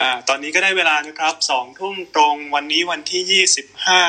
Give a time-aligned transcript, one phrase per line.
[0.00, 3.44] อ่าตอนนี้ก็ได้เวลานะครับสองทุ่มตรงวันนี้วันที่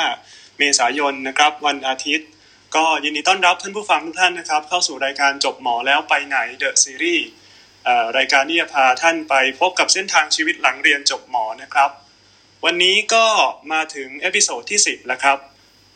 [0.08, 2.28] 25 เมษายนนะครับวันอาทิตย์
[2.76, 7.28] ก็ยินดีต้อนรับท่านผู้ฟังทุกท่านนะครับ เข้าสู่รายการจบหมอแล้วไปไหน the series
[8.18, 11.90] รายการที่จะพาท่านไปพบกับเส้นทางชีวิตหลังเรียนจบหมอนะครับ
[12.66, 13.26] วันนี้ก็
[13.72, 15.38] มาถึง episode ที่ 10 แล้วครับ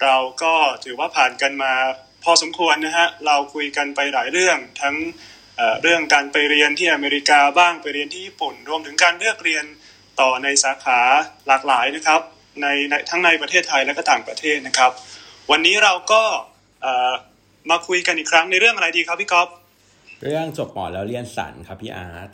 [0.04, 0.54] เราก็
[0.84, 1.74] ถือว่าผ่านกันมา
[2.24, 4.96] พอสมควรนะฮะเราคุยกันไปหลายเรื่องทั้ง
[5.58, 9.66] เอ่อเรื่องการไปเรียนที่อเมริกาบ้างไปเรียนที่ญี่ปุ่น รวมถึงการเลือกเรียน
[10.22, 11.00] ต่อในสาขา
[11.48, 12.22] หลากหลายนะครับ
[12.62, 12.68] ใน
[13.10, 14.92] ทั้งในประเทศไทยและก็ต่างประเทศนะครับ
[15.52, 16.22] วันนี้เราก็
[17.70, 19.48] มาคุยกันอีกครั้งในเรื่องอะไรดีครับพี่ก๊อฟ
[20.24, 22.30] เรื่องจบหมอแล้วเรียนศัลย์ครับพี่อาร์ต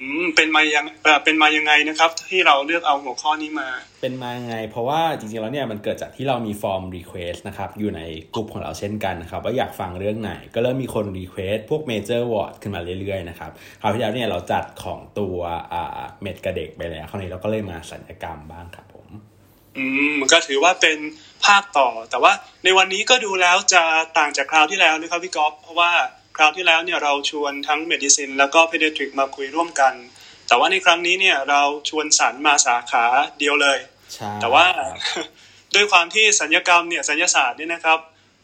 [0.00, 3.68] อืมเป็นมายังเอ่อเป็นมายังไงนะครับ ที่เราเลือกเอาหัวข้อนี้มา
[4.00, 8.02] เป็นมาไง เพราะว่าจริงๆแล้วเนี่ยมันเกิดจากที่เรามี form request นะครับ อยู่ใน
[8.34, 13.50] กลุ่มของเราเช่นกันนะครับว่าอยากฟังเรื่องไหน ก็เริ่มมีคน request พวก major ward ขึ้นมาเรื่อยๆนะครับ
[13.80, 15.36] คราวที่แล้วเนี่ยเราจัดของตัว
[15.72, 19.08] อ่า med กับเด็กไปแล้วคราวนี้เราก็เลยมาศัลยกรรมบ้างครับผม
[19.76, 20.98] อืมก็ถือว่าเป็น
[21.46, 22.32] ภาคต่อ แต่ว่า
[22.64, 23.82] ในวันนี้ก็ดูแล้วจะ
[24.18, 25.90] ต่างจากคราวที่แล้วนะครับพี่ก๊อฟเพราะว่า
[26.36, 29.94] คราวที่แล้วเนี่ยเราชวนทั้ง medicine แล้วก็ pediatric มาคุยร่วมกัน
[30.48, 33.04] แต่ว่าในครั้งนี้เนี่ยเราชวนศัลย์มาสาขา
[33.38, 33.78] เดียวเลย
[34.14, 34.66] ใช่แต่ว่า
[35.74, 37.98] ด้วยความที่สัญญกรรมเนี่ยสัญญศาสตร์เนี่ยนะครับ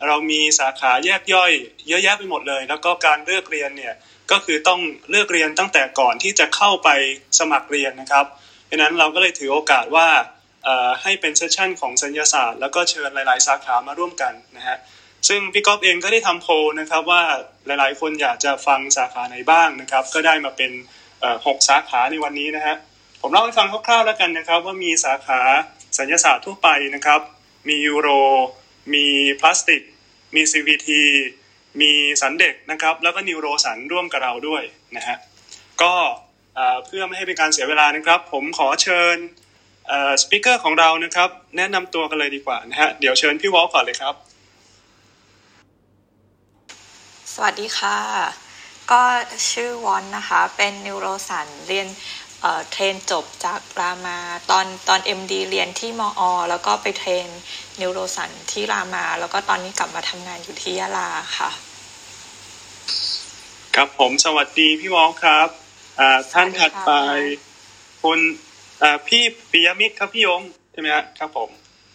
[0.07, 1.53] เรามีสาขาแยกย่อย
[1.89, 3.95] เยอะแยะไปหมดเลย แล้วก็การเลือกเรียนเนี่ย
[4.31, 6.89] ก็คือต้องเลือกเรียนตั้งแต่ก่อนที่จะเข้าไป
[7.39, 8.27] สมัครเรียนนะครับ
[8.67, 10.09] เพราะฉะนั้นเราก็เลยถือโอกาสว่า
[10.65, 14.77] เอ่อให้เป็นเซสชั่นของสัญญศาสตร์ แล้วก็เชิญหลาย ๆ สาขามาร่วมกันนะฮะ
[15.29, 17.23] ซึ่งพี่ก๊อฟเองก็ได้ทำโพลนะครับว่า
[17.67, 20.73] หลายๆ คนอยากจะฟังสาขาไหนบ้างนะครับ ก็ได้มาเป็น
[21.21, 22.77] เอ่อหกสาขาในวันนี้นะฮะ
[23.21, 25.41] ผมเล่าให้ฟังคร่าวๆแล้วกันนะครับ ว่ามีสาขา
[25.99, 27.21] สัญญาศาสตร์ทั่วไปนะครับ
[27.69, 28.09] มียูโร
[28.95, 29.07] มี
[29.41, 29.83] พลาสติก
[30.35, 30.89] มี CVT
[31.81, 31.93] มี
[32.23, 34.63] สันเด็กนะครับ แล้วก็นิวโรสันร่วมกับเราด้วย
[34.97, 35.17] นะฮะ
[35.83, 35.95] ก็
[36.55, 39.17] เอ่อเพื่อไม่ให้เป็นการเสียเวลานะครับ ผมขอเชิญ
[40.23, 44.15] สปิเกอร์ของเรานะครับ แนะนำตัวกันเลยดีกว่านะฮะเดี๋ยวเชิญพี่วอลก่อนเลยครับ
[47.39, 47.99] สวัสดีค่ะ
[48.93, 49.03] ก็
[49.51, 51.89] ชื่อวอนนะคะ เป็น neuro ศัลย์เรียน
[52.41, 54.19] เอ่อ train จบจากรามา
[54.51, 56.23] ตอนตอน MD เรียนที่ ม.อ.
[56.51, 57.29] แล้วก็ไป train
[57.81, 61.09] neuro ศัลย์ที่รามา แล้วก็ตอนนี้กลับมาทำงานอยู่ที่ยะลา
[61.39, 61.51] ค่ะ
[63.75, 65.49] ครับผมสวัสดีพี่วอนครับ
[66.01, 66.93] อ่าท่านถัดไป
[68.03, 68.19] คุณ
[68.83, 70.43] อ่าพี่ปิยมิตรครับพี่ยง
[70.73, 71.51] ใช่ไหมฮะครับผม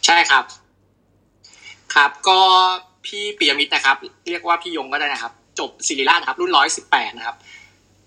[0.06, 0.46] ใช่ครับ
[1.94, 2.42] ครับก็
[3.06, 3.96] พี่ปิยมิตรนะครับ
[4.30, 7.36] เรียกว่าพี่ยงก็ได้นะครับ จบศิริราชนะครับ รุ่นร้อยสิบแปดนะครับ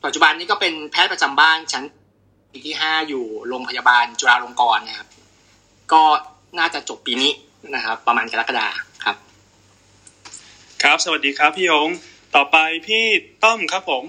[0.04, 1.84] ปัจจุบันนี้ก็เป็นแพทย์ประจำบ้านชั้น
[2.52, 5.08] ปีที่ห้าอยู่โรงพยาบาลจุฬาลงกรณ์นะครับ
[5.92, 6.02] ก็
[6.58, 7.32] น่าจะจบปีนี้
[7.74, 8.66] นะครับ ประมาณกรกฎา
[9.04, 9.16] ครับ
[10.82, 11.88] ครับสวัสดีครับพี่ยง
[12.34, 12.56] ต่อไป
[12.86, 13.04] พี่
[13.44, 14.04] ต้อมครับผม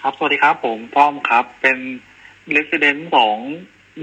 [0.00, 1.78] ครับสวัสดีครับ ผมต้อมครับ เป็น
[2.50, 3.38] เลสเดนต์ของ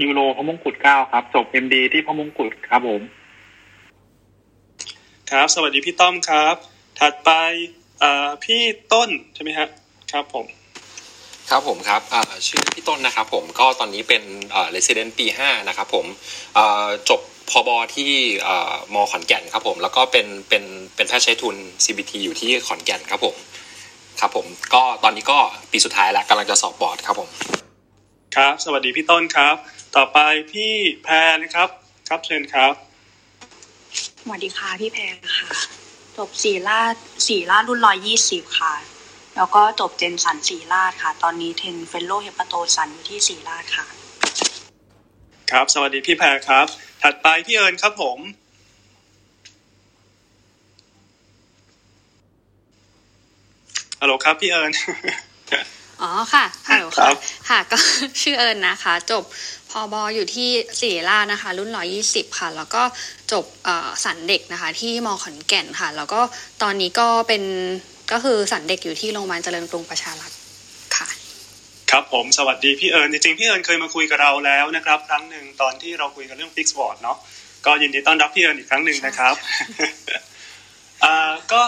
[0.02, 3.00] ยูโรพระมงกุฎเก้าครับ จบเอ็มดีที่พระมงกุฎครับผม
[5.30, 6.54] ครับ สวัสดีพี่ต้อมครับ
[7.00, 7.30] ถัดไป
[8.00, 9.68] เอ่อพี่ต้นใช่ไหมฮะ
[10.12, 10.46] ครับผม
[11.50, 14.22] ครับผมครับอ่าชื่อพี่ต้นนะครับผมก็ตอนนี้เป็น
[14.54, 16.06] อ่า resident ปี 5 นะครับผม
[16.56, 17.20] อ่าจบ
[17.50, 18.10] พบที่
[18.46, 20.64] อ่ามขอนแก่นครับผม แล้วก็เป็นเป็น
[20.96, 23.36] เป็นแพทย์ใช้ทุน CBT อยู่ที่ขอนแก่นครับผม
[24.20, 25.38] ครับผมก็ตอนนี้ก็
[25.70, 27.28] ปีสุดท้ายแล้วกำลังจะสอบบอร์ดครับผม
[28.36, 29.56] ครับ สวัสดีพี่ต้นครับ
[29.96, 30.18] ต่อไป
[30.52, 30.72] พี่
[31.04, 31.68] แพรนะครับ
[32.08, 32.85] ครับเชิญครับ
[34.28, 35.02] สวัสดีค่ะพี่แพร
[35.36, 35.50] ค่ะ
[36.16, 36.94] จบศิริราช
[37.26, 38.74] ศิริราชรุ่นร้อยยี่สิบค่ะ
[39.36, 43.86] แล้วก็จบ gen ศัลย์ศิริราชค่ะ ตอนนี้ train fellow hepato ศัลย์อยู่ที่ศิริราชค่ะ
[45.50, 46.66] ครับ สวัสดีพี่แพรครับ
[47.02, 48.18] ถัดไปพี่เอิญครับผม
[54.00, 54.72] ฮัลโหลครับพี่เอิญ
[56.02, 57.14] อ๋อค่ะฮัลโหลครัค่ะบ
[57.48, 57.76] ค่ะก็
[58.22, 59.24] ชื่อเอิญนะคะ จบ
[59.65, 60.48] พ อบออยู่ที่
[60.80, 62.82] ศิริราชนะคะ รุ่นร้อยี่สิบค่ะ แล้วก็
[63.32, 66.20] จบเอ่อสันเด็กนะคะ ที่มขอนแก่นค่ะ แล้วก็
[66.62, 67.42] ตอนนี้ก็เป็น
[68.12, 70.30] ก็คือสันเด็กอยู่ที่โรงพยาบาลเจริญกรุงประชารัฐ
[70.96, 71.08] ค่ะ
[71.90, 77.16] ครับผมสวัสดีพี่เอิญจริงๆพี่เอิญเคยมาคุยกับเราแล้วนะครับ ครั้งหนึ่งตอนที่เราคุยกันเรื่อง Fix Board เนาะ
[77.66, 79.34] ก็ยินดีต้อนรับพี่เอิญอีกครั้งหนึ่งนะครับ
[81.04, 81.62] อ่าก็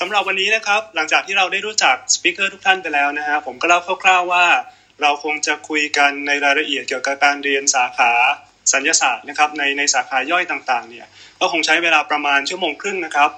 [0.00, 4.44] สำหรับวันนี้นะครับ หลังจากที่เราได้รู้จักสปิเกอร์ทุกท่านไปแล้วนะฮะผมก็เล่าคร่าวๆว่า
[5.02, 8.12] เราคงจะคุยกันในรายละเอียดเกี่ยวกับการเรียนสาขา
[8.72, 11.06] สัญญาศาสตร์นะครับในในสาขาย่อยต่างๆเนี่ย
[11.40, 13.30] ก็คงใช้เวลาประมาณชั่วโมงครึ่งนะครับ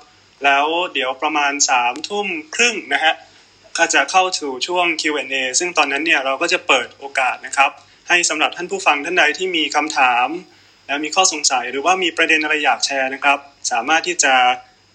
[0.45, 3.15] แล้วเดี๋ยวประมาณสามทุ่มครึ่งนะฮะ
[3.79, 7.71] ก็จะเข้าสู่ช่วง Q&A ซึ่งตอนนั้นเนี่ยเราก็จะเปิดโอกาสนะครับ
[8.09, 10.29] ให้สำหรับท่านผู้ฟังท่านใดที่มีคำถาม
[10.87, 13.39] และมีข้อสงสัยหรือว่ามีประเด็นอะไรอยากแชร์นะครับ
[13.71, 14.35] สามารถที่จะ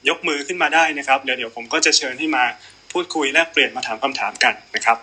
[0.10, 2.44] ยกมือขึ้นมาได้นะครับ เดี๋ยวเดี๋ยวผมก็จะเชิญให้มา
[2.92, 4.98] พูดคุยแลกเปลี่ยนมาถามคำถามกันนะครับ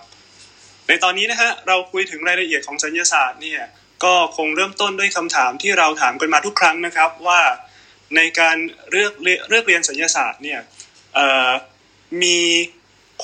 [0.91, 3.63] ในตอนนี้นะฮะเราคุยถึงรายละเอียดของสัญญาศาสตร์เนี่ย
[4.05, 7.41] ก็คงเริ่มต้นด้วยคำถามที่เราถามกันมาทุกครั้งนะครับว่า
[8.17, 8.57] ในการ
[8.91, 9.13] เลือก
[9.49, 10.61] เลือกเรียนสัญญาศาสตร์เนี่ย
[12.23, 12.39] มี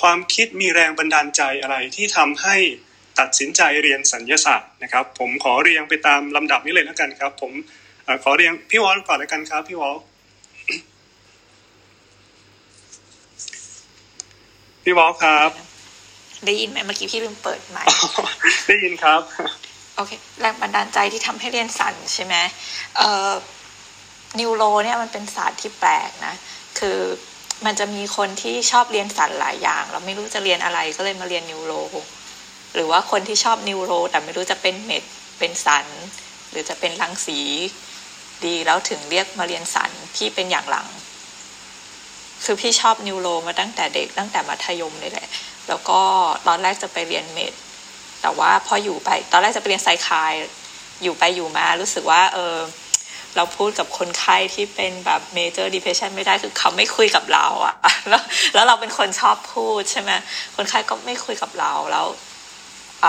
[0.00, 2.56] ความคิดมีแรงบันดาลใจอะไรที่ทำให้
[3.18, 7.52] ตัดสินใจเรียนสัญญาศาสตร์นะครับ ผมขอเรียงไปตามลำดับนี้เลยแล้วกันครับ ผม
[8.24, 9.96] ขอเรียงพี่วอลก่อนเลยกันครับพี่วอล
[14.84, 15.50] พี่วอลครับ
[16.44, 17.78] ได้ยินไหมเมื่อกี้พี่ลืมเปิดไหม
[18.68, 19.20] ได้ยินครับ
[19.96, 22.34] โอเค แรงบันดาลใจที่ทำให้เรียนสันใช่ไหม
[22.96, 23.30] เอ่อ
[24.38, 26.34] นิวโรเนี่ยมันเป็นศาสตร์ที่แปลกนะ
[26.78, 26.98] คือ
[27.64, 31.72] มันจะมีคนที่ชอบเรียนสันหลายอย่างเราไม่รู้จะเรียนอะไรก็เลยมาเรียนนิวโร
[32.74, 35.04] หรือว่าคนที่ชอบ neuro แต่ไม่รู้จะเป็น med
[35.38, 35.86] เป็นศัลย์
[36.50, 37.38] หรือจะเป็นรังสี
[38.44, 40.86] ดีแล้วถึงเลือกมาเรียนศัลย์พี่เป็นอย่างหลัง
[42.44, 45.28] คือพี่ชอบ neuro มาตั้งแต่เด็กตั้งแต่มัธยมเลยแหละ
[45.68, 46.00] แล้วก็
[46.46, 47.52] ตอนแรกจะไปเรียน med
[48.22, 50.32] แต่ว่าพออยู่ไปตอนแรกจะไปเรียนไซคาย
[51.02, 52.56] อยู่ไปอยู่มารู้สึกว่าเออ
[53.36, 57.74] เราพูดกับคนไข้ที่เป็นแบบ major depression ไม่ได้คือเขาไม่คุยกับเราอะ
[58.08, 58.22] แล้ว
[58.54, 60.10] แล้วเราเป็นคนชอบพูดใช่ไหม
[60.56, 62.06] คนไข้ก็ไม่คุยกับเราแล้ว
[63.04, 63.06] อ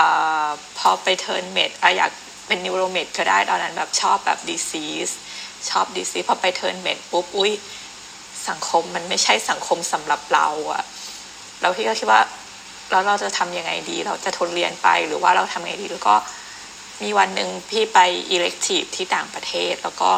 [0.78, 2.10] พอไป turn med อยาก
[2.46, 5.10] เป็น neuro med ก็ได้ตอนนั้นแบบชอบแบบ disease
[5.70, 7.52] ชอบ disease พอไป turn med ปุ๊บอุ้ย
[8.48, 10.82] สังคมมันไม่ใช่สังคมสำหรับเราอะ
[11.60, 12.20] แล้วพี่ก็คิดว่า
[12.90, 16.16] แล้วเราจะทำยังไงดี เราจะทนเรียนไปหรือว่าเราทำยังไงดี แล้วก็
[17.02, 17.98] มีวันหนึ่งพี่ไป
[18.30, 20.10] elective ที่ต่างประเทศ แล้วก็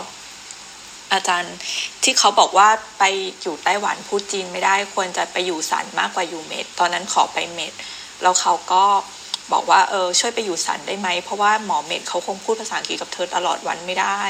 [1.13, 1.57] อาจารย์
[2.03, 2.69] ที่เขาบอกว่า
[2.99, 3.05] ไป
[3.43, 7.73] อยู่ไต้หวันพูดจีนไม่ได้ควรจะไปอยู่สันมากกว่าอยู่เมดตอนนั้นขอไปเมด
[8.23, 8.85] แล้วเขาก็
[9.53, 14.21] บอกว่าเออช่วยไปอยู่สันได้ไหม เพราะว่าหมอเมดเขาคงพูดภาษาอังกฤษกับเธอตลอดวันไม่ได้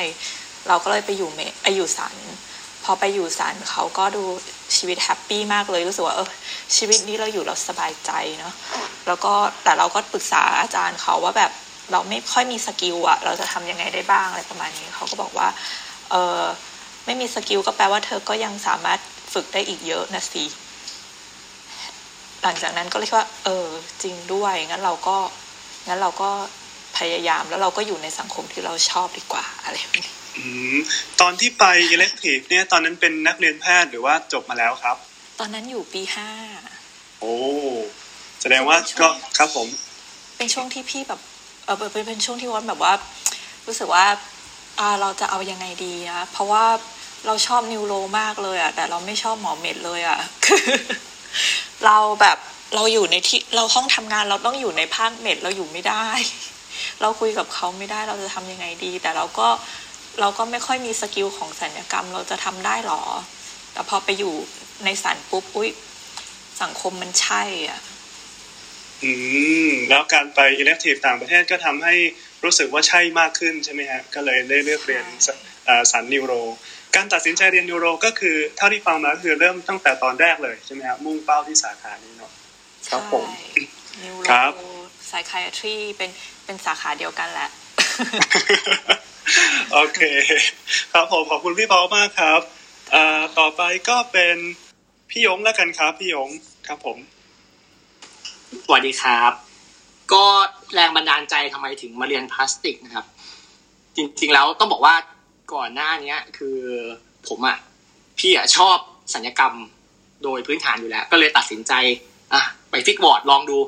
[0.68, 2.14] เราก็เลยไปอยู่เมดไปอยู่สัน
[2.84, 4.24] พอไปอยู่สันเขาก็ดู
[4.76, 6.28] ชีวิตแฮปปี้มากเลยรู้สึกว่าเออ
[6.76, 8.54] ชีวิตนี้เราอยู่เราสบายใจเนาะ
[9.06, 9.32] แล้วก็
[9.64, 11.52] แต่เราก็ปรึกษาอาจารย์เขาว่าแบบ
[11.92, 15.48] เราไม่ค่อยมี skill อะเราจะทำยังไงได้บ้างอะไรประมาณนี้เขาก็บอกว่า
[16.10, 16.42] เออ
[17.06, 19.00] ไม่มี skill ก็แปลว่าเธอก็ยังสามารถ
[19.32, 20.44] ฝึกได้อีกเยอะนะสิ
[22.42, 23.66] หลังจากนั้นก็เลยว่า เออ
[24.02, 25.16] จริงด้วยงั้นเราก็
[25.88, 26.30] งั้นเราก็
[26.98, 30.14] พยายามแล้วเราก็อยู่ในสังคมที่เราชอบดีกว่าอะไรแบบนี้
[31.20, 34.96] ตอนที่ไป elective เนี่ยตอนนั้นเป็นนักเรียนแพทย์หรือว่าจบมาแล้วครับ
[35.38, 36.30] ตอนนั้นอยู่ปีห้า
[37.20, 37.34] โอ้
[38.40, 39.08] แสดงว่าก็
[39.38, 39.68] ครับผม
[40.36, 41.20] เป็นช่วงที่พี่แบบ
[41.64, 42.92] เออเป็นเป็นช่วงที่วันแบบว่า
[43.66, 44.06] รู้สึกว่า
[44.78, 46.64] อ่าเราจะเอายังไงดีนะเพราะว่า
[47.26, 50.64] เราชอบนิวโรมากเลยอะแต่เราไม่ชอบหมอเม็ดเลยอะคือ
[51.84, 52.38] เราแบบ
[52.74, 56.06] เราอยู่ในที่เราห้องทำงานเราต้องอยู่ในภาคเม็ดเราอยู่ไม่ได้
[57.00, 59.48] เราคุยกับเขาไม่ได้เราจะทำยังไงดี แต่เราก็
[60.20, 63.02] เราก็ไม่ค่อยมีสกิลของสัญญกรรมเราจะทำได้หรอ
[63.72, 64.34] แต่พอไปอยู่
[64.84, 65.70] ในสันปุ๊บอุ้ย
[66.62, 67.80] สังคมมันใช่อะ
[69.04, 69.12] อื
[69.68, 71.94] ม แล้วการไปอิเล็กทีฟต่างประเทศก็ทำให้
[72.44, 75.04] รู้สึกว่าใช่มากขึ้นใช่ไหมฮะ ก็เลยได้เลือกเรียน
[75.92, 76.32] สันนิวโร
[76.96, 82.32] การตัดสินใจเรียนนิวโร ก็คือเท่าที่ฟังมาคือเริ่มตั้งแต่ตอนแรกเลยใช่ไหมครับมุ่งเป้าที่สาขานี้เนาะ
[82.88, 83.26] ครับผม
[84.04, 84.26] นิวโร
[85.08, 86.10] ไซคายทรีเป็น
[86.44, 87.48] เป็นสาขาเดียวกันแหละ
[89.72, 90.00] โอเค
[90.92, 92.40] ครับผมขอบคุณพี่เปามากครับ
[93.38, 94.36] ต่อไปก็เป็น
[95.10, 96.28] พี่ยงแล้วกันครับพี่ยง
[96.66, 96.98] ครับผม
[98.64, 99.32] สวัสดีครับ
[100.12, 100.24] ก็
[100.74, 103.06] แรงบันดาลใจทำไมถึงมาเรียนพลาสติกนะครับ
[103.96, 104.94] จริง ๆ แล้วต้องบอกว่า
[105.54, 106.58] ก่อนหน้านี้คือ
[107.28, 107.56] ผมอะ
[108.18, 108.76] พี่อะชอบ
[109.14, 109.54] ศัลยกรรม
[110.24, 111.72] โดยพื้นฐานอยู่แล้ว ก็เลยตัดสินใจ
[112.34, 113.58] อะไป fix ward ลองดู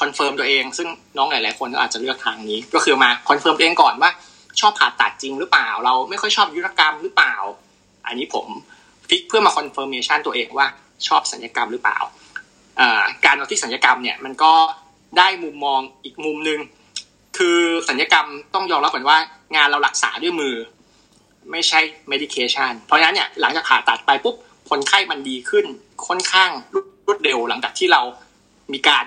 [0.00, 4.10] confirm ตัวเอง ซึ่งน้องหลาย ๆ คนก็อาจจะเลือกทางนี้ ก็คือมา confirm ตัวเองก่อนว่า
[4.60, 7.34] ชอบผ่าตัดจริงหรือเปล่า เราไม่ค่อยชอบอายุรกรรมหรือเปล่า
[8.06, 8.46] อันนี้ผม
[9.08, 10.66] fix เพื่อมา confirmation ตัวเองว่า
[11.06, 11.98] ชอบศัลยกรรมหรือเปล่า
[13.24, 14.52] การเอาที่ศัลยกรรมเนี่ยมันก็
[15.18, 16.60] ได้มุมมองอีกมุมหนึ่ง
[17.38, 19.18] คือศัลยกรรมต้องยอมรับก่อนว่า
[19.56, 20.54] งานเรารักษาด้วยมือ
[21.50, 21.80] ไม่ใช่
[22.12, 24.36] medication เพราะฉะนั้นเนี่ยหลังจากผ่าตัดไปปุ๊บ
[24.70, 25.64] คนไข้มันดีขึ้น
[26.06, 26.50] ค่อนข้าง
[27.06, 28.02] รวดเร็วหลังจากที่เรา
[28.72, 29.04] มีการ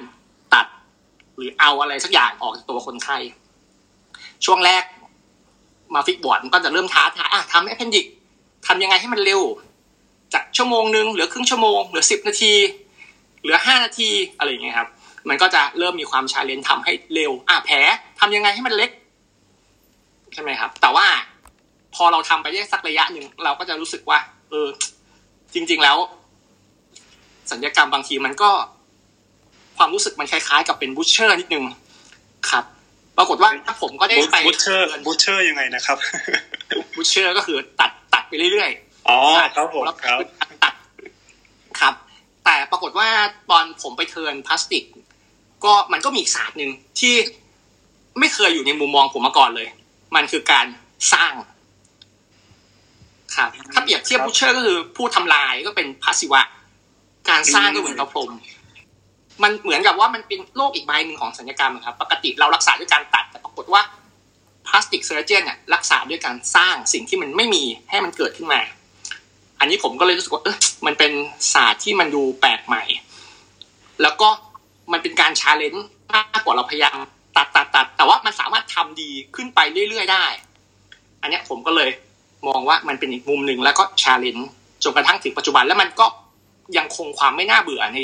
[1.40, 3.18] หรือเอาอะไรสักอย่างออกจากตัวคนไข้
[4.46, 4.84] ช่วงแรก
[5.96, 8.06] มา fix ward มันก็จะเริ่มท้าทายอะทำ appendix
[8.68, 9.42] ทำยังไงให้มันเร็ว
[10.34, 12.54] จากชั่วโมงหนึ่งเหลือครึ่งชั่วโมงเหลือสิบนาที
[13.42, 14.90] เหลือห้านาทีอะไรอย่างเงี้ยครับ
[15.30, 17.78] มันก็จะเริ่มมีความ challenge ทำให้เร็ว อะแผล
[18.20, 18.92] ทำยังไงให้มันเล็ก
[20.34, 21.08] ใช่ไหมครับ แต่ว่า
[21.96, 24.20] พอเราทำไปได้สักระยะหนึ่งเราก็จะรู้สึกว่า
[24.50, 24.68] เออ
[25.54, 25.98] จริง ๆแล้ว
[27.52, 28.52] ศัลยกรรมบางทีมันก็
[29.80, 31.64] ความรู้สึกมันคล้ายๆ กับเป็น butcher นิดนึง
[32.50, 32.64] ครับ
[33.18, 33.50] ปรากฏว่า
[33.82, 35.98] ผมก็ได้ไป butcher butcher ยังไงนะครับ
[36.96, 39.18] butcher ก็คือตัดตัดไปเรื่อยๆอ๋อ
[39.56, 40.20] ครับผมครับ
[40.64, 40.74] ตัด
[41.80, 41.94] ครับ
[42.46, 43.10] แต่ปรากฏว่า
[43.52, 44.84] ตอนผมไป turn plastic
[45.64, 47.16] ก็มันก็มีศาสตร์หนึ่งที่
[48.20, 49.68] ไม่เคยอยู่ในมุมมองผมมาก่อนเลย
[50.16, 50.66] มันคือการ
[51.14, 51.34] สร้าง
[53.36, 56.42] ครับถ้าเปรียบเทียบ butcher ก็คือผู้ทำลายก็เป็นพระศิวะ
[57.30, 58.32] การสร้างก็เหมือนกับพรหม
[59.44, 63.82] มันเหมือนกับว่ามันเป็นโลกอีกใบหนึ่งของศัลยกรรมครับ ปกติเรารักษาด้วยการตัด แต่ปรากฏว่า
[64.68, 68.62] plastic surgeon เนี่ยรักษาด้วยการสร้างสิ่งที่มันไม่มีให้มันเกิดขึ้นมา
[69.60, 71.12] อันนี้ผมก็เลยรู้สึกว่าเออมันเป็น
[71.54, 72.84] ศาสตร์ที่มันดูแปลกใหม่
[74.02, 74.30] แล้วก็
[74.92, 76.98] มันเป็นการ challengeมากกว่าเราพยายาม
[77.38, 80.26] ตัดตัดตัดแต่ว่ามันสามารถทำดีขึ้นไปเรื่อยๆได้
[81.22, 81.90] อันนี้ผมก็เลย
[82.48, 84.50] มองว่ามันเป็นอีกมุมหนึ่งแล้วก็ challenge
[84.84, 86.06] จนกระทั่งถึงปัจจุบันแล้วมันก็
[86.78, 87.98] ยังคงความไม่น่าเบื่อใน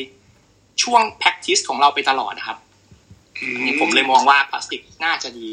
[0.84, 2.58] ช่วง practice ของเราไปตลอดนะครับ
[3.56, 5.50] อันนี้ผมเลยมองว่าพลาสติกน่าจะดี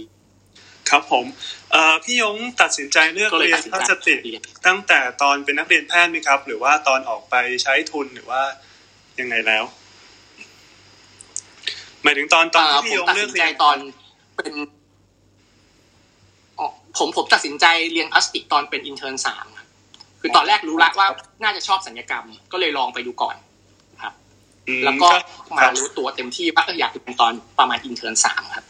[0.90, 1.24] ครับผม
[1.72, 8.42] เอ่อพี่ยงตัดสินใจเลือกก็เลยตัดสินใจเรียนดสินพลาใจสติกเรียนตั้งแต่ตอนเป็นนักเรียนแพทย์ไหมครับ หรือว่าตอนออกไปใช้ทุนหรือว่า
[9.20, 9.64] ยังไงแล้ว
[12.02, 13.76] หมายถึงตอนตอนเอ่อที่ผพี่ยงเลือกนเรียน ผมตัดสินใจตอน
[14.36, 14.54] เป็น
[16.58, 16.66] อ๋อ
[16.98, 19.68] ผมผมตัดสินใจเรียนพลาสติกตอนเป็น intern สามครับ
[20.20, 21.08] คือตอนแรกรู้ละว่า
[21.42, 23.51] น่าจะชอบศัลยกรรม ก็เลยลองไปดูก่อนอืม
[24.84, 28.64] แล้วก็มารับรู้ตัวเต็มที่ว่าเอออยากเป็นตอนประมาณ intern สามครับ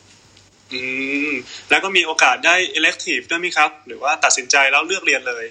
[0.72, 0.80] อื
[1.30, 1.32] ม
[1.70, 5.44] แล้วก็มีโอกาสได้ elective ด้วยไหมครับ หรือว่าตัดสินใจแล้วเลือกเรียนเลย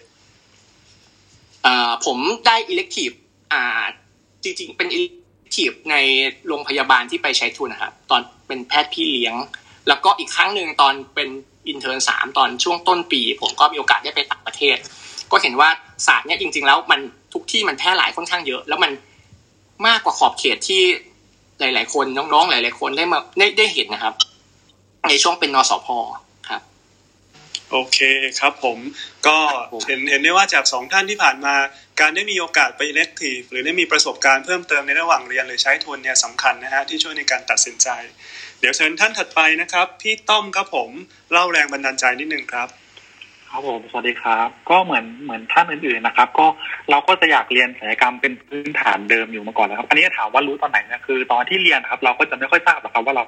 [1.64, 3.16] เอ่อผมได้ elective
[3.54, 3.64] อ่า
[4.44, 5.96] จริงๆ เป็น elective ใน
[6.48, 9.36] โรงพยาบาลที่ไปใช้ทุนนะครับ ตอนเป็นแพทย์พี่เลี้ยง
[9.88, 11.30] แล้วก็อีกครั้งหนึ่งตอนเป็น
[11.70, 14.78] อินเทอร์นสามตอนช่วงต้นปี ผมก็มีโอกาสได้ไปต่างประเทศ
[15.32, 15.70] ก็เห็นว่า
[16.08, 17.00] ศาสตร์เนี้ยจริง ๆ แล้วมัน
[17.34, 18.92] ทุกที่มันแพร่หลายค่อนข้างเยอะ แล้วมัน
[19.88, 20.84] มากกว่าขอบเขตที่
[21.60, 24.14] หลาย ๆ คนน้องๆหลาย ๆ คนได้มาได้ได้เห็นนะครับ
[25.10, 25.88] ในช่วงเป็นนสพ
[26.50, 26.62] ครับ
[27.72, 28.00] โอเค
[28.40, 28.78] ครับผม
[29.28, 31.56] ก็ครับผมเห็นเห็นได้ว่าจากสองท่านที่ผ่านมา
[32.00, 37.88] การได้มีโอกาสไป elective หรือได้มีประสบการณ์เพิ่มเติมในระหว่างเรียนหรือใช้ทุนเนี่ยสำคัญนะฮะที่ช่วยในการตัดสินใจ
[38.60, 40.90] เดี๋ยวเชิญท่านถัดไปนะครับ พี่ต้อมครับผม
[41.32, 42.68] เล่าแรงบันดาลใจนิดนึงครับ
[43.54, 46.46] ครับผมสวัสดีครับ ก็เหมือนเหมือนท่านอื่นๆนะครับ ก็
[46.90, 53.24] เราก็จะอยากเรียนศัลยกรรมเป็นพื้นฐานเดิมอยู่มาก่อนแล้วครับ อันนี้ถามว่ารู้ตอนไหนนี่ยคือ ตอนที่เรียนนะครับ เราก็จะไม่ค่อยทราบหรอกครับ ว่าเรา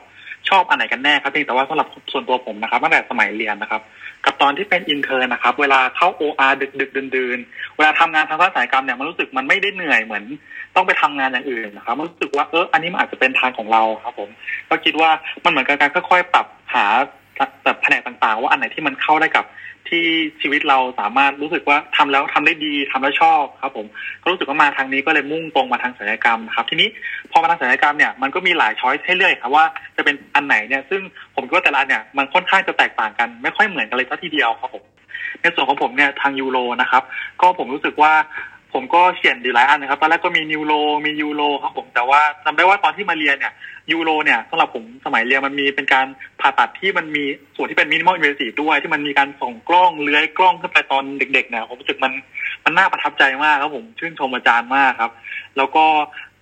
[0.50, 3.82] ชอบอันไหนกันแน่ครับเพียงแต่ว่าสำหรับส่วนตัวผมนะครับตั้งแต่สมัยเรียนนะครับ
[4.26, 7.40] กับตอนที่เป็น intern นะครับ เวลาเข้า OR ดึกดึกๆดื่น
[7.78, 10.24] เวลาทำงานทางด้านศัลยกรรมเนี่ยมันรู้สึกมันไม่ได้เหนื่อยเหมือน
[10.76, 14.30] ต้องไปทำงานอย่างอื่นนะครับมันรู้สึกว่าเอออันนี้มันอาจจะเป็นทางของเราครับ ผม
[14.70, 15.10] ก็คิดว่า
[15.44, 16.86] มันเหมือนกับการค่อยๆปรับหา
[17.64, 19.46] แบบแผนกต่างๆ ว่าอันไหนที่มันเข้าได้กับ
[19.90, 20.04] ที่
[20.42, 23.86] ชีวิตเราสามารถรู้สึกว่าทำแล้วทำได้ดีทำแล้วชอบครับ ผม
[24.22, 26.90] ก็รู้สึกว่ามาทางนี้ก็เลยมุ่งตรงมาทางศัลยกรรมนะครับ ทีนี้
[27.32, 29.66] พอมาทางศัลยกรรมเนี่ยมันก็มีหลาย choice ให้เลือกครับว่า
[29.98, 31.02] จะเป็นอันไหนเนี่ยซึ่ง
[31.36, 34.84] ผมคิดว่าแต่ละเนี่ยมันค่อนข้างจะแตกต่างกัน ไม่ค่อยเหมือนกันเลยสักทีเดียวครับผม
[35.42, 37.04] ในส่วนของผมเนี่ยทาง uro นะครับ
[37.42, 38.14] ก็ผมรู้สึกว่า
[38.74, 40.74] ผมก็เขียนดีหลายอันนะครับตอนแรกก็มี neuro
[41.06, 43.54] มี uro ครับผมแต่ว่าจำได้ว่าตอนที่มาเรียนเนี่ย
[43.92, 46.08] uro เนี่ยสำหรับผมสมัยเรียนมันมีเป็นการ
[46.40, 47.24] ผ่าตัดที่มันมี
[47.56, 52.14] ส่วนที่เป็น minimal invasive ด้วย ที่มันมีการส่งกล้องเลื้อยกล้องขึ้นไปตอนเด็กๆเนี่ยผมรู้สึกมัน
[52.66, 55.12] มันน่าประทับใจมากครับผมชื่นชมอาจารย์มากครับ
[55.58, 55.86] แล้วก็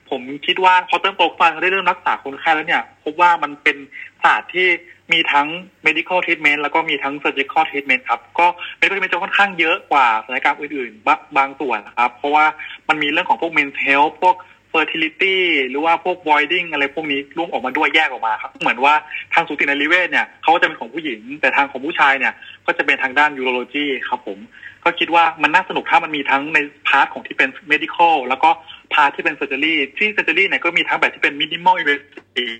[0.09, 3.77] ผมคิดว่าพอเติมโตขึ้นมาได้เริ่มรักษาคนไข้แล้วเนี่ย พบว่ามันเป็น
[4.23, 4.67] ศาสตร์ที่
[5.13, 5.47] มีทั้ง
[5.87, 8.45] medical treatment แล้วก็มีทั้ง surgical treatment ครับ ก็
[8.79, 12.45] medical treatment จะค่อนข้างเยอะกว่าศัลยกรรมอื่นๆ บางบางส่วนนะครับ เพราะว่า
[12.89, 14.35] มันมีเรื่องของพวก mental health พวก
[14.73, 15.37] fertility
[15.69, 18.93] หรือว่าพวก voiding อะไรพวกนี้ร่วมออกมาด้วยแยกออกมาครับ เหมือนว่า
[19.33, 22.33] ทางสูตินรีเวชเนี่ยเขาก็จะเป็นของผู้หญิง แต่ทางของผู้ชายเนี่ย
[22.65, 24.39] ก็จะเป็นทางด้าน urology ครับผม
[24.83, 28.49] ก็คิดว่ามันน่าสนุกถ้ามันมีทั้งใน part ของที่เป็น medical แล้วก็
[28.93, 32.55] part ที่เป็น surgery ที่ surgery เนี่ยก็มีทั้งแบบที่เป็น minimal invasive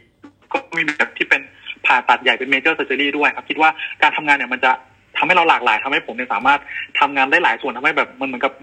[0.52, 1.42] ก็มีแบบที่เป็น
[1.86, 3.70] ผ่าตัดใหญ่เป็น major surgery ด้วยครับ คิดว่า
[4.02, 4.72] การทำงานเนี่ยมันจะ
[5.18, 6.60] ทำให้เราหลากหลายทำให้ผมเนี่ยสามารถ
[7.00, 8.54] ทำงานได้หลายส่วนทำให้แบบมันเหมือนกับ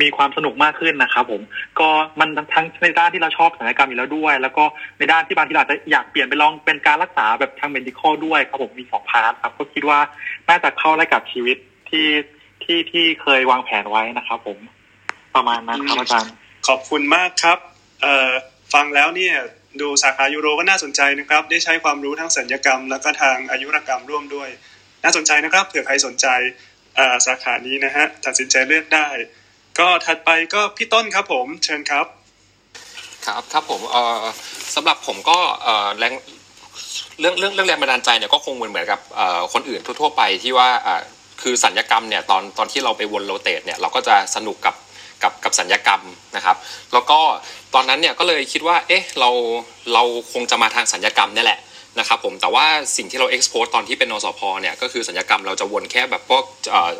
[0.00, 1.42] มีความสนุกมากขึ้นนะครับผม
[1.80, 1.88] ก็
[2.20, 4.64] มันทั้งในด้านที่เราชอบศัลยกรรมอยู่แล้วด้วย แล้วก็
[4.98, 9.98] ในด้านที่บางทีเราจะอยากเปลี่ยนไปลองเป็นการรักษาแบบทาง medical ด้วยครับผมมีสอง part ครับ ก็คิดว่า
[10.48, 11.56] น่าจะเข้าได้กับชีวิต
[11.90, 12.08] ที่
[12.62, 14.58] ที่ที่เคยวางแผนไว้นะครับผม
[15.34, 16.32] ประมาณนั้นครับอาจารย์
[16.68, 17.58] ขอบคุณมากครับ
[18.02, 18.30] เอ่อ
[18.74, 19.34] ฟังแล้วเนี่ย
[19.82, 24.48] ดูสาขายูโรก็น่าสนใจนะครับ ได้ใช้ความรู้ทั้งสัญญกรรม แล้วก็ทางอายุรกรรมร่วมด้วย
[25.04, 26.26] น่าสนใจนะครับเผื่อใครสนใจ
[27.26, 29.08] สาขานี้นะฮะตัดสินใจเลือกได้
[29.78, 32.06] ก็ถัดไปก็พี่ต้นครับผมเชิญครับ
[33.26, 34.22] ครับครับผมเอ่อ
[34.74, 36.12] สำหรับผมก็เอ่อแรง
[37.20, 41.02] เรื่องเรื่องเรื่องแรงบันดาลใจเนี่ยก็คงเหมือนเหมือนกับเอ่อคนอื่นทั่วๆไปที่ว่าอ่า
[41.42, 44.74] คือสัญญกรรมเนี่ยตอนตอนที่เราไปวนโรเตทเนี่ยเราก็จะสนุกกับ
[45.22, 46.02] กับกับสัญญกรรม
[46.36, 46.56] นะครับ
[46.92, 47.20] แล้วก็
[47.74, 49.30] ตอนนั้นเนี่ยก็เลยคิดว่าเอ๊ะเรา
[49.94, 51.60] เราคงจะมาทางสัญญกรรมเนี่ยแหละ
[51.98, 56.90] นะครับผมแต่ว่าสิ่งที่เราเอ็กซ์โพสตอนที่เป็นนสพเนี่ยก็คือสัญญกรรมเราจะวนแค่แบบพวกเอ่อ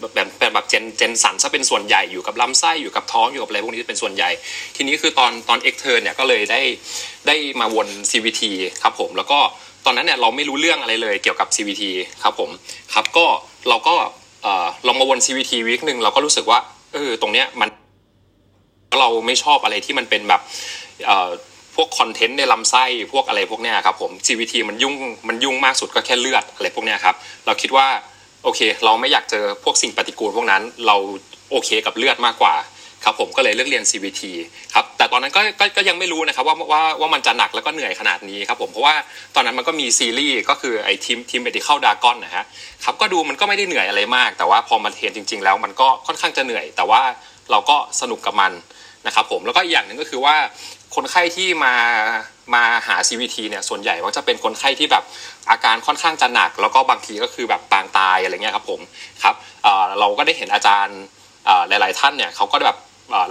[0.00, 4.30] แบบแบบแบบเจนเจนสันซะเป็นส่วนใหญ่อยู่กับลำไส้อยู่กับท้องอยู่กับอะไรพวกนี้เป็นส่วนใหญ่
[4.76, 6.60] ทีนี้คือตอนตอน extern เนี่ยก็เลยได้
[7.26, 8.42] ได้มาวน CVT
[8.82, 9.38] ครับผมแล้วก็
[9.86, 11.82] ตอนนั้นเนี่ยเราไม่รู้เรื่องอะไรเลยเกี่ยวกับ CVT
[12.22, 12.50] ครับผม
[12.94, 13.26] ครับก็
[13.68, 13.94] เราก็
[14.42, 16.58] เอ่อลองมาวน CVT week หนึ่งเราก็รู้สึกว่า
[16.92, 17.68] เออตรงเนี้ยมัน
[19.00, 20.40] เราไม่ชอบอะไรที่มันเป็นแบบ
[21.06, 21.30] เอ่อ
[21.74, 24.94] พวก content ในลำไส้พวกอะไรพวกเนี้ยครับผม CVT มันยุ่ง
[25.28, 27.14] มันยุ่งมากสุดก็แค่เลือดอะไรพวกเนี้ยครับ
[27.46, 27.86] เราคิดว่า
[28.44, 30.96] โอเค เราไม่อยากเจอพวกสิ่งปฏิกูลพวกนั้น เรา
[31.50, 32.54] โอเคกับเลือดมากกว่า
[33.04, 34.22] ครับผมก็เลยเลือกเรียน CVT
[34.74, 38.94] ครับแต่ตอนนั้นก็ก็ก็ยังไม่รู้นะครับว่าว่าว่ามันจะหนักแล้วก็เหนื่อยขนาดนี้ครับผมเพราะว่า
[39.34, 42.44] ตอนนั้นมันก็มีซีรีส์ก็คือไอ้ทีม Team Medical Dragon นะฮะ
[42.84, 47.02] ครับก็ดูมันก็ไม่ได้เหนื่อยอะไรมาก แต่ว่าพอมา train จริง ๆ แล้วมันก็ค่อนข้างจะเหนื่อย แต่ว่า
[47.50, 48.52] เราก็สนุกกับมัน
[49.06, 50.36] นะครับผมแล้วก็อีกอย่างหนึ่งก็คือว่า
[50.94, 51.74] คนไข้ที่มา
[52.54, 55.04] มาหา CVT เนี่ยส่วนใหญ่ก็จะเป็นคนไข้ที่แบบ
[55.50, 58.80] อาการค่อนข้างจะหนัก แล้วก็บางทีก็คือแบบปางตายอะไรเงี้ยครับผม
[59.22, 60.98] ครับเเราก็ได้เห็นอาจารย์
[61.68, 62.78] หลาย ๆ ท่านเนี่ยเขาก็แบบ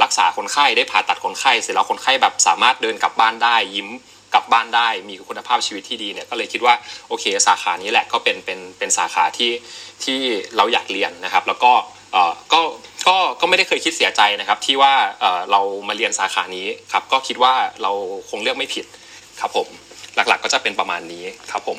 [0.04, 3.90] รักษาคนไข้ได้ผ่าตัดคนไข้เสร็จแล้วคนไข้แบบสามารถเดินกลับบ้านได้ยิ้ม
[4.34, 6.74] กลับบ้านได้มีคุณภาพชีวิตที่ดีเนี่ยก็เลยคิดว่า
[7.08, 9.51] โอเค สาขานี้แหละก็เป็นเป็นเป็นสาขาที่
[10.04, 10.20] ที่
[10.56, 11.72] เราอยากเรียนนะครับ แล้วก็
[12.12, 12.62] เออก็
[13.08, 17.92] ก็ก็ไม่ได้เคยคิดเสียใจนะครับ ที่ว่าเออเรามาเรียนสาขานี้ครับก็คิดว่าเรา
[18.30, 18.86] คงเลือกไม่ผิด
[19.40, 19.68] ครับผม
[20.16, 21.78] หลักๆก็จะเป็นประมาณนี้ครับผม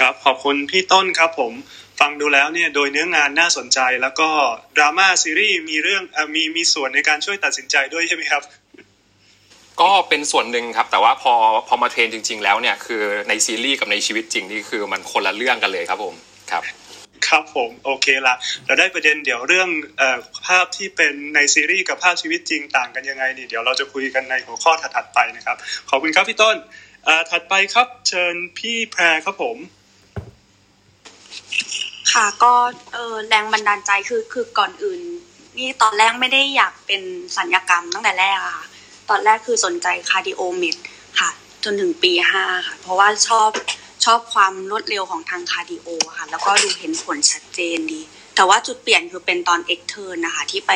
[0.00, 1.52] ครับขอบคุณพี่ต้นครับผม
[2.00, 4.28] ฟังดูแล้วเนี่ยโดยเนื้องานน่าสนใจแล้วก็
[4.76, 8.42] ดราม่าซีรีส์มีเรื่องเอ่อมีมีส่วนในการช่วยตัดสินใจด้วยใช่ไหมครับ
[9.80, 11.34] ก็เป็นส่วนหนึ่งครับ แต่ว่าพอ
[11.68, 16.14] พอมาเทรนจริง ๆ แล้วเนี่ยคือในซีรีส์กับในชีวิตจริงนี่คือมันคนละเรื่องกันเลยครับผม
[16.50, 16.62] ครับ
[17.28, 18.34] ครับผมโอเคละ
[18.66, 25.56] เราได้ประเด็นเดี๋ยวเรื่องเออภาพที่เป็นในซีรีส์กับภาพชีวิตจริงต่างกันยังไงนี่เดี๋ยวเราจะคุยกันในหัวข้อถัดๆไปนะครับ
[25.90, 26.56] ขอบคุณครับพี่ต้น
[27.04, 29.58] เอ่อถัดไปครับเชิญพี่แพรครับผม
[32.12, 32.52] ค่ะก็
[32.92, 35.00] เออแรงบันดาลใจคือคือก่อนอื่น
[35.58, 37.02] นี่ตอนแรกไม่ได้อยากเป็น
[37.36, 38.66] ศัลยกรรมตั้งแต่แรกค่ะ
[39.10, 40.76] ตอนแรกคือสนใจ cardio med
[41.20, 41.30] ค่ะ
[41.64, 43.50] จนถึงปีห้าค่ะ เพราะว่าชอบ
[44.04, 48.00] ชอบความรวดเร็วของทาง cardio ค่ะ แล้วก็ดูเห็นผลชัดเจนดี
[48.34, 50.72] แต่ว่าจุดเปลี่ยนคือเป็นตอน extern นะคะ ที่ไป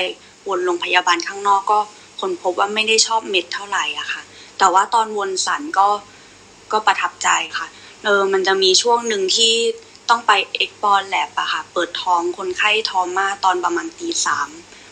[0.48, 1.78] วนโรงพยาบาลข้างนอกก็
[2.20, 4.22] ค้นพบว่าไม่ได้ชอบ med เท่าไหร่อะค่ะ
[4.58, 5.88] แต่ว่าตอนวนศัลย์ก็
[6.72, 7.66] ก็ประทับใจค่ะ
[8.04, 9.54] เออมันจะมีช่วงหนึ่งที่
[10.08, 14.48] ต้องไป explore lap อะค่ะ เปิดท้องคนไข้ trauma ตอนประมาณตีสาม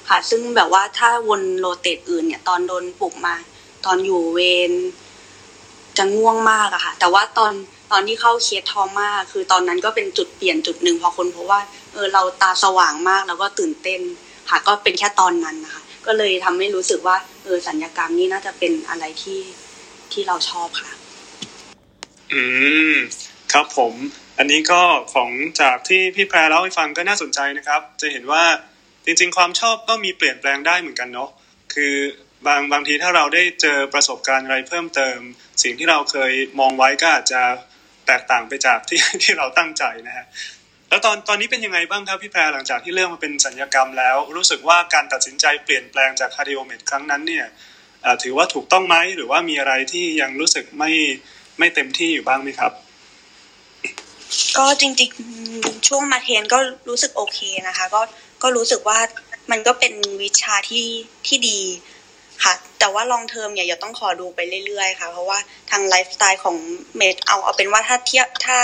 [0.08, 3.34] ค่ะ ซึ่งแบบว่าถ้าวน rotate อื่นเนี่ย ตอนโดนปลุกมา
[3.86, 4.38] ตอนอยู่เว
[4.70, 4.72] ร
[5.98, 7.52] จะง่วงมากอะค่ะ แต่ว่าตอน
[7.92, 11.60] ตอนที่เข้าเคส trauma คือตอนนั้นก็เป็นจุดเปลี่ยนจุดหนึ่งพอคนเพราะว่า
[11.92, 14.00] เออเราตาสว่างมากแล้วก็ตื่นเต้น
[14.50, 19.40] ค่ะ ก็เป็นแค่ตอนนั้นนะคะ ก็เลยทำให้รู้สึกว่าเออสัญญกรรมนี่น่าจะเป็นอะไรที่
[20.12, 20.90] ที่เราชอบค่ะ
[22.32, 22.42] อื
[22.92, 22.94] ม
[23.52, 23.94] ครับผม
[24.38, 24.82] อันนี้ก็
[25.14, 28.44] ของจากที่พี่แพรเล่าให้ฟังก็น่าสนใจนะครับ จะเห็นว่า
[29.04, 31.30] จริงๆ ความชอบก็มีเปลี่ยนแปลงได้เหมือนกันเนาะ
[31.74, 31.94] คือ
[32.46, 35.18] บางบางทีถ้าเราได้เจอประสบการณ์อะไรเพิ่มเติม
[35.62, 37.42] สิ่งที่เราเคยมองไว้ก็อาจจะ
[38.06, 40.26] แตกต่างไปจากที่ที่เราตั้งใจนะฮะ
[40.88, 47.46] แล้วตอนตอนนี้เป็นยังไงบ้างครับพี่แพรหลังจากที่เลือกมาเป็นศัลยกรรมแล้ว รู้สึกว่าการตัดสินใจเปลี่ยนแปลงจาก cardio med ครั้งนั้นเนี่ย
[48.22, 50.92] ถือว่าถูกต้องไหมหรือว่ามีอะไรที่ยังรู้สึกไม่
[51.58, 52.72] ไม่เต็มที่อยู่บ้างไหมครับ
[54.58, 58.00] ก็จริงๆช่วงมา train ก็รู้สึกโอเคนะคะ ก็
[58.42, 58.98] ก็รู้สึกว่า
[59.50, 60.86] มันก็เป็นวิชาที่
[61.26, 61.60] ที่ดี
[62.44, 65.38] ค่ะแต่ว่า long term เนี่ยยังต้องขอดูไปเรื่อยๆค่ะ เพราะว่า
[65.70, 66.56] ทางไลฟ์สไตล์ของ
[66.96, 68.58] เมดเอาเอาเป็นว่าถ้าเทียบถ้า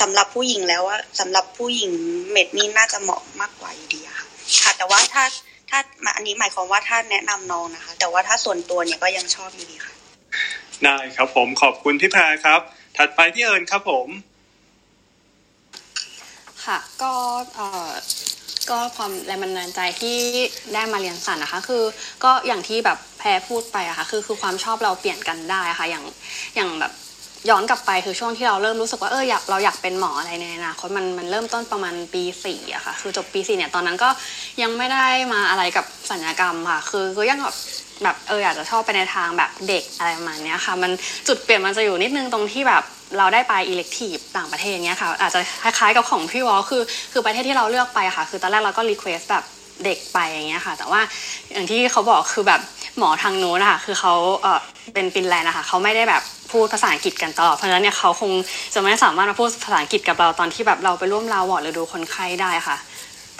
[0.00, 1.92] สำหรับผู้หญิงแล้วว่าสำหรับผู้หญิง
[2.30, 4.26] เมดนี่น่าจะเหมาะมากกว่าดีค่ะ
[4.62, 5.24] ค่ะ แต่ว่าถ้า
[5.70, 9.94] ถ้ามาอันนี้หมายความว่าถ้าแนะนำน้องนะคะ แต่ว่าถ้าส่วนตัวเนี่ยก็ยังชอบอยู่ดีค่ะ
[10.84, 12.60] ได้ครับผมขอบคุณพี่พรครับ
[12.96, 14.08] ถัดไปพี่เอิญครับผม
[16.66, 17.12] ค่ะ ก็
[17.54, 17.90] เอ่อ
[18.70, 20.18] ก็ความแรงบันดาลใจที่
[20.74, 21.82] ได้มาเรียนสันนะคะ คือ
[22.24, 26.04] ก็อย่างที่แบบแพรพูดไปอะค่ะ คือคือความชอบเราเปลี่ยนกันได้อะค่ะ อย่าง
[26.56, 26.92] อย่างแบบ
[27.50, 34.08] ย้อนกลับไปคือช่วงที่เราเริ่มรู้สึกว่าเอออยากเราอยากเป็นหมออะไรในอนาคตมันมันเริ่มต้นประมาณปีสี่อะค่ะ คือจบปีสี่เนี่ยตอนนั้นก็
[34.62, 37.56] ยังไม่ได้มาอะไรกับสัญญกรรมค่ะ คือก็ยังแบบ
[38.02, 40.90] แบบเอออยากจะชอบไปในทางแบบเด็กอะไรประมาณเนี้ยค่ะ มัน
[41.28, 42.84] จุดเปลี่ยนมันจะอยู่นิดนึงตรงที่แบบ
[43.18, 49.44] เราได้ไปอิเล็กทีฟต่างประเทศเงี้ยค่ะ อาจจะคล้ายๆกับของพี่วอลคือคือประเทศที่เราเลือกไปค่ะ คือตอนแรกเราก็ request แบบ
[49.84, 51.00] เด็กไปอย่างเงี้ยค่ะ แต่ว่า
[51.52, 52.60] อย่างที่เขาบอกคือแบบ
[52.98, 54.60] หมอทางนู้นนะคะคือเขาเออ
[54.94, 58.32] เป็นฟินแลนด์นะคะเขาไม่ได้แบบพูดภาษาอังกฤษกันตลอดเพราะฉะนั้นเนี่ยเขาคง
[58.74, 62.76] จะไม่สามารถมาพูดภาษาอังกฤษกับเราตอนที่แบบเราไปร่วม round ward หรือดูคนไข้ได้ค่ะ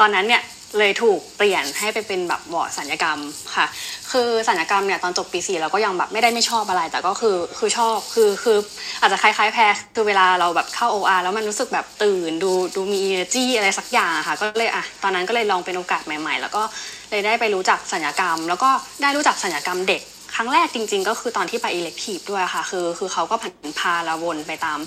[0.00, 0.42] ตอนนั้นเนี่ย
[0.78, 3.18] เลยถูกเปลี่ยนให้ไปเป็นแบบวอร์ดสัลยกรรม
[3.56, 3.66] ค่ะ
[4.10, 8.58] คือศัลยกรรมเนี่ยตอนจบปีสี่เราก็ยังแบบไม่ได้ไม่ชอบอะไร แต่ก็คือคือชอบคือคือ
[9.00, 16.62] อาจจะคล้ายๆแพรคือเวลาเราแบบเข้า OR แล้วมันรู้สึกแบบตื่นดูดูมี energy อะไรสักอย่างค่ะ ก็เลยอะตอนนั้นก็เลยลองเป็นโอกาสใหม่ ๆ แล้วก็
[17.10, 18.70] เลยได้ไปรู้จักสัญญกรรม แล้วก็
[19.02, 20.02] ได้รู้จักสัญญกรรมเด็ก
[20.38, 24.79] ครั้งแรกจริง ๆ ก็คือตอนที่ไปอิเล็กทีฟด้วยค่ะ คือคือเขาก็ผันพาเราวนไปตาม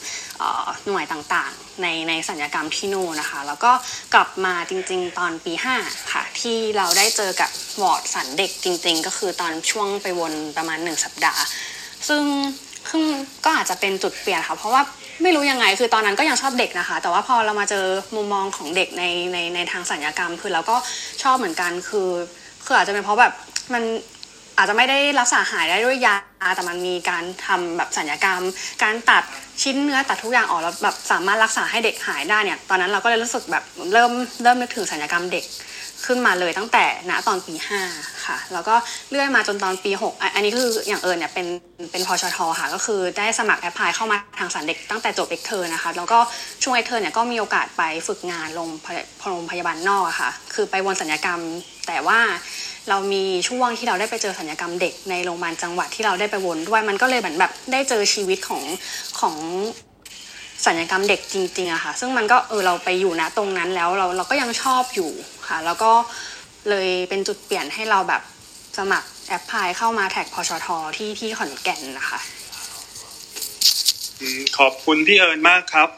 [0.88, 3.72] หน่วยต่างๆ ในในสัญญกรรมที่นู่นนะคะ แล้วก็
[4.14, 7.50] กลับมาจริง ๆ ตอนปี 5 ค่ะ ที่เราได้เจอกับ
[7.82, 11.44] วอร์ดสันเด็กจริง ๆ ก็คือตอนช่วงไปวนประมาณ 1 สัปดาห์
[12.08, 12.24] ซึ่ง
[12.90, 13.04] ซึ่ง
[13.46, 14.82] ก็อาจจะเป็นจุดเปลี่ยนค่ะ เพราะว่า
[15.22, 17.86] ไม่รู้ยังไง คือตอนนั้นก็ยังชอบเด็กนะคะ แต่ว่าพอเรามาเจอ
[18.16, 20.76] มุมมองของเด็กในในในทางสัญญกรรม คือเราก็
[21.24, 22.10] ชอบเหมือนกัน คือ
[22.66, 23.34] คืออาจจะเป็นเพราะแบบ
[23.74, 23.84] มัน
[24.60, 26.16] อาจจะไม่ได้รักษาหายได้ด้วยยา
[26.56, 28.42] แต่มันมีการทำแบบสัญญกรรม
[28.84, 29.24] การตัด
[29.62, 34.12] ชิ้นเนื้อตัดทุกอย่างออกแล้วแบบสามารถรักษาให้เด็กหายได้เนี่ย ตอนนั้นเราก็เลยรู้สึกแบบเริ่ม
[34.44, 35.46] เริ่มนึกถึงสัญญกรรมเด็ก
[36.06, 37.54] ขึ้นมาเลยตั้งแต่ณตอนปี
[37.90, 38.76] 5ค่ะ แล้วก็
[39.10, 41.48] เรื่อยมาจนตอนปี6อันนี้คืออย่างเอิญเนี่ยเป็น
[41.92, 46.20] เป็นพชทค่ะ ก็คือได้สมัคร apply เข้ามาทางศัลย์เด็กตั้งแต่จบ extern นะคะ แล้วก็
[46.64, 48.70] ช่วง extern เนี่ยก็มีโอกาสไปฝึกงานโรง
[49.30, 51.42] โรงพยาบาลนอกค่ะ คือไปวนศัลยกรรม
[51.88, 52.20] แต่ว่า
[52.90, 58.64] เรามีช่วงที่เราได้ไปเจอศัลยกรรมเด็กในโรงพยาบาลจังหวัดที่เราได้ไปวนด้วยมันก็เลยเหมือนแบบได้เจอชีวิตของ
[59.20, 59.36] ของ
[60.66, 65.12] ศัลยกรรมเด็กจริงๆอะค่ะ ซึ่งมันก็เออเราไปอยู่นะตรงนั้นแล้วเราเราก็ยังชอบอยู่
[65.48, 65.92] ค่ะ แล้วก็
[66.70, 68.22] เลยเป็นจุดเปลี่ยนให้เราแบบ
[68.78, 72.20] สมัคร apply เข้ามา track พชทที่ที่ขอนแก่นนะคะ
[74.58, 75.90] ขอบคุณพี่เอิญมากครับ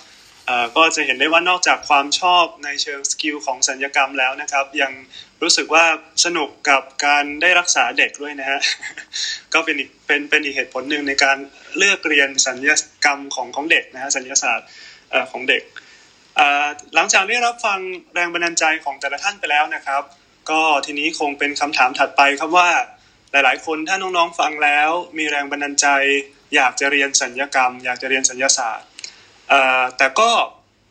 [0.76, 4.92] ก็จะเห็นได้ว่านอกจากความชอบในเชิง skill ของศัลยกรรมแล้วนะครับ ยัง
[5.42, 5.86] รู้สึกว่า
[6.26, 8.60] สนุกกับการได้รักษาเด็กด้วยนะฮะ
[9.54, 11.38] ก็เป็นอีกเป็นเป็นอีกเหตุผลหนึ่งในการ
[11.78, 12.70] เลือกเรียนศัลย
[13.06, 14.68] กรรมของของเด็กนะฮะศัลยศาสตร์
[15.32, 15.64] ของเด็ก
[16.96, 17.80] หลังจากได้รับฟัง
[18.14, 20.04] แรงบันดาลใจของแต่ละท่านไปแล้วนะครับ
[20.50, 22.70] ก็ทีนี้คงเป็นคำถามถัดไปครับว่า
[23.32, 25.88] หลาย ๆ คนถ้าน้องๆฟังแล้ว มีแรงบันดาลใจ
[26.56, 28.88] อยากจะเรียนสัญญกรรม อยากจะเรียนสัญญาศาสตร์
[29.98, 30.30] แต่ก็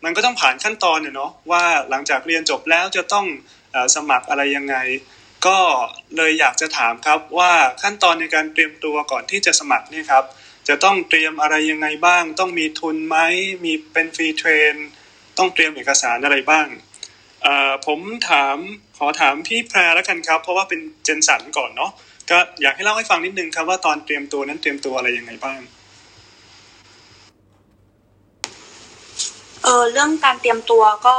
[0.05, 3.27] มันก็ต้องผ่านขั้นตอนเนาะว่าหลังจากเรียนจบแล้วจะต้อง
[3.95, 4.77] สมัครอะไรยังไง
[5.47, 5.59] ก็
[6.17, 10.25] เลยอยากจะถามครับว่าขั้นตอนในการเตรียมตัวก่อนที่จะสมัครนี่ครับ
[10.69, 13.17] จะต้องเตรียมอะไรยังไงบ้าง ต้องมีทุนไหม
[13.65, 14.75] มีเป็นฟรีเทรน
[15.39, 16.67] ต้องเตรียมเอกสารอะไรบ้าง
[17.87, 18.57] ผมถาม
[18.99, 21.91] ขอถามพี่แพรแล้วกันครับ เพราะว่าเป็นเจนสันก่อนเนาะ
[22.31, 25.61] ก็อยากให้เล่าให้ฟังนิดนึงครับว่าตอนเตรียมตัวนั้นเตรียมตัวอะไรยังไงบ้าง
[29.63, 31.17] เออเรื่องการเตรียมตัวก็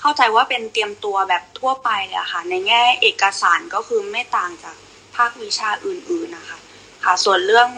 [0.00, 4.76] เข้าใจว่าเป็นเตรียมตัวแบบทั่วไปเลยค่ะ ในแง่เอกสารก็คือไม่ต่างจาก
[5.16, 6.58] ภาควิชาอื่น ๆนะคะ
[7.04, 7.68] ค่ะ ส่วนเรื่อง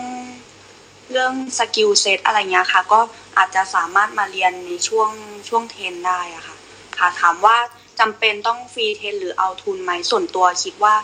[1.11, 3.01] เรื่อง skill set อะไรเงี้ยค่ะ ก็
[3.37, 5.11] อาจจะสามารถมาเรียนในช่วง
[5.49, 6.57] ช่วง train ได้อะค่ะ
[6.99, 7.57] ค่ะถามว่า
[8.01, 10.95] จำเป็นต้อง free train หรือเอาทุนไหมส่วนตัวคิดว่า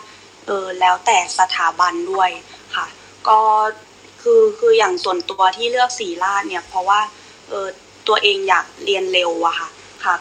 [0.45, 2.29] เออแล้วแต่สถาบันด้วย
[2.75, 2.85] ค่ะ
[3.27, 3.39] ก็
[4.21, 6.99] คือคืออย่างส่วนตัวที่เลือกศิริราชเนี่ย เพราะว่า
[7.49, 7.67] เออ
[8.07, 9.69] ตัวเองอยากเรียนเร็วอะค่ะ
[10.05, 10.15] ค่ะ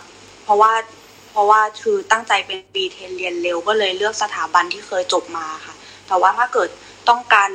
[0.45, 0.73] เพราะว่า
[1.31, 5.75] เพราะว่าคือตั้งใจเป็น free train เรียนเร็วก็เลยเลือกสถาบันที่เคยจบมาค่ะ
[6.09, 6.69] แต่ว่าถ้าเกิด
[7.09, 7.51] ต้องการ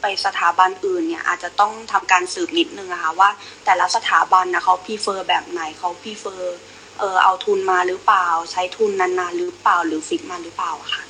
[0.00, 3.30] ไปสถาบันอื่นเนี่ยอาจจะต้องทำการสืบนิดนึงอะค่ะว่า
[3.64, 6.56] แต่ละสถาบันนะเขา prefer แบบไหนเขา prefer
[6.98, 11.02] เออเอาทุนมาหรือเปล่า ใช้ทุนนานๆหรือเปล่าหรือ fix มาหรือเปล่าค่ะ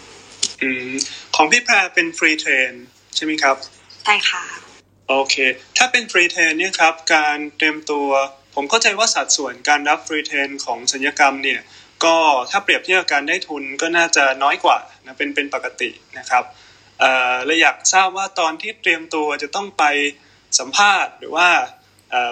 [0.63, 0.91] อืม
[1.37, 2.73] ของพี่แพรเป็น free train
[3.17, 3.57] ใช่ไหมครับ
[4.05, 4.45] ใช่ค่ะ
[5.09, 5.37] โอเค
[5.77, 8.09] ถ้าเป็น free train เนี่ยครับ การเตรียมตัว
[8.55, 11.61] ผมเข้าใจว่าสัดส่วนการรับฟรีเทนของสัญญกรรมเนี่ย
[12.05, 12.17] ก็
[12.51, 16.45] ถ้าเปรียบเทียบการได้ทุนก็น่าจะน้อยกว่านะเป็นเป็นปกตินะครับ
[17.01, 19.85] เออเลยอยากทราบว่าตอนที่เตรียมตัวจะต้องไป
[20.59, 21.49] สัมภาษณ์หรือว่า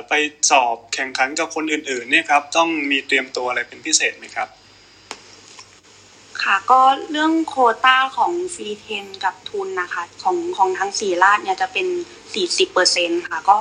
[0.08, 0.12] ไป
[0.50, 4.48] สอบแข่งขันกับคนอื่นๆเนี่ยครับต้องมีเตรียมตัวอะไรเป็นพิเศษไหมครับ
[6.42, 6.80] ค่ะก็
[7.10, 7.54] เรื่องโค
[7.84, 11.86] ต้าของฟรีเทนกับทุนนะคะของของทั้งสี่ราชเนี่ยจะเป็น
[12.34, 13.56] สี่สิบเปอร์เซ็นค่ะก็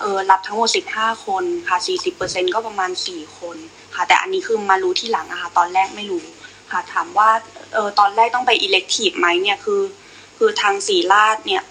[0.00, 3.56] เออรับทั้งหมดสิบห้าคนค่ะสี่สิบเปอร์เซ็นก็ประมาณสี่คน
[3.94, 6.24] ค่ะ แต่อันนี้คือมารู้ที่หลังอะค่ะตอนแรกไม่รู้
[6.70, 7.30] ค่ะ ถามว่า
[7.74, 9.82] เออตอนแรกต้องไปอิเล็กทีฟไหมเนี่ยคือ
[10.38, 11.62] คือทางสีลาดเนี่ย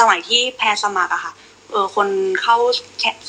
[0.00, 1.32] สมัยที่แพรสมัครอะค่ะ
[1.70, 2.08] เออคน
[2.42, 2.56] เข้า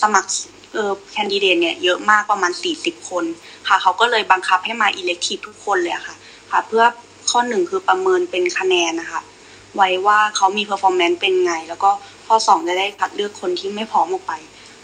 [0.02, 0.30] สมัคร
[0.74, 3.24] เออแคนดิเดตเนี่ยเยอะมากประมาณสี่สิบคน
[3.68, 6.16] ค่ะ เขาก็เลยบังคับให้มาอิเล็กทีฟทุกคนเลยค่ะ
[6.52, 6.84] ค่ะ เพื่อ
[7.30, 9.22] ข้อหนึ่งคือประเมินเป็นคะแนนนะคะ
[9.78, 11.92] ไว้ว่าเขามี performance เป็นไง แล้วก็
[12.28, 14.34] ข้อสองจะได้คัดเลือกคนที่ไม่พร้อมออกไป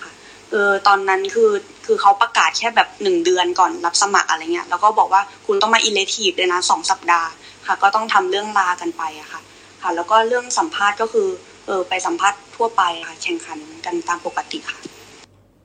[0.02, 0.12] ค่ะ
[0.52, 1.52] เออตอนนั้นคือ
[1.86, 7.30] คือเขาประกาศแค่แบบหนึ่งเดือนก่อนรับสมัครอะไรเงี้ยแล้วก็บอกว่าคุณต้องมา elective เลยนะสองสัปดาห์
[7.68, 9.42] ค่ะ ก็ต้องทำเรื่องลากันไปอะค่ะ
[9.82, 11.28] ค่ะ แล้วก็เรื่องสัมภาษณ์ก็คือ
[11.66, 14.80] เออไปสัมภาษณ์ทั่วไปค่ะแข่งขันกันตามปกติค่ะ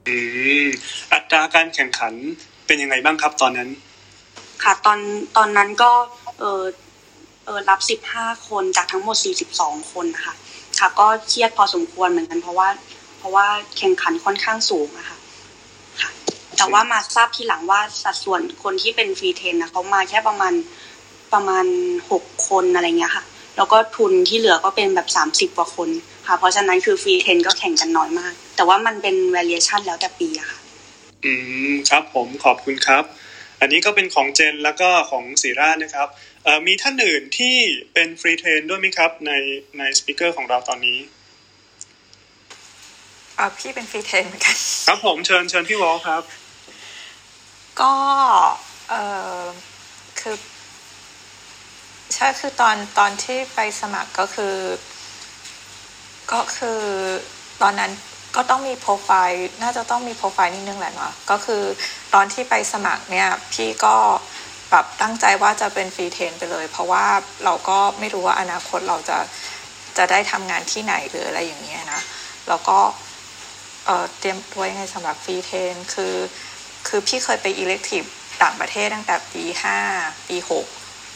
[0.08, 0.16] อื
[0.64, 0.66] ม
[1.12, 2.14] อัตราการแข่งขัน
[2.66, 3.68] เป็นยังไงบ้างครับตอนนั้น
[4.62, 4.98] ค่ะตอน
[5.36, 5.90] ตอนนั้นก็
[6.38, 6.64] เออเออ
[7.70, 10.34] รับสิบห้าคนจากทั้งหมดสี่สิบสองคนนะคะ
[10.78, 12.68] ค่ะก็เครียดพอสมควรเหมือนกันเพราะว่า
[13.18, 13.46] เพราะว่า
[13.78, 15.18] แข่งขันค่อนข้างสูงนะคะ
[16.00, 16.10] ค่ะ
[16.56, 20.52] แต่ว่ามาทราบทีหลังว่าสัดส่วนคนที่เป็นฟรีเทนนะเขามาแค่ประมาณ
[21.32, 21.66] ประมาณ
[22.10, 23.24] หกคนอะไรเงี้ยค่ะ
[23.56, 25.88] แล้วก็ทุนที่เหลือก็เป็นแบบสามสิบกว่าคน
[26.26, 30.58] ค่ะ เพราะฉะนั้นคือฟรีเทนก็แข่งกันน้อยมาก แต่ว่ามันเป็น variation แล้วแต่ปีอะค่ะ
[31.24, 31.32] อื
[31.70, 33.04] มครับผมขอบคุณครับ
[33.60, 36.08] อันนี้ก็เป็นของ gen แล้วก็ของศิริราชนะครับ
[36.44, 37.56] เอ่อมีท่านอื่นที่
[37.92, 39.32] เป็น free train ด้วยไหมครับ ใน
[39.78, 40.98] ใน speaker ของเราตอนนี้
[43.38, 46.22] อ่าพี่เป็น free train เหมือนกัน ครับผมเชิญเชิญพี่วอลครับ
[47.80, 47.94] ก็
[48.88, 48.94] เอ
[49.40, 49.42] อ
[50.20, 50.36] คือ
[52.14, 54.56] ใช่คือตอนตอนที่ไปสมัครก็คือ
[56.32, 56.80] ก็คือ
[57.62, 57.92] ตอนนั้น
[58.38, 61.62] ก็ต้องมีโปรไฟล์น่าจะต้องมีโปรไฟล์นิดนึงแหละเนาะก็คือ
[62.14, 63.96] ตอนที่ไปสมัครเนี่ยพี่ก็
[64.70, 67.06] แบบตั้งใจว่าจะเป็นฟรีเทนไปเลย เพราะว่า
[67.44, 69.18] เราก็ไม่รู้ว่าอนาคตเราจะ
[69.96, 72.02] จะได้ทำงานที่ไหนหรืออะไรอย่างเงี้ยนะ
[72.48, 72.78] แล้วก็
[73.86, 76.14] เเตรียมตัวยังไงสำหรับฟรีเทนคือ
[76.88, 78.02] คือพี่เคยไปอิเล็กทีฟ
[78.42, 79.78] ต่างประเทศตั้งแต่ปีห้า
[80.28, 80.66] ปีหก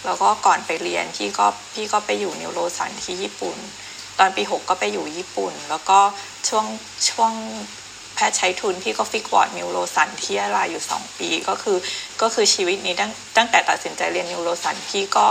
[0.04, 3.56] แล้วก็ก่อนไปเรียนพี่ก็พี่ก็ไปอยู่ neuro ศัลย์ที่ญี่ปุ่น
[4.18, 5.98] ตอนปีหกก็ไปอยู่ญี่ปุ่น แล้วก็
[6.48, 6.66] ช่วง
[7.10, 7.32] ช่วง
[8.14, 11.76] แพทย์ใช้ทุนพี่ก็ fix ward neuro ศัลย์ที่อะไรอยู่สองปีก็คือ
[12.22, 15.26] ก็คือชีวิตนี้ตั้งตั้งแต่ตัดสินใจเรียน neuro ศัลย์พี่ก็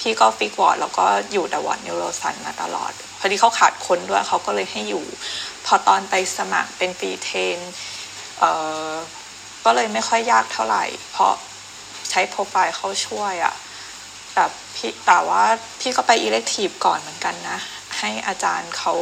[0.00, 5.04] พี่ก็ fix ward แล้วก็อยู่แต่ ward neuro ศัลย์มาตลอด พอดีเขาขาดคนด้วยเขาก็เลยให้อยู่
[5.66, 7.58] พอตอนไปสมัครเป็น free train
[8.38, 8.50] เอ่
[8.90, 8.92] อ
[9.64, 11.32] ก็เลยไม่ค่อยยากเท่าไหร่ เพราะ
[12.10, 13.54] ใช้โปรไฟล์เขาช่วยอะ
[14.34, 15.44] แบบพี่แต่ว่า
[15.80, 17.58] พี่ก็ไปอิเล็กทีฟก่อนเหมือนกันนะ
[17.98, 18.94] ให้อาจารย์เขา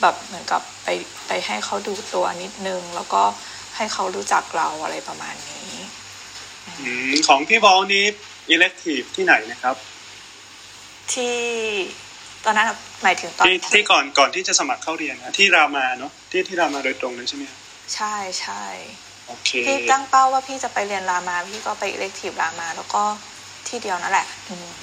[0.00, 0.88] แบบเหมือนกับไป
[1.26, 3.22] ไปให้เขาดูตัวนิดนึง แล้วก็
[3.76, 5.72] ให้เขารู้จักเราอะไรประมาณนี้
[6.80, 8.04] อืมของพี่วอลนี้
[8.50, 9.76] อิเล็กทีฟที่ไหนนะครับ
[11.12, 11.36] ที่
[12.44, 17.58] ตอนนั้นอะหมายถึงตอนที่ที่ก่อนก่อนที่จะสมัครเข้าเรียนนะที่รามาเนาะที่ที่รามาโดยตรงเลยใช่ไหมครับ
[17.94, 18.64] ใช่ใช่
[19.26, 23.02] โอเคพี่ตั้งเป้าว่าพี่จะไปเรียนรามา พี่ก็ไปอิเล็กทีฟรามา แล้วก็
[23.68, 24.74] ที่เดียวนั่นแหละอืม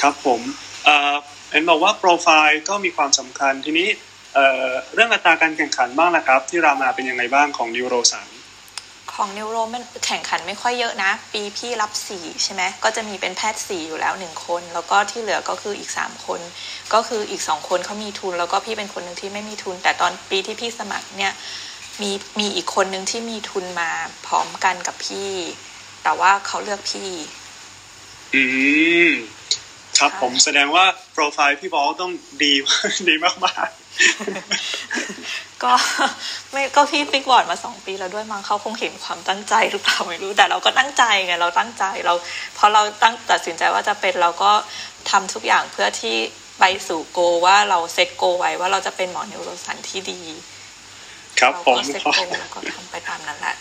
[0.00, 0.40] ครับผม
[0.84, 1.14] เอ่อ
[1.50, 3.88] เห็นบอกว่าโปรไฟล์ก็มีความสำคัญทีนี้
[4.36, 8.28] เอ่อเรื่องอัตราการแข่งขันบ้างนะครับ ที่รามาเป็นยังไงบ้างของนิวโรสัน
[9.14, 16.40] ของนิวโรมันแข่งขันไม่ค่อยเยอะนะ ปีพี่รับสี่ใช่ไหมก็จะมีเป็นแพทย์สี่อยู่แล้วหนึ่งคน แล้วก็ที่เหลือก็คืออีกสามคน
[16.94, 21.32] ก็คืออีกสองคนเขามีทุน แล้วก็พี่เป็นคนหนึ่งที่ไม่มีทุน แต่ตอนปีที่พี่สมัครเนี่ย
[22.02, 23.90] มีมีอีกคนหนึ่งที่มีทุนมา
[24.26, 25.30] พร้อมกันกับพี่
[26.04, 27.10] แต่ว่าเขาเลือกพี่
[28.34, 28.42] อื
[29.06, 29.08] ม
[29.98, 32.52] ครับใช่ผมแสดงว่าโปรไฟล์พี่บอลต้องดี
[33.08, 33.68] ดีมาก
[35.62, 35.72] ก็
[36.52, 42.14] ไม่ก็พี่ฟิกบอร์ดมาสองปีแล้วด้วยมั้งเขาคงเห็นความตั้งใจหรือเปล่าไม่รู้แต่เราก็ตั้งใจไงเราตั้งใจเรา
[42.56, 44.52] พอเราตั้งตัดสินใจว่าจะเป็นเราก็
[45.10, 46.16] ทำทุกอย่างเพื่อที่
[46.60, 53.54] ไปสู่โกว่าเรา set goal ไว้ว่าเราจะเป็นหมอ neuro ศัลย์ที่ดีๆครับเราผมก็ set goalแล้วก็ทำไปตามนั้นแหละ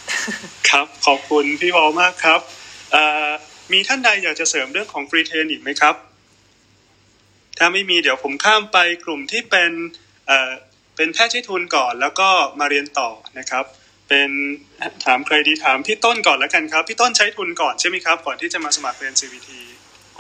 [0.70, 2.40] ครับขอบคุณพี่บอลมากครับ
[2.92, 3.30] เอ่อ
[3.74, 5.96] มีท่านใดอยากจะเสริมเรื่องของ free train อีกไหมครับ
[7.58, 9.72] ถ้าไม่มีเดี๋ยวผมข้ามไปกลุ่มที่เป็น
[10.28, 10.50] เอ่อ
[10.96, 12.28] เป็นแพทย์ใช้ทุนก่อนแล้วก็
[12.60, 13.10] มาเรียนต่อ
[13.40, 13.66] นะครับ
[14.10, 14.30] เป็น
[15.06, 19.50] ถามใครดีถามพี่ต้นก่อนแล้วกันครับ พี่ต้นใช้ทุนก่อนใช่ไหมครับก่อนที่จะมาสมัครเรียน CVT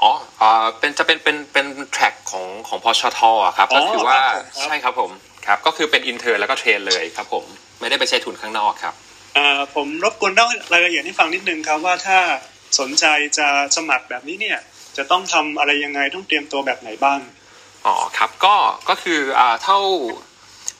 [0.02, 5.12] อ๋อเอ่อเป็นจะเป็นเป็นเป็นแทร็กของของพชทอะครับอ๋อก็คือว่าครับผมครับใช่ครับผม
[5.46, 7.46] ครับ ก็คือเป็นอินเทอร์แล้วก็เทรนเลยครับผม
[7.80, 8.94] ไม่ได้ไปใช้ทุนข้างนอกครับ
[9.36, 12.20] เอ่อผมรบกวนเล่ารายละเอียดให้ฟังนิดนึงครับว่าถ้า
[12.80, 13.06] สนใจ
[13.38, 14.60] จะสมัครแบบนี้เนี่ย
[14.98, 17.20] จะต้องทำอะไรยังไงต้องเตรียมตัวแบบไหนบ้าง
[17.86, 18.56] อ๋อครับก็
[18.89, 19.19] ก็คือ
[19.63, 19.80] เท่า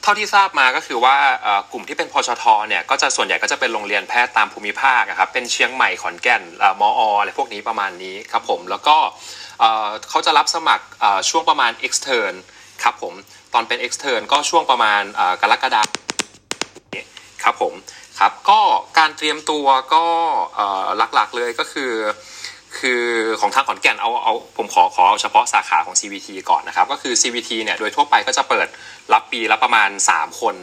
[0.04, 1.16] เท่าที่ทราบมาก็คือว่า
[1.72, 6.42] กลุ่มที่เป็นพชทเนี่ยก็จะส่วนใหญ่ก็จะเป็นโรงเรียนแพทย์ตามภูมิภาคครับเป็นเชียงใหม่ขอนแก่น
[6.80, 8.98] มออะไรพวกนี้ประมาณนี้ครับผมแล้วก็
[10.10, 10.86] เขาจะรับสมัคร
[11.30, 12.34] ช่วงประมาณ extern
[12.84, 13.14] ครับผม
[13.54, 15.02] ตอนเป็น extern ก็ช่วงประมาณ
[15.42, 17.06] กรกฎาคม
[17.44, 17.74] ครับผม
[18.20, 18.60] ครับก็
[19.00, 20.06] การเตรียมตัวก็
[21.16, 21.92] หลักๆเลยก็คือ
[22.80, 23.04] คือ
[23.42, 28.68] ของทางขอนแก่นเอาเอาผมขอขอเอาเฉพาะสาขาของ CVT ก่อนนะครับก็คือ CVT เนี่ยโดยทั่วไปก็จะเปิด
[29.14, 30.56] รับปีละประมาณ 3 คน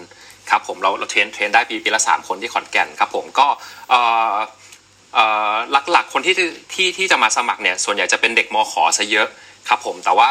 [0.51, 3.47] ครับผมเราเรา train train ได้ปีปีละ 3 คนที่ขอนแก่นครับผมก็
[3.91, 4.01] เอ่
[4.33, 4.35] อ
[5.15, 5.55] เอ่อ
[5.91, 6.35] หลักๆคนที่
[6.75, 9.29] ที่ที่จะมาสมัครเนี่ยส่วนใหญ่จะเป็นเด็กมขอซะเยอะ
[9.69, 10.29] ครับผมแต่ว่า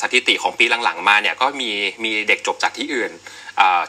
[0.00, 1.70] สถิติของปีหลังๆมาเนี่ยก็มี
[2.04, 3.12] มีเด็กจบจากที่อื่น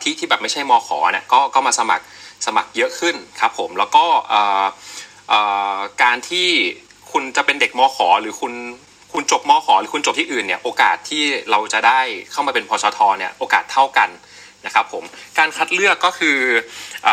[0.02, 2.06] ที่ที่แบบไม่ใช่มขอเนี่ยก็ก็มาสมัคร
[2.46, 4.06] สมัครเยอะขึ้นครับผมแล้วก็
[6.04, 6.50] การที่
[7.12, 8.54] คุณจะเป็นเด็กมขอหรือคุณ
[9.14, 12.00] คุณจบมขอหรือคุณจบที่อื่นเนี่ยโอกาสที่เราจะได้
[12.32, 14.10] เข้ามาเป็นพชทเนี่ยโอกาสเท่ากัน
[14.66, 15.04] นะครับผม
[15.38, 17.10] การคัดเลือกก็คือเอ่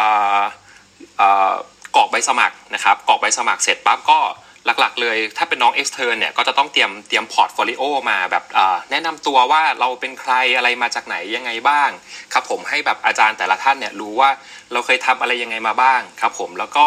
[1.97, 4.21] อกรอกใบสมัครนะครับกรอกใบสมัครเสร็จปั๊บก็
[4.67, 8.45] หลักๆ เลย ถ้าเป็นน้อง extern เนี่ยก็จะต้องเตรียมเตรียม portfolio มาแบบ
[8.91, 11.91] แนะนำตัวว่าเราเป็นใครอะไรมาจากไหนยังไงบ้าง
[12.33, 14.31] ครับผมให้แบบอาจารย์แต่ละท่านเนี่ยรู้ว่า
[14.73, 16.87] เราเคยทำอะไรยังไงมาบ้างครับผมแล้วก็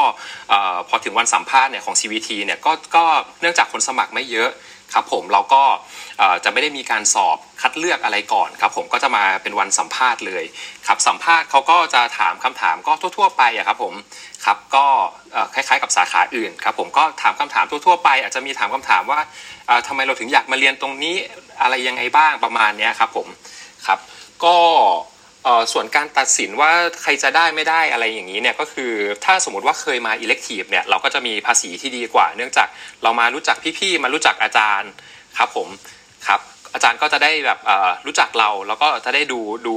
[0.90, 3.04] พอถึงวันสัมภาษณ์เนี่ยของ CVT เนี่ยก็ก็
[3.42, 4.50] เนื่องจากคนสมัครไม่เยอะ
[4.94, 5.64] ครับผมเราก็
[6.44, 10.44] จะไม่ได้มีการสอบคัดเลือกอะไรก่อนครับผมก็จะมาเป็นวันสัมภาษณ์เลย
[10.88, 13.94] ครับสัมภาษณ์เขาก็จะถามคำถามก็ทั่ว ๆ ไปอะครับผม
[14.46, 14.86] ครับก็
[15.54, 19.20] คล้ายๆ กับสาขาอื่นครับผมก็ถามคำถามทั่ว ๆ ไป อาจจะมีถามคำถามว่า
[19.88, 21.16] ทำไมเราถึงอยากมาเรียนตรงนี้
[21.62, 23.28] อะไรยังไงบ้างประมาณนี้ครับผม
[23.88, 24.00] ครับ
[24.44, 24.56] ก็
[25.74, 26.72] ส่วนการตัดสินว่า
[27.02, 28.92] ใครจะได้ไม่ได้อะไรอย่างนี้เนี่ยก็คือ
[29.26, 32.68] ถ้าสมมติว่าเคยมา elective เนี่ยเราก็จะมีภาษีที่ดีกว่า เนื่องจาก
[33.04, 34.90] เรามารู้จักพี่ๆมารู้จักอาจารย์
[35.38, 35.68] ครับผม
[36.28, 36.40] ครับ
[36.74, 37.60] อาจารย์ก็จะได้แบบ
[38.06, 39.76] รู้จักเราแล้วก็จะได้ดูดู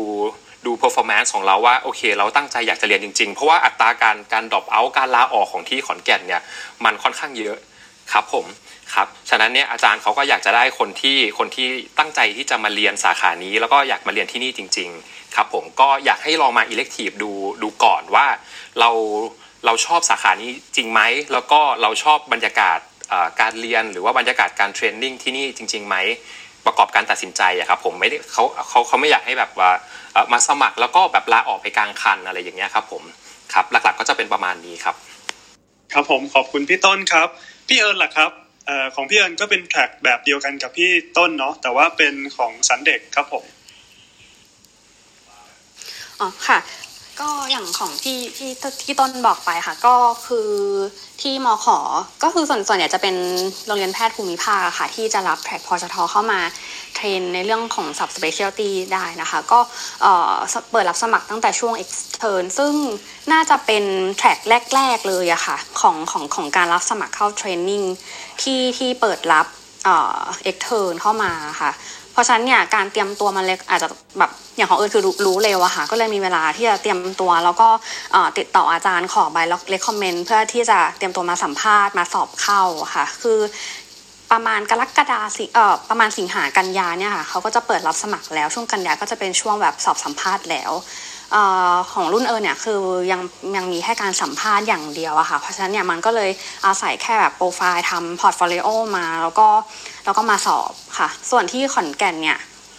[0.66, 6.42] ดู performance ของเราว่าโอเค เราตั้งใจอยากจะเรียนจริงๆ เพราะว่าอัตราการการดรอปเอาการลาออกของที่ขอนแก่นเนี่ย
[6.84, 7.56] มันค่อนข้างเยอะ
[8.12, 8.46] ครับผม
[8.94, 18.26] ครับฉะนั้นเนี่ยอาจารย์เขาก็อยากจะได้คนที่คนที่ตั้งใจที่จะมาเรียนสาขานี้ แล้วก็อยากมาเรียนที่นี่จริง ๆ ครับ ผมก็อยากให้ลองมา elective ดูดูก่อนว่า
[18.80, 18.90] เรา
[19.66, 21.00] เราชอบสาขานี้จริงไหม
[21.32, 22.78] แล้วก็เราชอบบรรยากาศ
[23.40, 25.96] การเรียนหรือว่าบรรยากาศการเทรนนิ่งที่นี่จริงๆไหม
[26.66, 29.70] ประกอบการตัดสินใจอะครับผมไม่ได้เขาเขาเขาไม่อยากให้แบบว่า
[30.32, 33.02] มาสมัครแล้วก็แบบลาออกไปกลางคันอะไรอย่างเงี้ยครับผม
[33.54, 34.96] ครับหลักๆก็จะเป็นประมาณนี้ครับ
[35.92, 37.28] ครับผมขอบคุณพี่ต้นครับ
[37.68, 38.30] พี่เอิญล่ะครับ
[38.94, 43.44] ของพี่เอิญก็เป็นแทร็กแบบเดียวกันกับพี่ต้นเนาะแต่ว่าเป็นของสันเด็กครับผม
[46.20, 46.58] อ๋อค่ะ
[47.20, 48.50] ก็อย่างของที่ที่
[48.82, 49.94] พี่ต้นบอกไปค่ะ ก็
[50.26, 50.50] คือ
[51.22, 51.66] ที่มข
[52.22, 53.16] ก็คือส่วนส่วนใหญ่จะเป็น
[53.66, 56.40] โรงเรียนแพทย์ภูมิภาคค่ะ ที่จะรับ track พชทเข้ามา
[56.94, 59.60] train ในเรื่องของ sub specialty ได้นะคะ ก็
[60.70, 62.72] เปิดรับสมัครตั้งแต่ช่วง extern ซึ่ง
[63.32, 63.84] น่าจะเป็น
[64.18, 64.38] track
[64.74, 67.82] แรก ๆ เลยอะค่ะ ของของของการรับสมัครเข้า training
[68.42, 69.46] ที่ที่เปิดรับ
[69.84, 71.72] extern เข้ามาค่ะ
[72.12, 77.68] เพราะฉะนั้นเนี่ยการเตรียมตัวมันเล็กอาจจะแบบอย่างของเอิญคือรู้เร็วอะค่ะก็เลยมีเวลาที่จะเตรียมตัว แล้วก็
[78.38, 82.62] ติดต่ออาจารย์ขอใบล็อกเลคคอมเมนต์เพื่อที่จะเตรียมตัวมาสัมภาษณ์มาสอบเข้า
[82.94, 83.38] ค่ะ คือ
[84.32, 90.72] ประมาณกรกฎาสิเอ่อประมาณสิงหากันยาเนี่ยค่ะเขาก็จะเปิดรับสมัครแล้วช่วงกันยาก็จะเป็นช่วงแบบสอบสัมภาษณ์แล้ว
[91.92, 92.80] ของรุ่นเอิญเนี่ยคือ
[93.12, 93.20] ยัง
[93.56, 96.30] ยังมีแค่การสัมภาษณ์อย่างเดียวอะค่ะ เพราะฉะนั้นเนี่ยมันก็เลย
[96.66, 99.48] อาศัยแค่แบบโปรไฟล์ทำ portfolio มาแล้วก็
[100.04, 102.38] แล้วก็มาสอบค่ะ ส่วนที่ขอนแก่นเนี่ย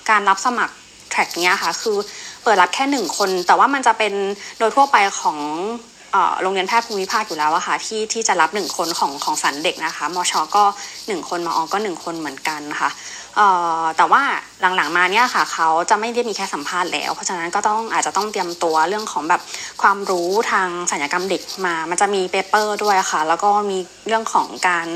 [0.09, 0.75] การรับสมัคร
[1.11, 1.97] track เนี้ยค่ะคือ
[2.43, 4.13] เปิดรับแค่หนึ่งคน แต่ว่ามันจะเป็น
[4.59, 5.37] โดยทั่วไปของ
[6.41, 10.63] โรงเรียนแพทย์ภูมิภาคอยู่แล้วอะค่ะที่ที่จะรับหนึ่งคนของของศัลย์เด็กนะคะมชก็
[11.07, 12.89] หนึ่งคนมอก็หนึ่งคนเหมือนกันนะคะ
[13.97, 14.23] แต่ว่า
[14.61, 19.41] หลังๆมาเนี่ยค่ะเขาจะไม่ได้มีแค่สัมภาษณ์แล้ว เพราะฉะนั้นก็ต้องอาจจะต้องเตรียมตัวเรื่องของแบบ
[19.81, 24.87] ความรู้ทางศัลยกรรมเด็กมา มันจะมี paper ด้วยค่ะ แล้วก็มีเรื่องของการ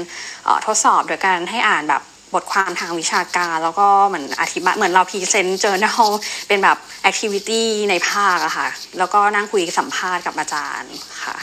[0.66, 6.04] ทดสอบโดยการให้อ่านแบบบทความทางวิชาการ แล้วก็เหมือนอธิบายเหมือนเรา present journal
[6.48, 11.38] เป็นแบบ activity ในภาคอะค่ะ แล้วก็นั่งคุยสัมภาษณ์กับอาจารย์ค่ะ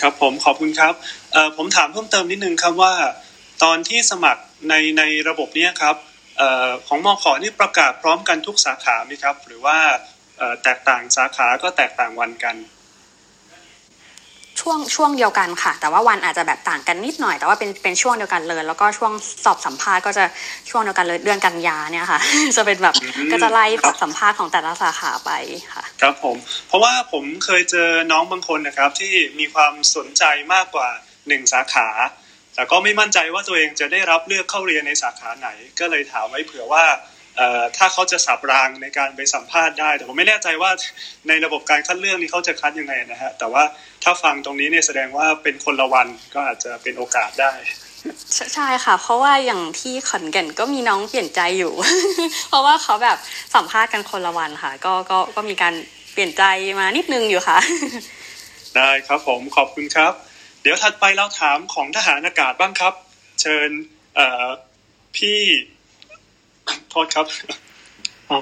[0.00, 0.94] ครับผมขอบคุณครับ
[1.56, 2.94] ผมถามเพิ่มเติมนิดนึงครับว่า
[3.64, 5.96] ตอนที่สมัคร ในในระบบนี้ครับ
[6.40, 9.78] ออของมอขอนี่ประกาศพร้อมกันทุกสาขาไหมครับ หรือว่า
[10.62, 12.56] แตกต่างสาขาก็แตกต่างวันกัน
[14.60, 19.12] ช่วงช่วงเดียวกันค่ะ แต่ว่าวันอาจจะแบบต่างกันนิดหน่อยแต่ว่าเป็นเป็นช่วงเดียวกันเลย แล้วก็ช่วง
[19.44, 20.24] สอบสัมภาษณ์ก็จะ
[20.70, 22.20] ช่วงเดียวกันเลยเดือนกันยาเนี่ยค่ะ
[22.56, 22.94] จะเป็นแบบ
[23.32, 25.30] ก็จะไล่สอบสัมภาษณ์ของแต่ละสาขาไป
[25.74, 26.36] ค่ะ ครับผม
[26.68, 30.24] เพราะว่าผมเคยเจอน้องบางคนนะครับที่มีความสนใจ
[30.54, 30.88] มากกว่า
[31.28, 31.88] หนึ่งสาขา
[32.54, 35.48] แต่ก็ไม่มั่นใจว่าตัวเองจะได้รับเลือกเข้าเรียนในสาขาไหน
[35.80, 36.84] ก็เลยถามไว้เผื่อว่า
[37.76, 40.70] ถ้าเขาจะสับรางในการไปสัมภาษณ์ได้ แต่ผมไม่แน่ใจว่า
[41.28, 43.64] ในระบบการคัดเลือกนี้เขาจะคัดยังไงนะฮะ แต่ว่า
[44.04, 47.52] ถ้าฟังตรงนี้เนี่ยแสดงว่าเป็นคนละวันก็อาจจะเป็นโอกาสได้
[48.54, 51.72] ใช่ค่ะ เพราะว่าอย่างที่ขอนแก่นก็มีน้องเปลี่ยนใจอยู่
[52.48, 53.18] เพราะว่าเขาแบบ
[53.54, 55.74] สัมภาษณ์กันคนละวันค่ะ ก็ก็ก็มีการ
[56.12, 56.42] เปลี่ยนใจ
[56.78, 57.58] มานิดนึงอยู่ค่ะ
[58.76, 60.12] ได้ครับผมขอบคุณครับ
[60.64, 62.94] เดี๋ยวถัดไปเราถามของทหารอากาศบ้างครับ
[63.40, 63.70] เชิญ
[64.14, 64.46] เอ่อ
[65.16, 65.38] พี่
[66.90, 67.26] โทษครับ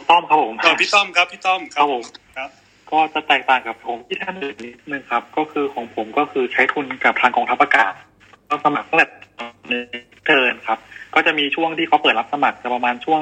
[0.09, 2.03] ต้อมครับผมพี่ต้อมครับพี่ต้อมครับผม
[2.37, 2.51] ครับ
[2.91, 7.93] ก็จะแตกต่างกับผมพี่ท่านอื่นนิดนึงครับ ก็คือของผมก็คือใช้ทุนกับทางกองทัพอากาศ
[8.49, 9.07] ก็สมัครตั้งแต่
[10.27, 10.79] extern ครับ
[11.15, 13.21] ก็จะมีช่วงที่เขาเปิดรับสมัครจะประมาณช่วง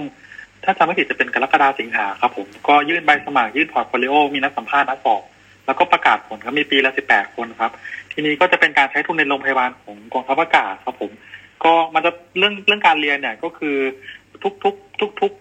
[0.65, 5.23] ถ้าจำไม่ผิดจะเป็นกรกฎาสิงหาครับผมก็ยื่นใบสมัครยื่น portfolio มีนัดสัมภาษณ์นัดสอบ
[5.67, 7.73] แล้วก็ประกาศผลครับมีปีละสิบแปดคนครับ
[8.13, 11.11] ทีนี้ก็จะเป็นการใช้ทุนในโรงพยาบาลของกองทัพอากาศครับผม
[11.65, 13.77] ก็มันจะเรื่องเรื่องการเรียนเนี่ยก็คือ
[14.43, 15.33] ทุกทุกทุกทุก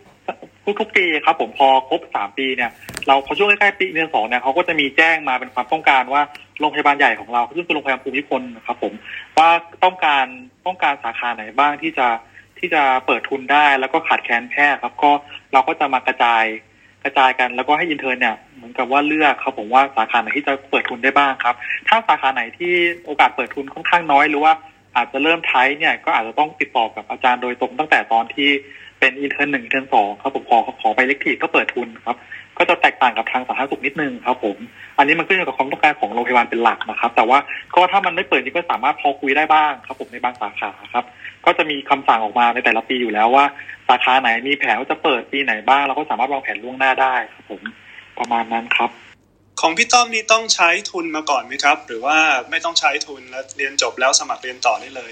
[0.63, 2.71] ผทุกปีครับผมพอครบสามปีเนี่ย
[3.07, 6.21] เราพอช่วงใกล้ๆปีเดือนสองเนี่ยเขาก็จะมีแจ้งมาเป็นความต้องการว่า
[6.59, 8.93] โรงพยาบาลใหญ่ของเราซึ่งเป็นโรงพยาบาลภูมิพลนะครับผม
[9.37, 9.49] ว่า
[9.83, 10.25] ต้องการ
[10.65, 12.07] ต้องการสาขาไหนบ้างที่จะ
[12.59, 15.11] ที่จะเปิดทุนได้แล้วก็ขาดแคลนแพทย์ครับก็
[15.53, 16.43] เราก็จะมากระจาย
[17.03, 21.55] กระจายกันแล้วก็ให้อินเทอร์เนี่ยเหมือนกับว่าเลือกครับผมว่าสาขาไหนที่จะเปิดทุนได้บ้างครับ
[21.87, 22.73] ถ้าสาขาไหนที่
[23.05, 24.53] โอกาสเปิดทุนค่อนข้างน้อยหรือว่า
[24.95, 28.49] อาจจะเริ่มใช้เนี่ยก็อาจจะต้องติดต่อกับอาจารย์โดยตรงตั้งแต่ตอนที่
[28.99, 32.17] เป็น intern หนึ่ง intern สองครับผมขอขอไป elective ก็เปิดทุนครับ
[32.57, 34.57] ก็จะแตกต่างกับทางสาธารณสุขนิดนึงครับผม
[34.97, 37.39] อันนี้มันขึ้นอยู่กับความต้องการของโรงพยาบาลเป็นหลักนะครับ แต่ว่า
[37.75, 41.05] ก็ถ้ามันไม่เปิดนี่ก็สามารถพอคุยได้บ้างครับผมในบางสาขาครับ
[41.49, 43.45] ก็จะมีคำสั่งออกมาในแต่ละปีอยู่แล้วว่า
[43.87, 47.61] สาขาไหนมีแผนว่าจะเปิดปีไหนบ้างเราก็สามารถวางแผนล่วงหน้าได้ครับผม
[48.19, 48.89] ประมาณนั้นครับ
[49.61, 52.17] ของพี่ต้อมนี่ต้องใช้ทุนมาก่อนไหมครับ หรือว่า
[52.49, 55.11] ไม่ต้องใช้ทุนแล้วเรียนจบแล้วสมัครเรียนต่อได้เลย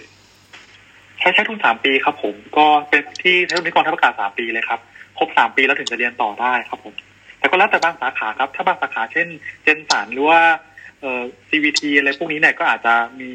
[1.19, 4.79] ใช้ใช้ทุนสามปีครับ ผมก็เป็นที่ใช้ทุนที่กองทัพอากาศสามปีเลยครับ
[5.17, 6.93] ครบสามปีแล้วถึงจะเรียนต่อได้ครับผม
[7.39, 9.27] แต่ก็แล้วแต่บางสาขาครับ ถ้าบางสาขาเช่น
[9.63, 10.41] เจนสันหรือว่า
[11.01, 13.31] เอ่อ CVT อะไรพวกนี้เนี่ยก็อาจจะมี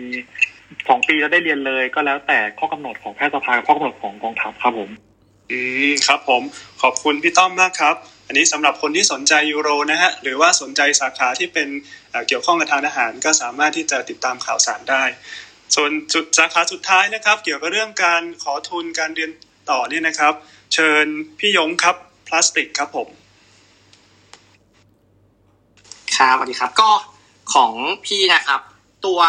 [0.89, 4.91] สองปีแล้วได้เรียนเลยก็แล้วแต่ข้อกำหนดของแพทยสภากับข้อกำหนดของกองทัพครับผม
[5.51, 5.61] อื
[5.91, 6.43] มครับผม
[6.83, 7.95] ขอบคุณพี่ต้อมมากครับ
[8.27, 11.69] อันนี้สำหรับคนที่สนใจยูโรนะฮะหรือว่าสนใจสาขาที่เป็น
[12.11, 15.05] เอ่อเกี่ยวข้องกับทางอาหาร ก็สามารถที่จะติดตามข่าวสารได้
[15.75, 19.31] ส่วนจุดสาขาสุดท้ายนะครับ เกี่ยวกับเรื่องการขอทุนการเรียน
[19.71, 20.33] ต่อเนี่ยนะครับ
[20.75, 21.07] เชิญ
[21.39, 21.97] พี่ยงครับ
[22.27, 23.09] พลาสติกครับผม
[26.17, 26.91] ครับสวัสดีครับก็
[27.55, 27.73] ของ
[28.07, 28.61] พี่นะครับ
[29.07, 29.21] ตัว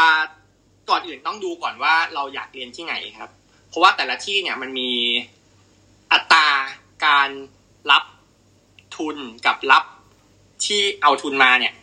[0.90, 3.30] ก่อนอื่นต้องดูก่อนว่าเราอยากเรียนที่ไหนครับ
[3.70, 4.92] เพราะว่าแต่ละที่เนี่ยมันมี
[6.14, 6.48] อัตรา
[7.06, 7.30] การ
[7.92, 8.04] รับ
[8.98, 9.84] ทุนกับรับ
[10.66, 11.74] ที่เอาทุนมาเนี่ย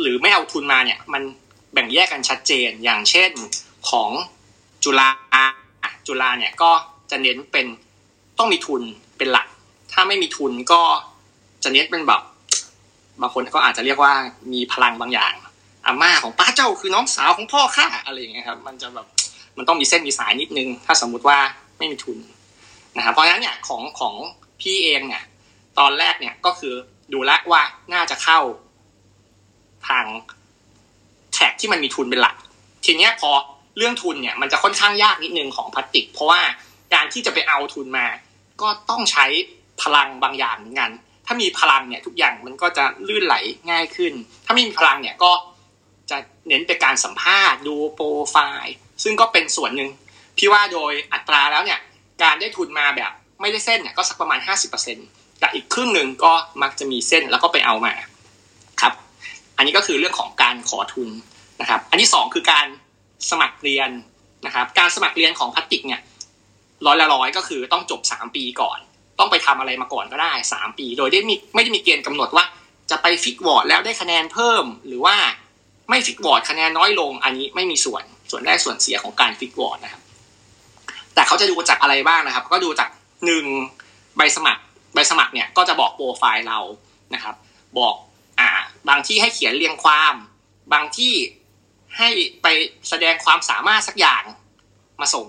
[0.00, 1.22] หรือไม่เอาทุนมาเนี่ย มัน
[1.72, 3.30] แบ่งแยกกันชัดเจนอย่างเช่น
[3.90, 4.10] ของ
[4.84, 5.08] จุฬา
[6.06, 6.70] จุฬาเนี่ยก็
[7.10, 7.66] จะเน้นเป็น
[8.38, 8.82] ต้องมีทุน
[9.18, 9.46] เป็นหลัก
[9.92, 10.82] ถ้าไม่มีทุนก็
[11.64, 12.22] จะเน้นเป็นแบบ
[13.20, 14.12] บางคนก็อาจจะเรียกว่า
[14.52, 15.32] มีพลังบางอย่าง
[15.86, 19.06] อาม่าของป้าเจ้าคือน้องสาวของพ่อข้าอะไรอย่างเงี้ยครับ มันจะแบบ
[19.56, 21.38] มันต้องมีเส้นมีสายนิดนึง ถ้าสมมุติว่า
[21.78, 22.18] ไม่มีทุน
[22.96, 24.14] นะครับเพราะฉะนั้นเนี่ยของของ
[24.60, 25.24] พี่เองเนี่ย
[25.78, 26.74] ตอนแรกเนี่ยก็คือ
[27.14, 27.62] ดูแลวว่า
[27.92, 28.40] น่าจะเข้า
[29.88, 30.06] ทาง
[31.32, 32.36] แท็กที่มันมีทุนเป็นหลัก
[32.84, 33.30] ทีเนี้ยพอ
[33.76, 36.40] เรื่องทุนเนี่ย มันจะค่อนข้างยากนิดนึงของพลาสติก เพราะว่า
[36.94, 38.06] การที่จะไปเอาทุนมา
[38.60, 39.26] ก็ต้องใช้
[39.82, 40.90] พลังบางอย่างเหมือนกัน
[41.26, 43.36] ถ้ามีพลังเนี่ย ทุกอย่างมันก็จะลื่นไหล
[43.70, 44.12] ง่ายขึ้น
[44.46, 45.32] ถ้าไม่มีพลังเนี่ยก็
[46.10, 49.90] จะเน้นไปการสัมภาษณ์ดูโปรไฟล์ซึ่งก็เป็นส่วนหนึ่ง
[50.38, 51.80] พี่ว่าโดยอัตราแล้วเนี่ย
[52.22, 54.40] การได้ทุนมาแบบไม่ได้เส้นเนี่ยก็สักประมาณ
[54.84, 56.32] 50%แต่อีกครึ่งหนึ่งก็
[56.62, 57.94] มักจะมีเส้นแล้วก็ไปเอามา
[58.80, 58.92] ครับ
[59.56, 61.08] อันนี้ก็คือเรื่องของการขอทุน
[61.60, 62.66] นะครับ อันที่สองคือการ
[63.30, 63.90] สมัครเรียน
[64.46, 66.00] นะครับ การสมัครเรียนของพลาสติกเนี่ย
[66.86, 68.78] ร้อยละร้อยก็คือต้องจบ 3 ปีก่อน
[69.18, 72.44] ต้องไปทำอะไรมาก่อนก็ได้ 3 ปี โดยได้มีไม่ได้มีเกณฑ์กำหนดว่า
[72.90, 75.16] จะไป fix ward แล้วได้คะแนนเพิ่มหรือว่า
[75.88, 80.02] ไม่ fix ward คะแนนน้อยลง อันนี้ไม่มีส่วนส่วนได้ส่วนเสียของการ fix ward นะครับ
[81.14, 82.88] แต่เขาจะดูจากอะไรบ้างนะครับ ก็ดูจาก
[83.26, 83.44] หนึ่ง
[84.16, 84.62] ใบสมัคร
[84.94, 86.58] ใบสมัครเนี่ยก็จะบอกโปรไฟล์เรา
[87.14, 87.34] นะครับ
[87.78, 87.94] บอก
[88.40, 88.48] อ่า
[88.88, 90.14] บางที่ให้เขียนเรียงความ
[90.72, 91.14] บางที่
[91.96, 92.08] ให้
[92.42, 92.46] ไป
[92.88, 94.22] แสดงความสามารถสักอย่าง
[95.00, 95.26] มาส่ง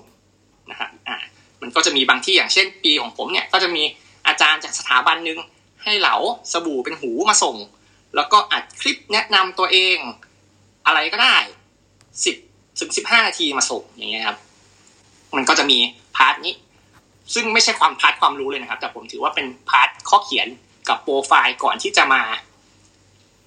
[0.71, 1.17] นะครับอ่า
[1.61, 3.83] มันก็จะมีบางที่อย่างเช่น ปีของผมเนี่ย ก็จะมี
[4.27, 5.39] อาจารย์จากสถาบันหนึ่ง
[5.83, 6.15] ให้เหลา
[6.51, 7.55] สบู่เป็นหูมาส่ง
[8.15, 9.97] แล้วก็อัดคลิปแนะนำตัวเอง
[10.87, 11.37] อะไรก็ได้
[12.25, 12.35] สิบ
[12.79, 14.37] ถึงสิบห้านาทีมาส่งอย่างเงี้ยครับ
[15.35, 15.77] มันก็จะมี
[16.15, 16.53] part นี้
[17.33, 20.47] ซึ่งไม่ใช่ความ part ความรู้เลยนะครับ แต่ผมถือว่าเป็น part ข้อเขียน
[20.89, 22.21] กับโปรไฟล์ก่อนที่จะมา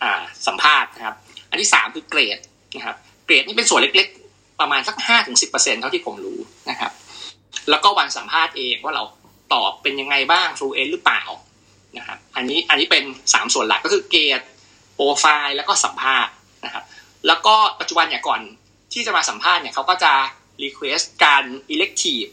[0.02, 1.16] อ่าสัมภาษณ์นะครับ
[1.50, 2.38] อันที่สามคือเกรด
[2.76, 6.38] นะครับ เกรดนี่เป็นส่วนเล็ก ๆ ประมาณสักห้าถึงสิบเปอร์เซ็นต์เท่าที่ผมรู้
[6.70, 6.92] นะครับ
[7.70, 9.04] แล้วก็วันสัมภาษณ์เองว่าเรา
[9.52, 11.22] ตอบเป็นยังไงบ้าง fluent หรือเปล่า
[11.98, 14.40] นะครับ อันนี้อันนี้เป็นสามส่วนหลักก็คือเกรด
[14.94, 16.32] โปรไฟล์แล้วก็สัมภาษณ์
[16.64, 16.84] นะครับ
[17.26, 18.40] แล้วก็ปัจจุบันเนี่ยก่อน
[18.92, 20.12] ที่จะมาสัมภาษณ์เนี่ยเขาก็จะ
[20.62, 21.44] request การ
[21.74, 22.30] elective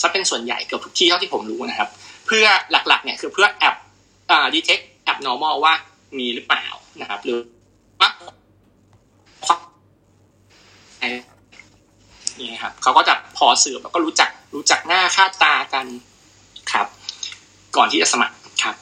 [0.00, 1.90] ซะเป็นส่วนใหญ่เกือบทุกที่เท่าที่ผมรู้นะครับ
[2.26, 3.74] เพื่อหลักๆเนี่ยคือเพื่อแอบ
[4.30, 5.74] อ่า detect abnormal ว่า
[6.18, 6.66] มีหรือเปล่า
[7.00, 7.38] นะครับ หรือ
[8.00, 8.08] ว่า
[12.38, 15.86] นี่ครับเขาก็จะพอสืบแล้วก็รู้จักรู้จักหน้าค่าตากัน
[16.72, 16.86] ครับ
[17.76, 18.76] ก่อนที่จะสมัครครับ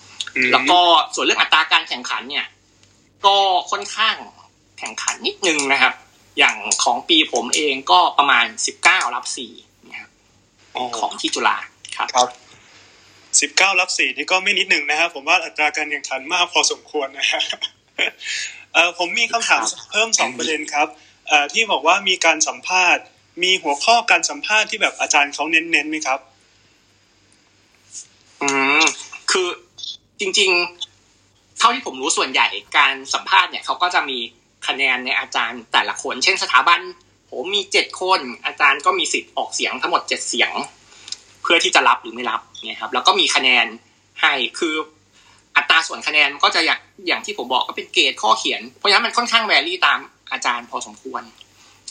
[0.53, 0.81] แล้วก็
[1.15, 2.47] ส่วนเรื่องอัตราการแข่งขันเนี่ย
[3.27, 3.37] ก็
[3.71, 4.17] ค่อนข้าง
[4.79, 5.95] แข่งขันนิดนึงนะครับ
[6.39, 9.53] อย่างของปีผมเองก็ประมาณสิบเก้ารับสี่
[9.91, 10.11] นะครับ
[10.99, 11.57] ของที่จุฬา
[11.97, 12.29] ครับครับ
[13.41, 17.43] สิบเก้ารับสี่นี่ก็ไม่นิดหนึ่งนะครับ ผมว่าอัตราการแข่งขันมากพอสมควรนะฮะ
[18.73, 20.89] เอ่อผมมีคำถามเพิ่มสองประเด็นครับ
[21.29, 23.05] เอ่อที่บอกว่ามีการสัมภาษณ์
[23.43, 26.21] มีหัวข้อการสัมภาษณ์ที่แบบอาจารย์เขาเน้นๆไหมครับ
[28.43, 28.49] อื
[28.81, 28.83] ม
[29.31, 29.49] คือ
[30.21, 30.51] จริง
[31.05, 32.47] ๆ เท่าที่ผมรู้ส่วนใหญ่
[32.79, 34.19] การสัมภาษณ์เนี่ยเขาก็จะมี
[34.67, 36.81] คะแนนในอาจารย์แต่ละคน เช่นสถาบัน
[37.31, 40.53] ผมมีเจ็ดคน อาจารย์ก็มีสิทธิ์ออกเสียงทั้งหมดเจ็ดเสียง
[41.43, 43.67] เพื่อที่จะรับหรือไม่รับเนี่ยครับ แล้วก็มีคะแนน
[44.21, 44.75] ให้คือ
[45.57, 49.99] อัตราส่วนคะแนนก็จะอย่างอย่างที่ผมบอกก็เป็นเกรดข้อเขียน เพราะฉะนั้นมันค่อนข้างแวรี่ตาม
[50.33, 51.23] อาจารย์พอสมควร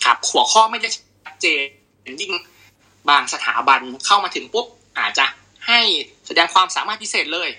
[0.06, 0.90] ครับ หัวข้อไม่ได้
[1.26, 1.48] ชัดเจ
[2.10, 2.34] นยิ่ง
[3.10, 4.66] บางสถาบันเข้ามาถึงปุ๊บ
[5.00, 5.26] อาจจะ
[5.68, 5.80] ให้
[6.28, 7.50] แสดงความสามารถพิเศษเลย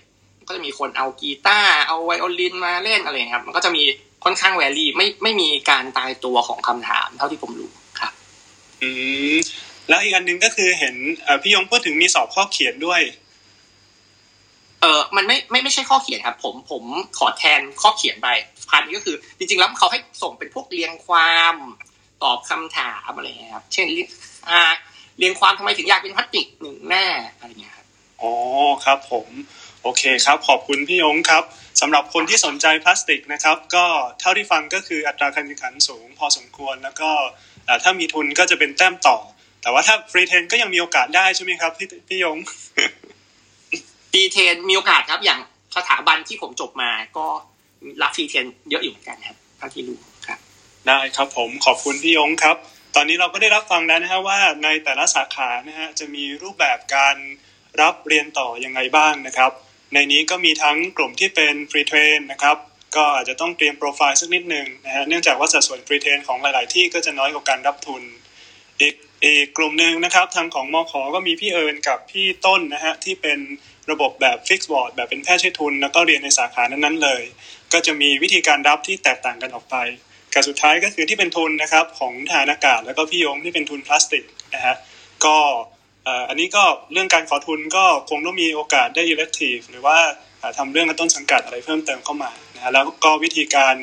[0.46, 3.82] ก็จะมีคนเอากีตาร์เอาไวโอลินมาเล่นอะไรครับ มันก็จะมี
[4.28, 7.70] ค่อนข้างแวรี่ไม่ไม่มีการตายตัวของคำถามเท่าที่ผมรู้
[8.00, 8.12] ครับ
[8.82, 8.88] อื
[9.34, 9.36] ม
[9.88, 10.94] แล้วอีกอันหนึ่งก็คือเห็น
[11.42, 13.00] พี่ยงพูดถึงมีสอบข้อเขียนด้วย
[14.80, 16.84] เออมันไม่ไม่ไม่ใช่ข้อเขียนครับ ผมผม
[17.18, 18.28] ขอแทนข้อเขียนไป
[18.68, 21.54] พาร์ทนี้ก็คือ จริง ๆ แล้วเขาให้ส่งเป็นพวกเรียงความ
[22.22, 23.86] ตอบคำถามอะไรเงี้ยครับ เช่น
[24.48, 24.60] อ่า
[25.18, 27.04] เรียงความทำไมถึงอยากเป็นพลาสติกหนึ่งหน้า
[27.38, 27.86] อะไรเงี้ยครับ
[28.20, 28.32] อ๋อ
[28.84, 29.28] ครับ ผม
[29.82, 31.44] โอเคครับ ขอบคุณพี่ยงครับ
[31.80, 33.86] สำหรับคนที่สนใจพลาสติกนะครับ ก็
[34.20, 37.10] เท่าที่ฟังก็คืออัตราการแข่งขันสูงพอสมควร แล้วก็
[37.82, 39.18] ถ้ามีทุนก็จะเป็นแต้มต่อ
[39.62, 42.38] แต่ว่าถ้า free train ก็ยังมีโอกาสได้ใช่ไหมครับพี่พี่ยง
[44.12, 45.40] free train มีโอกาสครับอย่าง
[45.76, 47.26] สถาบันที่ผมจบมาก็
[48.02, 50.38] รับ free train เยอะอยู่เหมือนกันครับเท่าที่รู้ครับ
[50.88, 52.56] ได้ครับผมขอบคุณพี่ยงครับ
[52.96, 57.16] ตอนนี้เราก็ได้รับฟังแล้วนะฮะว่าในแต่ละสาขานะฮะจะมีรูปแบบการ
[57.80, 59.52] รับเรียนต่อยังไงบ้างนะครับ
[59.94, 62.56] ในนี้ก็มีทั้งกลุ่มที่เป็น free train นะครับ
[62.96, 68.02] ก็อาจจะต้องเตรียมโปรไฟล์สักนิดหนึ่งนะฮะเนื่องจากว่าสัดส่วน free train ของหลาย ๆ ที่ก็จะน้อยกว่าการรับทุน
[68.80, 73.38] อีกอีกกลุ่มหนึ่งนะครับทางของมอขอก็มีพี่เอิญกับพี่ต้นนะฮะที่เป็น
[73.90, 77.22] ระบบแบบ fix ward แบบเป็นแพทย์ใช้ทุน แล้วก็เรียนในสาขานั้น ๆ เลย
[77.72, 79.76] ก็จะมีวิธีการรับที่แตกต่างกันออกไป
[80.34, 84.24] กับสุดท้ายก็คือที่เป็นทุนนะครับของทหารอากาศแล้วก็พี่ยงที่เป็นทุนพลาสติก
[84.54, 84.74] นะฮะ
[85.24, 85.36] ก็
[86.28, 89.98] อันนี้ก็เรื่องการขอทุนก็คงต้องมีโอกาสได้ elective หรือว่า
[90.58, 93.74] ทำเรื่องกระต้นสังกัดอะไรเพิ่มเติมเข้ามานะฮะแล้วก็วิธีการ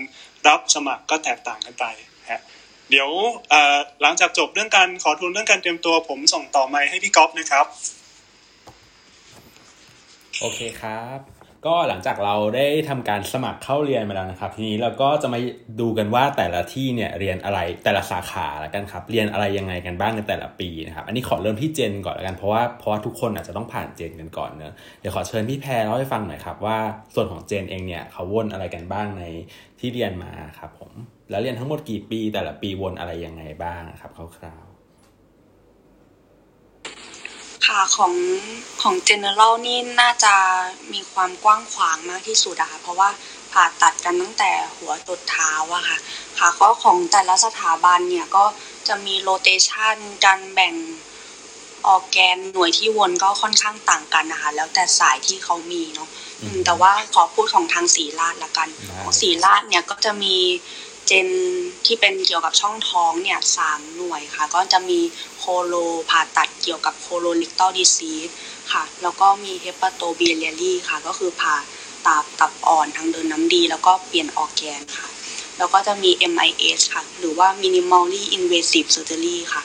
[0.48, 1.86] รับสมัครก็แตกต่างกันไป
[2.32, 2.42] ฮะ
[2.90, 3.10] เดี๋ยว
[4.02, 7.66] หลังจากจบเรื่องการขอทุนเรื่องการเตรียมตัวผมส่งต่อไมให้พี่ก๊อฟนะครับ
[10.40, 11.35] โอเคครับ
[11.68, 15.40] ก็หลังจากเราได้ทำการสมัครเข้าเรียนมาแล้วนะครับ ทีนี้เราก็จะมา
[15.80, 26.78] ดูกันว่าแต่ละที่เนี่ยเรียนอะไรแต่ละสาขาละกันครับ เรียนอะไรยังไงกันบ้างในแต่ละปีนะครับ อันนี้ขอเริ่มที่เจนก่อนละกันเพราะว่าเพราะว่าทุกคนอาจจะต้องผ่านเจนกันก่อนเนอะเดี๋ยวขอเชิญพี่แพรเล่าให้ฟังหน่อยครับว่า
[27.16, 29.24] ส่วนของเจนเองเนี่ยเขาวนอะไรกันบ้างใน
[29.80, 30.92] ที่เรียนมาครับผม
[31.30, 34.75] แล้วเรียนทั้งหมดกี่ปีแต่ละปีวนอะไรยังไงบ้างครับคร่าว
[37.76, 38.14] ค่ะของ
[38.82, 40.34] ของ general นี่น่าจะ
[40.94, 43.10] มีความกว้างขวางมากที่สุดอะค่ะเพราะว่า
[43.52, 45.98] ผ่าตัดกันตั้งแต่หัวจดเท้าอะค่ะ
[46.40, 48.46] ค่ะก็ของแต่ละสถาบันเนี่ยก็
[48.88, 49.96] จะมีโรเตชัน
[50.26, 50.76] การแบ่ง
[51.88, 56.10] ออแกนหน่วยที่วนก็ค่อนข้างต่างกันนะคะแล้วแต่สายที่เขามีเนาะ
[56.66, 58.68] แต่ว่าขอพูดของทางศิริราชละกัน
[59.02, 60.36] ของศิริราชเนี่ยก็จะมี
[61.08, 61.28] gen
[61.86, 65.00] ที่เป็นเกี่ยวกับช่องท้องเนี่ยสามหน่วยค่ะ ก็จะมี
[65.40, 65.74] colo
[66.10, 68.30] ผ่าตัดเกี่ยวกับ colorectal disease
[68.72, 71.56] ค่ะ แล้วก็มี hepatobiliary ค่ะ ก็คือผ่า
[72.08, 75.08] ตับตับอ่อนทางเดินน้ำดี แล้วก็เปลี่ยนออกแกนค่ะ
[75.58, 79.64] แล้วก็จะมี MIS ค่ะ หรือว่า minimally invasive surgery ค่ะ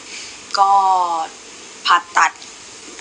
[0.58, 0.70] ก็
[1.86, 2.32] ผ่าตัด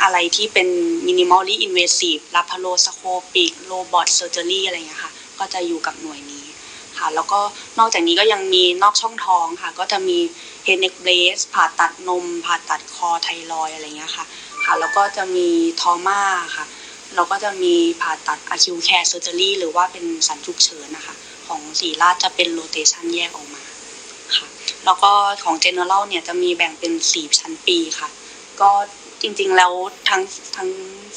[0.02, 0.68] อะไรที่เป็น
[1.08, 6.39] minimally invasive laparoscopic robot surgery อะไรอย่างเงี้ยค่ะ ก็จะอยู่กับหน่วยนี้
[7.00, 7.40] ค่ะ แล้วก็
[7.80, 10.18] นอกจากนี้ก็ยังมีนอกช่องท้องค่ะ ก็จะมี
[10.64, 14.26] เฮเนกเบรสผ่าตัดนม ผ่าตัดคอไทรอยอะไรเงี้ยค่ะ
[14.66, 15.48] ค่ะ แล้วก็จะมี
[15.82, 16.22] ทอม่า
[16.56, 16.66] ค่ะ
[17.16, 21.16] แล้วก็จะมีผ่าตัด acute care surgery หรือว่าเป็นศัลย์ฉุกเฉินนะคะ
[21.48, 23.64] ของศิริราชจะเป็น rotation แยกออกมา
[24.38, 24.48] ค่ะ
[24.86, 25.12] แล้วก็
[25.44, 28.10] ของ general เนี่ยจะมีแบ่งเป็นสี่ชั้นปีค่ะ
[28.62, 28.72] ก็
[29.22, 29.74] จริงๆ แล้ว
[30.10, 30.22] ทั้ง
[30.56, 30.70] ทั้ง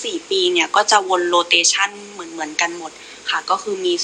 [0.04, 2.92] สี่ปีเนี่ยก็จะวน rotation เหมือนเหมือนกันหมด
[3.30, 3.94] ค่ะ ก็คือมี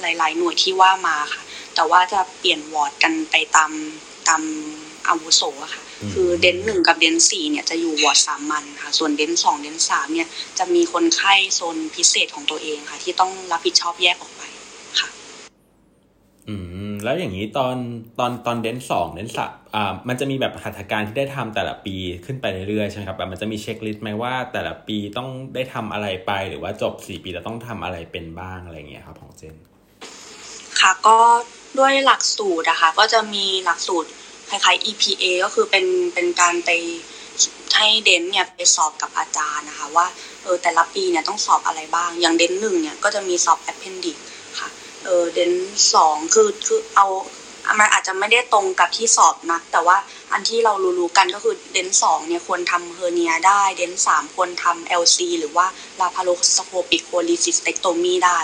[0.00, 1.42] หลาย ๆ หน่วยที่ว่ามาค่ะ
[1.74, 3.72] แต่ว่าจะเปลี่ยนวอร์ดกันไปตาม
[4.28, 4.42] ตาม
[5.08, 5.82] อาวุโสอะค่ะ
[6.12, 10.28] คือ dent หนึ่งกับ dent สี่เนี่ยจะอยู่วอร์ดสามัญค่ะ ส่วน dent สอง dent สามเนี่ย
[10.58, 14.42] จะมีคนไข้โซนพิเศษของตัวเองค่ะ ที่ต้องรับผิดชอบแยกออกไป
[15.00, 15.08] ค่ะ
[16.48, 16.54] อื
[16.90, 17.76] ม แล้วอย่างนี้ตอน
[18.18, 29.56] ตอนตอนเดนสองเดนสามอ่า มันจะมีแบบหัตถการที่ได้ทำแต่ละปีขึ้นไปเรื่อยๆใช่ไหมครับแบบมันจะมีเช็คลิสต์ไหมว่าแต่ละปีต้องได้ทำอะไรไปหรือว่าจบสี่ปีแล้วต้องทำอะไรเป็นบ้างอะไรเงี้ยครับของเจน
[30.80, 31.18] ค่ะก็
[31.78, 34.08] ด้วยหลักสูตรนะคะก็จะมีหลักสูตร
[34.48, 36.70] คล้ายๆ EPA ก็คือเป็นเป็นการไป
[37.76, 40.06] ให้เดนเนี่ยไปสอบกับอาจารย์นะคะ ว่า
[40.42, 44.16] เออแต่ละปีเนี่ยต้องสอบอะไรบ้าง อย่างเดนหนึ่งเนี่ยก็จะมีสอบ appendix
[44.58, 44.68] ค่ะ
[45.04, 45.52] เออเดน
[45.94, 47.06] สองคือคือเอา
[47.78, 49.96] มันอาจจะไม่ได้ตรงกับที่สอบนะแต่ว่า
[50.32, 55.66] อันที่เรารู้ๆกันก็คือเดนสองเนี่ยควรทำ hernia ได้เดนสามควรทำ LC หรือว่า
[56.00, 58.38] laparoscopic cholecystectomy ได้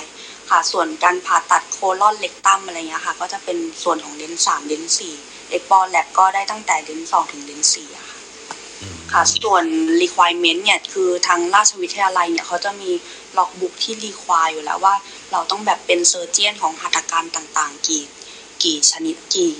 [0.52, 5.14] ค่ะ ส่วนการผ่าตัด colon rectum อะไรเงี้ยค่ะ ก็จะเป็นส่วนของเดนสามเดนสี่
[5.50, 8.10] explore lap ก็ได้ตั้งแต่เดนสองถึงเดนสี่ค่ะ
[9.12, 9.64] ค่ะ ส่วน
[10.02, 12.90] requirement เนี่ย คือทางราชวิทยาลัยเนี่ยเขาจะมี
[13.36, 14.94] logbook ที่ require อยู่แล้วว่า
[15.32, 18.04] เราต้องแบบเป็น surgeon ของหัตถการต่างๆ กี่
[18.62, 19.52] กี่ชนิดกี่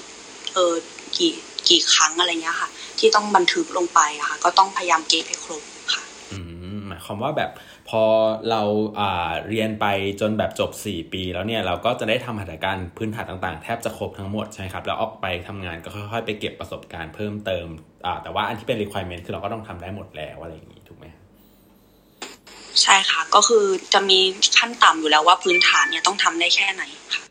[0.55, 0.75] เออ
[1.17, 1.33] กี่
[1.69, 2.69] กี่ครั้งอะไรเงี้ยค่ะ
[2.99, 5.63] ที่ต้องบันทึกลงไปอะค่ะ ก็ต้องพยายามเก็บให้ครบ
[5.95, 6.39] ค่ะ อื
[6.75, 7.51] มหมายความว่าแบบ
[7.97, 8.07] พอ
[8.51, 8.63] เรา
[9.49, 9.87] เรียนไป
[10.21, 17.67] จนแบบจบ 4 ปี แล้วเนี่ยเราก็จะได้ทำหัตถการพื้นฐานต่างๆ แทบจะครบทั้งหมดใช่ครับแล้วออกไปทำงานก็ค่อยๆ ไปเก็บประสบการณ์เพิ่มเติม
[18.23, 21.07] แต่ว่าอันที่เป็น requirement คือเราก็ต้องทำได้หมดแล้วอะไรอย่างนี้ถูกไหม
[22.83, 24.19] ใช่ค่ะ ก็คือจะมี
[24.59, 26.83] ขั้นต่ำอยู่แล้วว่าพื้นฐานเนี่ยต้องทำได้แค่ไหน
[27.15, 27.23] ค่ะ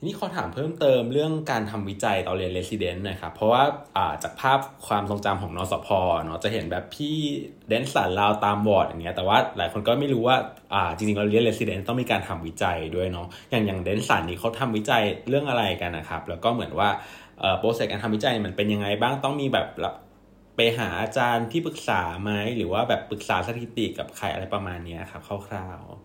[0.00, 5.88] ทีนี้ขอถามเพิ่มเติมเรื่องการทำวิจัยตอนเรียน resident นะครับ เพราะว่าจากภาพความทรงจำของนสพ
[6.24, 7.16] เนาะจะเห็นแบบพี่
[7.68, 10.36] เดนศัลย์ round ตามวอร์ดอย่างเงี้ยแต่ว่าหลายคนก็ไม่รู้ว่า
[10.72, 16.88] อ่าจริงๆเราเรียน resident ต้องมีการทำวิจัยด้วยเนาะอย่างอย่างเดนศัลย์นี่เขาทำวิจัยเรื่องอะไรกันนะครับ แล้วก็เหมือนว่า
[17.58, 19.66] โปรเซสการทำวิจัยมันเป็นยังไงบ้างต้องมีแบบ
[20.56, 25.97] ไปหาอาจารย์ที่ปรึกษาไหมหรือว่าแบบปรึกษาสถิติกับใครอะไรประมาณนี้ครับคร่าวๆ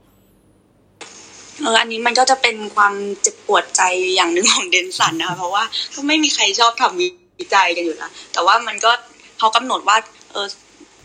[1.61, 3.81] เอออันนี้มันก็จะเป็นความเจ็บปวดใจ
[4.15, 5.63] อย่างหนึ่งของเดนสันนะคะเพราะว่า
[5.95, 6.99] ก็ไม่มีใครชอบทำ
[7.39, 8.91] วิจัยกันอยู่แล้วแต่ว่ามันก็
[9.37, 9.97] เขากำหนดว่า
[10.31, 10.47] เออ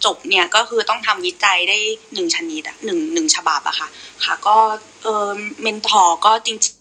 [0.05, 1.79] จบเนี่ยก็คือต้องทำวิจัยได้
[2.15, 3.89] หนึ่งชนิดอะหนึ่งหนึ่งฉบับอะค่ะ
[4.25, 4.57] ค่ะ ก็
[5.03, 5.27] เออ
[5.63, 6.75] mentor ก็จริง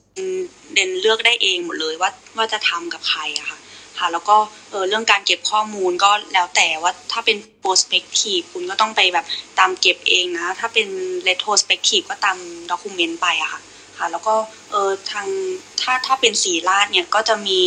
[0.46, 3.58] ๆเดนเลือกได้เองหมดเลยว่าว่าจะทำกับใครอะค่ะ
[4.00, 4.38] ค่ะ แล้วก็
[4.72, 9.26] เออเรื่องการเก็บข้อมูลก็แล้วแต่ว่าถ้าเป็น prospective คุณก็ต้องไปแบบ
[9.60, 10.88] ตามเก็บเองนะ ถ้าเป็น
[11.28, 12.38] retrospective ก็ตาม
[12.72, 13.62] document ไปอะค่ะ
[13.98, 14.36] ค่ะ แล้วก็
[14.72, 15.28] เออทาง
[15.82, 17.62] ถ้าถ้าเป็นศิริราชเนี่ยก็จะมี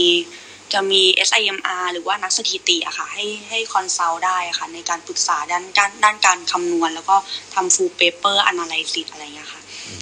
[0.72, 7.16] จะมี SIMR หรือว่านักสถิติอะค่ะให้ให้ consult ได้ค่ะ ในการปรึกษาด้านด้านด้านการคำนวณ แล้วก็
[7.54, 9.60] ทำ full paper analysis อะไรอย่างเงี้ยค่ะ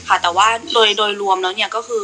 [0.09, 2.03] ค่ะ แต่ว่าโดยโดยรวมแล้วเนี่ยก็คือ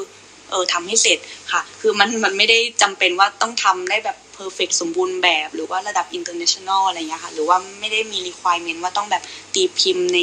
[0.54, 1.18] เออทำให้เสร็จ
[1.52, 9.22] ค่ะ คือมันมันไม่ได้จำเป็นว่าต้องทำได้แบบ perfect สมบูรณ์แบบ หรือว่าระดับ international อะไรเงี้ยค่ะ หรือว่าไม่ได้มี requirement ว่าต้องแบบ
[9.54, 10.20] ตีพิมพ์ใน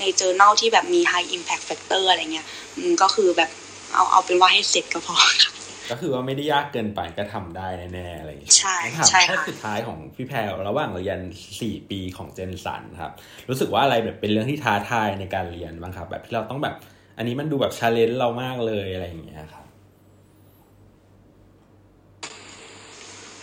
[0.00, 2.46] ใน journal ที่แบบมี high impact factor อะไรเงี้ย
[2.76, 3.50] อืมก็คือแบบ
[3.94, 5.52] เอาเอาเป็นว่าให้เสร็จก็พอค่ะ
[5.90, 10.38] ก็คือว่าไม่ได้ยากเกินไปก็ทำได้แน่ๆอะไรอย่างเงี้ยใช่ถามใช่ข้อค่ะสุดท้ายของพี่แพร
[10.68, 11.18] ระหว่างเรียน
[11.54, 13.12] 4 ปีของ Gen ศัลย์ครับ
[13.48, 16.74] รู้สึกว่าอะไรแบบเป็นเรื่องที่ท้าทายในการเรียนบ้างครับ แบบที่เราต้องแบบ
[17.16, 19.66] อันนี้มันดูแบบ challenge เรามากเลยอะไรอย่างเงี้ยครับ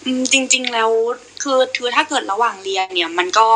[0.06, 0.90] อืมจริง ๆ แล้ว
[1.44, 3.48] คือคือถ้าเกิดระหว่างเรียนเนี่ย มันก็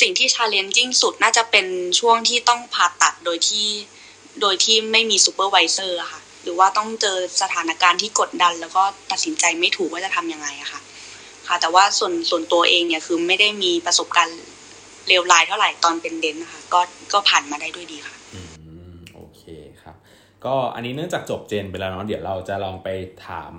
[0.00, 1.66] สิ่งที่ challenging สุดน่าจะเป็น
[2.00, 3.68] ช่วงที่ต้องผ่าตัดโดยที่
[4.40, 10.80] โดยที่ไม่มี supervisor ค่ะ หรือว่าต้องเจอสถานการณ์ที่กดดัน แล้วก็ตัดสินใจไม่ถูกว่าจะทำยังไงอะค่ะ
[11.46, 14.38] ค่ะ แต่ว่าส่วนส่วนตัวเองเนี่ยคือไม่ได้มีประสบการณ์
[15.08, 16.80] เลวร้ายเท่าไหร่ตอนเป็นเดนนะคะก็
[17.12, 18.40] ก็ผ่านมาได้ด้วยดีค่ะ อื
[18.90, 19.42] มโอเค
[19.82, 19.96] ครับ
[20.46, 22.88] ก็อันนี้เนื่องจากจบเจนไปแล้วเนาะเดี๋ยวเราจะลองไป
[23.28, 23.52] ถาม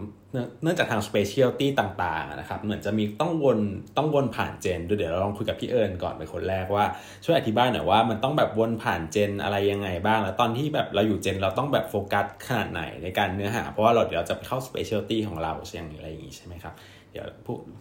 [0.64, 3.60] เนื่องจากทาง specialty ต่างๆนะครับเหมือนจะมีต้องวน
[3.98, 6.86] ต้องวนผ่านเจนด้วยเดี๋ยวเราลองคุยกับพี่เอิญก่อนเป็นคนแรกว่า
[7.26, 16.74] ช่วยอธิบายหน่อยว่ามันต้องแบบวนผ่านเจนอะไรยังไงบ้าง แล้วตอนที่แบบเราอยู่เจนเราต้องแบบโฟกัสขนาดไหนในการเนื้อหา เพราะว่าเราเดี๋ยวจะไปเข้า specialty ของเราใช่ไหมอะไรอย่างงี้ใช่ไหมครับ
[17.12, 17.26] เดี๋ยว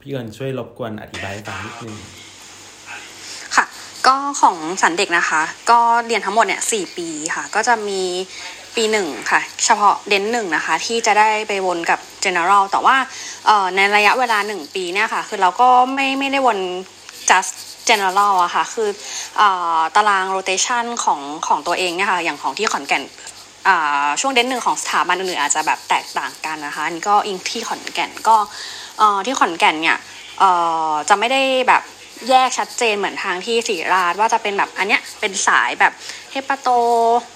[0.01, 1.97] พี่เอิญช่วยรบกวนอธิบายให้ฟังนิดนึง
[3.57, 3.65] ค่ะ
[4.07, 8.03] ก็ของสันเด็กนะคะ ก็เรียนทั้งหมดเนี่ยสี่ปีค่ะ ก็จะมี
[8.79, 12.97] ปีหนึ่งค่ะ เฉพาะเดนหนึ่งนะคะ ที่จะได้ไปวนกับ general แต่ว่า
[13.77, 16.59] ในระยะเวลาหนึ่งปีเนี่ยค่ะ คือเราก็ไม่ไม่ได้วน
[17.31, 17.55] just
[17.89, 18.89] general อะค่ะ คือ
[19.41, 19.43] อ
[19.97, 23.03] ตาราง rotation ของของตัวเองเนี่ยค่ะ อย่างของที่ขอนแก่น
[24.21, 28.37] ช่วงเดนหนึ่งของสถาบันอื่นๆอาจจะแบบแตกต่างกันนะคะนนี้ก็อิงที่ขอนแก่นก็
[29.27, 29.97] ที่ขอนแก่นเนี่ย
[31.09, 31.83] จะไม่ได้แบบ
[32.31, 35.93] แยกชัดเจนเหมือนทางที่ศรีราชว่าจะเป็นแบบอันเนี้ยเป็นสายแบบ
[36.31, 36.69] เฮปาโต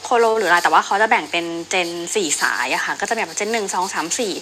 [0.02, 4.32] โคโลหรืออะไร แต่ว่าเขาจะแบ่งเป็นเจนสี่สายอะค่ะ ก็จะแบ่งเป็นเจนหนึ่งสองสามสี่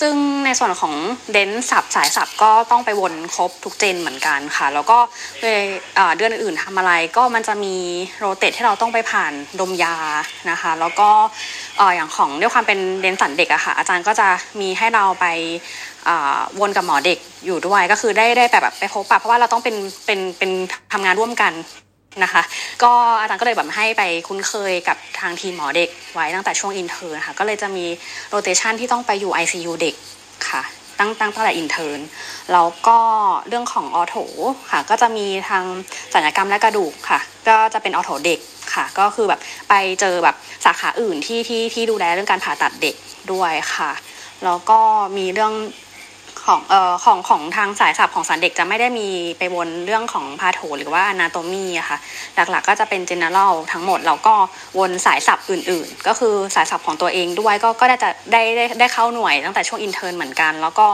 [0.00, 0.94] ซึ่งในส่วนของ
[1.32, 4.98] เดนสับสายสับก็ต้องไปวนครบทุกเจนเหมือนกันค่ะ แล้วก็
[5.40, 5.62] เลย
[6.16, 7.74] เดือนอื่นทำอะไรก็มันจะมี
[8.18, 9.96] โรเตทที่เราต้องไปผ่านดมยา
[10.50, 11.08] นะคะ แล้วก็
[11.94, 14.28] อย่างของด้วยความเป็นเดนสันเด็กอะค่ะ อาจารย์ก็จะ
[14.60, 15.26] มีให้เราไป
[16.60, 19.76] วนกับหมอเด็กอยู่ด้วยก็คือได้ได้แบบไปพบปะเพราะว่าเราต้องเป็น
[20.06, 20.50] เป็นเป็น
[20.92, 21.52] ทำงานร่วมกัน
[22.22, 22.42] นะคะ
[22.82, 27.86] ก็อาจารย์ก็เลยแบบให้ไปคุ้นเคยกับทางทีมหมอเด็กไว้ตั้งแต่ช่วง intern นะคะก็เลยจะมี
[28.30, 29.94] rotation ที่ต้องไปอยู่ ICU เด็ก
[30.48, 30.62] ค่ะ
[30.98, 32.06] ตั้งตั้งตั้งแต่ intern
[32.52, 32.98] แล้วก็
[33.48, 34.16] เรื่องของ ortho
[34.70, 35.64] ค่ะ ก็จะมีทาง
[36.12, 38.38] ศัลยกรรมและกระดูกค่ะ ก็จะเป็น ortho เด็ก
[38.74, 42.94] ค่ะ ก็คือแบบไปเจอแบบสาขาอื่นที่ที่ที่ดูแลเรื่องการผ่าตัดเด็ก
[43.32, 43.90] ด้วยค่ะ
[44.44, 44.80] แล้วก็
[45.16, 45.52] มีเรื่อง
[46.46, 51.98] ของเอ่อของของทางสายสับของสันเด็กจะไม่ได้มีไปวนเรื่องของพาโถหรือว่าอนาโตมีอะค่ะ
[52.34, 54.34] หลักๆ ก็จะเป็น general ทั้งหมดแล้วก็
[54.78, 60.86] วนสายสับอื่น ๆ ก็คือสายสับของตัวเองด้วยก็ก็ได้จะได้ได้ได้เข้าหน่วยตั้งแต่ช่วงอินเทอร์เหมือนกัน แล้วก็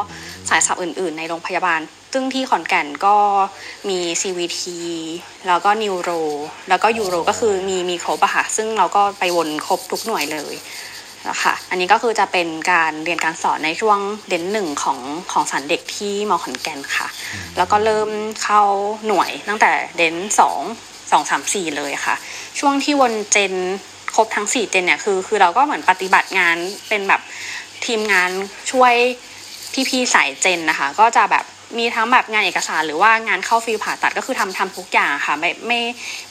[0.49, 1.81] สายสับอื่น ๆ ในโรงพยาบาล
[2.13, 3.17] ซึ่งที่ขอนแก่นก็
[3.89, 4.61] มี CVT
[5.47, 6.11] แล้วก็นิวโร
[6.69, 10.55] แล้วก็ยูโรก็คือมีมีครบอะค่ะซึ่งเราก็ไปวนครบทุกหน่วยเลย
[11.31, 13.99] นะคะอันนี้ก็คือจะเป็นการเรียนการสอนในช่วง
[14.29, 14.99] เด่นหนึ่งของ
[15.33, 17.09] ของสันเด็กที่มอขอนแก่นค่ะ
[17.57, 18.11] แล้วก็เริ่ม
[18.43, 18.63] เข้า
[19.07, 20.61] หน่วยตั้งแต่เด่นสอง
[21.11, 22.15] สองสามสี่เลยค่ะ
[22.59, 23.55] ช่วงที่วนเจน
[24.15, 26.57] ครบทั้งสี่เจนเนี่ยคือคือเราก็เหมือนปฏิบัติงาน
[26.89, 27.21] เป็นแบบ
[27.87, 28.31] ทีมงาน
[28.73, 28.95] ช่วย
[29.89, 31.45] พี่ๆสายเจนนะคะ ก็จะแบบ
[31.79, 35.81] มีทั้งแบบงานเอกสารหรือว่างานเข้าฟิลผ่าตัดก็คือทำทำทุกอย่างค่ะ ไม่ไม่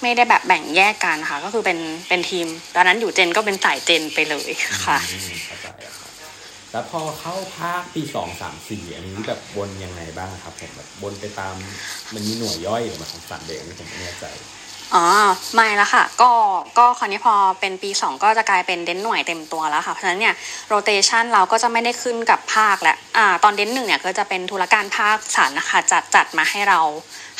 [0.01, 1.79] ไม่ได้แบบแบ่งแยกกันค่ะ ก็คือเป็น
[2.09, 4.51] เป็นทีม ตอนนั้นอยู่เจนก็เป็นสายเจนไปเลย
[4.85, 4.97] ค่ะ
[6.71, 11.55] แล้วพอเข้าภาคปีสองสามสี่อันนี้แบบบนยังไงบ้างครับผมแบบบนไปตาม
[12.13, 14.25] มันมีหน่วยย่อยหรือมาของสันเด็กนนี้ผมไม่แน่ใจ
[14.95, 15.05] อ๋อ
[15.55, 16.31] ไม่ละค่ะ ก็
[16.77, 20.35] ก็คราวนี้พอเป็นปี 2 ก็จะกลายเป็นเดนหน่วยเต็มตัวแล้วค่ะ เพราะฉะนั้นเนี่ย
[20.67, 26.79] โรเตชันเราก็จะไม่ได้ขึ้นกับภาคและอ่าตอนเดนหนึ่งเนี่ยก็จะเป็นธุรการภาคสารนะคะจัดจัดมาให้เรา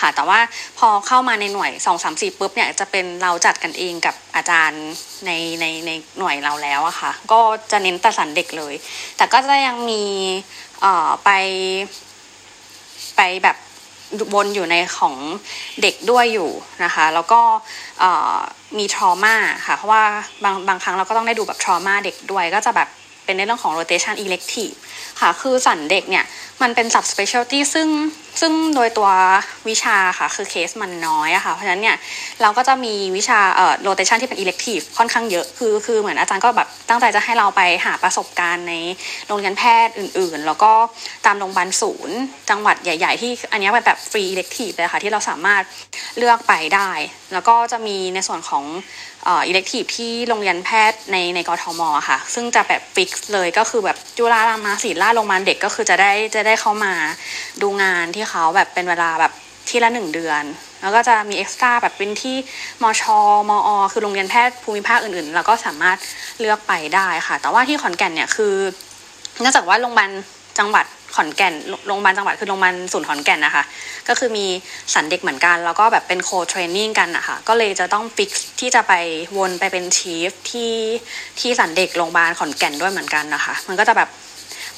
[0.02, 0.40] ค่ะ แต่ว่า
[0.80, 4.86] พอเข้ามาในหน่วย 2 3 4ปุ๊บเนี่ยจะเป็นเราจัดกันเองกับอาจารย์
[5.26, 7.40] ในในในหน่วยเราแล้วอะค่ะ ก็
[7.72, 8.74] จะเน้นแต่สันเด็กเลย
[9.18, 10.04] แต่ก็จะยังมี
[10.82, 11.30] เอ่อไป
[13.18, 13.58] ไปแบบ
[14.34, 15.16] วนอยู่ในของ
[15.82, 16.50] เด็กด้วยอยู่
[16.84, 17.42] นะคะ แล้วก็
[18.78, 19.36] มีทรมา
[19.66, 20.04] ค่ะ เพราะว่า
[20.44, 22.90] บางบางครั้งเราก็ต้องได้ดูแบบทรมาเด็กด้วย ก็จะแบบ
[23.26, 24.76] เป็นในเรื่องของ rotation elective
[25.22, 26.26] ค่ะ คือสันเด็กเนี่ย
[26.62, 27.88] มันเป็น subspecialty ซึ่ง
[28.42, 29.10] ซึ่งโดยตัว
[29.70, 31.98] วิชาค่ะ คือเคสมันน้อยอะค่ะ เพราะฉะนั้นเนี่ย
[32.42, 38.74] เราก็จะมีวิชาเอ่อ rotation ที่เป็น elective ค่อนข้างเยอะ คือคือเหมือนอาจารย์ก็แบบตั้งใจจะให้เราไปหาประสบการณ์ใน
[39.28, 40.74] โรงเรียนแพทย์อื่นๆ แล้วก็
[41.26, 42.18] ตามโรงพยาบาลศูนย์
[42.50, 45.64] จังหวัดใหญ่ ๆ ที่อันนี้เป็นแบบ free elective เลยค่ะ ที่เราสามารถ
[46.18, 46.90] เลือกไปได้
[47.34, 48.64] แล้วก็จะมีในส่วนของ
[49.28, 56.94] อ่อ elective ที่โรงเรียนแพทย์ในในกทมอะค่ะ ซึ่งจะแบบฟิกเลยก็คือแบบจุฬารามาศิริราชโรงพยาบาลเด็กก็คือจะได้จะได้เข้ามา
[57.62, 59.34] ดูงานที่เขาแบบเป็นเวลาแบบ
[59.70, 60.44] ที่ละหนึ่งเดือน
[60.82, 62.36] แล้วก็จะมีเอ็กซ์ตร้าแบบเป็นที่
[62.84, 63.04] มช
[63.50, 65.98] มอ คือโรงเรียนแพทย์ภูมิภาคอื่นๆแล้วก็สามารถ
[66.40, 68.54] เลือกไปได้ค่ะ แต่ว่าที่ขอนแก่นเนี่ยคือ
[69.40, 70.10] เนื่องจากว่าโรงพยาบาล
[70.60, 70.86] จังหวัด
[71.18, 71.54] ขอนแก่น
[71.88, 73.64] โรงพยาบาลจังหวัดคือโรงพยาบาลศูนย์ขอนแก่นนะคะ
[74.08, 74.46] ก็คือมี
[74.94, 78.30] ศัลย์เด็กเหมือนกัน แล้วก็แบบเป็น co-training กันนะคะก็เลยจะต้อง fix
[78.60, 78.94] ที่จะไป
[79.38, 80.74] วนไปเป็น chief ที่
[81.40, 84.10] ที่ศัลย์เด็กโรงพยาบาลขอนแก่นด้วยเหมือนกันนะคะ มันก็จะแบบ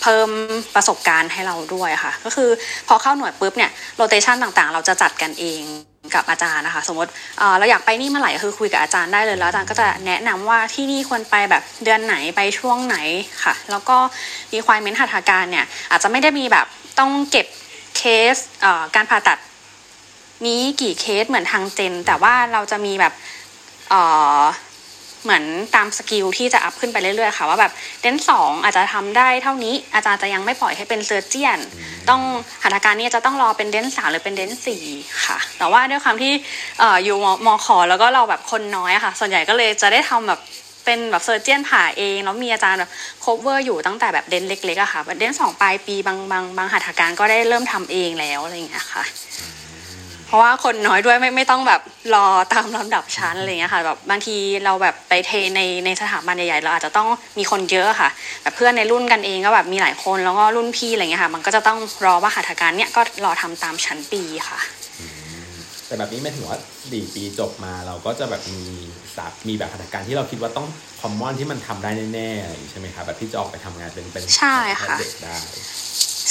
[0.02, 0.30] เพิ่ม
[0.76, 2.50] ประสบการณ์ให้เราด้วยค่ะ ก็คือ
[2.88, 5.64] พอเข้าหน่วยปุ๊บเนี่ย rotation ต่างๆ เราจะจัดกันเอง
[6.16, 7.12] กับอาจารย์นะคะ สมมติ
[7.58, 12.98] เราอยากไปนี่เมื่อไหร่คือคุยกับอาจารย์ได้เลยแล้วอาจารย์ก็จะแนะนำว่าที่นี่ควรไปแบบเดือนไหนไปช่วงไหน
[13.44, 13.98] ค่ะ แล้วก็
[14.54, 16.66] requirement หัตถการเนี่ยอาจจะไม่ได้มีแบบ
[17.00, 17.48] ต้องเก็บ
[17.98, 18.02] เค
[18.34, 19.38] สเการผ่าตัด
[20.46, 23.14] นี้กี่เคสเหมือนทาง Gen แต่ว่าเราจะมีแบบ
[25.30, 27.72] เอ่อเหมือนตาม skill ที่จะ up ขึ้นไปเรื่อยๆค่ะ ว่าแบบ
[28.02, 31.60] เดนสองอาจจะทำได้เท่านี้อาจารย์จะยังไม่ปล่อยให้เป็น surgeon
[32.10, 32.22] ต้อง
[32.64, 34.84] หัตถการนี้จะต้องรอเป็นเดนสามหรือเป็นเดนสี่
[35.26, 36.34] ค่ะ แต่ว่าด้วยความที่
[36.80, 40.40] เอ่ออยู่มมขอแล้วก็เราแบบคนน้อยอะค่ะ ส่วนใหญ่ก็เลยจะได้ทำแบบ
[40.86, 42.92] เป็นแบบ surgeon ผ่าเองแล้วมีอาจารย์แบบ
[43.22, 49.04] cover อยู่ตั้งแต่แบบเดนเล็กๆอะค่ะแบบเดนสองปลายปีบางบางบางหัตถการก็ได้เริ่มทำเองแล้วอะไรอย่างเงี้ยค่ะ
[50.30, 51.82] เพราะว่าคนน้อยด้วยไม่ไม่ต้องแบบ
[52.16, 57.08] รอตามลำดับชั้นอะไรเงี้ยค่ะแบบบางทีเราแบบไปเทในในสถาบันใหญ่ๆเราอาจจะต้อง
[57.38, 58.10] มีคนเยอะค่ะ
[58.42, 64.60] แบบเพื่อนในรุ่นกันเองก็แบบมีหลายคนแล้วก็รุ่นพี่อะไรเงี้ยค่ะ มันก็จะต้องรอว่าหัตถการเนี้ยก็รอทำตามชั้นปีค่ะ
[65.88, 66.60] แต่แบบนี้หมายถึงว่า
[66.92, 68.64] สี่ปีจบมาเราก็จะแบบมี
[69.20, 70.68] สับมีแบบหัตถการที่เราคิดว่าต้อง
[71.02, 75.36] common ที่มันทำได้แน่ๆอะไรอย่างนี้ใช่ไหมครับแบบที่จะออกไปทำงานเป็นเป็นใช่ค่ะเด็กได้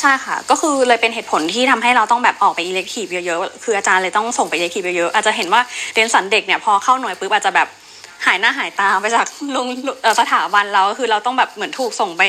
[0.01, 5.61] ใช่ค่ะ ก็คือเลยเป็นเหตุผลที่ทำให้เราต้องแบบออกไป elective เยอะๆ คืออาจารย์เลยต้องส่งไป elective เยอะๆ อาจจะเห็นว่า
[5.95, 7.69] เรียนศัลย์เด็กเนี่ยพอเข้าหน่วยปุ๊บอาจจะแบบ
[8.27, 9.67] หายหน้าหายตาไปจากโรง
[10.03, 12.23] เอ่อสถาบันเราก็คือเราต้องแบบเหมือนถูกส่งไป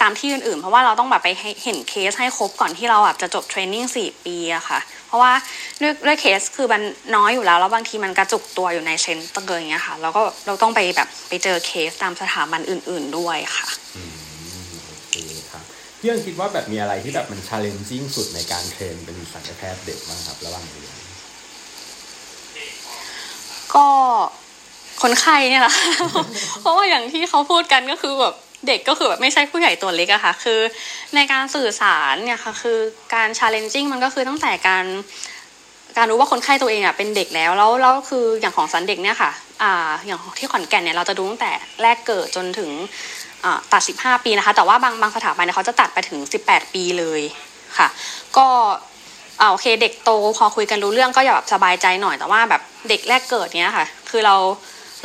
[0.00, 4.78] ตามที่อื่นๆ เพราะว่าเราต้องแบบไปให้เห็นเคสให้ครบก่อนที่เราแบบจะจบ training สี่ปีอะค่ะ
[5.08, 5.32] เพราะว่า
[5.80, 6.82] ด้วยด้วยเคสคือมัน
[7.16, 14.12] น้อยอยู่แล้ว แล้วบางทีมันกระจุกตัวอยู่ใน center อย่างเงี้ยค่ะ แล้วก็เราต้องไปแบบไปเจอเคสตามสถาบันอื่น ๆด้วยค่ะอืม
[14.86, 15.16] โอเค
[15.50, 15.64] ครับ
[15.98, 20.96] พี่ยังคิดว่าแบบมีอะไรที่แบบมัน challenging สุดในการ train เป็นศัลยแพทย์เด็กบ้างครับ ระหว่างเรียน
[23.74, 23.86] ก็
[25.02, 25.74] คนไข้เนี่ยแหละ
[26.60, 28.34] เพราะว่าอย่างที่เขาพูดกันก็คือแบบ
[28.66, 30.60] เด็กก็คือแบบไม่ใช่ผู้ใหญ่ตัวเล็กอะค่ะ คือ
[31.14, 32.78] ในการสื่อสารเนี่ยค่ะคือ
[33.14, 34.84] การ challenging มันก็คือตั้งแต่การ
[35.96, 39.30] การรู้ว่าคนไข้ตัวเองอะเป็นเด็กแล้วแล้วแล้วคืออย่างของสันเด็กเนี่ยค่ะ
[39.62, 41.52] อ่าอย่างที่ขอนแก่นเนี่ยเราจะดูตั้งแต่
[41.82, 42.70] แรกเกิดจนถึง
[43.72, 47.20] ตัด 15 ปีนะคะ แต่ว่าบางบางสถาบันเนี่ยเขาจะตัดไปถึง 18 ปีเลย
[47.78, 47.88] ค่ะ
[48.36, 48.46] ก็
[49.40, 54.36] อ่าโอเคเด็กโตพอคุยกันรู้เรื่องก็อย่าแบบสบายใจหน่อยแต่ว่าแบบเด็กแรกเกิดเนี้ยค่ะ คือเรา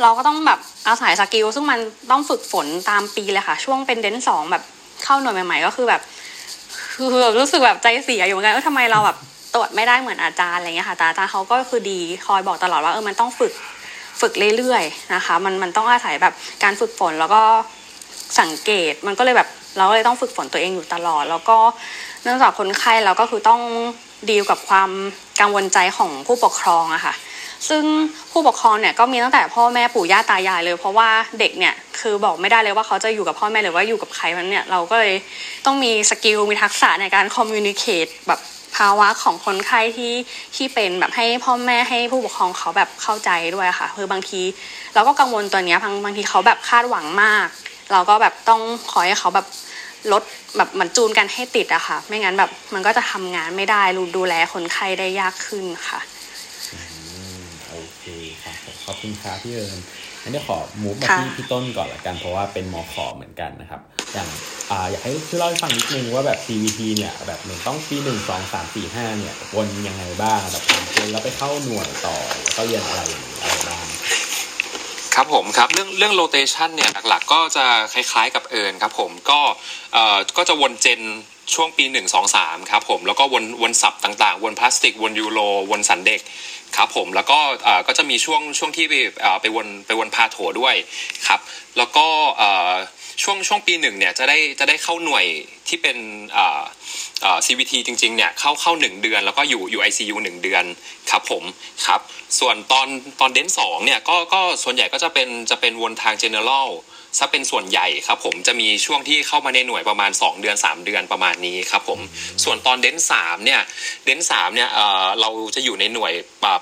[0.02, 1.78] เราก็ต้องแบบอาศัยสกิลซึ่งมัน
[2.10, 4.62] ต้องฝึกฝนตามปีเลยค่ะ ช่วงเป็นเดนสองแบบ
[5.04, 6.00] เข้าหน่วยใหม่ ๆ ก็คือแบบ
[6.94, 9.16] คือแบบรู้สึกแบบใจเสียอยู่เหมือนกันว่าทำไมเราแบบ
[9.54, 13.52] ตรวจไม่ได้เหมือนอาจารย์อะไรเงี้ยค่ะแต่อาจารย์เขาก็คือดีคอยบอกตลอดว่าเออมันต้องฝึก
[14.20, 17.42] ฝึกเรื่อยๆนะคะ มันมันต้องอาศัยแบบการฝึกฝนแล้วก็
[18.40, 21.56] สังเกตมันก็เลยแบบเราก็เลยต้องฝึกฝนตัวเองอยู่ตลอด แล้วก็
[22.22, 23.60] เนื่องจากคนไข้เราก็คือต้อง
[24.28, 24.90] ดีลกับความ
[25.40, 27.14] กังวลใจของผู้ปกครองอะค่ะ
[27.68, 27.84] ซึ่ง
[28.30, 35.14] ผู้ปกครองเนี่ยก็มีตั้งแต่พ่อแม่ปู่ย่าตายายเลย เพราะว่าเด็กเนี่ยคือบอกไม่ได้เลยว่าเขาจะอยู่กับพ่อแม่หรือว่าอยู่กับใครมันเนี่ยเราก็เลย
[35.64, 38.40] ต้องมีสกิลมีทักษะในการคอมมิวนิเคตแบบ
[38.76, 40.14] ภาวะของคนไข้ที่
[40.56, 44.40] ที่เป็นแบบให้พ่อแม่ให้ผู้ปกครองเขาแบบเข้าใจด้วยค่ะ คือบางที
[44.94, 47.46] เราก็กังวลตัวเนี้ยบางบางทีเขาแบบคาดหวังมาก
[47.92, 48.60] เราก็แบบต้อง
[48.92, 49.46] คอยให้เขาแบบ
[50.12, 50.22] ลด
[50.56, 53.82] แบบมือนจูนกันให้ติดอะค่ะ ไม่งั้นแบบมันก็จะทำงานไม่ได้
[54.16, 56.00] ดูแลคนไข้ได้ยากขึ้นค่ะ
[59.22, 59.78] ครับผมขอบคุณครับพี่เอิญ
[60.22, 63.80] งั้นเดี๋ยวขอมูฟมาที่พี่ต้นก่อนละกันเพราะว่าเป็นมอขอเหมือนกันนะครับ
[64.14, 64.28] อย่าง
[64.70, 73.84] อ่าอยากให้ช่วยเล่าให้ฟังนิดนึงว่าแบบ CVT เนี่ยแบบหนึ่งต้องปีหนึ่งสองสามสี่ห้าเนี่ยวนยังไงบ้างแบบผ่านเกณฑ์แล้วไปเข้าหน่วยต่อแล้วก็เรียนอะไรอย่างนี้อะไรบ้าง
[75.14, 79.40] ครับผมครับเรื่องเรื่องโรเตชันเนี่ยหลักๆ ก็จะคล้ายๆกับเอิญครับผมก็
[79.92, 81.00] เอ่อก็จะวนเจน
[81.54, 85.40] ช่วงปี 1 2 3 ครับผมแล้วก็วนวนสับต่างๆ วนพลาสติก วนยูโร
[85.70, 86.20] วนสันเด็ก
[86.76, 87.38] ครับผมแล้วก็
[87.86, 88.94] ก็จะมีช่วงช่วงที่ไป
[89.40, 90.74] ไปวนไปวนพาโถด้วย
[91.26, 91.40] ครับ
[91.76, 92.06] แล้วก็
[93.22, 95.24] ช่วงช่วงปีหนึ่งเนี่ยจะได้จะได้เข้าหน่วย
[95.68, 95.96] ที่เป็น
[97.46, 100.64] CVT จริงๆเนี่ยเข้าเข้าหนึ่งเดือน แล้วก็อยู่อยู่ ICU หนึ่งเดือน
[101.10, 101.42] ครับผม
[101.86, 102.00] ครับ
[102.38, 102.86] ส่วนตอน
[103.20, 106.68] ตอนเดนสองเนี่ยก็ก็ส่วนใหญ่ก็จะเป็นจะเป็นวนทาง general
[107.18, 112.00] ซะเป็นส่วนใหญ่ครับผมจะมีช่วงที่เข้ามาในหน่วยประมาณ 2 เดือน 3 เดือนประมาณนี้ครับผม
[112.44, 113.60] ส่วนตอนเดนสามเนี่ย
[114.04, 114.68] เดนสามเนี่ย
[115.20, 116.12] เราจะอยู่ในหน่วย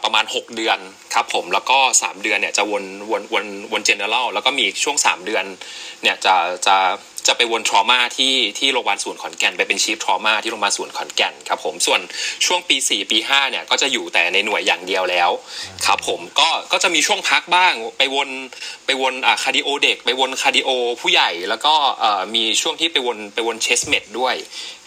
[0.04, 0.78] ประมาณ 6 เดือน
[1.14, 5.44] ครับผมแล้วก็ 3 เดือนเนี่ยจะวนวนวนวนเจเนอเรลแล้วก็มีช่วง 3 เดือน
[6.02, 6.34] เนี่ยจะ
[6.66, 6.76] จะ
[7.26, 12.00] จะไปวนทรมาที่ที่โรงพยาบาลศูนย์ขอนแก่นไปเป็นชีฟทรมาที่โรงพยาบาลศูนย์ขอนแก่นครับผมส่วน
[12.46, 15.30] ช่วงปี 4 ปี 5 เนี่ยก็จะอยู่แต่ในหน่วยอย่างเดียวแล้ว
[15.86, 18.28] ครับผมก็ก็จะมีช่วงพักบ้างไปวน
[18.86, 20.70] ไปวนอ่า cardio เด็ก ไปวน cardio
[21.00, 24.34] ผู้ใหญ่แล้วก็เอ่อมีช่วงที่ไปวนไปวน chest med ด้วย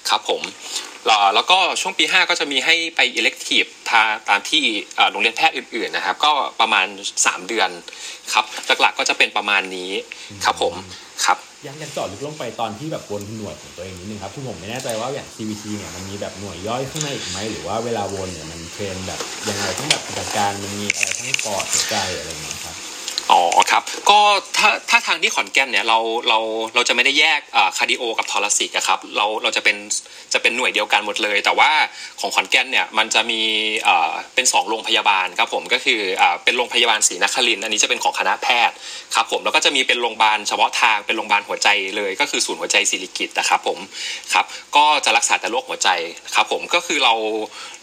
[0.09, 0.41] ครับผม
[1.35, 3.63] แล้วก็ช่วงปี 5 ก็จะมีให้ไป elective
[4.29, 4.63] ตามที่
[5.11, 6.87] โรงเรียนแพทย์อื่นๆนะครับ ก็ประมาณ
[7.19, 7.69] 3 เดือน
[8.33, 8.45] ครับ
[8.81, 9.91] หลักๆก็จะเป็นประมาณนี้
[10.45, 10.73] ครับผม
[11.23, 22.54] ครับอยากอยากเจาะลึกลงไปตอนที่แบบวนหน่วยของตัวเองนิดนึงครับคือผมไม่แน่ใจว่าอย่าง CVT เนี่ยมันมีแบบหน่วยย่อยข้างในอีกไหมหรือว่าเวลาวนเนี่ยมัน train แบบยังไงทั้งแบบกิจการมันมีอะไรทั้งปอดหัวใจอะไรอย่างเงี้ย
[23.31, 24.19] อ๋อครับ ก็
[24.57, 25.99] ถ้าถ้าทางที่ขอนแก่นเนี่ยเรา
[26.29, 26.39] เรา
[26.75, 27.39] เราจะไม่ได้แยก
[27.77, 29.77] cardio กับ thoracic อะครับเราเราจะเป็น
[30.33, 31.71] จะเป็นหน่วยเดียวกันหมดเลย แต่ว่า
[32.19, 33.41] ของขอนแก่นเนี่ยมันจะมี
[34.35, 38.75] เป็นสองโรงพยาบาลครับผมก็คืออเป็นโรงพยาบาลศรีนครินต์อันนี้จะเป็นของคณะแพทย์
[39.15, 41.67] ครับผมแล้วก็จะมีเป็นโรงพยาบาลเฉพาะทางเป็นโรงพยาบาลหัวใจ
[41.97, 43.79] เลย ก็คือศูนย์หัวใจสิริกิติ์นะครับผม
[44.33, 44.45] ครับ
[44.75, 45.89] ก็จะรักษาแต่โรคหัวใจ
[46.35, 47.13] ครับผมก็คือเรา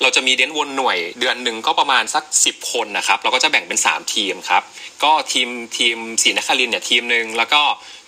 [0.03, 4.63] เราจะมีเดนวนหน่วยเดือนหนึ่งก็ประมาณสัก 10 คนนะครับเราก็จะแบ่งเป็น 3 ทีมครับ
[5.05, 7.63] ก็ทีมทีมศรีนครินเนี่ยทีมหนึ่งแล้วก็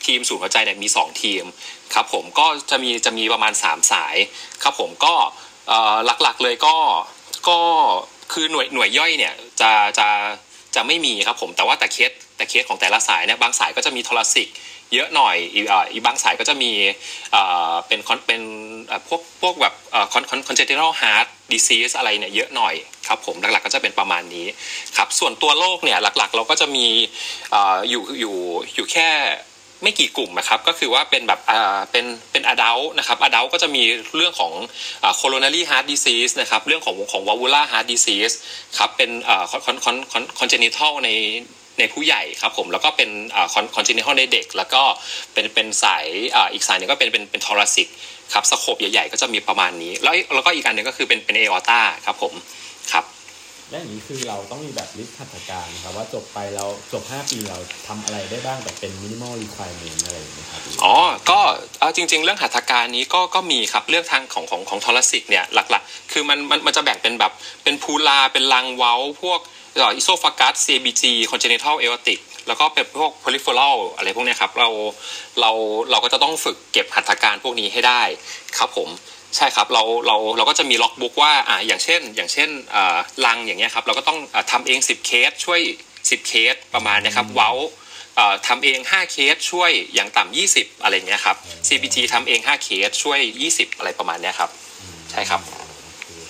[0.07, 1.45] ทีมศูนย์หัวใจเนี่ยมี 2 ทีม
[1.95, 4.17] ครับผมก็จะมีจะมีประมาณ 3 สาย
[4.63, 5.15] ครับผมก็
[6.23, 6.77] หลักๆเลยก็
[7.49, 7.59] ก็
[8.33, 10.09] คือหน่วยหน่วยย่อยเนี่ยจะจะ
[10.75, 14.49] จะไม่มีครับผมแต่ว่าแต่เคสแต่เคสของแต่ละสายเนี่ยบางสายก็จะมีโทรสิก
[14.95, 16.73] เยอะหน่อยอีกอ่าอีกบางสายก็จะมี
[17.89, 18.43] เป็น con เป็น
[19.09, 19.75] พวกพวกแบบ
[20.13, 22.75] con con congenital heart disease อะไรเนี่ยเยอะหน่อย
[23.09, 24.47] ครับผมหลักๆก็จะเป็นประมาณนี้
[24.97, 26.87] ครับส่วนตัวโรคเนี่ยหลักๆ เราก็จะมี
[27.91, 28.37] อยู่อยู่
[28.75, 29.11] อยู่แค่
[29.83, 33.83] ไม่กี่กลุ่มนะครับก็คือว่าเป็นแบบอ่าเป็นเป็น adult นะครับ adult ก็จะมี
[34.17, 34.53] เรื่องของ
[35.03, 38.35] อ่า coronary heart disease นะครับเรื่องของของ valvular heart disease
[38.79, 41.11] ครับเป็นอ่า con con con congenital ใน
[41.79, 43.11] ในผู้ใหญ่ครับผมแล้วก็เป็น
[43.75, 44.83] congenital ในเด็ก แล้วก็
[45.33, 46.07] เป็นเป็นสาย
[46.53, 47.89] อีกสายหนึงก็เป็นเป็นเป็น thoracic
[48.33, 52.33] ครับ scope ใหญ่ๆก็จะมีประมาณนี้ แล้วแล้วก็อีกอันหนึ่งก็คือเป็นเป็น aorta ครับผม
[52.93, 53.05] ครับ
[53.71, 60.95] และอย่างนี้คือเราต้องมีแบบ list หัตถการครับว่าจบไปเราจบ 5 ปีเราทำอะไรได้บ้างแบบเป็น minimal requirement อะไรอย่างเงี้ครับอ๋อ
[61.31, 61.41] ก็
[61.81, 67.33] เอาจริง ๆ เรื่องหัตถการนี้ก็ก็มีครับเรื่องทางของของของ thoracic เนี่ยหลักๆ คือมันมันมันจะแบ่งเป็นแบบ
[67.65, 69.41] เป็น pleura เป็น lung valve พวก
[69.79, 74.69] อิโซฟากัส CBG congenital aortic แล้วก็เป็นพวก peripheral อะไรพวกนี้ครับเรา
[75.41, 75.51] เรา
[75.91, 78.03] เราก็จะต้องฝึกเก็บหัตถการพวกนี้ให้ได้
[78.59, 78.89] ครับผม
[79.37, 85.61] ใช่ครับเราเราเราก็จะมี logbook ว่าอ่าอย่างเช่น อย่างเช่นอ่า lung อย่างเงี้ยครับเราก็ต้องอ่าทำเอง 10 เคสช่วย
[85.95, 87.53] 10 เคสประมาณเนะครับเว้า
[88.49, 91.37] ทำเอง 5 เคสช่วยอย่างต่ำ20 อะไรเงี้ยครับ
[91.69, 93.19] CABG ทำเอง 5 เคสช่วย
[93.51, 94.51] 20 อะไรประมาณเนี้ยครับ
[95.11, 95.41] ใช่ครับ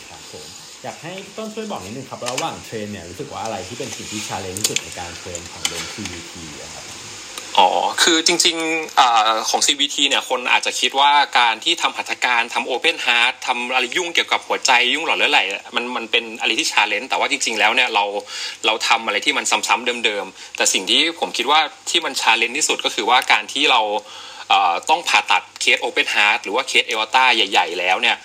[0.09, 0.45] ครับผม
[0.85, 6.33] อยากให้ต้นช่วยบอกนิดนึงครับระหว่าง train เนี่ยรู้สึกว่าอะไรที่เป็นสิ่งที่ challenge ที่สุดในการ train ของเดน CVT
[7.59, 7.69] อ๋อ
[8.03, 9.03] คือจริงๆอ
[9.49, 15.41] ของ CVT เนี่ย คนอาจจะคิดว่าการที่ทำหัตถการทำ Open Heart ทำอะไรยุ่งเกี่ยวกับหัวใจยุ่งหลอดเลือดใหญ่
[15.77, 18.05] มันมันเป็นอะไรที่ challenge แต่ว่าจริงๆแล้วเนี่ยเรา
[18.67, 23.81] เราทำอะไรที่มันซ้ำๆเดิมๆ แต่สิ่งที่ผมคิดว่าที่มัน challenge ที่สุดก็คือว่าการที่เรา
[24.91, 28.17] ต้องผ่าตัดเคส Open Heart หรือว่าเคส aorta ใหญ่ ๆ แล้วเนี่ย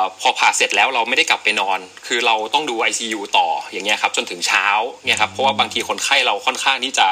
[0.00, 4.66] อพอผ่าเสร็จแล้วเราไม่ได้กลับไปนอน คือเราต้องดู ICU ต่ออย่างเงี้ยครับจนถึงเช้า
[5.06, 7.06] เนี่ยครับเพราะว่าบางทีคนไข้เราค่อนข้างที่จะ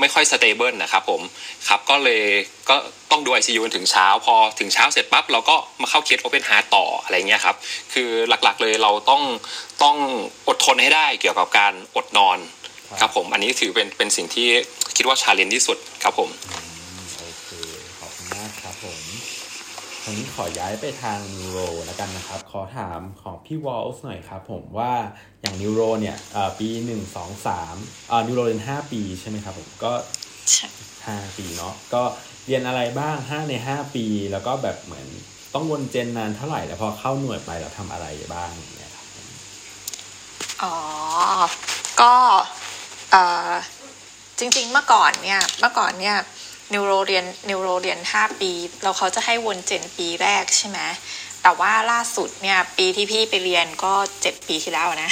[0.00, 1.20] ไม่ค่อย stable นะครับผม
[1.68, 2.22] ครับก็เลย
[2.68, 2.76] ก็
[3.10, 7.56] ต้องดู ICU ถึงเช้า พอถึงเช้าเสร็จปั๊บเราก็มาเข้าเคส Open Heart ต่ออะไรเงี้ยครับ
[7.92, 9.22] คือหลักๆเลยเราต้อง
[9.82, 9.96] ต้อง
[10.48, 12.38] อดทนให้ได้เกี่ยวกับการอดนอน
[13.00, 14.48] ครับผมอันนี้ถือเป็นเป็นสิ่งที่
[14.96, 16.30] คิดว่า challenge ที่สุดครับผม
[17.18, 17.48] โอเค
[17.98, 19.00] ขอบคุณมากครับผม
[20.06, 24.92] ทีนี้ขอย้ายไปทาง neuro แล้วกันนะครับ ขอถามของพี่วอลส์หน่อยครับผมว่า
[25.40, 26.16] อย่าง neuro เนี่ย
[26.58, 27.76] ปีหนึ่งสองสาม
[28.26, 29.92] neuro เรียนห้าปีใช่ไหมครับผมก็
[31.06, 32.02] ห้าปีเนาะก็
[32.46, 35.06] เรียนอะไรบ้างห้าในห้าปี แล้วก็แบบเหมือน
[35.54, 39.06] ต้องวน gen นานเท่าไหร่ แล้วพอเข้าหน่วยไปเราทำอะไรบ้างอย่างเงี้ยครับ
[40.62, 40.74] อ๋อ
[42.00, 42.14] ก็
[43.10, 43.50] เอ่อ
[44.38, 46.16] จริง ๆ เมื่อก่อนเนี่ยเมื่อก่อนเนี่ย
[46.74, 48.52] นิวโรเรียนนิวโรเรียนห้าปี
[48.82, 50.78] แล้วเขาจะให้วนเจนปีแรกใช่ไหม
[51.42, 55.10] แต่ว่าล่าสุดเนี่ยปีที่พี่ไปเรียนก็เจ็ดปีที่แล้วนะ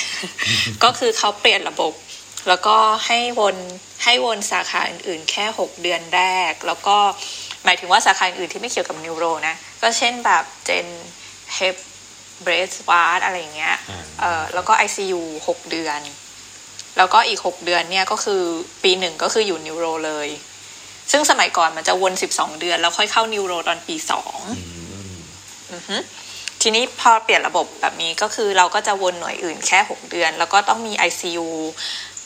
[0.85, 1.93] ก็คือเขาเปลี่ยนระบบ
[2.49, 3.57] แล้วก็ให้วน
[4.05, 6.97] ให้วนสาขาอื่นๆ แค่หกเดือนแรก แล้วก็
[7.65, 10.87] หมายถึงว่าสาขาอื่นที่ไม่เกี่ยวกับนิวโรนะ ก็เช่นแบบเจน
[11.55, 11.77] hep
[12.43, 13.77] breast vas อะไรเงี้ย
[14.21, 16.01] เออแล้วก็ ICU หกเดือน
[16.97, 18.43] แล้วก็อีกหกเดือนเนี่ยก็คือ
[18.83, 20.29] ปีหนึ่งก็คืออยู่ neuro เลย
[21.11, 24.39] ซึ่งสมัยก่อนมันจะวนสิบสองเดือน แล้วค่อยเข้า neuro ตอนปีสอง
[26.63, 31.47] ทีนี้พอเปลี่ยนระบบแบบนี้ก็คือเราก็จะวนหน่วยอื่นแค่หกเดือน แล้วก็ต้องมี ICU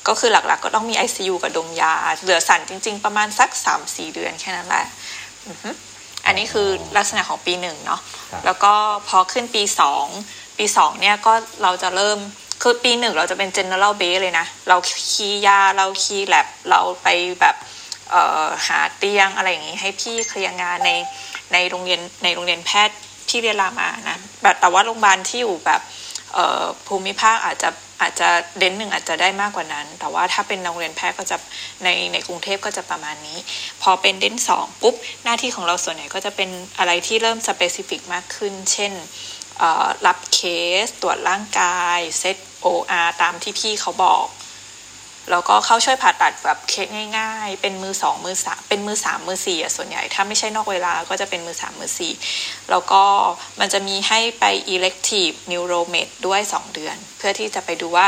[0.08, 4.86] ก็คือหลักๆ ก็ต้องมี ICU กับดมยา เหลือศัลย์จริง ๆ ประมาณสักสามสี่เดือนแค่นั้นแหละ
[6.26, 8.00] อันนี้คือลักษณะของปีหนึ่งเนาะ
[8.44, 8.72] แล้วก็
[9.08, 10.06] พอขึ้นปีสอง
[10.58, 12.18] ปีสองเนี่ยก็เราจะเริ่ม
[12.62, 14.76] คือปีหนึ่งเราจะเป็น general base เลยนะ เรา
[15.12, 17.08] คีย์ยาเราคีย์แลบเราไป
[17.40, 17.56] แบบ
[18.66, 20.90] หาเตียงอะไรอย่างนี้ให้พี่เคลียร์งานใน
[21.52, 22.96] ในโรงเรียนในโรงเรียนแพทย์
[23.28, 25.80] ที่เรียนรามานะแบบแต่ว่าโรงพยาบาลที่อยู่แบบ
[26.86, 28.28] ภูมิภาคอาจจะอาจจะ
[28.58, 31.36] เด่นหนึ่งอาจจะได้มากกว่านั้น แต่ว่าถ้าเป็นโรงเรียนแพทย์ก็จะ
[31.84, 33.38] ในในกรุงเทพก็จะประมาณนี้
[33.82, 34.94] พอเป็นเด่นสองปุ๊บ
[35.24, 38.92] หน้าที่ของเราส่วนใหญ่ก็จะเป็นอะไรที่เริ่มสเปซิฟิกมากขึ้น เช่น
[40.06, 40.40] รับเค
[40.84, 44.24] สตรวจร่างกายเซต OR ตามที่พี่เขาบอก
[45.30, 52.12] แล้วก็เข้าช่วยผ่าตัดแบบเคสง่าย ๆ เป็นมือสองมือสามเป็นมือสามมือสี่อะส่วนใหญ่ ถ้าไม่ใช่นอกเวลาก็จะเป็นมือสามมือสี่
[52.70, 53.02] แล้วก็
[53.60, 58.06] มันจะมีให้ไป elective neuromed ด้วย 2 เดือน เพื่อที่จะไปดูว่า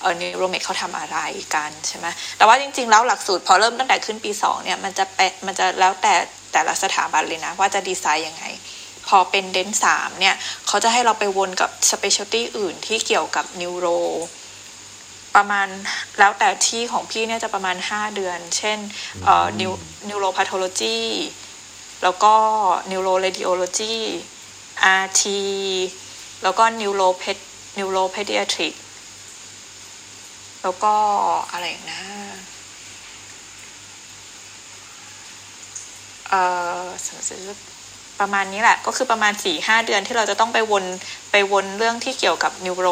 [0.00, 1.18] เออ neuromed เขาทำอะไร
[1.54, 2.06] กันใช่ไหม
[2.36, 6.14] แต่ว่าจริง ๆ แล้วหลักสูตรพอเริ่มตั้งแต่ขึ้นปี 2 เนี่ย มันจะเปมันจะแล้วแต่
[6.52, 8.44] แต่ละสถาบันเลยนะ ว่าจะดีไซน์ยังไง
[9.08, 10.34] พอเป็นเดนสามเนี่ย
[10.66, 13.98] เขาจะให้เราไปวนกับ specialty อื่นที่เกี่ยวกับ neuro
[15.36, 15.68] ประมาณ
[16.18, 18.78] แล้วแต่ที่ของพี่เนี่ยจะประมาณ 5 เดือน เช่น
[19.24, 20.98] เอ่อ neu neuropathology
[22.02, 22.34] แล้วก็
[22.90, 25.40] neuroradiology RT
[26.42, 28.74] แล้วก็ neuroped neuropediatric
[30.62, 30.94] แล้วก็
[31.52, 32.02] อะไรนะ
[36.28, 36.42] เอ่
[36.82, 36.84] อ
[38.20, 40.84] ประมาณนี้แหละ ก็คือประมาณสี่ห้าเดือนที่เราจะต้องไปวน
[41.30, 42.88] ไปวนเรื่องที่เกี่ยวกับ neuro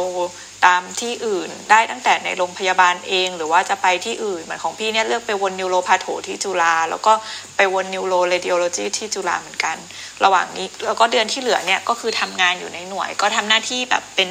[0.66, 7.12] ตามที่อื่นได้ตั้งแต่ในโรงพยาบาลเอง หรือว่าจะไปที่อื่น เหมือนของพี่เนี่ยเลือกไปวน neuropatho ที่จุฬาแล้วก็
[7.56, 9.76] ไปวน neuroradiology ที่จุฬาเหมือนกัน
[10.24, 14.30] ระหว่างนี้แล้วก็เดือนที่เหลือเนี่ยก็คือทำงานอยู่ในหน่วย ก็ทำหน้าที่แบบเป็น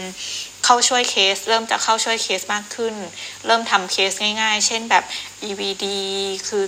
[0.65, 2.95] เข้าช่วยเคส เริ่มจะเข้าช่วยเคสมากขึ้น
[3.45, 4.11] เริ่มทำเคส
[4.41, 5.03] ง่าย ๆ เช่นแบบ
[5.47, 5.85] EVD
[6.47, 6.63] คือ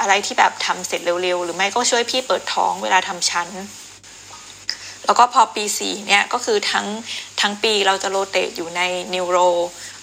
[0.00, 3.48] อะไรที่แบบทำเสร็จเร็วๆ หรือไม่ก็ช่วยพี่เปิดท้องเวลาทำชั้น
[5.06, 6.86] แล้วก็พอปีสี่เนี่ยก็คือทั้ง
[7.40, 8.80] ทั้งปีเราจะโรเตทอยู่ใน
[9.14, 9.38] นิวโร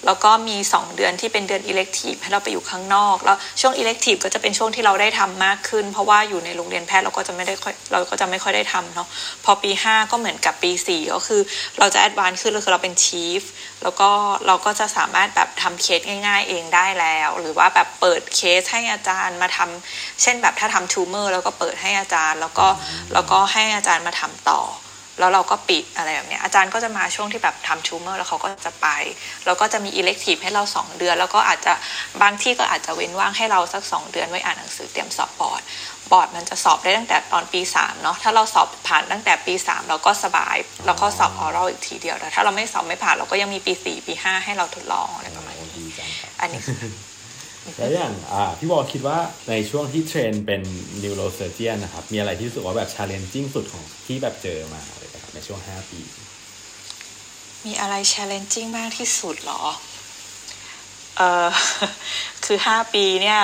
[0.06, 9.08] แล้วก็มี 2 เดือนที่เป็นเดือนอิเล็กทีฟให้เราไปอยู่ข้างนอก แล้วช่วงอิเล็กทีฟก็จะเป็นช่วงที่เราได้ทำมากขึ้น เพราะว่าอยู่ในโรงเรียนแพทย์เราก็จะไม่ได้ค่อยเราก็จะไม่ค่อยได้ทำเนาะ
[9.46, 11.42] พอปี 5 ก็เหมือนกับปี 4 ก็คือ
[11.80, 13.42] เราจะ advance ขึ้นเลยคือเราเป็น chief
[13.84, 14.10] แล้วก็
[14.48, 22.68] เราก็จะสามารถแบบทำเคสง่าย ๆ เองได้แล้ว หรือว่าแบบเปิดเคสให้อาจารย์มาทำเช่นแบบถ้าทำ tumor แล้วก็เปิดให้อาจารย์ แล้วก็
[23.14, 24.62] แล้วก็ให้อาจารย์มาทำต่อ
[25.20, 28.88] แล้วเราก็ปิดอะไรแบบนี้อาจารย์ก็จะมาช่วงที่แบบทำ tumor แล้วเขาก็จะไป
[29.46, 31.74] แล้วก็จะมี elective ให้เราสองเดือน แล้วก็อาจจะ
[32.22, 35.62] บางที่ก็อาจจะเว้นว่างให้เราสักสองเดือนไว้อ่านหนังสือเตรียมสอบบอร์ด
[36.12, 40.56] บอร์ดมันจะสอบได้ตั้งแต่ตอนปีสามเนาะถ้าเราสอบผ่านตั้งแต่ปีสามเราก็สบาย
[40.86, 46.62] แล้วก็สอบออรัลอีกทีเดียวแต่ถ้าเราไม่สอบไม่ผ่านเราก็ยังมีปีสี่ปีห้าให้เราทดลองอะไรประมาณนี้ดีจังครับอันนี้
[47.78, 49.18] แล้วอย่างอ่าพี่บอลคิดว่า
[49.50, 50.62] ในช่วงที่เทรนเป็น
[51.02, 54.82] neurosurgeon นะครับมีอะไรที่รู้สึกว่าแบบ challenging สุดของที่แบบเจอมา
[55.46, 56.02] ช่วง 5 ปี
[57.66, 59.62] มีอะไร challenging มากที่สุดเหรอ
[61.18, 61.48] เออ
[62.46, 63.40] คือห้าปีเนี่ย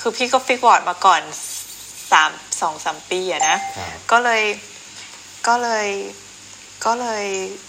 [0.00, 1.22] คือพี่ก็ fix ward มาก่อน
[2.12, 4.42] สามสองสามปีอะนะครับก็เลย
[5.46, 5.88] ก็เลย
[6.86, 7.26] ก็เลย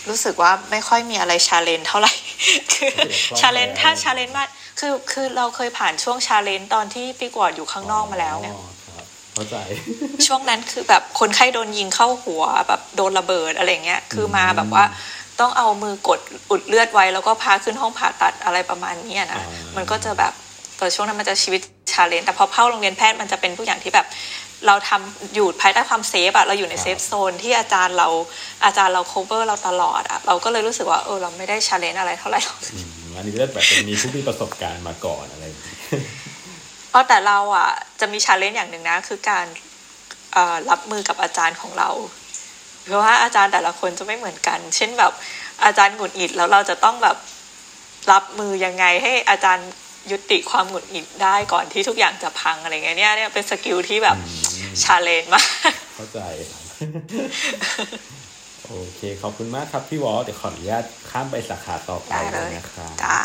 [0.10, 2.14] รู้สึกว่าไม่ค่อยมีอะไร challenge เท่าไหร่
[2.74, 2.94] คือ
[3.40, 4.48] challenge ถ้า challenge มาก
[4.80, 8.75] คือคือเราเคยผ่านช่วง challenge ตอนที่ fix ward อยู่ข้างนอกมาแล้วเนี่ยอ๋อครับ
[9.36, 9.58] เข้าใจ
[10.28, 14.84] ช่วงนั้นคือแบบคนไข้โดนยิงเข้าหัวแบบโดนระเบิดอะไรเงี้ย คือมาแบบว่า
[15.40, 16.20] ต้องเอามือกด
[16.52, 20.34] อุดเลือดไว้ แล้วก็พาขึ้นห้องผ่าตัดอะไรประมาณเนี้ยนะอ่ามัมันก็จะแบบ
[20.80, 21.62] ตอนช่วงนั้นมันจะชีวิต
[21.92, 24.08] challenge แต่พอเข้าโรงเรียนแพทย์มันจะเป็นทุกอย่างที่แบบ
[24.68, 28.08] เราทำอยู่ภายใต้ความ safe อะเราอยู่ใน safe zone ที่อาจารย์เรา
[28.66, 35.46] อาจารย์เรา cover เราตลอดอะเราก็เลยรู้สึกว่าเออเราไม่ได้ challenge อะไรเท่าไหร่หรอกอืมอันนี้ก็แบบเป็นมีผู้มีประสบการณ์มาก่อนอะไร
[36.96, 37.70] อย่างนี้เพราะแต่เราอะ
[38.00, 39.46] จะมี challenge อย่างหนึ่งนะ คือการ
[40.34, 41.90] เอ่อรับมือกับอาจารย์ของเรา
[42.86, 45.12] เพราะว่าอาจารย์แต่ละคนจะไม่เหมือนกัน เช่นแบบ
[45.66, 47.18] อาจารย์หงุดหงิดแล้วเราจะต้องแบบ
[48.12, 49.70] รับมือยังไงให้อาจารย์
[50.12, 54.18] ยุติความหงุดหงิดได้ก่อนที่ทุกอย่างจะพังอะไรเงี้ยเนี่ยเนี่ยเป็น skill ที่แบบ
[54.84, 55.46] challenge มาก
[55.96, 56.20] เข้าใจ
[56.52, 56.62] ครับ
[58.66, 63.20] โอเค ขอบคุณมากครับพี่วอลเดี๋ยวขออนุญาตข้ามไปสาขาต่อไปได้เลยนะครับจ้า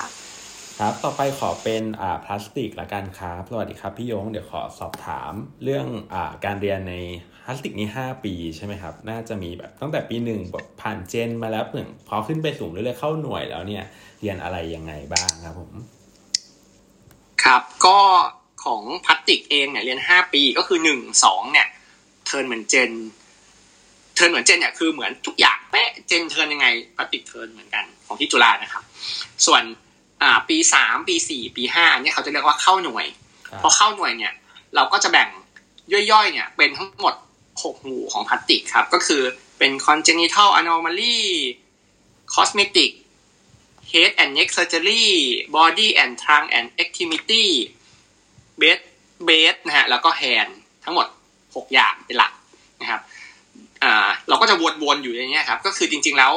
[0.84, 5.32] ครับต่อไปขอเป็นอ่าพลาสติกละกันครับสวัสดีครับพี่ยงเดี๋ยวขอสอบถาม
[5.64, 6.94] เรื่องอ่าการเรียนใน
[7.44, 13.84] พลาสติกนี่5ปีใช่ไหมครับ น่าจะมีแบบตั้งแต่ปีหนึ่งแบบผ่าน gen มาแล้วเหมือนพอขึ้นไปสูงเรื่อยๆเข้าหน่วยแล้วเนี่ย
[14.20, 15.72] เรียนอะไรยังไงบ้างครับผม
[17.44, 17.98] ครับก็
[18.64, 21.66] ของพลาสติกเองเนี่ยเรียนห้าปีก็คือหนึ่งสองเนี่ย
[22.26, 22.90] train เหมือน gen
[24.14, 26.66] train เหมือน gen เนี่ยคือเหมือนทุกอย่างเป๊ะ gen train ยังไง
[26.96, 28.82] พลาสติก train เหมือนกันของที่จุฬานะครับ
[29.48, 29.64] ส่วน
[30.22, 33.06] อ่า ปีสามปีสี่ปีห้าอันเนี้ยเขาจะเรียกว่าเข้าหน่วย
[33.48, 34.32] ครับพอเข้าหน่วยเนี่ย
[34.74, 35.28] เราก็จะแบ่ง
[35.92, 37.14] ย่อยๆ เนี่ย เป็นทั้งหมด
[37.62, 39.22] หกหมู่ของพลาสติกครับ ก็คือ
[39.58, 41.18] เป็น congenital anomaly
[42.34, 42.90] cosmetic
[43.90, 45.04] head and neck surgery
[45.56, 47.46] body and trunk and extremity
[48.60, 48.80] bed
[49.28, 50.50] bed นะฮะแล้วก็ hand
[50.84, 51.06] ทั้งหมด
[51.56, 52.32] หกอย่างเป็นหลัก
[52.80, 53.00] นะครับ
[53.82, 56.32] อ่าเราก็จะวนๆอยู่อย่างเงี้ยครับ ก็คือจริง ๆแล้ว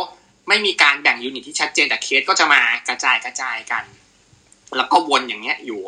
[0.47, 3.83] ไม่มีการแบ่ง unit ที่ชัดเจนแต่เคสก็จะมากระจายกระจายกัน
[4.77, 5.81] แล้วก็วนอย่างเงี้ยอยู่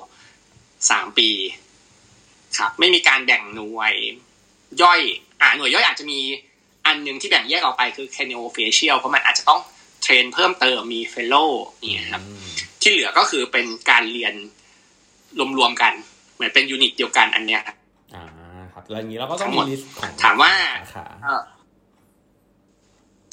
[0.90, 1.30] สามปี
[2.58, 3.94] ครับ ไม่มีการแบ่งหน่วย
[4.82, 5.00] ย่อย
[5.42, 6.20] อ่าหน่วยย่อยอาจจะมี
[6.86, 9.60] อันหนึ่งที่แบ่งแยกออกไปคือ c a n e o facial เพราะมันอาจจะต้อง
[10.02, 11.50] train เพิ่มเติมมี fellow
[11.96, 12.24] นี่ครับ
[12.82, 14.34] ที่เหลือก็คือเป็นการเรียน
[15.58, 15.94] รวมๆกัน
[16.36, 17.78] เหมือนเป็น unit เดียวกันอันเนี้ยครับ
[18.16, 18.26] อ่อ่า
[18.74, 20.52] ครับแล้วอย่างนี้เราก็ต้องทั้งหมมีดลิสต์ของถามว่า
[20.82, 21.42] สาขาเอ่อ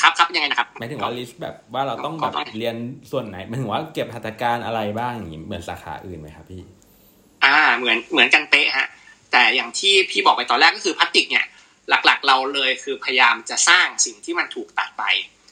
[0.02, 2.76] ครับครับยังไงนะครับหมายถึงว่า list แบบว่าเราต้องแบบขอไปเรียน
[3.10, 6.62] ส่วนไหนหมายถึงว่าเก็บหัตถการอะไรบ้างอย่างนี้เหมือนสาขาอื่นไหมครับพี่
[7.44, 8.88] อ่า เหมือนเหมือนกันเป๊ะฮะ
[9.32, 11.44] แต่อย่างที่พี่บอกไปตอนแรกก็คือพลาสติกเนี่ย
[11.88, 15.04] หลักๆ เราเลยคือพยายามจะสร้างสิ่งที่มันถูกตัดไป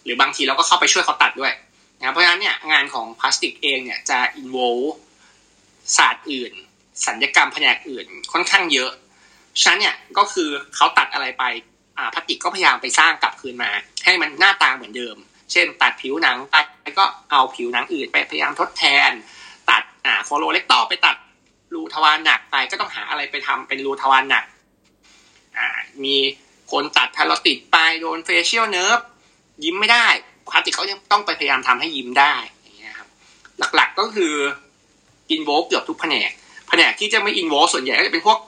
[0.04, 1.52] หรือบางทีเราก็เข้าไปช่วยเขาตัดด้วย
[1.98, 4.58] นะครับเพราะฉะนั้นเนี่ยงานของพลาสติกเองเนี่ยจะ involve
[5.96, 6.52] ศาสตร์อื่น
[7.06, 8.90] ศัลยกรรมแผนกอื่นค่อนข้างเยอะ
[9.60, 11.69] ฉะนั้นเนี่ยก็คือเขาตัดอะไรไปอ่า
[12.14, 13.70] พลาสติกก็พยายามไปสร้างกลับคืนมา
[14.04, 15.16] ให้มันหน้าตาเหมือนเดิม
[15.52, 16.56] เช่น ตัดผิวหนังไป
[16.98, 19.10] ก็เอาผิวหนังอื่นไปพยายามทดแทน
[19.70, 21.16] ตัดอ่า colorectal ไปตัด
[21.74, 24.44] รูทวารหนักไปก็ต้องหาอะไรไปทำเป็นรูทวารหนัก
[25.56, 25.66] อ่า
[26.04, 26.16] มี
[26.72, 29.00] คนตัด parotid ไปโดน facial nerve
[29.64, 30.06] ยิ้มไม่ได้
[30.50, 33.08] พลาสติกเขายังต้องไปพยายามทำให้ยิ้มได้อย่างเงี้ยครับ
[33.74, 34.34] หลักๆก็คือ
[35.30, 36.30] อินโวเกือบทุกแผนก
[36.68, 38.38] แผนกที่จะไม่อินโวส่วนใหญ่ก็จะเป็นพวก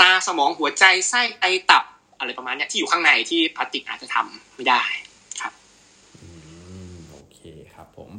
[0.00, 1.84] ตาสมองหัวใจไส้ไตตับ
[2.18, 4.82] อะไรประมาณเนี้ยที่อยู่ข้างในที่พลาสติกอาจจะทำไม่ได้
[6.22, 6.28] อื
[6.92, 7.38] มโอเค
[7.74, 8.10] ครับผม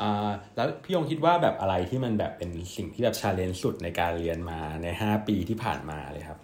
[0.00, 6.38] อ่าแล้วพี่ยงคิดว่าแบบอะไรที่มันแบบเป็นสิ่งที่แบบ challenge สุดในการเรียนมาในห้าปีที่ผ่านมาเลยครับ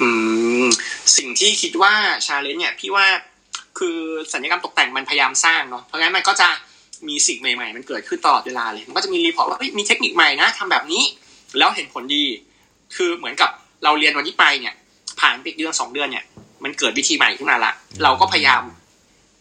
[0.00, 0.08] อื
[0.64, 0.66] ม
[1.16, 1.92] สิ่งที่คิดว่า
[2.26, 3.06] challenge เนี่ยพี่ว่า
[3.78, 3.98] คือ
[4.32, 6.48] ศัลยกรรมตกแต่งมันพยายามสร้างเนาะเพราะงั้นมันก็จะ
[7.08, 11.02] มีสิ่งใหม่ ๆ มันเกิดขึ้นตลอดเวลาเลย มันก็จะมี report ว่าเฮ้ยมีเทคนิคใหม่นะทำแบบนี้
[11.58, 12.24] แล้วเห็นผลดี
[12.96, 13.50] คือเหมือนกับ
[13.84, 14.74] เราเรียนวันนี้ไปเนี่ย
[15.20, 16.24] ผ่านไปอีกเดือนสองเดือนเนี่ย
[16.64, 17.72] มันเกิดวิธีใหม่ขึ้นมาละ
[18.02, 18.62] เราก็พยายาม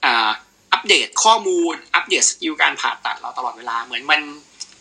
[0.06, 0.30] อ่า
[0.74, 4.22] อัปเดตข้อมูล อัปเดต skill การผ่าตัดเราตลอดเวลาเหมือนมัน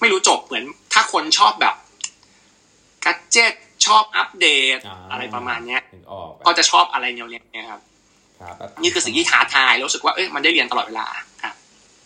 [0.00, 1.74] ไม่รู้จบเหมือนถ้าคนชอบแบบ
[3.04, 3.52] gadget
[3.86, 4.46] ชอบอัปเด
[4.76, 7.80] ตอ่าอะไรประมาณเนี้ยถึงออกแบบก็จะชอบอะไรแนวเนี้ยครับ
[8.40, 11.06] ครับนี่คือสิ่งที่ท้าทายรู้สึกว่าเอ้ยมันได้เรียนตลอดเวลา
[11.42, 11.54] ครับ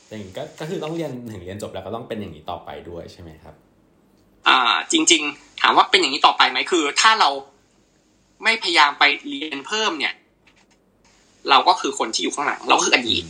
[0.09, 3.55] อย่างนี้ก็ก็คือต้องเรียนถึงเรียนจบแล้วก็ต้องเป็นอย่างนี้ต่อไปด้วยใช่ไหมครับ
[4.49, 4.59] อ่า
[4.93, 7.31] จริง ๆ ถามว่าเป็นอย่างนี้ต่อไปไหมคือ ถ้าเรา
[8.45, 10.15] ไม่พยายามไปเรียนเพิ่มเนี่ย
[11.51, 13.25] เราก็คือคนที่อยู่ข้างหลัง เราก็คืออดีต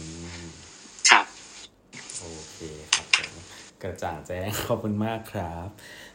[1.10, 1.24] ครับ
[2.18, 2.58] โอเค
[2.94, 3.32] ครับผม
[3.82, 5.68] กระจ่างแจ้งขอบคุณมากครับ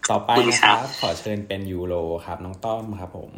[0.10, 1.96] ต่อไปนะครับ ขอเชิญเป็นยูโร
[2.26, 3.32] ครับ น้องต้อมครับ ผม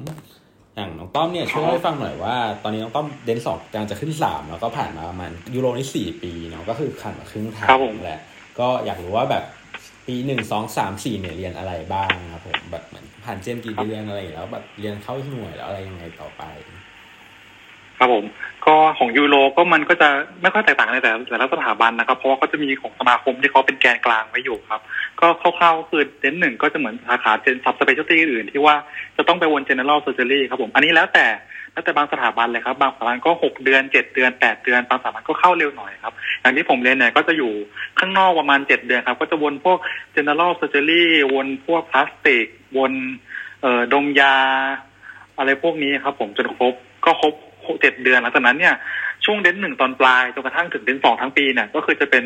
[0.76, 7.70] อย่างน้องต้อมเนี่ยช่วยให้ฟังหน่อยว่า ตอนนี้น้องต้อมเดนสองกำลังจะขึ้นสามแล้วก็ผ่านมาประมาณยูโรนี่สี่ปีเนาะก็คือผ่านมาครึ่งทาง
[8.04, 8.22] แหละ
[8.60, 9.44] ก็อยากรู้ว่าแบบ
[10.08, 16.44] ปีหนึ่งสองสามสี่เนี่ยเรียนอะไรบ้างครับผมแบบเหมือนผ่านเจนกี่เดือนอะไรแล้วแบบเรียนเข้าหน่วยแล้วอะไรยังไงต่อไป
[17.98, 18.26] ครับผม
[18.66, 20.10] ก็ของยูโรก็มันก็จะ
[20.42, 24.82] ไม่ค่อยแตกต่างในแต่แต่ละสถาบันนะครับ เพราะว่าก็จะมีของสมาคมที่เขาเป็นแกนกลางไว้อยู่ครับ
[25.20, 28.76] ก็คร่าวๆคือ dent หนึ่งก็จะเหมือนสาขา gen subspecialty อื่นที่ว่า
[29.18, 31.26] จะต้องไปวน general surgery ครับผม อันนี้แล้วแต่
[31.74, 37.52] แล้วแต่บางสถาบันเลยครับ บางสถาบันก็หกเดือนเจ็ดเดือนแปดเดือนบางสถาบันก็เข้าเร็วหน่อยครับ อย่างที่ผมเรียนเนี่ยก็จะอยู่
[38.00, 39.78] ข้างนอกประมาณเจ็ดเดือนครับ ก็จะวนพวก
[40.14, 42.94] general surgery วนพวกพลาสติก วน
[43.62, 44.36] เอ่อดมยา
[45.38, 46.74] อะไรพวกนี้ครับ ผมจนครบ
[47.06, 47.34] ก็ครบ
[47.82, 48.76] เจ็ดเดือนหลังจากนั้นเนี่ย
[49.26, 52.24] ช่วง dent หนึ่งตอนปลายจนกระทั่งถึง dent สองทั้งปีเนี่ยก็คือจะเป็น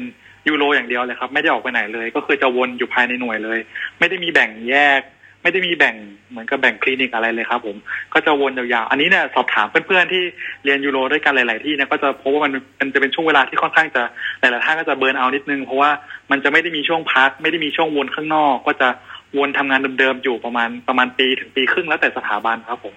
[0.47, 3.59] ยูโรอย่างเดียวเลยครับ ไม่ได้ออกไปไหนเลย ก็คือจะวนอยู่ภายในหน่วยเลย
[3.99, 5.01] ไม่ได้มีแบ่งแยก
[5.45, 5.95] ไม่ได้มีแบ่ง
[6.29, 7.77] เหมือนกับแบ่งคลินิกอะไรเลยครับ ผม
[8.13, 10.23] ก็จะวนยาวๆ อันนี้เนี่ยสอบถามเพื่อนๆที่
[10.65, 14.03] เรียนยูโรด้วยกันหลาย ๆ ที่เนี่ยก็จะพบว่ามันมันจะเป็นช่วงเวลาที่ค่อนข้างจะ
[14.39, 15.91] หลายๆท่านก็จะเบิร์นเอานิดนึงเพราะว่า
[16.31, 18.89] มันจะไม่ได้มีช่วงพักไม่ได้มีช่วงวนข้างนอก ก็จะ
[19.37, 22.93] วนทำงานเดิมๆอยู่ประมาณประมาณปีถึงปีครึ่งแล้วแต่สถาบันครับผม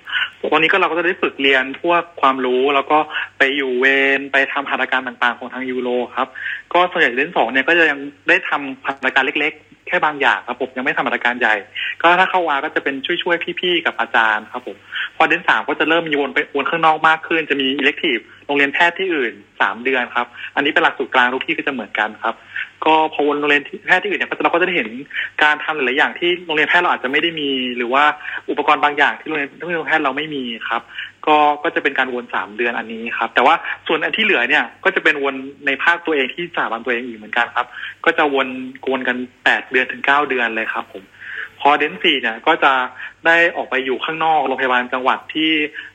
[0.52, 2.98] ตอนนี้ก็เราก็จะได้ฝึกเรียนพวกความรู้แล้วก็
[3.38, 3.86] ไปอยู่เว
[4.18, 6.28] รไปทำหัตถการต่างๆของทางยูโรครับ
[6.72, 11.54] ก็ส่วนใหญ่เล่นสองเนี่ยก็จะยังได้ทำหัตถการเล็กๆ แค่บางอย่างครับผมยังไม่ทำหัตถการใหญ่
[12.02, 14.76] ก็ถ้าเข้าวาก็จะเป็นช่วยๆพี่ๆกับอาจารย์ครับผม
[15.16, 22.34] พอเดนสามก็จะเริ่มมีวนไปวนข้างนอกมากขึ้น จะมีอิเล็กทีฟโรงเรียนแพทย์ที่อื่นสามเดือนครับ อันนี้เป็นหลักสูตรกลางทุกที่ก็จะเหมือนกันครับ
[22.84, 24.88] ก็พอวนโรงเรียนแพทย์ที่อื่นเนี่ยเราก็จะได้เห็น
[25.42, 28.04] การทำหลายๆอย่างที่โรงเรียนแพทย์เราอาจจะไม่ได้มี หรือว่า
[28.50, 30.82] อุปกรณ์บางอย่างที่โรงเรียนที่โรงเรียนแพทย์เราไม่มีครับ
[31.26, 33.54] ก็ก็จะเป็นการวนสามเดือนอันนี้ครับ แต่ว่า
[33.86, 35.34] ส่วนอันที่เหลือเนี่ยก็จะเป็นวน
[35.66, 37.66] ในภาคตัวเองที่สถาบันตัวเองอีกเหมือนกันครับ
[38.04, 38.48] ก็จะวน
[38.84, 41.04] กวนกันแปดเดือนถึงเก้าเดือนเลยครับผม
[41.60, 42.72] พอเดนสี่เนี่ยก็จะ
[43.26, 45.50] ได้ออกไปอยู่ข้างนอกโรงพยาบาลจังหวัดที่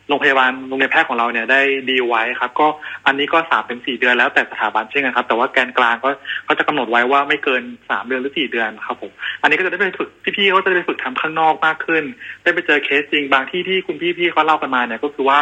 [0.07, 2.67] โรงพยาบาลโรงเรียนแพทย์ของเราเนี่ยได้ดีไว้ครับ ก็
[3.05, 6.09] อันนี้ก็สามเป็นสี่เดือนแล้วแต่สถาบันเช่นกันครับ แต่ว่าแกนกลางก็
[6.45, 9.11] เขาจะกำหนดไว้ว่าไม่เกินสามเดือนหรือสี่เดือนครับผม
[9.41, 12.03] อันนี้ก็จะได้ไปฝึกพี่ๆเขาจะได้ไปฝึกทำข้างนอกมากขึ้น
[12.43, 15.39] ได้ไปเจอเคสจริงบางที่ที่คุณพี่ๆเขาเล่ากันมาเนี่ยก็คือว่า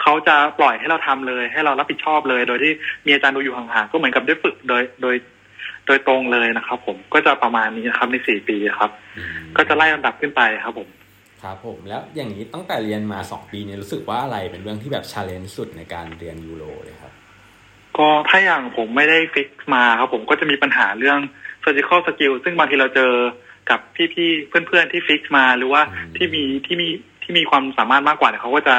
[0.00, 2.72] เขาจะปล่อยให้เราทำเลย ให้เรารับผิดชอบเลย โดยที่
[3.06, 5.16] มีอาจารย์ดูอยู่ห่างๆก็เหมือนกับได้ฝึกโดยโดย
[5.86, 8.90] โดยตรงเลยนะครับ ผมก็จะประมาณนี้นะครับในสี่ปีครับ
[9.56, 10.88] ก็จะไล่ลำดับขึ้นไปครับผม
[11.46, 17.12] ครับผมแล้วอย่างนี้ตั้งแต่เรียนมาสองปีเนี่ยรู้สึกว่าอะไรเป็นเรื่องที่แบบ challenge สุดในการเรียน uro เลยครับ
[17.98, 21.18] ก็ถ้าอย่างผมไม่ได้ฟิกมาครับผมก็จะมีปัญหาเรื่อง
[21.62, 23.12] surgical skill ซึ่งบางทีเราเจอ
[23.70, 23.80] กับ
[24.14, 25.82] พี่ๆเพื่อนๆที่ฟิกมาหรือว่า
[26.16, 26.88] ที่มีที่มี
[27.22, 28.76] ที่มีความสามารถมากกว่าเนี่ยเขาก็จะ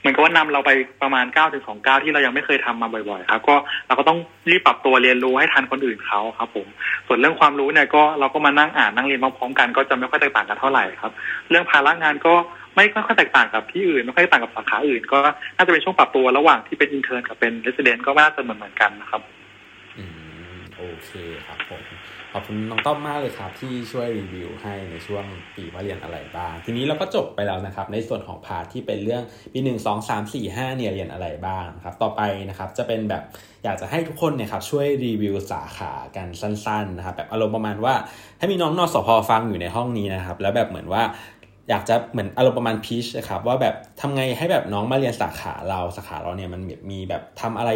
[0.00, 0.70] เหมือนกับว่านำเราไป
[1.02, 3.54] ประมาณ9ก้าถึงสองเก้าที่เรายังไม่เคยทำมาบ่อยๆ ครับ ก็
[3.86, 4.18] เราก็ต้อง
[4.50, 6.66] รีบปรับตัวเรียนรู้ให้ทันคนอื่นเขาครับ ผม
[7.06, 11.12] ส่วนเรื่องความรู้เนี่ยก็เราก็มานั่งอ่านนั่งเรียนพร้อมๆกันก็จะไม่ค่อยแตกต่างกันเท่าไหร่ครับ
[11.50, 12.34] เรื่องภาระงานก็
[12.76, 15.18] ไม่ค่อยแตกต่างกับที่อื่นไม่ค่อยต่างกับสาขาอื่น ก็
[15.56, 19.22] น่าจะเป็นช่วงปรับตัวระหว่างที่เป็น intern กับเป็น resident ก็น่าจะเหมือนเหมือนกันนะครับ
[19.98, 20.04] อื
[20.56, 21.10] มโอเค
[21.46, 21.82] ครับผม
[22.38, 25.24] ขอบคุณน้องต้อมมากเลยครับ ที่ช่วยรีวิวให้ในช่วง
[25.56, 33.22] ปีว่าเรียนอะไรบ้าง ทีนี้เราก็จบไปแล้วนะครับ ในส่วนของ part ที่เป็นเรื่องปีหนึ่งสองสามสี่ห้าเนี่ยเรียนอะไรบ้างครับ ต่อไปนะครับจะเป็นแบบ
[33.64, 37.94] อยากจะให้ทุกคนเนี่ยครับช่วยรีวิวสาขากันสั้นๆนะครับแบบอารมณ์ประมาณว่า
[38.38, 41.02] ถ้ามีน้องนสพฟังอยู่ในห้องนี้นะครับ แล้วแบบเหมือนว่า
[41.70, 46.60] อยากจะเหมือนอารมณ์ประมาณพีชนะครับว่าแบบทำไงให้แบบน้องมาเรียนสาขาเราสาขาเราเนี่ยมัน
[46.90, 47.70] มีแบบทำอะไร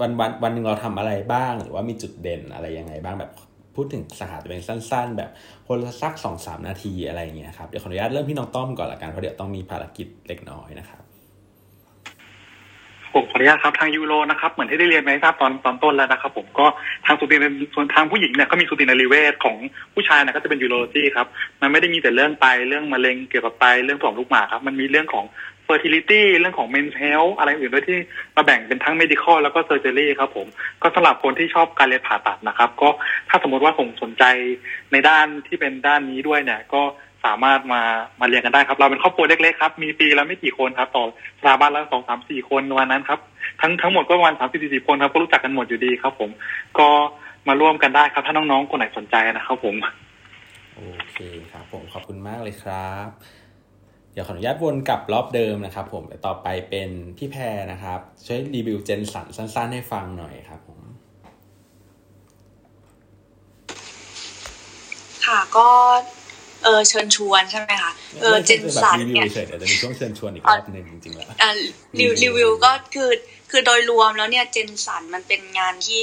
[0.00, 3.30] วันวันวันหนึ่งเราทำอะไรบ้าง หรือว่ามีจุดเด่นอะไรยังไงบ้างแบบ
[3.76, 5.30] พูดถึงสาขาจะเป็นสั้น ๆ แบบ
[5.68, 11.02] คนละสักสองสามนาทีอะไรอย่างเงี้ยครับเดี๋ยวขออนุญาตเริ่มพี่น้องต้อมก่อนละกันเพราะเดี๋ยวต้องมีภารกิจเล็กน้อยนะครับ
[13.14, 16.66] ผมขออนุญาตครับทางยูโรนะครับเหมือนที่ได้เรียนไหมทราบตอนตอนต้นแล้วนะครับ ผมก็
[17.06, 17.44] ทางสุติน
[17.74, 19.56] ส่วนทางผู้หญิงเนี่ยก็มีสุตินารีเวชของ
[19.94, 21.26] ผู้ชายนี่ยก็จะเป็นยูโรจีครับ
[21.60, 25.24] มันไม่ได้มีแต่เรื่องไตเรื่องมะเร็งเกี่ยวกับไตเรื่องของลูกหมากครับ มันมีเรื่องของ
[25.66, 27.98] fertility เรื่องของ men's health อะไรอื่นด้วยที่
[28.36, 30.46] มาแบ่งเป็นทั้ง medical แล้วก็ surgery ครับผม
[30.82, 32.88] ก็สำหรับคนที่ชอบการเรียนผ่าตัดนะครับ ก็
[33.28, 34.24] ถ้าสมมติว่าผมสนใจ
[34.92, 36.82] ในด้านที่เป็นด้านนี้ด้วยเนี่ย ก็
[37.24, 37.82] สามารถมา
[38.20, 41.04] มาเรียนกันได้ครับ เราเป็นครอบครัวเล็กๆครับ มีปีละไม่กี่คนครับ ต่อ
[41.40, 43.20] สถาบันละสองสามสี่คนวันนั้นครับ
[43.60, 46.30] ทั้งทั้งหมดก็ประมาณสามสิบสี่คนครับ ก็รู้จักกันหมดอยู่ดีครับ ผม
[46.78, 46.88] ก็
[47.48, 49.76] มาร่วมกันได้ครับ ถ้าน้องๆคนไหนสนใจนะครับผม
[50.74, 50.80] โอ
[51.14, 51.20] เค
[51.52, 53.08] ครับ ผมขอบคุณมากเลยครับ
[54.14, 60.80] เดี๋ยวขออนุญาตวนกลับรอบเดิมนะครับผมต่อไปเป็นพี่แพรนะครับ ช่วยรีวิวเจนสันสั้น ๆ ให้ฟังหน่อยครับผม
[65.26, 65.68] ค่ะก็
[66.64, 71.50] เออเชิญชวนใช่ไหมคะเออเจนสันรีวิเนี่วยเฉยๆเดี๋ยวจะมีช่วงเชิญชวนอีกรอบหนึ่งจริงๆแล้วอะ
[72.00, 73.10] รีวิวรีวิวก็คือ
[73.50, 76.00] คือโดยรวมแล้วเนี่ย Gen ศัลย์มันเป็นงานที่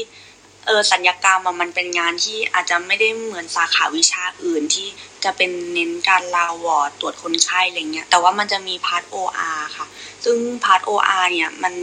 [0.65, 4.87] เออศัลยกรรมมันเป็นงานที่อาจจะไม่ได้เหมือนสาขาวิชาอื่นที่
[5.23, 9.87] จะเป็นเน้นการ round ward ตรวจคนไข้อะไรเงี้ยแต่ว่ามันจะมี part OR ค่ะ
[10.23, 11.73] ซึ่ง part OR เนี่ยมัน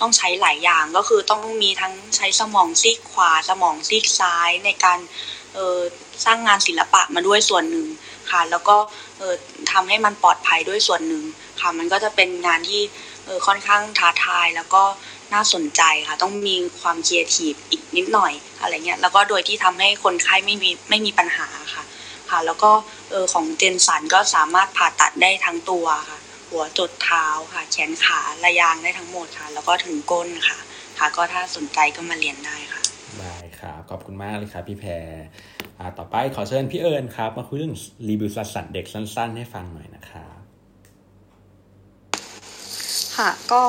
[0.00, 4.98] ต้องใช้หลายอย่างก็คือต้องมีทั้งใช้สมองซีกขวา สมองซีกซ้ายในการ
[5.54, 5.78] เออ
[6.24, 7.86] สร้างงานศิลปะมาด้วยส่วนหนึ่ง
[8.30, 8.76] ค่ะ แล้วก็
[9.18, 9.34] เออ
[9.72, 11.24] ทำให้มันปลอดภัยด้วยส่วนหนึ่ง
[11.60, 12.82] ค่ะ มันก็จะเป็นงานที่
[13.24, 14.82] เออค่อนข้างท้าทายแล้วก็
[15.32, 21.84] น่าสนใจค่ะ ต้องมีความครีเอทีฟอีกนิดหน่อยอะไรเงี้ยแล้วก็โดยที่ทำให้คนไข้ไม่มีไม่มีปัญหาค่ะ
[22.30, 22.70] ค่ะ แล้วก็
[23.10, 26.18] เออของเจนสันก็สามารถผ่าตัดได้ทั้งตัวค่ะ
[26.50, 30.58] หัวจดเท้าค่ะ แขนขาระยางได้ทั้งหมดค่ะ แล้วก็ถึงก้นค่ะ
[30.98, 32.82] ค่ะ ก็ถ้าสนใจก็มาเรียนได้ค่ะ
[33.20, 34.90] ได้ครับขอบคุณมากเลยครับพี่แพร
[35.78, 37.74] อ่าต่อไปขอเชิญพี่เอิญครับ มาคุยเรื่อง
[38.08, 40.38] รีวิวสัตว์เด็กสั้น ๆ ให้ฟังหน่อยนะครับ
[43.16, 43.62] ค่ะก็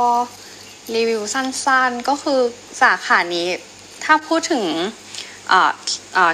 [0.95, 2.40] รีวิวสั้นๆ ก็คือ
[2.82, 3.48] สาขานี้
[4.03, 4.64] ถ้าพูดถึง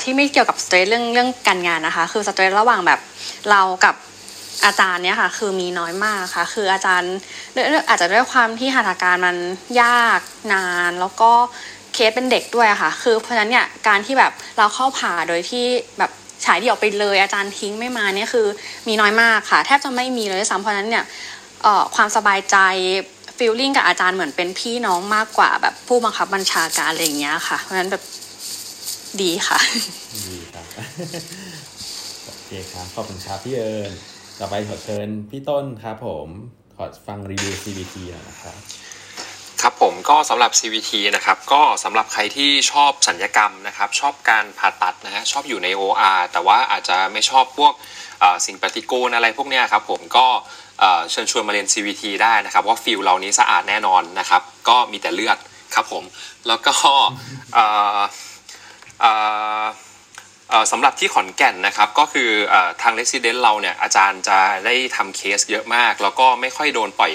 [0.03, 2.99] ที่ไม่เกี่ยวกับสเตรสเรื่องเรื่องการงานนะคะ คือสเตรสระหว่างแบบ
[3.49, 3.95] เรากับ
[4.65, 7.15] อาจารย์เนี่ยค่ะ คือมีน้อยมากค่ะ คืออาจารย์
[7.89, 9.37] อาจจะด้วยความที่หัตถการมัน
[9.81, 10.19] ยาก
[10.53, 11.31] นาน แล้วก็
[11.93, 15.65] เคสเป็นเด็กด้วยค่ะ คือเพราะฉะนั้นเนี่ยการที่แบบเราเข้าผ่าโดยที่
[15.97, 16.11] แบบ
[16.45, 18.47] ฉายเดี่ยวไปเลยอาจารย์ทิ้งไม่มาเนี่ยคือ
[18.87, 21.05] มีน้อยมากค่ะ แทบจะไม่มีเลยด้วยซ้ำเพราะนั้นเนี่ย
[21.95, 22.57] ความสบายใจ
[23.37, 28.03] ฟีลลิ่งกับอาจารย์เหมือนเป็นพี่น้องมากกว่าแบบผู้บังคับบัญชาการอะไรอย่างเงี้ยค่ะ เพราะฉะนั้นแบบ
[29.21, 29.59] ดีค่ะ
[30.29, 30.65] ดีครับ
[32.25, 33.91] โอเคครับขอบคุณครับพี่เอิญ
[34.39, 36.27] ต่อไปขอเชิญพี่ต้นครับผม
[36.75, 38.55] ขอฟังรีวิว CBT หน่อยนะครับ
[39.61, 47.73] ครับผมก็สำหรับ CVT นะครับก็สำหรับใครที่ชอบสัญญกรรมนะครับ ชอบการผ่าตัดนะฮะชอบอยู่ใน OR แต่ว่าอาจจะไม่ชอบพวก
[48.19, 50.27] เอ่อสิ่งปฏิกูลอะไรพวกเนี้ยครับผมก็
[51.11, 55.37] เชิญชวนมาเรียน CVT ได้นะครับว่าฟิลเรานี้สะอาดแน่นอนนะครับ ก็มีแต่เลือด
[55.75, 56.03] ครับผม
[56.47, 56.73] แล้วก็
[60.71, 67.13] สำหรับที่ขอนแก่นนะครับก็คืออทาง Resident เราเนี่ยอาจารย์จะได้ทำเคสเยอะมาก แล้วก็ไม่ค่อยโดนปล่อย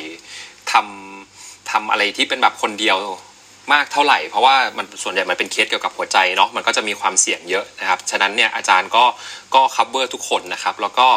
[0.72, 2.98] ทำทำอะไรที่เป็นแบบคนเดียว
[3.72, 9.04] มากเท่าไหร่ เพราะว่ามันส่วนใหญ่มันเป็นเคสเกี่ยวกับหัวใจเนาะมันก็จะมีความเสี่ยงเยอะนะครับฉะนั้นเนี่ยอาจารย์ก็
[9.54, 11.08] ก็คัพเ e อร์ทุกคนนะครับ แล้วก็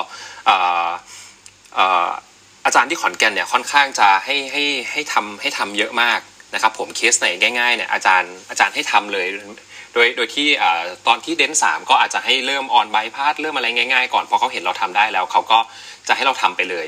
[2.65, 6.19] อาจารย์ที่ขอนแก่นเนี่ยค่อนข้างจะให้ให้ให้ทำให้ทำเยอะมาก
[6.53, 7.27] นะครับ ผมเคสไหน
[7.59, 9.27] ง่ายๆเนี่ยอาจารย์อาจารย์ให้ทำเลย
[9.93, 10.47] โดยโดยที่
[11.07, 15.59] ตอนที่ dent สามก็อาจจะให้เริ่ม on bypass เริ่มอะไรง่ายๆก่อนพอเขาเห็นเราทำได้แล้วเขาก็
[16.07, 16.87] จะให้เราทำไปเลย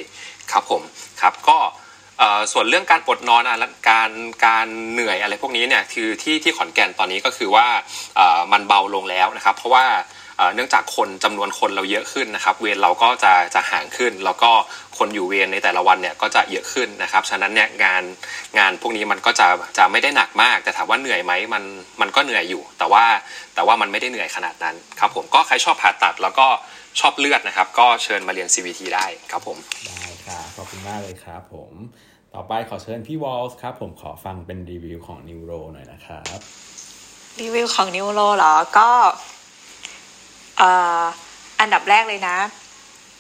[0.51, 0.81] ครับผม
[1.21, 1.57] ครับก็
[2.51, 3.51] ส่วนเรื่องการอดนอนอ
[3.89, 4.11] การ
[4.45, 7.67] การเหนื่อยอะไรพวกนี้เนี่ยคือที่ที่ขอนแก่นตอนนี้ก็คือว่า
[8.51, 9.85] มันเบาลงแล้วนะครับ เพราะว่า
[10.37, 14.51] เอ่อเนื่องจากคนจำนวนคนเราเยอะขึ้นนะครับ เวรเราก็จะจะห่างขึ้น แล้วก็
[14.97, 18.03] คนอยู่เวรในแต่ละวันเนี่ยก็จะเยอะขึ้นนะครับ ฉะนั้นเนี่ยงาน
[18.59, 19.47] งานพวกนี้มันก็จะ
[19.77, 21.63] จะไม่ได้หนักมาก แต่ถามว่าเหนื่อยไหมมัน
[22.01, 23.03] มันก็เหนื่อยอยู่ แต่ว่า
[23.55, 26.47] แต่ว่ามันไม่ได้เหนื่อยขนาดนั้นครับผมก็ใครชอบผ่าตัดแล้วก็
[26.99, 29.57] ชอบเลือดนะครับ ก็เชิญมาเรียน CVT ได้ครับผม
[29.87, 31.73] ได้ครับขอบคุณมากเลยครับผม
[32.33, 36.39] ต่อไปขอเชิญพี่วอลส์ครับผมขอฟังเป็นรีวิวของนิวโรหน่อยนะครับ
[37.41, 38.89] รีวิวของนิวโรเหรอก็
[39.34, 42.37] เอันดับแรกเลยนะ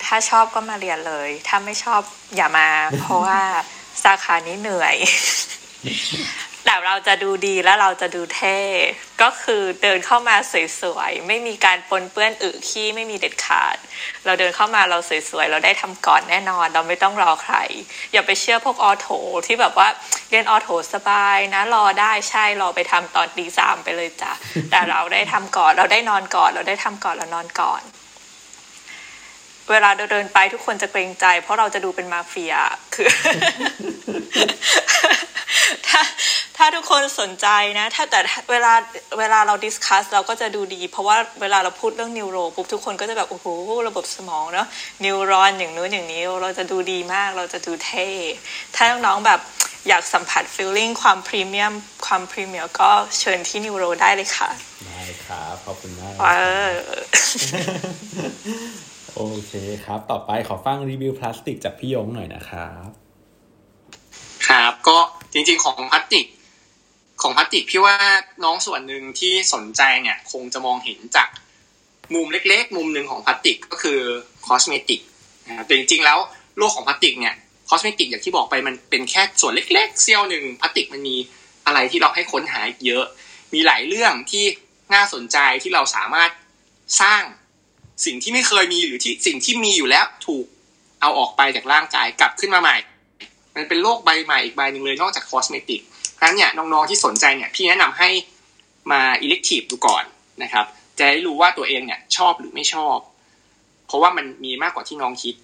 [0.03, 2.01] ถ้าชอบก็มาเรียนเลย ถ้าไม่ชอบ
[2.35, 2.67] อย่ามา
[2.99, 3.39] เพราะว่า
[4.03, 4.95] สาขานี้เหนื่อย
[6.65, 8.59] แต่เราจะดูดีและเราจะดูเท่
[9.21, 10.35] ก็คือเดินเข้ามา
[10.81, 13.77] สวยๆ ไม่มีการปนเปื้อนอึขี้ไม่มีเด็ดขาด
[14.25, 14.97] เราเดินเข้ามาเรา
[15.29, 17.55] สวยๆ เราได้ทำก่อนแน่นอน เราไม่ต้องรอใคร
[18.11, 19.09] อย่าไปเชื่อพวกออโถ
[19.47, 19.87] ที่แบบว่า
[20.29, 24.31] เรียนออโถสบายนะรอได้ใช่รอไปทำตอนตีสามไปเลยจ้ะ
[24.71, 27.81] แต่เราได้ทำก่อนเราได้นอนก่อน เราได้ทำก่อนเรานอนก่อน
[29.71, 32.53] เวลาเดินไปทุกคนจะเกรงใจ เพราะเราจะดูเป็นมาเฟีย
[32.93, 33.07] คือ
[35.87, 36.01] ถ้า
[36.57, 37.47] ถ้าทุกคนสนใจ
[37.79, 38.19] นะ ถ้าแต่
[38.51, 38.73] เวลา
[39.19, 43.47] เวลาเรา discuss เราก็จะดูดี เพราะว่าเวลาเราพูดเรื่อง neuro ปุ๊บทุกคนก็จะแบบโอ้โห
[43.87, 44.67] ระบบสมองเนาะ
[45.03, 48.09] neuron อย่างนู้นอย่างนี้ เราจะดูดีมากเราจะดูเท่
[48.75, 49.39] ถ้าน้องๆแบบ
[49.87, 51.73] อยากสัมผัส feeling ความพรีเมียม
[52.05, 52.89] ความพรีเมียมก็
[53.19, 54.49] เชิญที่ neuro ได้เลยค่ะ
[54.87, 56.27] ได้ครับขอบคุณมากเอ
[56.67, 56.71] อ
[59.17, 59.53] โอเค
[59.85, 62.89] ครับ ต่อไปขอฟังรีวิวพลาสติกจากพี่ยงหน่อยนะครับ
[64.47, 64.97] ครับก็
[65.33, 66.25] จริง ๆ ของพลาสติก
[67.21, 67.95] ของพลาสติกพี่ว่า
[68.43, 71.29] น้องส่วนหนึ่งที่สนใจเนี่ยคงจะมองเห็นจาก
[72.13, 73.99] มุมเล็ก ๆ มุมหนึ่งของพลาสติกก็คือ
[74.47, 75.01] cosmetic
[75.47, 76.19] นะครับแต่จริง ๆ แล้ว
[76.57, 77.35] โลกของพลาสติกเนี่ย
[77.69, 81.15] cosmetic อย่างที่บอกไปมันเป็นแค่ส่วนเล็ก ๆ เสี้ยวหนึ่งพลาสติกมันมี
[81.65, 83.05] อะไรที่เราให้ค้นหาเยอะ
[83.53, 84.45] มีหลายเรื่องที่
[84.93, 86.31] น่าสนใจที่เราสามารถ
[87.01, 87.21] สร้าง
[88.05, 90.45] สิ่งที่ไม่เคยมีหรือที่สิ่งที่มีอยู่แล้วถูก
[91.01, 92.77] เอาออกไปจากร่างกายกลับขึ้นมาใหม่
[93.55, 95.81] มันเป็นโลกใบใหม่อีกใบหนึ่งเลยนอกจาก cosmetic
[96.15, 98.09] เพราะฉะนั้นเนี่ยน้องๆที่สนใจเนี่ยพี่แนะนำให้
[98.91, 100.03] มา elective ดูก่อน
[100.43, 100.65] นะครับ
[100.97, 102.97] จะได้รู้ว่าตัวเองเนี่ยชอบหรือไม่ชอบ
[103.87, 105.35] เพราะว่ามันมีมากกว่าที่น้องคิด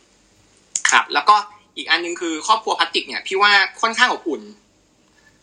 [0.91, 1.35] ครับ แล้วก็
[1.77, 3.51] อีกอันนึงคือครอบครัวพลาสติกเนี่ยพี่ว่า
[3.81, 4.41] ค่อนข้างอบอุ่น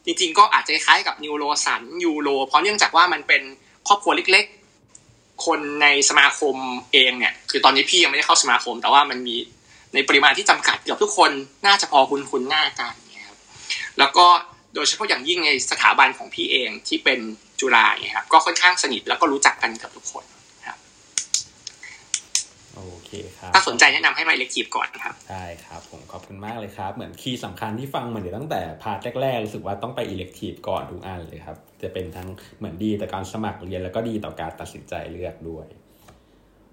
[0.04, 3.42] จริง ๆ ก็อาจจะคล้ายกับ neuro ศัลย์ uro เพราะเนื่องจากว่ามันเป็น
[3.88, 4.46] ครอบครัวเล็ก
[5.46, 6.56] คนในสมาคม
[6.92, 9.36] เองเนี่ย คือตอนนี้พี่ยังไม่ได้เข้าสมาคม แต่ว่ามันมี
[9.94, 11.30] ในปริมาณที่จำกัดเกือบทุกคน
[11.66, 13.38] น่าจะพอคุ้นคุ้นหน้ากันเนี่ยครับ
[13.98, 14.26] แล้วก็
[14.74, 17.20] โดยเฉพาะอย่างยิ่งในสถาบันของพี่เองที่เป็น
[17.60, 20.24] จุฬาเนี่ยครับก็ค่อนข้างสนิทแล้วก็รู้จักกันกับทุกคน
[22.78, 32.28] โอเคครับ ถ้าสนใจแนะนำให้มา elective ก่อนครับได้ครับ ผมขอบคุณมากเลยครับ เหมือน key สำคัญที่ฟังมาเดี๋ยวตั้งแต่ part แรกๆ รู้สึกว่าต้องไป elective ก่อนทุกอันเลยครับ จะเป็นทั้ง
[32.58, 35.66] เหมือนดีต่อการสมัครเรียนแล้วก็ดีต่อการตัดสินใจเลือกด้วย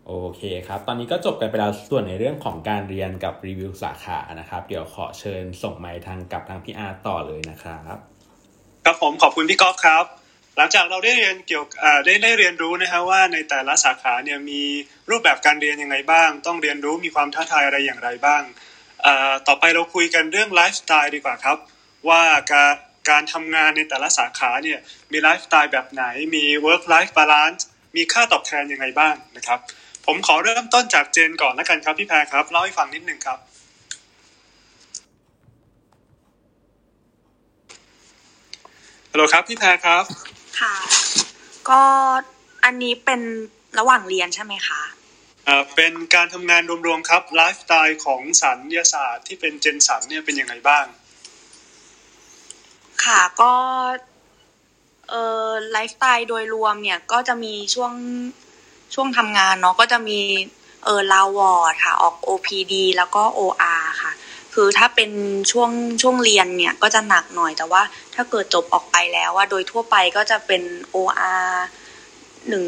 [0.07, 7.98] โอเคครับ ตอนนี้ก็จบกันไปแล้วส่วนในเรื่องของการเรียนกับรีวิวสาขานะครับ เดี๋ยวขอเชิญส่งไมค์ทางกับทางพี่อาร์ต่อเลยนะครับ
[8.86, 10.24] ครับผมขอบคุณพี่ก๊อฟครับ
[10.57, 14.61] หลังจากเราได้เรียนเกี่ยวอ่าได้ได้เรียนรู้นะฮะว่าในแต่ละสาขาเนี่ยมี
[15.10, 18.44] รูปแบบการเรียนยังไงบ้าง ต้องเรียนรู้มีความท้าทายอะไรอย่างไรบ้าง
[19.48, 21.57] ต่อไปเราคุยกันเรื่องไลฟ์สไตล์ดีกว่าครับ
[22.10, 22.76] ว่าการ
[23.10, 24.80] การทำงานในแต่ละสาขาเนี่ย
[25.11, 26.03] มีไลฟ์สไตล์แบบไหน
[26.36, 27.61] มี work life balance
[27.95, 29.60] มีค่าตอบแทนยังไงบ้างนะครับ
[30.06, 33.40] ผมขอเริ่มต้นจาก Gen ก่อนแล้วกันครับพี่แพรครับเล่าให้ฟังนิดนึงครับ
[39.11, 40.03] ฮัลโหลครับพี่แพรครับ
[40.60, 40.76] ค่ะ
[41.69, 41.82] ก็
[42.64, 43.22] อันนี้เป็น
[43.80, 44.82] ระหว่างเรียนใช่ไหมคะ
[45.48, 50.86] อ่าเป็นการทำงานรวมๆครับไลฟ์สไตล์ของศัลยศาสตร์ที่เป็น Gen ศัลย์เนี่ยเป็นยังไงบ้าง
[53.06, 53.53] ค่ะก็
[55.10, 57.94] เอ่อไลฟ์สไตล์โดยรวมเนี่ยก็จะมีช่วง
[58.94, 60.19] ช่วงทำงานเนาะก็จะมี
[60.84, 64.11] เออ round ward ค่ะ ออก OPD แล้วก็ OR ค่ะ
[64.56, 65.11] คือถ้าเป็น
[65.52, 65.72] ช่วง
[66.02, 67.82] ช่วงเรียนเนี่ยก็จะหนักหน่อยแต่ว่า
[68.15, 70.61] ถ้าเกิดจบออกไปแล้วว่าโดยทั่วไปก็จะเป็น
[70.95, 71.49] OR
[72.49, 72.65] หนึ่ง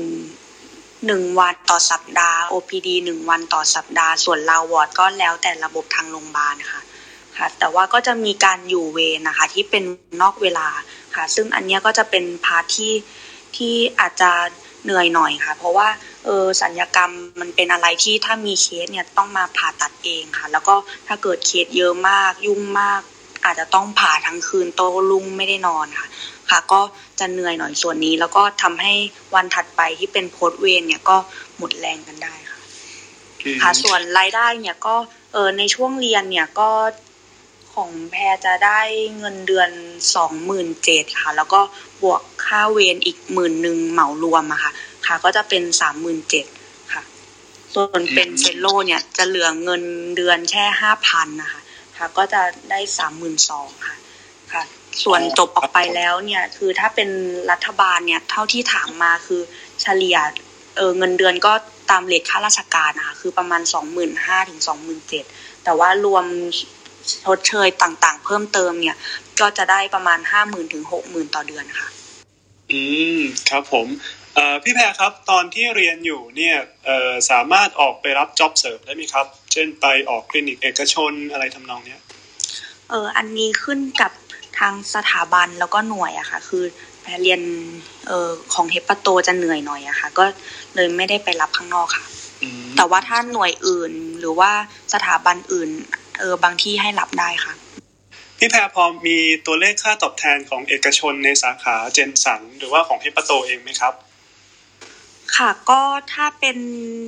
[1.06, 6.82] หนึ่งวันต่อสัปดาห์ OPD หนึ่งวันต่อสัปดาห์ ส่วน round ward ก็แล้วแต่ระบบทางโรงพยาบาลค่ะ
[7.38, 9.84] ค่ะ แต่ว่าก็จะมีการอยู่เวรนะคะ ที่เป็น
[10.22, 10.68] นอกเวลา
[11.16, 12.94] ค่ะ ซึ่งอันนี้ก็จะเป็น part ที่
[13.56, 14.32] ที่อาจจะ
[14.84, 15.88] เหนื่อยหน่อยค่ะ เพราะว่า
[16.26, 20.76] เออศัลยกรรมมันเป็นอะไรที่ถ้ามีเคสเนี่ยต้องมาผ่าตัดเองค่ะ แล้วก็
[21.08, 23.02] ถ้าเกิดเคสเยอะมากยุ่งมาก
[23.44, 26.08] อาจจะต้องผ่าทั้งคืนโต้รุ่งไม่ได้นอนค่ะ
[26.50, 26.82] ค่ะ ก็
[27.20, 28.94] จะเหนื่อยหน่อยส่วนนี้ แล้วก็ทำให้
[29.36, 31.18] วันถัดไปที่เป็นโพสต์เวรเนี่ยก็
[31.58, 32.60] หมดแรงกันได้ค่ะ
[33.62, 34.96] ค่ะส่วนรายได้เนี่ยก็
[35.34, 36.70] เออในช่วงเรียนเนี่ยก็
[37.74, 38.82] ของแพรจะได้
[39.18, 39.70] เงินเดือน
[40.16, 41.62] สองหมื่นเจ็ดค่ะ แล้วก็
[42.04, 44.72] บวกค่าเวรอีกหมื่นหนึ่งเหมารวมอะค่ะ
[45.08, 46.46] ค่ะก็จะเป็นสามหมื่นเจ็ด
[46.94, 47.04] ค่ะ
[47.74, 49.84] ส่วนเป็น fellow เนี่ยจะเหลือเงิน
[50.18, 51.62] เดือนแค่ห้าพันนะคะ
[51.98, 53.96] ค่ะ ก็จะได้สามหมื่นสองค่ะ
[54.54, 54.64] ค่ะ
[55.04, 57.10] ส่วนจบออกไปแล้วเนี่ย คือถ้าเป็น
[57.52, 59.42] รัฐบาลเนี่ย เท่าที่ถามมาคือ
[59.82, 60.18] เฉลี่ย
[60.78, 61.54] เออเงินเดือนก็
[61.90, 65.26] ตามเลทค่าราชการนะคะคือประมาณสองหมื่นห้าถึงสองหมื่นเจ็ด
[65.64, 66.26] แต่ว่ารวม
[67.26, 68.98] ชดเชยต่างๆ เพิ่มเติมเนี่ย
[69.40, 71.88] ก็จะได้ประมาณห้าหมื่นถึงหกหมื่นต่อเดือนค่ะ
[72.72, 72.82] อื
[73.18, 73.20] ม
[73.50, 73.88] ครับผม
[74.27, 74.27] เอ่อ
[74.64, 76.56] พี่แพรครับ ตอนที่เรียนอยู่เนี่ย
[76.86, 82.02] เอ่อสามารถออกไปรับจ็อบเสริมได้ไหมครับ เช่นไปออกคลินิกเอกชนอะไรทำนองเนี้ย
[82.90, 84.12] เอออันนี้ขึ้นกับ
[84.60, 86.64] ทางสถาบันแล้วก็หน่วยอะค่ะ คือ
[87.02, 87.42] แพรเรียน
[88.08, 90.26] เออของเฮปาโตจะเหนื่อยหน่อยอะค่ะ ก็
[90.76, 92.06] เลยไม่ได้ไปรับข้างนอกค่ะ
[92.44, 94.52] อืมแต่ว่าถ้าหน่วยอื่นหรือว่า
[94.94, 95.70] สถาบันอื่น
[96.20, 97.54] เออบางที่ให้รับได้ค่ะ
[98.38, 103.94] พี่แพรพอมีตัวเลขค่าตอบแทนของเอกชนในสาขาเจนสันหรือว่าของเฮปาโตเองไหมครับ
[105.36, 105.82] ค่ะก็
[106.14, 106.58] ถ้าเป็น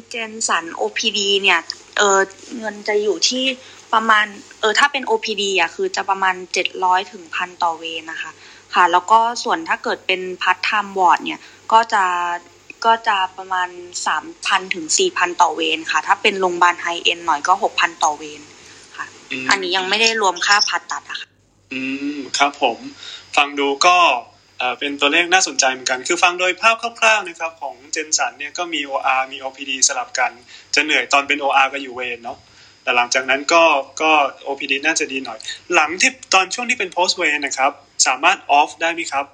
[0.09, 1.59] เจนสัน OPD เนี่ย
[1.97, 2.19] เออ
[2.57, 3.45] เงินจะอยู่ที่
[3.93, 4.25] ประมาณ
[4.59, 8.31] เออถ้าเป็น OPD อะคือจะประมาณเจ็ดร้อยถึงพันต่อเวรนะคะ
[8.73, 11.41] ค่ะ แล้วก็ส่วนถ้าเกิดเป็น part-time ward เนี่ย
[11.71, 12.03] ก็จะ
[12.85, 13.69] ก็จะประมาณ
[14.07, 18.41] สามพันถึงสี่พันต่อเวรค่ะ ถ้าเป็นโรงพยาบาล high-end หน่อยก็หกพันต่อเวร
[18.97, 21.27] ค่ะอืมอันนี้ยังไม่ได้รวมค่าผ่าตัดอะค่ะ
[21.73, 21.81] อื
[22.15, 22.77] ม ครับผม
[23.35, 23.97] ฟังดูก็
[24.60, 30.31] เออเป็นตัวเลขน่าสนใจเหมือนกัน คือฟังโดยภาพคร่าวๆนะครับของ Gen ศัลย์เนี่ยก็มี OR มี OPD สลับกัน
[30.76, 32.38] จะเหนื่อยตอนเป็น OR ก็อยู่เวรเนาะ
[32.84, 33.64] แต่หลังจากนั้นก็
[34.02, 34.11] ก็
[34.48, 35.40] OPD น่าจะดีหน่อย
[35.73, 37.72] หลังที่ตอนช่วงที่เป็น post เวรนะครับ
[38.07, 39.26] สามารถ off ได้ไหมครับ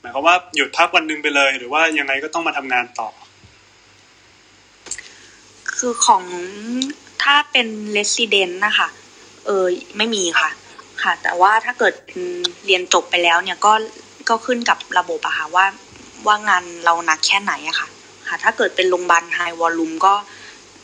[0.00, 3.08] หมายความว่าหยุดพักวันหนึ่งไปเลย หรือว่ายังไงก็ต้องมาทำงานต่อ
[5.76, 6.24] คือของ
[7.22, 8.88] ถ้าเป็น resident นะคะ
[9.46, 10.50] เออไม่มีค่ะ
[11.02, 11.94] ค่ะ แต่ว่าถ้าเกิด
[12.66, 13.72] เรียนจบไปแล้วเนี่ยก็
[14.28, 15.66] ก็ขึ้นกับระบบอะค่ะว่า
[16.26, 17.88] ว่างานเราหนักแค่ไหนอะค่ะ
[18.28, 20.14] ค่ะ ถ้าเกิดเป็นโรงพยาบาลไฮวอลลุ่มก็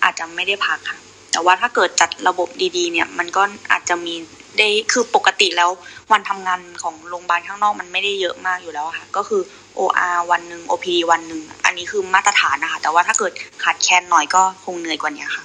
[0.02, 0.98] อาจจะไม่ได้พักค่ะ
[1.32, 3.42] แต่ว่าถ้าเกิดจัดระบบดีๆ เนี่ย มันก็
[3.72, 4.14] อาจจะมี
[4.58, 5.70] ได้คือปกติแล้ว
[6.12, 9.42] วันทำงานของโรงพยาบาลข้างนอกมันไม่ได้เยอะมากอยู่แล้วค่ะ ก็คือ
[9.78, 15.44] OR วันหนึ่ง OPD วันหนึ่งอันนี้คือมาตรฐานนะคะ แต่ว่าถ้าเกิดขาดแคลนหน่อยก็คงเหนื่อยกว่านี้ค่ะ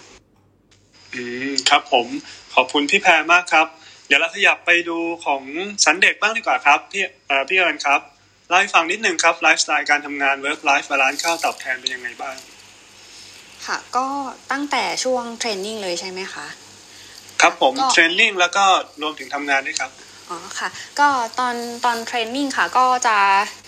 [1.13, 2.07] อืมครับผม
[2.55, 3.67] ขอบคุณพี่แพรมากครับ
[4.07, 5.41] เดี๋ยวเราขยับไปดูของ
[5.85, 7.99] สันเด็กบ้างดีกว่าครับ พี่เอ่อพี่เอิญครับ
[8.47, 12.35] เล่าให้ฟังนิดนึงครับไลฟ์สไตล์การทำงาน work life balance ค่าตอบแทนเป็นยังไงบ้าง
[13.65, 14.07] ค่ะ ก็
[14.51, 16.47] ตั้งแต่ช่วง training เลยใช่ไหมคะ
[17.41, 18.65] ครับผมก็ training แล้วก็
[19.01, 19.91] รวมถึงทำงานด้วยครับ
[20.29, 20.69] อ๋อค่ะ
[20.99, 21.07] ก็
[21.39, 21.55] ตอน
[21.85, 23.64] ตอน training ค่ะ ก็จะเอ่อ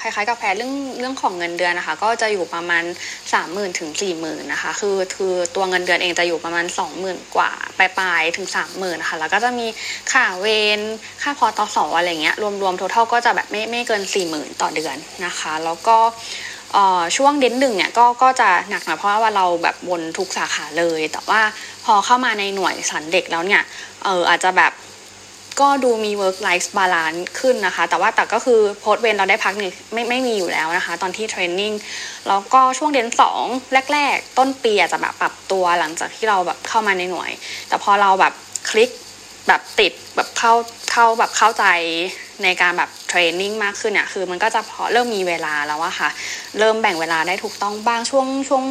[0.00, 2.84] คล้ายๆกับแพรเรื่องเรื่องของเงินเดือนนะคะ ก็จะอยู่ประมาณ
[3.32, 9.66] สามหมื่นถึงสี่หมื่นนะคะ คือคือตัวเงินเดือนเองจะอยู่ประมาณสองหมื่นกว่าปลายๆถึงสามหมื่นนะคะแล้วก็จะมี
[10.12, 10.46] ค่าเว
[10.78, 10.80] ร
[11.22, 14.96] ค่าพอตสออะไรเงี้ยรวมๆทั้งก็จะแบบไม่ไม่เกินสี่หมื่นต่อเดือน
[15.26, 15.96] นะคะ แล้วก็
[17.16, 21.40] ช่วงเดือนหนึ่งเนี่ยก็ก็จะหนักหน่อยเพราะว่าเราแบบวนทุกสาขาเลย แต่ว่า
[21.84, 23.62] พอเข้ามาในหน่วยสันเด็กแล้วเนี่ย
[24.04, 24.72] เอออาจจะแบบ
[25.60, 31.72] ก็ดูมี work life balance ขึ้นนะคะ แต่ว่าแต่ก็คือโพสเวนเราได้พักหนี่งไม่ไม่มีอยู่แล้วนะคะ ตอนที่เทรนนิ่ง
[32.28, 33.42] แล้วก็ช่วงเดือนสอง
[33.92, 37.30] แรก ๆ ต้นปีอาจจะแบบปรับตัวหลังจากที่เราแบบเข้ามาในหน่วย
[37.68, 38.32] แต่พอเราแบบ
[38.70, 38.90] คลิก
[39.48, 40.52] แบบติดแบบเข้า
[40.90, 41.64] เข้าแบบเข้าใจ
[42.42, 46.10] ในการแบบ training มากขึ้นเนี่ยคือมันก็จะพอเริ่มมีเวลาแล้วอะค่ะ
[46.58, 48.64] เริ่มแบ่งเวลาได้ถูกต้องบ้างช่วงช่วง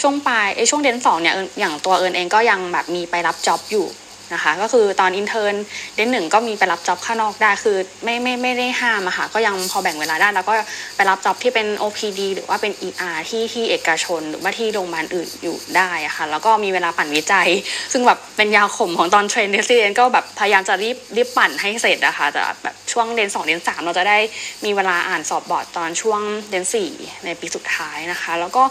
[0.00, 3.86] ช่วงปลายไอช่วง dent สองเนี่ยอย่างตัวเอิญเองก็ยังแบบมีไปรับ job อยู่
[4.32, 5.54] นะคะ ก็คือตอน intern
[5.94, 10.52] เดือนหนึ่งก็มีไปรับ job ข้างนอกได้คือไม่ไม่ไม่ได้ห้ามอะค่ะก็ยังพอแบ่งเวลาได้ แล้วก็
[10.96, 17.48] ไปรับจ็อบที่เป็น OPD หรือว่าเป็น ER ที่ที่เอกชน หรือว่าที่โรงพยาบาลอื่นอยู่ได้อะค่ะแล้วก็มีเวลาปั่นวิจัย
[17.92, 24.18] ซึ่งแบบเป็นยาขมของตอน train resident ก็แบบพยายามจะรีบรีบปั่นให้เสร็จอะค่ะแต่แบบช่วงเดือนสองเดือนสามเราจะได้
[24.64, 26.20] มีเวลาอ่านสอบบอร์ดตอนช่วง
[26.50, 26.90] เดือนสี่
[27.24, 28.62] ในปีสุดท้ายนะคะ แล้วก็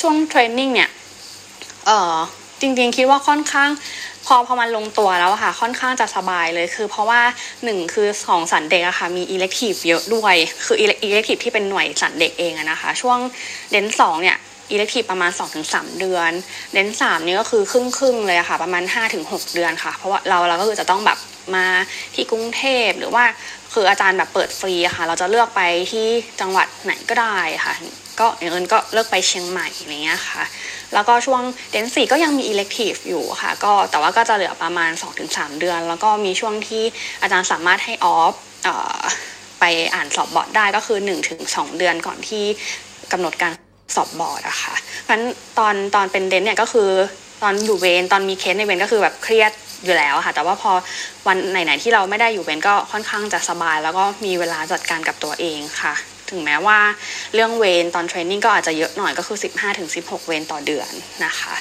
[0.00, 0.90] ช่วง training เนี่ย
[1.86, 2.16] เออ
[2.62, 3.70] จริงๆ คิดว่าค่อนข้าง
[4.26, 7.20] พอพอมันลงตัวแล้วค่ะ ค่อนข้างจะสบายเลยคือเพราะว่า
[7.64, 10.34] หนึ่งคือของศัลย์เด็กอะค่ะ มี elective เยอะด้วย
[10.64, 13.18] คือ elective ที่เป็นหน่วยศัลย์เด็กเองอะนะคะ ช่วง
[13.70, 14.36] dent สองเนี่ย
[14.72, 15.30] อิเล็กทีฟประมาณ
[15.64, 16.30] 2-3 เดือน
[16.72, 18.82] เดนสามนี่ก็คือครึ่งครึ่งๆเลยอะค่ะ ประมาณ
[19.18, 21.18] 5-6 เดือนค่ะ เพราะว่าเราเราก็คือจะต้องแบบ
[21.54, 21.66] มา
[22.14, 23.24] ที่กรุงเทพหรือว่า
[23.72, 25.60] คืออาจารย์แบบเปิดฟรีอะค่ะ เราจะเลือกไป
[25.92, 26.06] ที่
[26.40, 27.74] จังหวัดไหนก็ได้ค่ะ
[28.20, 30.42] ก็อย่างเอิญก็เลือกไปเชียงใหม่อะไรเงี้ยค่ะ
[30.94, 34.90] แล้วก็ช่วงเดนสี่ก็ยังมีอิเล็กทีฟอยู่ค่ะ ก็แต่ว่าก็จะเหลือประมาณ
[35.26, 36.84] 2-3 เดือน แล้วก็มีช่วงที่
[37.22, 38.34] อาจารย์สามารถให้ออฟ
[39.60, 39.64] ไป
[39.94, 40.98] อ่านสอบบอร์ดได้ก็คือ
[41.38, 42.44] 1-2 เดือนก่อนที่
[43.12, 43.52] กำหนดการ
[43.96, 45.22] สอบบอร์ดอะค่ะเพราะฉะนั้น
[45.58, 46.90] ตอนตอนเป็น dent เนี่ยก็คือ
[47.42, 49.52] ตอนอยู่เวรตอนมีเคสในเวรก็คือแบบเครียด
[49.84, 50.72] อยู่แล้วค่ะ แต่ว่าพอ
[51.26, 55.94] วันไหนๆที่เราไม่ได้อยู่เวรก็ค่อนข้างจะสบาย แล้วก็มีเวลาจัดการกับตัวเองค่ะ
[56.32, 56.78] ถึงแม้ว่า
[57.34, 59.38] เรื่องเวรตอน training ก็อาจจะเยอะหน่อยก็คือ
[59.82, 60.90] 15-16 เวรต่อเดือน
[61.24, 61.54] นะคะ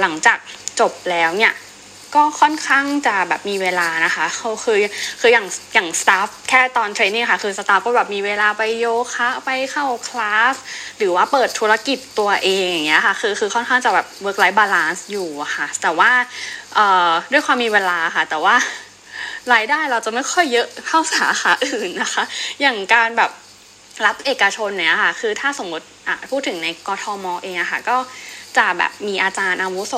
[0.00, 0.38] หลังจาก
[0.80, 1.54] จบแล้วเนี่ย
[2.16, 4.78] ก็ค่อนข้างจะแบบมีเวลานะคะเขาคือ
[5.20, 10.54] คืออย่างอย่าง staff แค่ตอน training ค่ะคือ staff ก็แบบมีเวลาไปโยคะไปเข้าคลาส
[10.98, 16.10] หรือว่าเปิดธุรกิจตัวเองอย่างเงี้ยค่ะคือคือค่อนข้างจะแบบ work life balance อยู่ค่ะแต่ว่า
[16.74, 18.54] เอ่อด้วยความมีเวลาค่ะ แต่ว่า
[19.52, 22.22] รายได้เราจะไม่ค่อยเยอะเท่าสาขาอื่นนะคะ
[22.60, 23.30] อย่างการแบบ
[24.06, 27.96] รับเอกชนเนี่ยค่ะ คือถ้าสมมติอะพูดถึงในกทมเองอะค่ะ ก็
[28.56, 29.94] จะแบบมีอาจารย์อาวุโส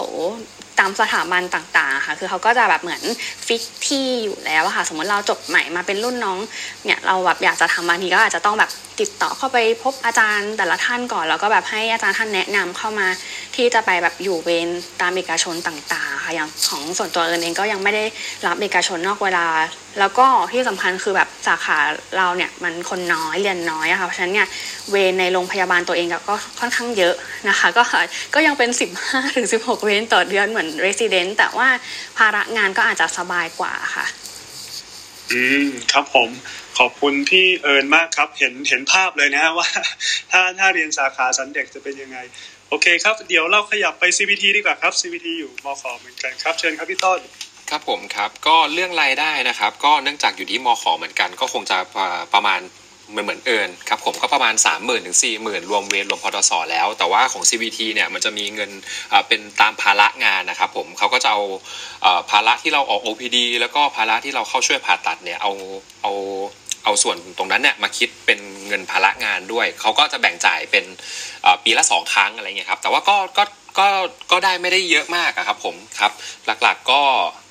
[0.78, 3.02] ตามสถาบันต่างๆค่ะ คือเขาก็จะแบบเหมือน
[3.46, 6.38] ฟิกที่อยู่แล้วค่ะ สมมติเราจบใหม่มาเป็นรุ่นน้อง
[6.84, 8.70] เนี่ยเราแบบอยากจะทำบางทีก็อาจจะต้องแบบ
[9.01, 13.09] ติดต่อเข้าไปพบอาจารย์แต่ละท่านก่อน แล้วก็แบบให้อาจารย์ท่านแนะนำเข้ามา
[13.56, 14.68] ที่จะไปแบบอยู่เวร
[15.01, 18.05] ตามเอกชนต่าง ๆ ค่ะอย่างของส่วนตัวเอิญเองก็ยังไม่ได้
[18.47, 19.47] รับเอกชนนอกเวลา
[19.98, 21.78] แล้วก็ที่สำคัญคือแบบสาขา
[22.16, 24.48] เราเนี่ยมันคนน้อยเรียนน้อยอะค่ะเพราะฉะนั้นเนี่ย
[24.90, 27.14] เวรในโรงพยาบาลตัวเองก็ค่อนข้างเยอะ
[27.48, 27.82] นะคะ ก็
[28.35, 28.70] ก็ยังเป็น
[29.02, 31.68] 15ถึง16 เวรต่อเดือนเหมือน resident แต่ว่า
[32.18, 34.06] ภาระงานก็อาจจะสบายกว่าค่ะ
[35.31, 36.31] อืมครับผม
[36.78, 39.68] ขอบคุณพี่เอิญมากครับ เห็นเห็นภาพเลยนะฮะว่า
[40.30, 42.18] ถ้าถ้าเรียนสาขาสันเด็กจะเป็นยังไง
[42.68, 47.20] โอเคครับ เดี๋ยวเราขยับไป CBT ดีกว่าครับ CBT อยู่มขเหมือนกันครับ เชิญครับพี่ต้น
[47.70, 51.78] ครับผมครับก็เรื่องรายได้นะครับ ก็เนื่องจากอยู่ที่มขเหมือนกัน ก็คงจะ
[52.34, 52.60] ประมาณ
[53.10, 58.70] เหมือนเหมือนเอิญครับผมก็ประมาณ 3 0 0 0 0ถึง40,000รวมเวรรวมพอตสแล้ว แต่ว่าของ CVT เนี่ยมันจะมีเงิน
[59.28, 61.42] เป็นตามภาระงานนะครับผมเขาก็จะเอา
[62.30, 65.52] ภาระที่เราออก OPD แล้วก็ภาระที่เราเข้าช่วยผ่าตัดเนี่ยเอา
[66.02, 66.12] เอา
[66.84, 70.84] เอาส่วนตรงนั้นเนี่ยมาคิดเป็นเงินภาระงานด้วย เขาก็จะแบ่งจ่ายเป็น
[71.64, 73.44] ปีละสองครั้งอะไรเงี้ยครับแต่ว่าก็ก็
[73.78, 73.86] ก็
[74.32, 76.12] ก็ได้ไม่ได้เยอะมากอะครับผมครับ
[76.62, 77.02] หลักๆก็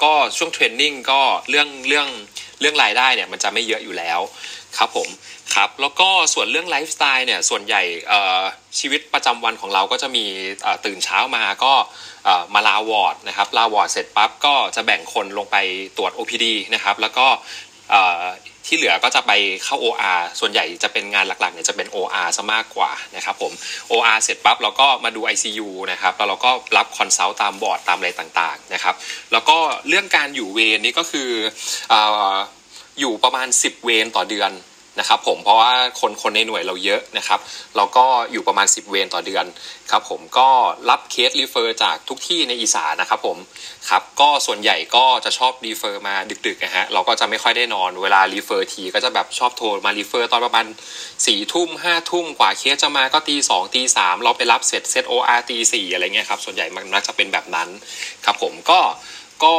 [0.03, 2.07] ก็ช่วง training ก็เรื่องเรื่อง
[2.59, 4.19] เรื่องรายได้เนี่ยมันจะไม่เยอะอยู่แล้ว
[4.77, 5.09] ครับผม
[5.55, 7.83] ครับแล้วก็ส่วนเรื่องไลฟ์สไตล์เนี่ยส่วนใหญ่
[8.79, 10.25] ชีวิตประจำวันของเราก็จะมี
[10.85, 11.73] ตื่นเช้ามาก็
[12.53, 15.57] มา round ward นะครับ round ward เสร็จปั๊บก็จะแบ่งคนลงไป
[15.97, 17.27] ตรวจ OPD นะครับแล้วก็
[18.65, 19.31] ที่เหลือก็จะไป
[19.63, 23.51] เข้า OR ส่วนใหญ่จะเป็นงานหลักๆเนี่ยจะเป็น OR ซะมากกว่านะครับผม
[23.91, 28.95] OR เสร็จปั๊บเราก็มาดู ICU นะครับแล้วเราก็รับ consult ตามบอร์ดตามอะไรต่างๆนะครับ
[29.31, 31.95] แล้วก็เรื่องการอยู่เวรนี่ก็คือ
[32.99, 34.53] อยู่ประมาณ 10 เวรต่อเดือน
[34.99, 37.39] นะครับผมเพราะว่าคนคนในหน่วยเราเยอะนะครับ
[37.75, 39.45] เราก็อยู่ประมาณ 10 เวรต่อเดือน
[39.91, 40.49] ครับผมก็
[40.89, 43.37] รับเคส refer จากทุกที่ในอีสานนะครับผม
[43.89, 46.15] ครับก็ส่วนใหญ่ก็จะชอบ refer มา
[46.47, 50.65] ดึกๆนะฮะเราก็จะไม่ค่อยได้นอนเวลา refer ทีก็จะแบบชอบโทรมา refer ตอนประมาณ
[51.25, 57.69] สี่ทุ่มห้าทุ่มกว่าเคสจะมาก็ตีสองตีสามเราไปรับเสร็จ set OR ตีสี่อะไรเงี้ยครับส่วนใหญ่มันมักจะเป็นแบบนั้น
[58.25, 58.79] ครับผมก็
[59.43, 59.55] ก็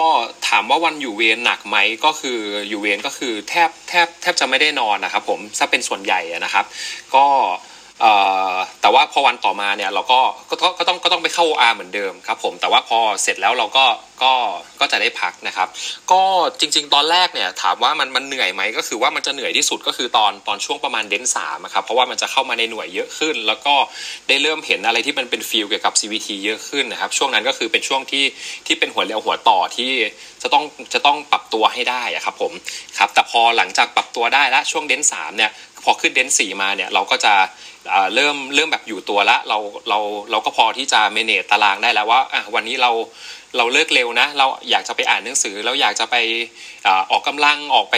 [0.48, 2.38] ถามว่าวันอยู่เวรหนักไหมก็คือ
[2.68, 6.64] อยู่เวรก็คือแทบแทบแทบจะไม่ได้นอนนะครับผมถ้าเป็นส่วนใหญ่นะครับ
[7.14, 7.26] ก็
[8.80, 10.20] แต่ว่าพอวันต่อมาเนี่ยเราก็
[10.62, 13.84] ก็ก็ต้องก็ต้องไปเข้าอาเหมือนเดิมครับผมแต่ว่าพอเสร็จแล้วเราก็
[14.22, 14.32] ก็
[14.80, 15.68] ก็จะได้พักนะครับ
[16.12, 16.22] ก็
[16.60, 23.74] จริง ๆ ตอนแรกเนี่ยถามว่ามันมันเหนื่อยไหมก็คือว่ามันจะเหนื่อยที่สุดก็คือตอนตอนช่วงประมาณเดนสามครับเพราะว่ามันจะเข้ามาในหน่วยเยอะขึ้น แล้วก็
[24.28, 28.24] ได้เริ่มเห็นอะไรที่มันเป็น field เกี่ยวกับ CVT เยอะขึ้นนะครับช่วงนั้นก็คือเป็นช่วงที่
[28.66, 29.92] ที่เป็นหัวเลี้ยวหัวต่อที่
[30.42, 30.64] จะต้อง
[30.94, 32.52] จะต้องปรับตัวให้ได้ครับผม
[32.98, 35.50] ครับแต่พอหลังจากปรับตัวได้แล้วช่วง dent สามเนี่ย
[35.84, 37.34] พอขึ้น dent สี่มาเนี่ยเราก็จะ
[38.14, 39.98] เริ่มเริ่มแบบอยู่ตัวละเราเรา
[40.30, 42.20] เราก็พอที่จะ manage ตารางได้แล้วว่า
[42.54, 42.90] วันนี้เรา
[43.56, 46.16] เราเลิกเร็วนะ เราอยากจะไปอ่านหนังสือเราอยากจะไป
[47.10, 47.96] ออกกำลังออกไป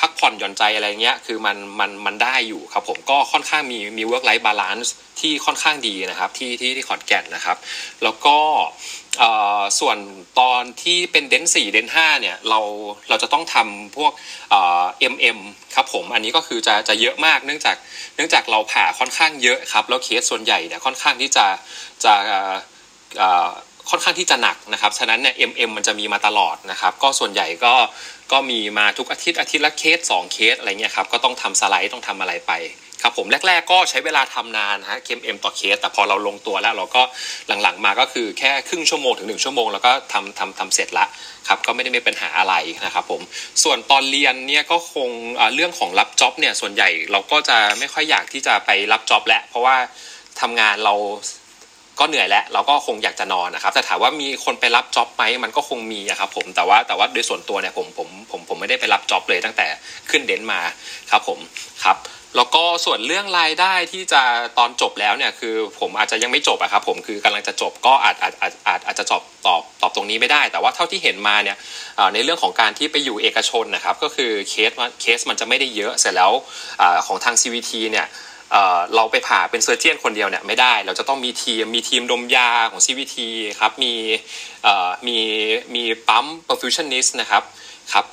[0.00, 7.56] พักผ่อนหย่อนใจอะไรเงี้ยคือมันมันมันได้อยู่ครับผมก็ค่อนข้างมีมี work life balanceที่ค่อนข้างดีนะครับที่ที่ที่ขอนแก่นนะครับ
[8.02, 8.36] แล้วก็
[9.80, 9.98] ส่วน
[10.40, 12.60] ตอนที่เป็น dent สี่ dent ห้าเนี่ยเรา
[13.08, 14.12] เราจะต้องทำพวก
[14.50, 15.38] MM
[15.74, 17.76] ครับผมอันนี้ก็คือจะจะเยอะมากเนื่องจาก
[18.16, 21.46] เนื่องจากเราผ่าค่อนข้างเยอะครับแล้วเคสส่วนใหญ่เนี่ยค่อนข้างที่จะ
[22.04, 22.14] จะ
[23.88, 27.74] ค่อนข้างที่จะหนักนะครับฉะนั้นเนี่ย MM มันจะมีมาตลอดนะครับ ก็ส่วนใหญ่ก็
[28.32, 32.52] ก็มีมาทุกอาทิตย์อาทิตย์ละเคส2เคสอะไรเงี้ยครับก็ต้องทำสไลด์ต้องทำอะไรไป
[33.02, 37.02] ครับผมแรก ๆ ก็ใช้เวลาทำนานฮะเคมเอ็มต่อเคส แต่พอเราลงตัวแล้วเราก็
[37.62, 41.06] หลังๆมาก็คือแค่ครึ่งชั่วโมงถึงหนึ่งชั่วโมงแล้วก็ทำทำทำเสร็จละ
[41.48, 42.54] ครับก็ไม่ได้มีปัญหาอะไร
[42.84, 43.20] นะครับผม
[43.62, 45.08] ส่วนตอนเรียนเนี่ยก็คง
[45.54, 49.76] เรื่องของรับจ็อบเนี่ยส่วนใหญ่เราก็จะไม่ค่อยอยากที่จะไปรับจ็อบแล้วเพราะว่า
[50.40, 50.94] ทำงานเรา
[52.00, 59.66] ก็เหนื่อยแล้วเราก็คงอยากจะนอนนะครับแต่ถามว่ามีคนไปรับจ็อบไหมมันก็คงมีครับผมแต่ว่าแต่ว่าโดยส่วนตัวเนี่ยผมผมผมผมไม่ได้ไปรับจ็อบเลยตั้งแต่
[60.10, 60.60] ขึ้นเดนมา
[61.10, 61.38] ครับผม
[61.84, 61.98] ครับ
[62.36, 64.22] แล้วก็ส่วนเรื่องรายได้ที่จะ
[64.58, 71.56] ตอนจบแล้วเนี่ยคือผมอาจจะยังไม่จบอะครับผมคือกำลังจะจบก็อาจอาจอาจอาจอาจจะจบตอบตอบตรงนี้ไม่ได้ แต่ว่าเท่าที่เห็นมาเนี่ย
[72.14, 74.70] ในเรื่องของการที่ไปอยู่เอกชนนะครับก็คือเคส
[75.00, 76.32] เคสมันจะไม่ได้เยอะเสร็จแล้ว
[77.06, 78.06] ของทาง CVT เนี่ย
[78.94, 83.16] เราไปผ่าเป็นเซอร์เจียนคนเดียวเนี่ยไม่ได้ เราจะต้องมีทีมมีทีมดมยาของ CVT
[83.60, 83.94] ครับมี
[85.06, 85.18] มี
[85.74, 87.42] มีปั๊ม perfusionist นะครับ
[87.92, 88.06] ครับ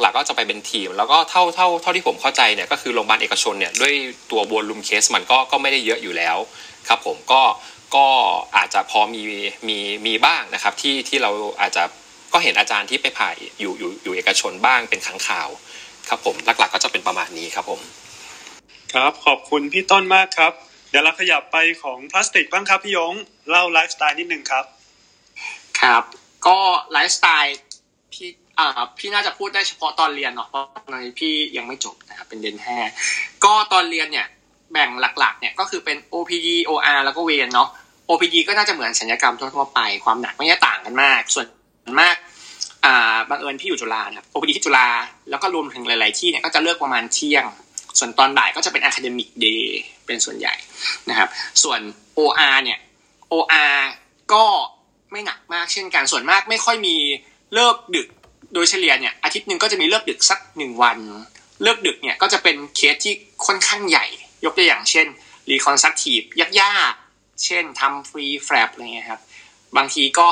[0.00, 3.94] หลักๆก็จะไปเป็นทีม แล้วก็เท่าเท่าเท่าที่ผมเข้าใจเนี่ยก็คือโรงพยาบาลเอกชนเนี่ยด้วย
[4.30, 6.36] ตัวบวลุมเคสมันก็ก็ไม่ได้เยอะอยู่แล้ว
[6.88, 7.42] ครับผมก็
[7.94, 8.06] ก็
[8.56, 9.22] อาจจะพอมี
[9.68, 11.30] มีมีบ้างนะครับที่ที่เรา
[11.60, 11.82] อาจจะ
[12.32, 13.28] ก็เห็นอาจารย์ที่ไปผ่า
[13.60, 15.48] อยู่อยู่อยู่เอกชนบ้างเป็นครั้งข่าว
[16.08, 17.80] ครับผมหลักๆก็จะเป็นประมาณนี้ครับผม
[18.94, 20.52] ครับ ขอบคุณพี่ต้นมากครับ
[20.90, 23.14] เดี๋ยวเราขยับไปของพลาสติกบ้างครับพี่ยง
[23.50, 24.64] เล่าไลฟ์สไตล์นิดนึงครับ
[25.80, 26.02] ครับ
[26.46, 26.58] ก็
[26.92, 27.56] ไลฟ์สไตล์
[28.12, 28.28] พี่
[28.58, 32.76] อ่าพี่น่าจะพูดได้เฉพาะตอนเรียนเนาะเพราะตอนนี้พี่ยังไม่จบนะครับเป็นเดนแท้
[33.44, 34.26] ก็ตอนเรียนเนี่ย
[34.72, 37.68] แบ่งหลักๆเนี่ยก็คือเป็น OPD OR แล้วก็เวนเนาะ
[38.08, 41.46] OPD ก็น่าจะเหมือนสัญญกรรมทั่วๆไปความหนักไม่ได้ต่างกันมาก ส่วน
[42.00, 42.16] มาก
[42.84, 44.88] อ่าบังเอิญพี่อยู่จุฬาครับ OPD ที่จุฬา
[45.30, 47.44] แล้วก็รวมถึงหลาย ๆ ที่เนี่ยก็จะเลือกประมาณเที่ยง
[47.98, 49.64] ส่วนตอนบ่ายก็จะเป็น academic day
[50.06, 50.54] เป็นส่วนใหญ่
[51.10, 51.28] นะครับ
[51.62, 51.80] ส่วน
[52.18, 52.78] OR เนี่ย
[53.32, 53.76] OR
[54.32, 54.44] ก็
[55.10, 56.96] ไม่หนักมากเช่นกันส่วนมากไม่ค่อยมี
[57.54, 58.08] เลิกดึก
[58.54, 60.98] โดยเฉลี่ยเนี่ยอาทิตย์หนึ่งก็จะมีเลิกดึกสักหนึ่งวัน
[61.62, 63.14] เลิกดึกเนี่ยก็จะเป็นเคสที่
[63.46, 64.06] ค่อนข้างใหญ่
[64.44, 65.06] ยกตัวอย่างเช่น
[65.50, 66.20] reconstructive
[66.60, 69.20] ยากๆ เช่นทำ free flap อะไรเงี้ยครับ
[69.76, 70.28] บางทีก็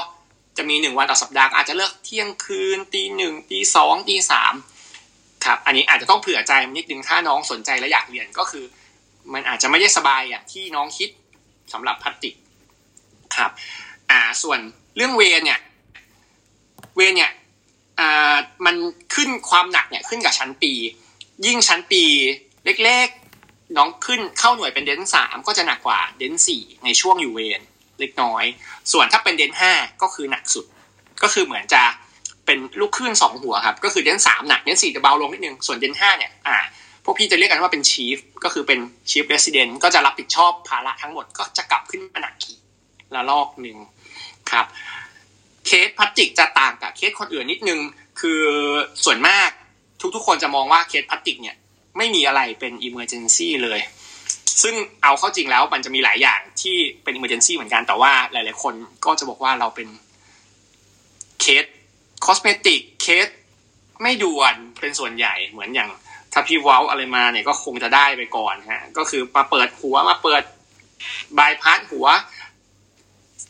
[0.57, 4.55] จะมีหนึ่งวันต่อสัปดาห์อาจจะเลิกเที่ยงคืนตีหนึ่งตีสองตีสาม
[5.45, 8.65] ครับ อันนี้อาจจะต้องเผื่อใจนิดนึงถ้าน้องสนใจและอยากเรียนก็คือ
[9.33, 11.11] มันอาจจะไม่ได้สบายอย่างที่น้องคิด
[11.73, 12.35] สำหรับพัตติก
[13.37, 13.51] ครับ
[14.11, 14.59] อ่าส่วน
[14.97, 15.61] เรื่องเวรเนี่ย
[16.97, 17.33] เวรเนี่ย
[18.01, 18.35] อ่า
[18.67, 18.77] มัน
[19.15, 20.73] ขึ้นความหนักเนี่ยขึ้นกับชั้นปี
[21.47, 22.03] ยิ่งชั้นปี
[22.65, 27.61] เล็กๆ น้องขึ้นเข้าหน่วยเป็นเดนสามก็จะหนักกว่าเดนสี่ในช่วงอยู่เวร
[28.01, 28.45] เล็กน้อย
[28.93, 29.73] ส่วนถ้าเป็นเดนห้า
[30.03, 30.67] ก็คือหนักสุด
[31.23, 31.83] ก็คือเหมือนจะ
[32.51, 36.57] เป็นลูกคลื่นสองหัวครับ ก็คือ dent สามหนัก dent สี่จะเบาลงนิดนึง ส่วน dent ห้าเนี่ยอ่า
[37.05, 38.79] พวกพี่จะเรียกกันว่าเป็น chief ก็คือเป็น
[39.11, 42.59] chief resident ก็จะรับผิดชอบภาระทั้งหมดก็จะกลับขึ้นมาหนักอีก
[43.15, 43.77] ระลอกหนึ่ง
[44.51, 44.67] ครับ
[45.67, 47.81] เคสพลาสติกจะต่างกับเคสคนอื่นนิดนึง
[48.21, 48.43] คือ
[49.05, 49.51] ส่วนมาก
[50.15, 51.57] ทุกๆ คนจะมองว่าเคสพลาสติกเนี่ย
[51.97, 53.81] ไม่มีอะไรเป็น emergency เลย
[54.63, 58.75] ซึ่งเอาเข้าจริงแล้วมันจะมีหลายอย่างที่เป็น emergency เหมือนกันแต่ว่าหลาย ๆ คน
[59.05, 59.89] ก็จะบอกว่าเราเป็น
[61.41, 61.65] เคส
[62.25, 63.29] cosmetic เคส
[64.03, 65.89] ไม่ด่วนเป็นส่วนใหญ่เหมือนอย่าง
[66.33, 70.43] ถ้าพี่ว้าวอะไรมาเนี่ยก็คงจะได้ไปก่อนฮะ ก็คือมาเปิดหัวมาเปิด
[71.39, 72.07] บายพาสหัว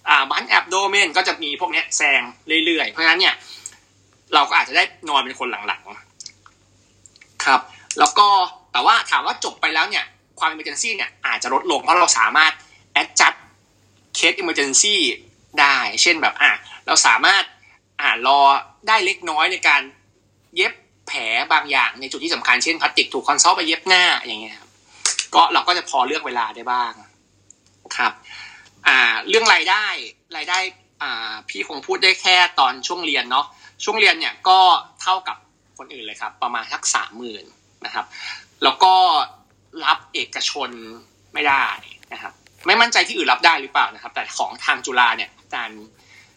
[0.08, 2.22] อ่า blunt abdomen ก็จะมีพวกเนี้ยแซง
[2.64, 3.34] เรื่อยๆ เพราะฉะนั้นเนี่ย
[4.34, 7.60] เราก็อาจจะได้นอนเป็นคนหลังๆ ครับ
[7.98, 8.28] แล้วก็
[8.72, 10.04] แต่ว่าถามว่าจบไปแล้วเนี่ย
[10.38, 12.52] ความ emergency เนี่ยอาจจะลดลงเพราะเราสามารถ
[13.00, 13.36] adjust
[14.18, 14.96] case emergency
[15.60, 16.52] ได้ เช่นแบบอะ
[16.86, 17.42] เราสามารถ
[18.02, 18.40] อ่ารอ
[18.88, 19.82] ได้เล็กน้อยในการ
[20.56, 20.72] เย็บ
[21.08, 21.20] แผล
[21.52, 24.70] บางอย่างในจุดที่สำคัญเช่นพลาสติกถูกคอนโซลไปเย็บหน้าอย่างเงี้ยครับ
[25.34, 26.92] ก็เราก็จะพอเลือกเวลาได้บ้าง
[27.96, 28.12] ครับ
[28.86, 28.98] อ่า
[29.28, 29.86] เรื่องรายได้
[30.36, 30.58] รายได้
[31.02, 33.46] อ่า พี่คงพูดได้แค่ตอนช่วงเรียนเนาะ
[33.84, 34.58] ช่วงเรียนเนี่ยก็
[35.02, 35.36] เท่ากับ
[35.78, 37.44] คนอื่นเลยครับ ประมาณสักสามหมื่น
[37.84, 38.06] นะครับ
[38.62, 38.94] แล้วก็
[39.84, 40.70] รับเอกชน
[41.34, 41.66] ไม่ได้
[42.12, 42.32] นะครับ
[42.66, 45.84] ไม่มั่นใจที่อื่นรับได้หรือเปล่านะครับ แต่ของทางจุฬาเนี่ยกาจารย์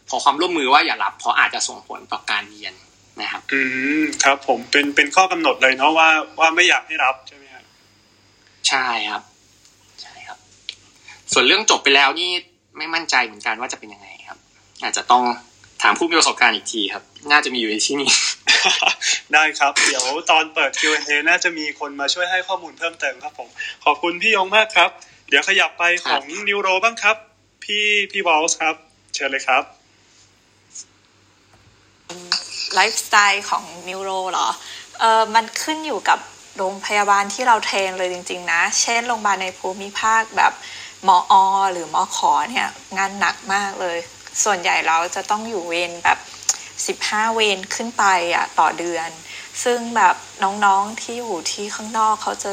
[0.10, 2.74] ขอความร่วมมือว่าอย่ารับเพราะอาจจะส่งผลต่อการเรียน
[3.22, 3.62] นะครับ อื
[4.02, 6.10] มครับ ผมเป็นเป็นข้อกำหนดเลยเนาะว่า
[6.40, 7.64] ว่าไม่อยากให้รับใช่ไหมครับ
[8.68, 9.22] ใช่ครับ
[10.02, 10.38] ใช่ครับ
[11.34, 12.32] ส่วนเรื่องจบไปแล้วนี่
[12.78, 14.38] ไม่มั่นใจเหมือนกันว่าจะเป็นยังไงครับ
[14.84, 15.24] อาจจะต้อง
[15.82, 18.12] ถามผู้มีประสบการณ์อีกทีครับ น่าจะมีอยู่ในที่นี้
[19.34, 23.50] ได้ครับ เดี๋ยวตอนเปิด Q&A น่าจะมีคนมาช่วยให้ข้อมูลเพิ่มเติมครับผม
[23.86, 24.90] ขอบคุณพี่ยงมากครับ
[25.30, 27.16] เดี๋ยวขยับไปของ neuro บ้างครับ
[27.64, 28.76] พี่พี่บอลครับ
[29.14, 29.64] เชิญเลยครับ
[32.74, 34.50] ไลฟ์สไตล์ของ neuro เหรอ
[35.00, 36.20] เออมันขึ้นอยู่กับ
[36.58, 40.54] โรงพยาบาลที่เรา train เลยจริง ๆ นะ เช่นโรงพยาบาลในภูมิภาคแบบ
[41.04, 41.34] หมออ
[41.72, 42.68] หรือหมอขอเนี่ย
[42.98, 43.98] งานหนักมากเลย
[44.44, 46.20] ส่วนใหญ่เราจะต้องอยู่เวรแบบ
[47.10, 48.06] 15 เวรขึ้นไป
[48.36, 49.10] อะต่อเดือน
[49.64, 52.52] ซึ่งแบบน้องๆที่อยู่ที่ข้างนอกเขาจะ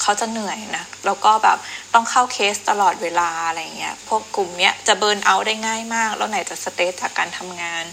[0.00, 1.58] เขาจะเหนื่อยนะแล้วก็แบบ
[1.94, 7.84] ต้องเข้าเคสตลอดเวลาอะไรเงี้ยพวกกลุ่มเนี้ยจะเบิร์นเอาท์ได้ง่ายมาก แล้วไหนจะสเตทจากการทำงาน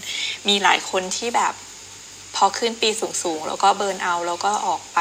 [0.48, 1.54] มีหลายคนที่แบบ
[2.36, 2.88] พอขึ้นปี
[3.22, 5.00] สูงๆ แล้วก็เบิร์นเอาแล้วก็ออกไป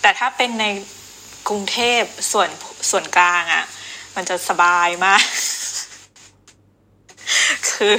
[0.00, 0.64] แต่ถ้าเป็นใน
[1.48, 2.02] กรุงเทพ
[2.32, 2.48] ส่วน
[2.90, 3.64] ส่วนกลางอะ่ะ
[4.16, 5.22] มันจะสบายมาก
[7.68, 7.94] คือ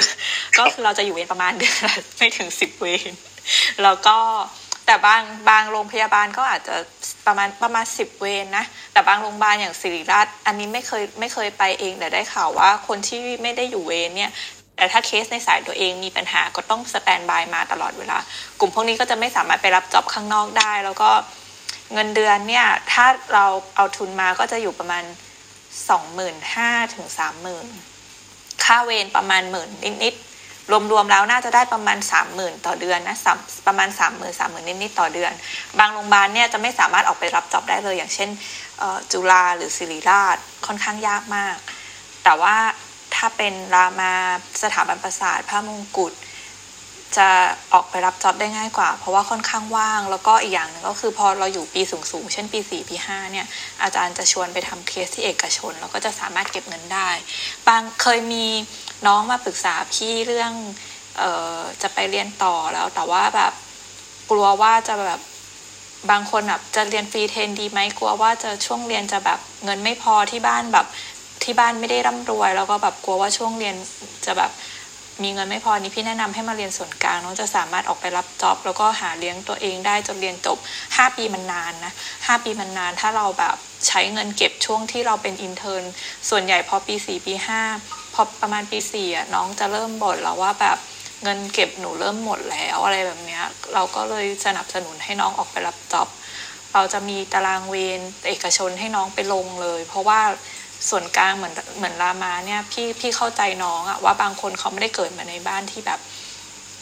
[0.58, 3.12] ก็คือเราจะอยู่เวรประมาณเดือนไม่ถึงสิบเวร
[3.84, 4.18] แล้วก็
[4.86, 6.76] แต่บางบางโรงพยาบาลก็อาจจะ
[7.26, 14.32] ประมาณประมาณสิบเวรนะ แต่บางโรงพยาบาลอย่างศิริราช อันนี้ไม่เคยไม่เคยไปเองแต่ได้ข่าวว่าคนที่ไม่ได้อยู่เวรเนี่ย
[14.80, 18.18] แต่ถ้าเคสในสายตัวเองมีปัญหาก็ต้องสแตนบายมาตลอดเวลา
[18.60, 21.10] กลุ่มพวกนี้ก็จะไม่สามารถไปรับจ็อบข้างนอกได้ แล้วก็
[21.94, 23.46] เงินเดือนเนี่ย ถ้าเรา
[23.76, 25.04] เอาทุนมาก็จะอยู่ประมาณ
[25.90, 27.68] สองหมื่นห้าถึงสามหมื่น
[28.64, 29.70] ค่าเวรประมาณหมื่น
[30.04, 33.18] นิดๆรวมๆแล้วน่าจะได้ประมาณสามหมื่นต่อเดือนนะ
[33.68, 35.32] ประมาณสามหมื่นสามหมื่นนิดๆต่อเดือน
[35.80, 38.30] บางโรงพยาบาลเนี่ยจะไม่สามารถออกไปรับจ็อบได้เลย อย่างเช่น
[39.12, 41.56] จุฬาหรือศิริราชค่อนข้างยากมาก
[42.24, 42.56] แต่ว่า
[43.16, 44.14] ถ้าเป็นรามา
[44.64, 46.14] สถาบันประสาทพระมงกุฎ
[47.18, 47.30] จะ
[47.74, 53.48] ออกไปรับ job ได้ง่ายกว่า เพราะว่าค่อนข้างว่าง แล้วก็อีกอย่างหนึ่งก็คือพอเราอยู่ปีสูงๆเช่นปี4ปี5เนี่ย
[53.84, 57.10] อาจารย์จะชวนไปทำเคสที่เอกชน แล้วก็จะสามารถเก็บเงินได้
[57.68, 58.46] บางเคยมี
[59.08, 60.52] น้องมาปรึกษาพี่เรื่อง
[61.22, 61.24] อ
[61.58, 63.54] อจะไปเรียนต่อแล้ว แต่ว่าแบบ
[64.32, 65.22] กลัวว่าจะแบบ
[66.12, 70.88] บางคนแบบจะเรียน free train ดีไหมกลัวว่าจะช่วงเรียนจะแบบเงินไม่พอที่บ้านแบบ
[71.44, 73.76] ที่บ้านไม่ได้ร่ำรวย แล้วก็แบบกลัวว่าช่วงเรียน
[74.26, 74.52] จะแบบ
[75.24, 80.58] มีเงินไม่พอนี้พี่แนะนำให้มาเรียนส่วนกลางน้องจะสามารถออกไปรับ job แล้วก็หาเลี้ยงตัวเองได้จนเรียนจบ
[80.88, 83.56] 5 ปีมันนานนะ5ปีมันนาน ถ้าเราแบบ
[83.88, 85.84] ใช้เงินเก็บช่วงที่เราเป็น intern
[86.30, 87.34] ส่วนใหญ่พอปี 4 ปี
[87.76, 90.78] 5 พอประมาณปี 4อะน้องจะเริ่มบ่นแล้วว่าแบบ
[91.24, 93.44] เงินเก็บหนูเริ่มหมดแล้วอะไรแบบเนี้ย
[93.74, 96.08] เราก็เลยสนับสนุนให้น้องออกไปรับ job
[96.74, 100.22] เราจะมีตารางเวรเอกชนให้น้องไปลงเลย เพราะว่า
[100.90, 106.00] ส่วนกลางเหมือนเหมือนรามาเนี่ยพี่พี่เข้าใจน้องอะว่าบางคนเขาไม่ได้เกิดมาในบ้านที่แบบ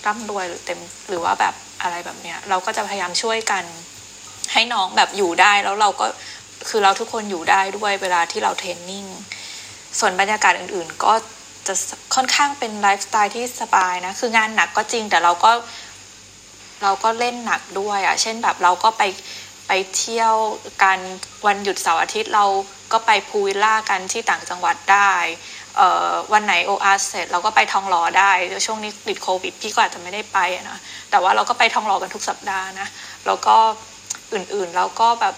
[0.05, 0.79] ร่ำรวยหรือเต็ม
[1.09, 3.63] หรือว่าแบบอะไรแบบเนี้ย เราก็จะพยายามช่วยกัน
[4.53, 6.05] ให้น้องแบบอยู่ได้แล้วเราก็
[6.69, 9.05] คือเราทุกคนอยู่ได้ด้วยเวลาที่เราเทรนนิ่ง
[9.99, 11.13] ส่วนบรรยากาศอื่น ๆ ก็
[11.67, 11.73] จะ
[12.15, 15.51] ค่อนข้างเป็นไลฟ์สไตล์ที่สบายนะ คืองานหนักก็จริงแต่เราก็
[16.83, 19.03] เราก็เล่นหนักด้วยอะเช่นแบบเราก็ไป
[19.67, 20.33] ไปเที่ยว
[20.83, 20.99] กัน
[21.45, 22.45] วันหยุดเสาร์อาทิตย์เรา
[22.91, 25.11] ก็ไปพูวิลล่ากันที่ต่างจังหวัดได้
[26.33, 28.31] วันไหนโออาเสร็จเราก็ไปทองหล่อได้
[28.65, 30.37] ช่วงนี้ติดโควิดพี่ก็อาจจะไม่ได้ไป
[30.69, 30.77] นะ
[31.11, 32.87] แต่ว่าเราก็ไปทองหล่อกันทุกสัปดาห์นะ
[33.25, 33.55] แล้วก็
[34.33, 35.35] อื่นๆเราก็แบบ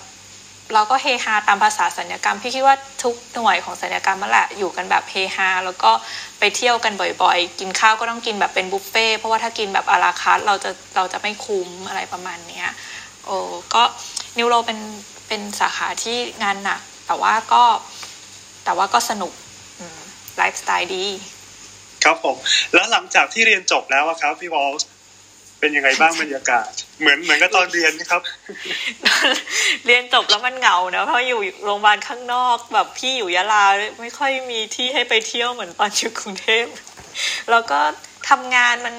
[0.74, 5.92] เราก็เฮฮาตามภาษาสัญญกรรม พี่คิดว่าทุกหน่วยของสัญญกรรมนั่นแหละอยู่กันแบบเฮฮาแล้วก็
[6.40, 6.94] ไปเที่ยวกัน
[7.24, 12.68] บ่อยๆ กินข้าวก็ต้องกินแบบเป็นบุฟเฟ่เพราะว่าถ้ากินแบบอาราคาร์เราจะเราจะไม่คุ้มอะไรประมาณเนี้ย
[13.26, 13.38] โอ้
[13.74, 13.84] ก็
[14.38, 14.80] นิวโรเป็น
[15.28, 17.64] เป็นสาขาที่งานหนัก แต่ว่าก็
[18.65, 19.34] แต่ว่าก็สนุก
[20.38, 21.06] ไลฟ์สไตล์ดี
[22.03, 22.36] ครับผม
[22.73, 24.72] แล้วหลังจากที่เรียนจบแล้วครับพี่วอล
[25.60, 26.68] เป็นยังไงบ้างบรรยากาศ
[26.99, 28.22] เหมือนเหมือนกับตอนเรียนนะครับ
[29.86, 33.65] เรียนจบแล้วมันเหงาเนะเพราะอยู่โรงพยาบาลข้างนอกแบบพี่อยู่ยะลา
[34.02, 36.65] ไม่ค่อยมีที่ให้ไปเที่ยวเหมือนตอนอยู่กรุงเทพ
[37.52, 37.80] แล้วก็
[38.30, 38.95] ทำงานมัน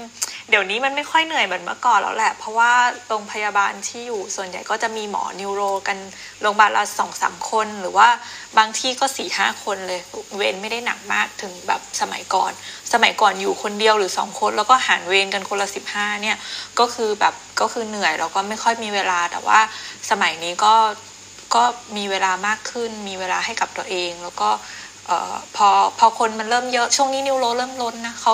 [0.51, 2.73] เดี๋ยวนี้มันไม่ค่อยเหนื่อยเหมือนเมื่อก่อนแล้วแหละ เพราะว่า
[3.09, 5.99] โรงพยาบาลที่อยู่ส่วนใหญ่ก็จะมีหมอนิวโรกัน
[6.43, 8.09] โรงพยาบาลละสองสามคน หรือว่า
[8.59, 10.01] บางที่ก็สี่ห้าคนเลย
[10.37, 12.53] เวรไม่ได้หนักมากถึงแบบสมัยก่อน
[12.93, 16.37] สมัยก่อนอยู่คนเดียวหรือสองคน แล้วก็หารเวรกันคนละสิบห้าเนี่ย
[16.79, 19.61] ก็คือแบบก็คือเหนื่อยแล้วก็ไม่ค่อยมีเวลาแต่ว่า
[20.11, 20.75] สมัยนี้ก็
[21.55, 21.65] ก็
[21.97, 24.51] มีเวลามากขึ้น มีเวลาให้กับตัวเอง แล้วก็
[25.57, 25.69] พอ
[25.99, 28.33] พอคนมันเริ่มเยอะช่วงนี้นิวโรเริ่มล้นนะเขา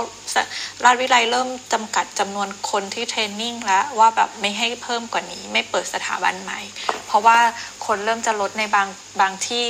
[0.84, 6.60] ราชวิไลเริ่มจำกัดจำนวนคนที่เทรนนิ่งแล้วว่าแบบไม่ให้เพิ่มกว่านี้ ไม่เปิดสถาบันใหม่
[7.06, 7.38] เพราะว่า
[7.86, 8.88] คนเริ่มจะลดในบาง
[9.20, 9.68] บางที่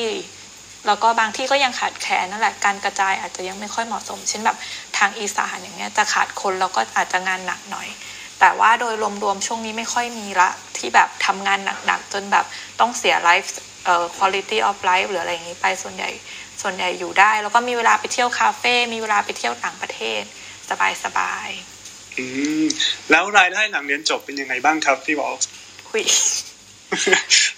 [0.87, 4.57] แล้วก็บางที่ก็ยังขาดแคลนนั่นแหละการกระจายอาจจะยังไม่ค่อยเหมาะสม เช่นแบบ
[4.99, 7.89] ทางอีสานอย่างเงี้ยจะขาดคนแล้วก็อาจจะงานหนักหน่อย
[8.41, 12.45] แต่ว่าโดยรวมๆช่วงนี้ไม่ค่อยมีละที่แบบทำงานหนักๆจนแบบ
[12.81, 13.53] ต้องเสียไลฟ์
[13.85, 16.11] เอ่อ quality of life หรืออะไรอย่างนี้ไปส่วนใหญ่
[16.63, 20.23] ส่วนใหญ่อยู่ได้ แล้วก็มีเวลาไปเที่ยวคาเฟ่ มีเวลาไปเที่ยวต่างประเทศ
[20.71, 21.49] สบายสบาย
[22.19, 22.25] อื
[22.63, 22.65] ม
[23.11, 25.37] แล้วรายได้หลังเรียนจบเป็นยังไงบ้างครับพี่บอก
[25.89, 26.03] คุย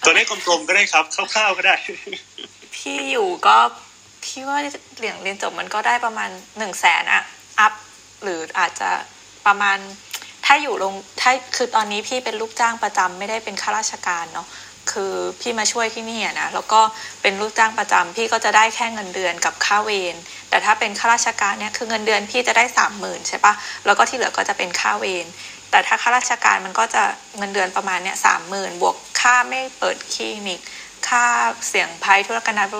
[0.05, 1.75] ตัวเลขกลมๆก็ได้ครับคร่าวๆก็ได้
[2.75, 3.57] พี่อยู่ก็
[4.23, 4.57] พี่ว่า
[4.99, 7.23] เรียนเรียนจบมันก็ได้ประมาณหนึ่งแสนอะ
[7.59, 7.73] อัพ
[8.23, 8.89] หรืออาจจะ
[9.45, 9.77] ประมาณ
[10.45, 14.47] ถ้าอยู่ลงถ้าคือตอนนี้พี่เป็นลูกจ้างประจำไม่ได้เป็นข้าราชการเนาะ
[14.93, 16.81] คือพี่มาช่วยที่นี่นะแล้วก็
[17.21, 20.15] เป็นลูกจ้างประจำพี่ก็จะได้แค่เงินเดือนกับค่าเวร
[20.49, 23.53] แต่ถ้าเป็นข้าราชการเนี่ยคือเงินเดือนพี่จะได้สามหมื่นใช่ปะ
[23.85, 25.25] แล้วก็ที่เหลือก็จะเป็นค่าเวร
[25.71, 27.03] แต่ถ้าข้าราชการมันก็จะ
[27.37, 30.59] เงินเดือนประมาณเนี่ยสามหมื่นบวกค่าไม่เปิดคลินิก
[31.07, 31.25] ค่า
[31.67, 32.75] เสี่ยงภัยทุรกันดาร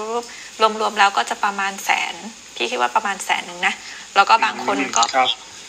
[0.81, 2.15] รวมๆแล้วก็จะประมาณแสน
[2.55, 3.73] พี่คิดว่าประมาณแสนหนึ่งนะ
[4.15, 5.03] แล้วก็บางคนก็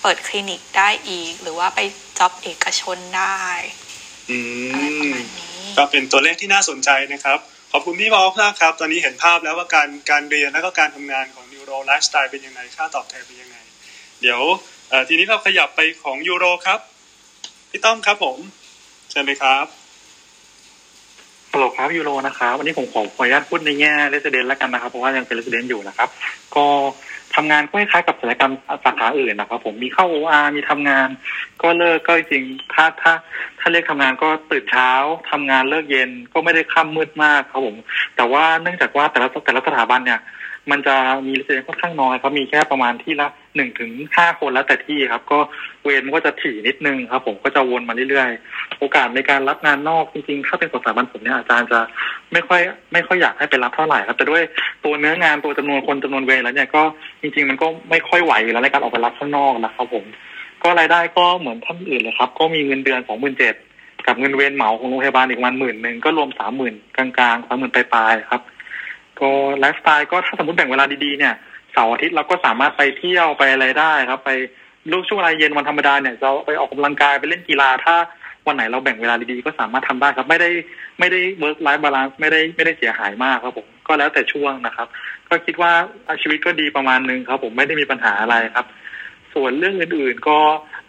[0.02, 1.80] เปิดคลินิกได้อีก หรือว่าไป
[2.18, 3.42] job เอกชนได้
[4.72, 7.38] อะไรประมาณนี้ ก็เป็นตัวเลขที่น่าสนใจนะครับ
[7.72, 13.56] ขอบคุณพี่บอลมากครับ ตอนนี้เห็นภาพแล้วว่าการการเรียนและก็การทำงานของ neuro ไลฟ์สไตล์เป็นยังไงค่าตอบแทนเป็นยังไง
[14.20, 14.40] เดี๋ยว
[15.08, 16.78] ทีนี้เราขยับไปของ uro ครับ
[17.70, 18.38] พี่ต้อมครับผม
[19.10, 19.66] เชิญเลยครับ
[21.52, 26.08] ฮัลโหลครับยูโรนะครับวันนี้ผมขอขออนุญาตพูดในแง่เรสเดนแล้วกันนะครับ เพราะว่ายังเป็นเรสเดนอยู่นะครับ
[26.56, 26.66] ก็
[27.36, 28.52] ทำงานก็คล้ายๆกับศัลยกรรม
[28.84, 31.08] สาขาอื่นนะครับผมมีเข้าโออาร์มีทำงาน
[31.62, 32.44] ก็เลิกก็จริง
[32.74, 33.12] ถ้าถ้า
[33.60, 34.90] ถ้าเรียกทำงานก็ตื่นเช้า
[35.30, 37.76] ทำงานเลิกเย็นก็ไม่ได้ค่ำมืดมากครับผม
[38.16, 40.20] แต่ว่าเนื่องจากว่าแต่ละแต่ละสถาบันเนี่ย
[40.70, 40.96] มันจะ
[41.26, 45.38] มีเรียนค่อนข้างน้อยครับมีแค่ประมาณที่ละ หนึ่งถึงห้าคนแล้วแต่ที่ครับ ก็
[45.84, 51.80] เวรมันก็จะถี่นิดนึงครับ ผมก็จะวนมาเรื่อยๆ โอกาสในการรับงานนอกจริงๆ ถ้าเป็นสถาบันผมเนี่ยอาจารย์จะ
[52.32, 52.60] ไม่ค่อย
[52.92, 54.42] ไม่ค่อยอยากให้ไปรับเท่าไหร่ครับ แต่ด้วย
[54.84, 56.82] ตัวเนื้องานตัวจำนวนคนจำนวนเวรแล้วเนี่ยก็
[57.22, 60.04] จริง ๆ มันก็ไม่ค่อยไหวแล้วในการออกไปรับข้างนอกนะครับ ผม
[60.62, 63.54] ก็รายได้ก็เหมือนท่านอื่นเลยครับ ก็มีเงินเดือนสองหมื่นเจ็ด
[64.06, 68.42] กับเงินเวรเหมาของโรงพยาบาลอีกวันหมื่นหนึ่งก็รวมสามหมื่นกลางๆสามหมื่นปลายๆครับ
[69.20, 71.34] ก็ไลฟ์สไตล์ก็ถ้าสมมติแบ่งเวลาดีๆเนี่ย
[71.72, 74.30] เสาร์อาทิตย์เราก็สามารถไปเที่ยวไปอะไรได้ครับ ไป
[74.92, 77.96] ลูกช่วงเวลาเย็นวันธรรมดาเนี่ยเราไปออกกำลังกายไปเล่นกีฬาถ้า
[78.46, 80.50] วันไหนเราแบ่งเวลาดีๆก็สามารถทำได้ครับ ไม่ได้
[80.98, 84.88] ไม่ได้ work life balance ไม่ได้ไม่ได้เสียหายมากครับผมก็แล้วแต่ช่วงนะครับ
[85.28, 85.72] ก็คิดว่า
[86.22, 88.66] ชีวิตก็ดีประมาณนึงครับ ผมไม่ได้มีปัญหาอะไรครับ
[89.34, 90.38] ส่วนเรื่องอื่นๆ ก็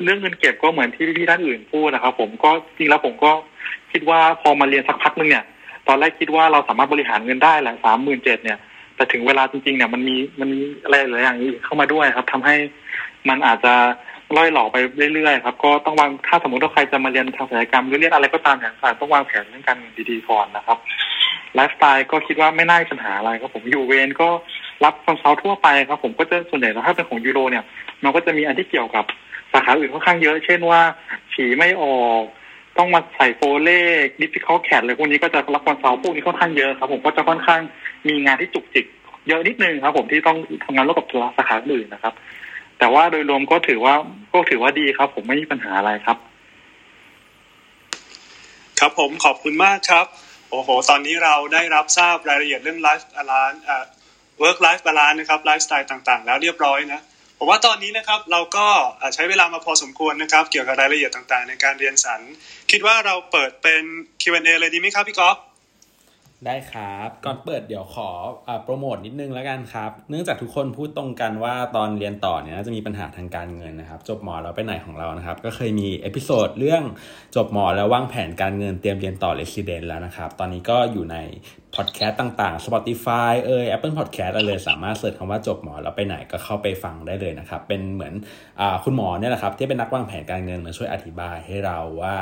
[0.04, 3.32] เรื่องเงินเก็บก็เหมือนที่พี่ท่านอื่นพูดนะครับ ผมก็จริงแล้วผมก็
[3.92, 5.46] คิดว่าพอมาเรียนสักพักนึงเนี่ย
[5.88, 8.58] ตอนแรกคิดว่าเราสามารถบริหารเงินได้แหละสามหมื่นเจ็ดเนี่ย
[9.02, 12.56] แต่ถึงเวลาจริงๆเนี่ยมันมีมันมีอะไรหลายอย่างเข้ามาด้วยครับทำให้
[13.30, 13.74] มันอาจจะ
[14.38, 14.78] ร่อยหรอไป
[15.14, 20.78] เรื่อยๆครับก็ต้องวางถ้าสมมติว่าใครจะมาเรียนทางศัลยกรรมหรือเรียนอะไรก็ตามอย่างไรต้องวางแผนเรื่องการเงินดีๆก่อนนะครับ
[21.56, 24.30] ไลฟ์สไตล์ก็คิดว่าไม่น่าปัญหาอะไรครับผมอยู่เวรก็
[24.84, 27.64] รับ consult ทั่วไปครับ ผมก็จะส่วนใหญ่ถ้าเป็นของ uro เนี่ย
[28.04, 29.06] มันก็จะมีอันที่เกี่ยวกับ
[29.52, 30.82] สาขาอื่นค่อนข้างเยอะ เช่นว่า
[31.34, 32.24] ฉี่ไม่ออก
[32.78, 37.62] ต้องมาใส่ Foley difficult cath อะไรพวกนี้ก็จะรับ consult พวกนี้ค่อนข้างเยอะครับ ผมก็จะค่อนข้าง
[38.08, 38.86] มีงานที่จุกจิก
[39.28, 41.08] เยอะนิดนึงครับ ผมที่ต้องทำงานร่วมกับ
[41.38, 42.14] สาขาอื่นนะครับ
[42.80, 43.96] แต่ว่าโดยรวมก็ถือว่า
[44.34, 46.18] ก็ถือว่าดีครับ ผมไม่มีปัญหาอะไรครับ
[48.80, 50.06] ครับผมขอบคุณมากครับ
[50.50, 53.86] โอ้โห ตอนนี้เราได้รับทราบรายละเอียดเรื่อง life balance อ่า
[54.42, 57.02] work life balance นะครับไลฟ์สไตล์ต่างๆ แล้วเรียบร้อยนะ
[57.38, 58.68] ผมว่าตอนนี้นะครับเราก็
[59.14, 62.22] ใช้เวลามาพอสมควรนะครับ เกี่ยวกับรายละเอียดต่างๆ ในการเรียนศัลย์
[62.72, 63.84] คิดว่าเราเปิดเป็น
[64.22, 65.38] Q&A เลยดีไหมครับพี่ก๊อฟ
[66.48, 68.10] ได้ครับ ก่อนเปิดเดี๋ยวขอ
[68.48, 76.84] อโปรโมทนิดนึงแล้วกันครับ เนื่องจากทุกคนพูดตรงกันว่าตอนเรียนต่อเนี่ยจะมีปัญหาทางการเงินนะครับ จบหมอแล้วไปไหนของเรานะครับ ก็เคยมี episode เรื่อง
[77.36, 81.18] จบหมอแล้ววางแผนการเงินเตรียมเรียนต่อ resident แล้วนะครับ ตอนนี้ก็อยู่ใน
[81.76, 88.14] พอดแคสต์ต่างๆ Spotify เอ่ย Apple Podcast อะไรเลยสามารถ search คำว่าจบหมอแล้วไปไหนก็เข้าไปฟังได้เลยนะครับ เป็นเหมือน
[88.60, 92.16] อคุณหมอเนี่ยแหละครับที่เป็นนักวางแผนการเงินมาช่วยอธิบายให้เราว่า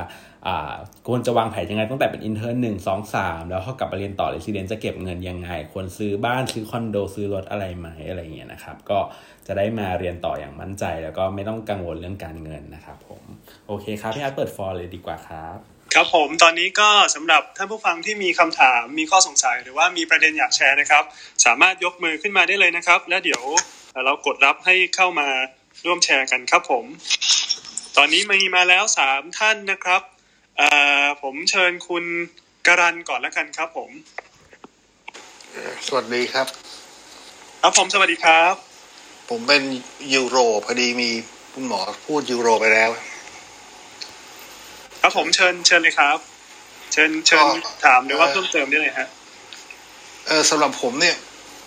[1.08, 9.00] ควรจะวางแผนยังไงตั้งแต่เป็น intern หนึ่งสองสามแล้วเขากลับมาเรียนต่อ resident จะเก็บเงินยังไง ควรซื้อบ้านซื้อคอนโดซื้อรถอะไรไหมอะไรเงี้ยนะครับ ก็
[9.48, 13.22] จะได้มาเรียนต่ออย่างมั่นใจ แล้วก็ไม่ต้องกังวลเรื่องการเงินนะครับผม
[13.68, 15.58] โอเคครับพี่อาร์ตเปิดฟอร์เลยดีกว่าครับ
[15.94, 21.04] ครับผมตอนนี้ก็สำหรับท่านผู้ฟังที่มีคำถามมีข้อสงสัยหรือว่ามีประเด็นอยากแชร์นะครับ
[21.46, 23.44] สามารถยกมือขึ้นมาได้เลยนะครับ และเดี๋ยว
[24.06, 25.28] เรากดรับให้เข้ามา
[25.86, 26.86] ร่วมแชร์กันครับผม
[27.98, 30.02] ตอนนี้มีมาแล้วสามท่านนะครับ
[31.22, 32.04] ผมเชิญคุณ
[32.68, 33.90] กรันก่อนแล้วกันครับผม
[35.88, 36.48] สวัสดีครับ
[37.62, 38.54] ครับผมสวัสดีครับ
[39.30, 39.64] ผมเป็น
[40.14, 41.10] ยูโรพอดีมี
[41.54, 42.90] คุณหมอพูดยูโรไปแล้ว
[45.02, 46.18] ครับผมเชิญเชิญเลยครับ
[46.94, 47.46] เชิญเชิญ
[47.86, 49.08] ถามหรือว่าเพิ่มเติมได้เลยฮะ
[50.28, 51.16] เออสำหรับผมเนี่ย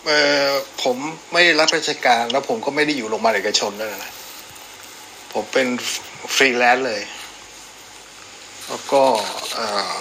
[0.06, 0.10] เอ
[0.44, 0.48] อ
[0.82, 0.97] ผม
[1.32, 4.12] ไม่ได้รับราชการแล้วผมก็ไม่ได้อยู่โรงพยาบาลเอกชนด้วยนะ
[5.32, 5.66] ผมเป็น
[6.36, 7.02] ฟรีแลนซ์เลย
[8.73, 9.05] แล้วก็
[9.55, 9.61] เอ
[9.99, 10.01] อ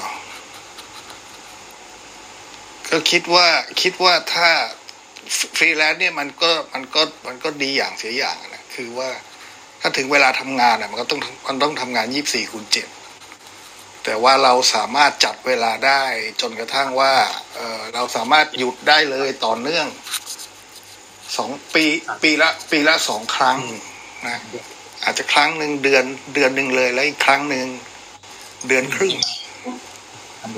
[2.92, 3.48] ก็คิดว่า
[3.82, 4.50] คิดว่าถ้า
[5.58, 9.10] ฟรีแลนซ์เนี่ยมันก็มันก็มันก็ดีอย่างเสียอย่างนะคือว่า
[9.82, 12.88] ถ้าถึงเวลาทำงานอะมันก็ต้องมันต้องทำงานยี่สิบสี่คูณเจ็ด
[14.04, 16.04] แต่ว่าเราสามารถจัดเวลาได้
[16.42, 17.14] จนกระทั่งว่า
[17.54, 19.88] เเราสามารถหยุดได้เลยต่อเนื่อง
[21.38, 21.86] สองปี
[22.24, 23.60] ปีละปีละสองครั้ง
[24.28, 24.38] นะ
[25.04, 27.68] อาจจะครั้งหนึ่งเดือนเดือนหนึ่งเลยแล้วอีกครั้งหนึ่ง
[28.68, 29.14] เดือนครึ่ง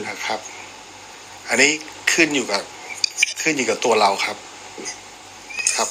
[0.07, 0.39] นะครับ
[1.49, 1.71] อันนี้
[2.13, 2.61] ขึ้นอยู่กับ
[3.41, 4.37] ขึ้นอยู่กับตัวเราครับ
[5.75, 5.89] ครับ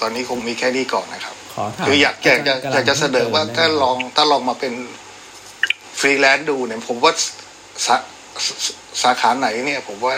[0.00, 1.36] ตอนนี้คงมีแค่นี้ก่อนนะครับ
[1.86, 2.40] คืออยากอยาก
[2.72, 4.72] อยากจะเสนอว่าถ้าลองถ้าลองมาเป็น
[6.00, 7.12] ฟรีแลนซ์ดูเนี่ย ผมว่า
[7.86, 7.96] สา
[9.02, 10.14] สาขาไหนเนี่ย ผมว่า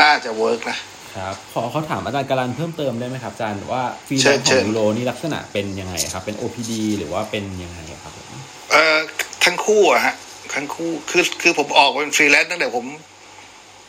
[0.00, 0.78] น่าจะ work นะ
[1.16, 8.26] ครับขอเขาถามอาจารย์การันเพิ่มเติมได้ไหมครับอาจารย์ว่าฟรีแลนซ์ของ uro นี่ลักษณะเป็นยังไงครับ เป็น OPD หรือว่าเป็นยังไงครับผม
[8.70, 8.98] เอ่อ
[9.44, 10.14] ทั้งคู่อะฮะ
[10.54, 12.86] ทั้งคู่คือคือผมออกเป็นฟรีแลนซ์ตั้งแต่ผม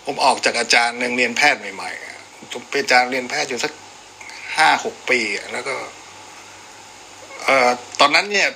[0.05, 3.71] ผมออกจากอาจารย์เรียนแพทย์ใหม่ๆผมเป็นอาจารย์เรียนแพทย์อยู่สัก
[4.57, 5.19] ห้าหกปี
[5.53, 5.75] แล้วก็
[7.45, 7.69] เอ่อ
[7.99, 8.47] ตอนนั้นเนี่ย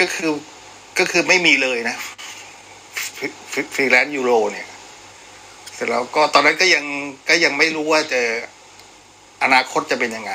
[0.00, 0.30] ก็คือ
[0.98, 1.96] ก็คือไม่มีเลยนะ
[3.74, 4.71] ฟรีแลนซ์ uro เนี่ยเส
[5.82, 6.84] ร็จแล้วก็ตอนนั้นก็ยัง
[7.28, 8.22] ก็ยังไม่รู้ว่าจะ
[9.42, 10.32] อนาคตจะเป็นยังไง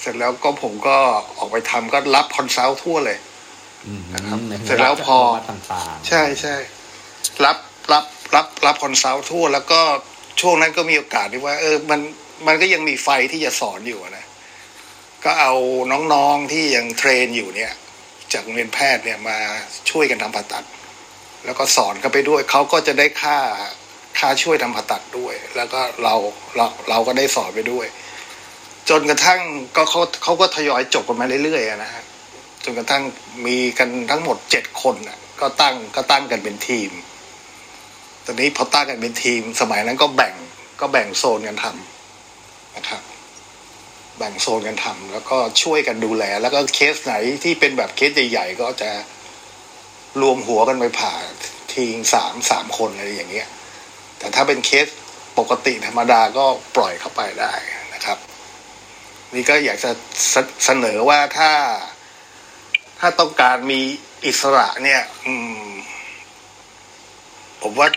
[0.00, 0.96] เสร็จแล้วก็ผมก็
[1.38, 3.18] ออกไปทำก็รับ consult ทั่วเลย
[4.14, 5.18] นะครับเสร็จแล้วพอ
[6.08, 6.56] ใช่ใช่
[7.44, 7.56] รับ
[7.92, 8.04] รับ
[8.34, 9.80] รับรับ consult ทั่ว แล้วก็
[10.40, 12.00] ช่วงนั้นก็มีโอกาสที่ว่า เออ มัน
[12.46, 14.26] มันก็ยังมีไฟที่จะสอนอยู่นะ
[15.24, 15.52] ก็เอา
[16.12, 17.72] น้องๆที่ยัง train อยู่เนี่ย
[18.32, 19.38] จากโรงเรียนแพทย์เนี่ยมา
[19.90, 20.64] ช่วยกันทำผ่าตัด
[21.44, 23.38] แล้วก็สอนกันไปด้วยเขาก็จะได้ค่า
[24.18, 26.14] ค่าช่วยทำผ่าตัดด้วย แล้วก็เรา
[26.56, 27.86] เราเราก็ได้สอนไปด้วย
[28.88, 29.40] จนกระทั่ง
[29.76, 32.04] ก็เขาเขาก็ทยอยจบกันมาเรื่อยๆนะฮะ
[32.64, 33.02] จนกระทั่ง
[33.46, 36.90] มีกันทั้งหมดเจ็ดคนอะก็ตั้งก็ตั้งกันเป็นทีม
[38.24, 40.34] ตอนนี้พอตั้งกันเป็นทีม สมัยนั้นก็แบ่ง
[40.80, 43.02] ก็แบ่งโซนกันทำนะครับ
[44.18, 47.14] แบ่งโซนกันทำแล้วก็ช่วยกันดูแล แล้วก็เคสไหน
[47.44, 48.90] ที่เป็นแบบเคสใหญ่ๆก็จะ
[50.20, 51.14] รวมหัวกันไปผ่า
[51.72, 53.48] ทีงสามสามคนอะไรอย่างเงี้ย
[54.24, 54.86] แต่ถ้าเป็นเคส
[55.38, 56.46] ปกติธรรมดาก็
[56.76, 57.52] ปล่อยเข้าไปได้
[57.94, 58.18] นะครับ
[59.34, 59.90] นี่ก็อยากจะ
[60.64, 61.50] เสนอว่าถ้า
[63.00, 63.80] ถ้าต้องการมี
[64.26, 65.34] อิสระเนี่ย อื
[65.66, 65.70] ม
[67.62, 67.88] ผมว่า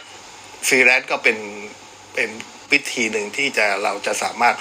[0.68, 1.38] ฟรีแลนซ์ก็เป็น
[2.14, 2.30] เป็น
[2.72, 4.56] วิธีหนึ่งที่จะเราจะสามารถ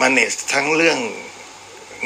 [0.00, 0.98] มาเนสทั้งเรื่อง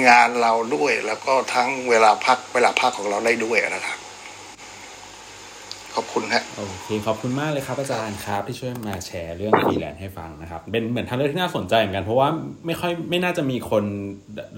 [0.08, 3.98] งานเราด้วย แล้วก็ทั้งเวลาพักเวลาพักของเราได้ด้วยนะครับ
[5.98, 12.28] ขอบคุณฮะโอเคขอบคุณมากเลยครับอาจารย์ครับที่ช่วยมาแชร์เรื่องฟรีแลนซ์ให้ฟังนะครับ เป็นเหมือนทางเลือกที่น่าสนใจเหมือนกัน เพราะว่า
[12.66, 13.84] ไม่ค่อยไม่น่าจะมีคน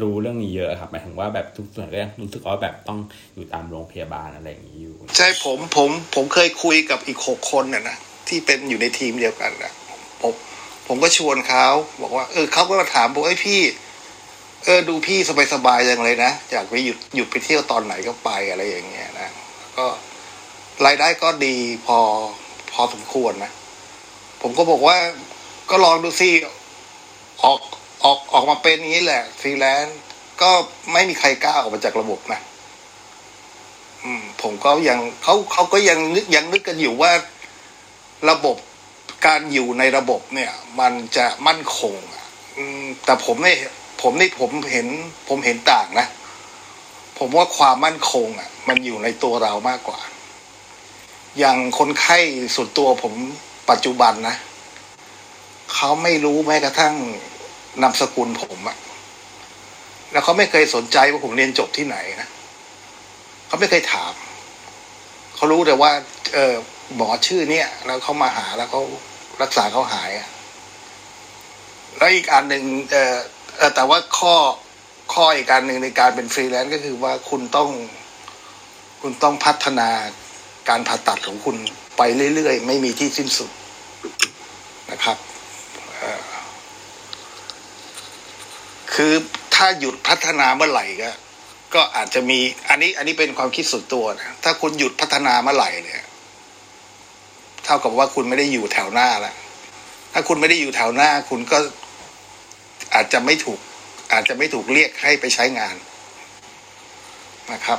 [0.02, 2.98] รู้เรื่องนี้เยอะครับหมายถึงว่าแบบทุกส่วนก็ยังรู้สึกว่าแบบต้อง
[3.34, 7.96] อยู่ตามโรงพยาบาลอะไรอย่างนี้อยู่ ใช่ผมผมผมเคยคุยกับอีกหกคนน่ะนะ
[8.28, 9.72] ที่เป็นอยู่ในทีมเดียวกันนะ
[10.22, 10.32] ผม
[10.86, 11.66] ผมก็ชวนเขา
[12.02, 13.60] บอกว่าเออเขาก็มาถามบอกไอ้พี่
[14.64, 15.18] เออดูพี่
[15.54, 19.28] สบายๆอย่างเลยนะอยากไปหยุดหยุดไปเที่ยวตอนไหนก็ไปอะไรอย่างเงี้ยนะ
[19.78, 19.86] ก็
[20.86, 21.98] รายได้ก็ดีพอ
[22.72, 23.52] พอสมควรนะ
[24.42, 24.96] ผมก็บอกว่า
[25.70, 26.30] ก็ลองดูสิ
[27.44, 27.60] ออก
[28.04, 29.98] ออกออกมาเป็นอย่างนี้แหละฟรีแลนซ์
[30.42, 30.50] ก็
[30.92, 32.40] ไม่มีใครกล้าออกมาจากระบบนะ
[34.04, 37.12] อืม ผมก็ยังเขาเขาก็ยังนึกยังนึกกันอยู่ว่า
[38.30, 38.56] ระบบ
[39.26, 41.94] การอยู่ในระบบเนี่ย มันจะมั่นคง
[42.56, 43.58] อืมแต่ผมเนี่ย
[44.02, 44.86] ผมนี่ผมเห็น
[45.28, 46.06] ผมเห็นต่างนะ
[47.18, 50.00] ผมว่าความมั่นคง อะ มันอยู่ในตัวเรามากกว่า
[51.38, 52.18] อย่างคนไข้
[52.54, 53.14] ส่วนตัวผม
[53.70, 54.36] ปัจจุบันนะ
[55.74, 56.94] เขาไม่รู้แม้กระทั่ง
[57.82, 58.76] นามสกุลผมอะ
[60.12, 62.28] แล้วเขาไม่เคยสนใจว่าผมเรียนจบที่ไหนนะ
[63.46, 64.12] เขาไม่เคยถาม
[65.34, 65.92] เขารู้แต่ว่า
[66.34, 66.54] เออ
[66.96, 68.82] หมอชื่อเนี่ยแล้วเขามาหาแล้วเขา
[69.42, 70.28] รักษาเขาหายอะ
[71.98, 74.34] แล้วอีกอันหนึ่งเออแต่ว่าข้อ
[75.14, 77.68] ข้ออีกการหนึ่งในการเป็นฟรีแลนซ์ก็คือว่าคุณต้อง
[79.02, 79.90] คุณต้องพัฒนา
[80.68, 81.56] การผ่าตัดของคุณ
[81.96, 82.02] ไป
[82.34, 83.50] เรื่อยๆ ไม่มีที่สิ้นสุด
[84.92, 85.16] นะครับ
[88.94, 89.12] คือ
[89.54, 91.10] ถ้าหยุดพัฒนาเมื่อไหร่ก็
[91.74, 92.38] ก็อาจจะมี
[92.68, 96.02] อันนี้ อันนี้เป็นความคิดส่วนตัวนะถ้าคุณหยุดพัฒนาเมื่อไหร่เนี่ย
[97.64, 99.34] เท่ากับว่าคุณไม่ได้อยู่แถวหน้าแล้ว
[100.12, 101.58] ถ้าคุณไม่ได้อยู่แถวหน้า คุณก็
[102.94, 103.58] อาจจะไม่ถูก
[104.12, 105.76] อาจจะไม่ถูกเรียกให้ไปใช้งาน
[107.52, 107.78] นะครับ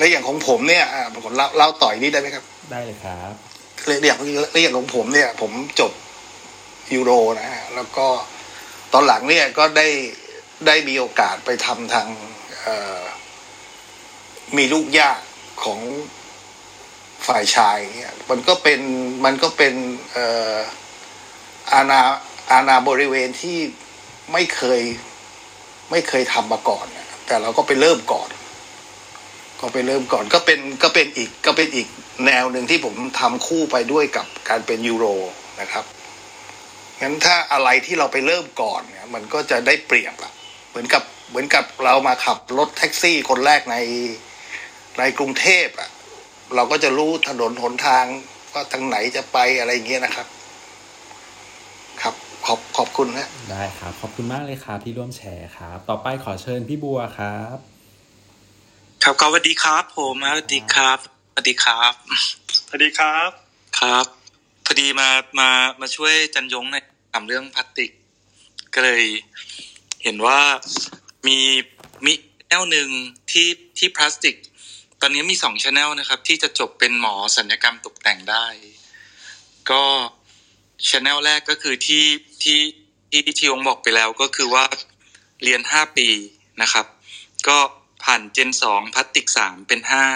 [0.00, 0.84] และอย่างของผมเนี่ย
[1.24, 3.34] ผมเล่าเล่าต่อยนี้ได้ไหมครับ ได้เลยครับ
[3.84, 5.92] เรื่องเรื่องของผมเนี่ย ผมจบ
[6.94, 8.06] ยูโรนะฮะแล้วก็
[8.92, 9.88] ตอนหลังเนี่ยก็ได้
[10.66, 12.06] ได้มีโอกาสไปทำทาง
[14.56, 15.20] มีลูกยาก
[15.64, 15.80] ของ
[17.26, 18.80] ฝ่ายชายเนี่ยมันก็เป็น
[19.24, 19.74] มันก็เป็น
[21.72, 22.00] อาณา
[22.52, 23.58] อาณาบริเวณที่
[24.32, 24.82] ไม่เคย
[25.90, 26.86] ไม่เคยทำมาก่อน
[27.26, 28.28] แต่เราก็ไปเริ่มก่อน
[29.60, 31.88] ก็ไปเริ่มก่อนก็เป็นก็เป็นอีกก็เป็นอีก
[32.26, 35.06] แนวหนึ่งที่ผมทำคู่ไปด้วยกับการเป็นยูโร
[35.60, 35.84] นะครับ
[37.02, 40.32] งั้นถ้าอะไรที่เราไปเริ่มก่อนเนี่ยมันก็จะได้เปรียบอะ
[40.70, 43.76] เหมือนกับเหมือนกับเรามาขับรถแท็กซี่คนแรกใน
[44.98, 45.90] ในกรุงเทพอะ
[46.54, 48.04] เราก็จะรู้ถนนหนทาง
[48.52, 50.26] ว่าทางไหนจะไปอะไรเงี้ยนะครับ
[52.02, 52.14] ครับ
[52.46, 57.69] ขอบขอบคุณนะได้ครับ ขอบคุณมากเลยครับที่ร่วมแชร์ครับ ต่อไปขอเชิญพี่บัวครับ
[59.04, 60.98] ครับสวัสดีครับ ผมสวัสดีครับ
[61.32, 61.92] สวัสดีครับ
[62.66, 63.30] สวัสดีครับ
[63.78, 64.06] ครับ
[64.64, 65.08] พอดีมา
[65.38, 65.50] มา
[65.80, 66.76] มาช่วยจันยงใน
[67.12, 67.90] ทำเรื่องพลาสติก
[68.74, 69.04] ก็เลย
[70.02, 70.40] เห็นว่า
[71.26, 71.38] มี
[72.04, 72.12] มี
[72.48, 72.88] แนวหนึ่ง
[73.30, 73.48] ที่
[73.78, 74.36] ที่พลาสติก
[75.00, 78.46] ตอนนี้มีสอง channel นะครับ ที่จะจบเป็นหมอศัลยกรรมตกแต่งได้
[79.70, 79.82] ก็
[80.88, 82.04] channel แรกก็คือที่
[82.42, 82.58] ที่
[83.10, 84.64] ที่ที่องบอกไปแล้วก็คือว่า
[85.42, 86.08] เรียนห้าปี
[86.62, 86.86] นะครับ
[87.48, 87.58] ก็
[88.04, 90.06] ผ่านเจนสองพลาสติกสามเป็นห้า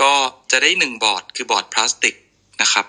[0.00, 0.14] ก็
[0.50, 2.14] จะได้หนึ่งบอร์ดคือ board plastic
[2.62, 2.86] นะครับ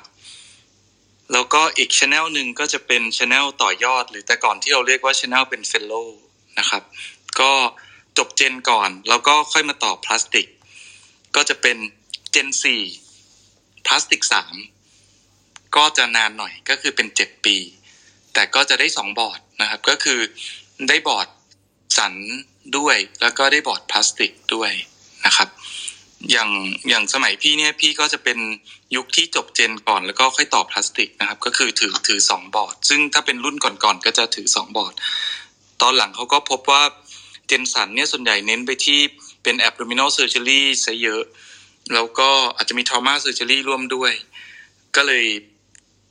[1.32, 5.94] แล้วก็อีก channel หนึ่งก็จะเป็น channel ต่อยอด หรือแต่ก่อนที่เราเรียกว่า channel เป็น fellow
[6.60, 6.84] นะครับ
[7.40, 7.52] ก็
[8.18, 10.48] จบ Gen ก่อน แล้วก็ค่อยมาต่อพลาสติก
[11.36, 11.78] ก็จะเป็น
[12.32, 12.84] Gen สี่
[13.86, 14.56] พลาสติกสาม
[15.76, 17.58] ก็จะนานหน่อยก็คือเป็นเจ็ดปี
[18.34, 20.20] แต่ก็จะได้สองบอร์ดนะครับ ก็คือ
[20.90, 21.28] ได้บอร์ด
[21.98, 22.14] ศัลย์
[22.78, 24.72] ด้วยแล้วก็ได้ board plastic ด้วย
[25.26, 25.50] นะครับ
[26.32, 26.50] อย่าง
[26.90, 28.38] อย่างสมัยพี่เนี่ยพี่ก็จะเป็น
[28.96, 34.94] ยุคที่จบ Gen ก่อนแล้วก็ค่อยต่อพลาสติกนะครับ ก็คือถือถือสองบอร์ด ซึ่งถ้าเป็นรุ่นก่อนๆก็จะถือสองบอร์ด
[35.82, 36.84] ตอนหลังเขาก็พบว่า
[37.48, 39.00] Gen ศัลย์เนี่ยส่วนใหญ่เน้นไปที่
[39.44, 41.24] เป็น abdominal surgery ซะเยอะ
[41.94, 44.12] แล้วก็อาจจะมี trauma surgery ร่วมด้วย
[44.96, 45.26] ก็เลย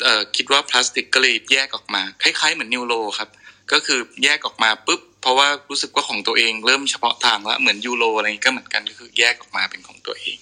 [0.02, 3.30] คิดว่าพลาสติกก็เลยแยกออกมา คล้ายๆเหมือน neuro ครับ
[3.72, 10.36] ก็คือแยกออกมาปุ๊บ เพราะว่ารู้สึกว่าของตัวเองเริ่มเฉพาะทางแล้วเหมือน uro อะไรก็เหมือนกันก็คือแยกออกมาเป็นของตัวเอง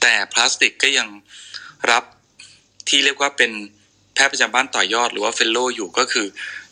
[0.00, 1.08] แต่พลาสติกก็ยัง
[1.90, 2.04] รับ
[2.88, 3.52] ที่เรียกว่าเป็น
[4.14, 6.26] แพทย์ประจำบ้านต่อยอดหรือว่า fellow อยู่ก็คือ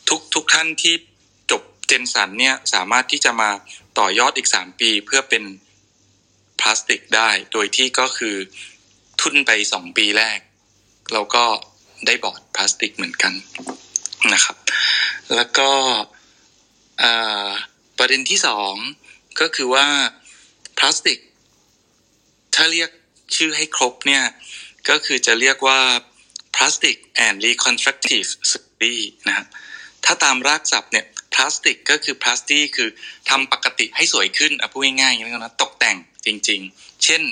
[0.08, 0.94] ทุกทุกท่านที่
[1.50, 3.50] จบ Gen ศัลย์เนี่ยสามารถที่จะมา
[3.98, 5.44] ต่อยอดอีกสามปีเพื่อเป็น
[6.60, 8.36] พลาสติกได้ โดยที่ก็คือ
[9.20, 10.38] ทุนไปสองปีแรก
[11.12, 11.44] เราก็
[12.06, 13.32] ได้ board plastic เหมือนกัน
[14.32, 14.56] นะครับ
[15.34, 15.70] แล้วก็
[17.98, 18.74] ประเด็นที่สอง
[19.40, 19.86] ก็คือว่า
[20.78, 21.18] พลาสติก
[22.54, 22.90] ถ้าเรียก
[23.36, 24.24] ชื่อให้ครบเนี่ย
[24.88, 25.78] ก็คือจะเรียกว่า
[26.54, 26.96] plastic
[27.26, 28.98] and reconstructive surgery
[29.28, 29.46] นะครับ
[30.04, 32.88] ถ้าตามรากศัพท์เนี่ยพลาสติกก็คือพลาสติกคือ
[33.30, 35.96] ทำปกติให้สวยขึ้นอะพูดง่ายๆอย่างนี้นะตกแต่ง
[36.26, 37.22] จริง ๆ เช่น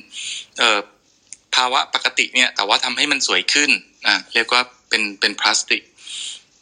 [1.54, 3.70] ภาวะปกติเนี่ยแต่ว่าทำให้มันสวยขึ้น
[4.06, 5.82] อะเรียกว่าเป็นเป็นพลาสติก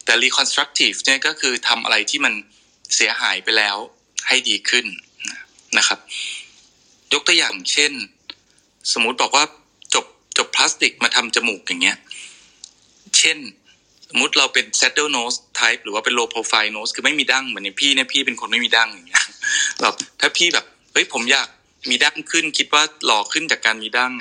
[0.05, 2.33] แต่ reconstructive เนี่ยก็คือทำอะไรที่มัน
[2.95, 3.77] เสียหายไปแล้ว
[4.27, 4.85] ให้ดีขึ้น
[5.77, 5.99] นะครับ
[7.13, 7.91] ยกตัวอย่างเช่น
[8.93, 9.43] สมมุติบอกว่า
[9.93, 10.05] จบ
[10.37, 11.97] จบพลาสติกมาทำจมูกอย่างเงี้ย
[13.17, 13.37] เช่น
[14.09, 19.25] สมมติเราเป็น saddle nose type หรือว่าเป็น low profile nose คือไม่มีดั้งเหมือนอย่างพี่เนี่ยพี่เป็นคนไม่มีดั้งอย่างเงี้ย
[19.81, 21.47] แบบถ้าพี่แบบเฮ้ยผมอยาก
[21.89, 24.13] มีดั้งขึ้น คิดว่าหล่อขึ้นจากการมีดั้ง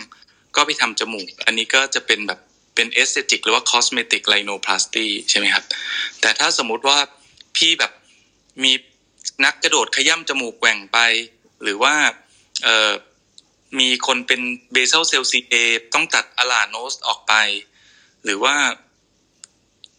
[0.56, 2.40] ก็ไปทำจมูก อันนี้ก็จะเป็นแบบ
[2.74, 5.64] เป็น aesthetic หรือว่า cosmetic rhinoplasty ใช่ไหมครับ
[6.20, 6.98] แต่ถ้าสมมุติว่า
[7.56, 7.92] พี่แบบ
[8.62, 8.72] มี
[9.44, 10.98] หมากระโดดขย้ำจมูกแหว่งไป
[11.62, 11.94] หรือว่า
[13.78, 14.40] มีคนเป็น
[14.72, 15.54] basal cell CA
[15.94, 17.34] ต้องตัด ala nose ออกไป
[18.24, 18.54] หรือว่า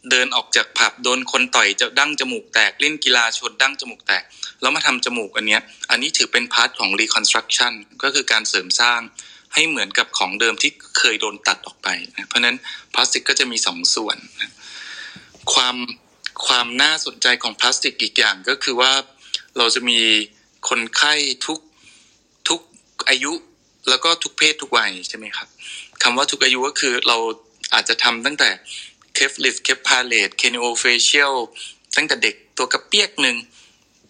[0.10, 4.24] เดินออกจากผับโดนคนต่อยจะดั้งจมูกแตกเล่นกีฬาชนดั้งจมูกแตก
[4.62, 5.62] แล้วมาทำจมูกอันเนี้ย
[5.92, 7.74] อันนี้ถือเป็น part ของ reconstruction
[8.04, 9.02] ก็คือการเสริมสร้าง
[9.54, 12.58] ให้เหมือนกับของเดิมที่เคยโดนตัดออกไปนะเพราะฉะนั้น
[12.94, 14.52] พลาสติกก็จะมีสองส่วนนะ
[15.54, 15.76] ความ
[16.46, 18.92] ความน่าสนใจของพลาสติกอีกอย่างก็คือว่า
[19.58, 20.00] เราจะมี
[20.70, 21.14] คนไข้
[21.46, 21.60] ทุก
[22.50, 22.62] ทุก
[23.10, 23.34] อายุ
[23.90, 25.48] แล้วก็ทุกเพศทุกวัยใช่ไหมครับ
[26.04, 27.18] คำว่าทุกอายุก็คือเรา
[27.74, 28.50] อาจจะทำตั้งแต่
[29.14, 31.34] cleft lip cleft palate craniofacial
[31.96, 33.36] ตั้งแต่เด็กตัวกระเปียกหนึ่ง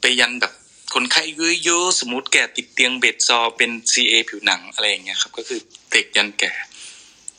[0.02, 0.54] ไปยันแบบ
[0.94, 1.24] คนไข้
[1.64, 5.60] เยอะๆสมมติแก่ติดเตียงเบ็ดซอเป็น CA ผิวหนังอะไรอย่างเงี้ยครับ ก็คือ
[5.92, 6.54] เด็กยันแก่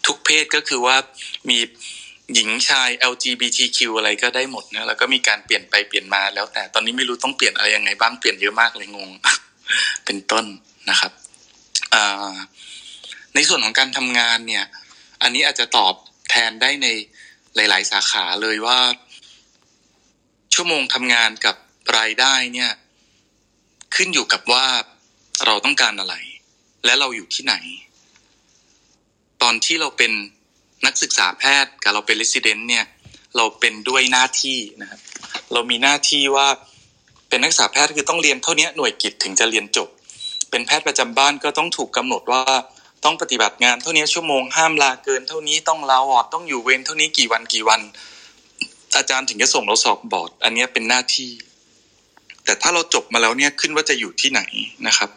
[0.06, 0.96] ทุกเพศก็คือว่า
[1.48, 1.58] มี
[2.34, 9.10] หญิงชาย LGBTQ อะไรก็ได้หมดนะแล้วก็มีการเปลี่ยนไปเปลี่ยนมาแล้ว แต่ตอนนี้ไม่รู้ต้องเปลี่ยนอะไรยังไงบ้างเปลี่ยนเยอะมากเลยงง
[10.04, 10.44] เป็นต้น
[10.90, 11.12] นะครับ
[13.34, 14.64] ในส่วนของการทำงานเนี่ย
[15.22, 15.94] อันนี้อาจจะตอบ
[16.30, 16.86] แทนได้ใน
[17.56, 18.78] หลาย ๆ สาขาเลยว่า
[20.54, 21.56] ชั่วโมงทำงานกับ
[21.96, 22.72] รายได้เนี่ย
[23.94, 24.66] ขึ้นอยู่กับว่า
[25.46, 26.14] เราต้องการอะไร
[26.84, 27.54] และเราอยู่ที่ไหน
[29.42, 30.12] ตอนที่เราเป็น
[30.86, 32.84] นักศึกษาแพทย์กับเราเป็นレสิเดนต์เนี่ย
[33.36, 35.00] เราเป็นด้วยหน้าที่นะครับ
[35.52, 36.48] เรามีหน้าที่ว่า
[37.28, 39.88] เป็นนักศึกษาแพทย์คือต้องเรียนเท่านี้หน่วยกิจถึงจะเรียนจบ
[40.50, 42.42] เป็นแพทย์ประจำบ้านก็ต้องถูกกำหนดว่า
[43.04, 47.80] ต้องปฏิบัติงานเท่านี้ชั่วโมงห้ามลาเกิน เท่านี้ต้องลาออกต้องอยู่เวรเท่านี้กี่วันกี่วัน
[48.96, 51.30] อาจารย์ถึงจะส่งเราสอบบอร์ด อันนี้เป็นหน้าที่
[52.48, 54.42] แต่ถ้าเราจบมาแล้วเนี่ยขึ้นว่าจะอยู่ที่ไหน
[54.86, 55.10] นะครับ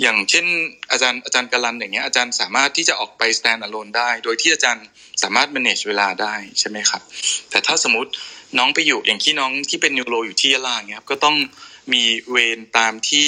[0.00, 0.46] อย่างเช่น
[0.90, 4.86] อาจารย์อาจารย์กรันอย่างเงี้ยอาจารย์สามารถที่จะออกไป stand alone ได้ โดยที่อาจารย์
[5.22, 7.02] สามารถ manage เวลาได้ใช่ไหมครับ
[7.50, 8.10] แต่ถ้าสมมติ
[8.58, 11.36] น้องไปอยู่อย่างที่น้องที่เป็นนิวโรอยู่ที่ยะลาเงี้ยครับก็ต้อง
[11.92, 13.24] มีเวรตามที่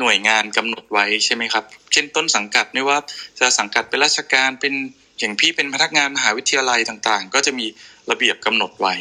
[0.00, 2.98] หน่วยงานกำหนดไว้ใช่ไหมครับ เช่นต้นสังกัดไม่ว่า
[3.40, 4.74] จะสังกัดเป็นราชการเป็น
[5.18, 7.66] อย่างพี่เป็นพนักงานมหาวิทยาลัยต่างๆ ก็จะมี
[8.10, 8.94] ระเบียบกำหนดไว้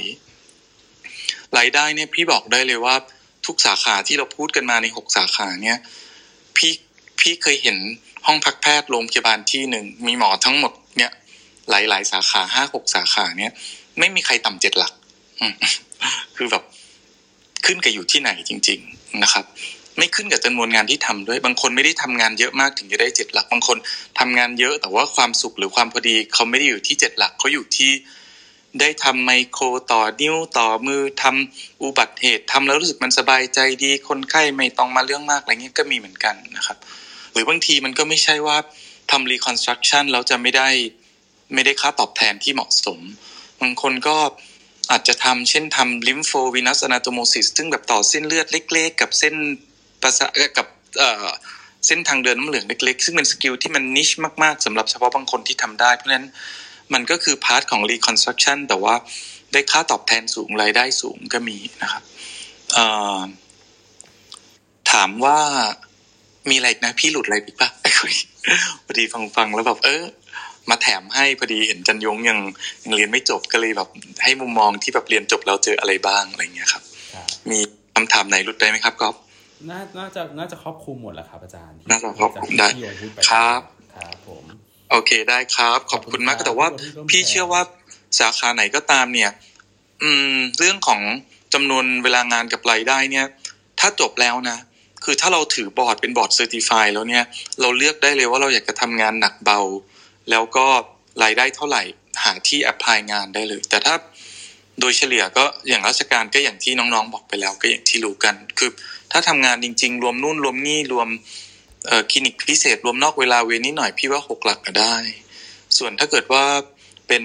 [1.58, 2.96] รายได้เนี่ยพี่บอกได้เลยว่า
[3.48, 5.78] ทุกสาขาที่เราพูดกันมาในหกสาขาเนี่ย
[6.58, 6.74] พี่
[7.20, 7.78] พี่เคยเห็น
[8.26, 11.12] ห้องพักแพทย์โรงพยาบาลที่หนึ่งมีหมอทั้งหมดเนี่ย
[11.70, 13.52] หลายๆสาขาห้าหกสาขาเนี่ย
[14.00, 14.94] ไม่มีใครต่ำเจ็ดหลัก
[16.36, 16.64] คือแบบ
[17.66, 19.46] ขึ้นกับอยู่ที่ไหนจริง ๆนะครับ
[19.98, 23.78] ไม่ขึ้นกับจำนวนงานที่ทำด้วย บางคนไม่ได้ทำงานเยอะมากถึงจะได้เจ็ดหลัก บางคน
[24.20, 27.92] ทำงานเยอะ แต่ว่าความสุขหรือความพอดีเขาไม่ได้อยู่ที่เจ็ดหลักเขาอยู่ที่
[28.80, 36.78] ได้ทำไมโครต่อนิ้วต่อมือทำอุบัติเหตุทำแล้วรู้สึกมันสบายใจดีคนไข้ไม่ต้องมาเรื่องมากอะไรเงี้ยก็มีเหมือนกันนะครับ
[37.34, 38.58] หรือบางทีมันก็ไม่ใช่ว่า
[39.12, 40.70] ทำ reconstruction แล้วจะไม่ได้
[41.54, 43.00] ไม่ได้ค่าตอบแทนที่เหมาะสม
[43.62, 44.18] บางคนก็
[44.92, 49.34] อาจจะทำเช่นทำ lymphovenous anastomosis ซึ่งแบบต่อเส้นเลือดเล็ก ๆ กับเส้น
[50.02, 50.26] ประสาท
[50.58, 50.68] กับ
[51.86, 54.10] เส้นทางเดินน้ำเหลืองเล็ก ๆ ซึ่งเป็น skill ที่มัน niche
[54.44, 56.28] มาก ๆสำหรับเฉพาะบางคนที่ทำได้เพราะฉะนั้น
[56.94, 58.96] มันก็คือ part ของ reconstruction แต่ว่า
[59.54, 62.04] ได้ค่าตอบแทนสูงรายได้สูงก็มีนะครับ
[64.92, 65.40] ถามว่า
[66.50, 67.70] มีอะไรนะ พี่หลุดอะไรอีกปะ
[68.86, 69.04] พอดี
[69.36, 70.04] ฟังๆแล้วแบบเออ
[70.70, 72.40] มาแถมให้พอดีเห็นจันยงยัง
[72.84, 73.90] ยังเรียนไม่จบก็เลยแบบ
[74.24, 76.84] ให้มุมมองที่แบบเรียนจบแล้วเจออะไรบ้างอะไรเงี้ยครับ
[77.50, 77.60] มี
[77.96, 79.16] คำถามไหนหลุดได้ไหมครับก๊อฟ
[79.70, 82.68] น่าน่าจะน่าจะครอบคลุมหมดแล้วครับอาจารย์น่าจะครอบคลุมได้
[83.30, 83.62] ครับ
[83.96, 84.44] ครับผม
[84.92, 86.68] โอเคได้ครับ ขอบคุณมากแต่ว่า
[87.10, 87.62] พี่เชื่อว่า
[88.20, 89.32] สาขาไหนก็ตามเนี่ย
[90.02, 91.02] อืม เรื่องของ
[91.54, 93.26] จำนวนเวลางานกับรายได้เนี่ย
[93.80, 94.58] ถ้าจบแล้วนะ
[95.04, 97.24] คือถ้าเราถือบอร์ดเป็น board certified แล้วเนี่ย
[97.62, 99.60] เราเลือกได้เลยว่าเราอยากจะทำงานหนักเบา
[100.30, 100.66] แล้วก็
[101.24, 101.84] รายได้เท่าไหร่
[102.24, 103.96] หาที่ apply งานได้เลย แต่ถ้า
[104.80, 108.70] โดยเฉลี่ยก็อย่างราชการก็อย่างที่น้องๆบอกไปแล้วก็อย่างที่รู้กัน คือ
[109.12, 111.10] ถ้าทำงานจริง ๆ รวมนู่นรวมนี่รวม
[112.12, 114.96] คลินิกพิเศษรวมนอกเวลาเวรนิดหน่อยพี่ว่าหกหลักก็ได้
[115.78, 116.44] ส่วนถ้าเกิดว่า
[117.08, 117.24] เป็น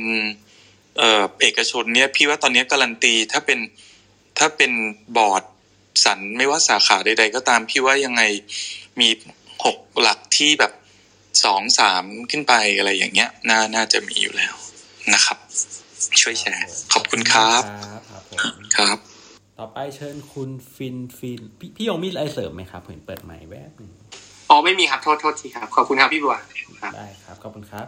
[1.40, 3.59] เอกชนเนี่ยพี่ว่าตอนนี้การันตีถ้าเป็น
[4.39, 4.72] ถ้าเป็น
[5.16, 8.22] บอร์ไม่ว่าสาขาใด ๆ ก็ตามพี่ว่ายังไง
[9.01, 9.09] มี
[9.64, 10.72] หกหลักที่แบบ
[11.44, 14.55] สองสามขึ้นไปอะไรอย่างเงี้ยน่าน่าจะมีอยู่แล้ว
[15.14, 15.39] นะครับ
[16.20, 17.62] ช่วยแชร์ ขอบคุณครับ
[18.76, 18.98] ครับ
[19.59, 23.81] ต่อไปเชิญคุณฟินฟิน พี่พี่ยงมีอะไรเสริมไหมครับเห็นเปิดไมค์แวบนึง
[24.52, 26.36] ออ๋อไม่มีครับโทษโทษทีครับ ขอบคุณครับพี่บัว
[26.80, 27.86] ครับได้ครับขอบคุณครับ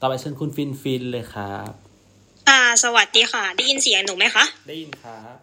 [0.00, 1.72] ต่อไปเชิญคุณฟินฟินเลยครับ
[2.48, 5.34] อ่าสวัสดีค่ะ ได้ยินเสียงหนูไหมคะ ได้ยินครับ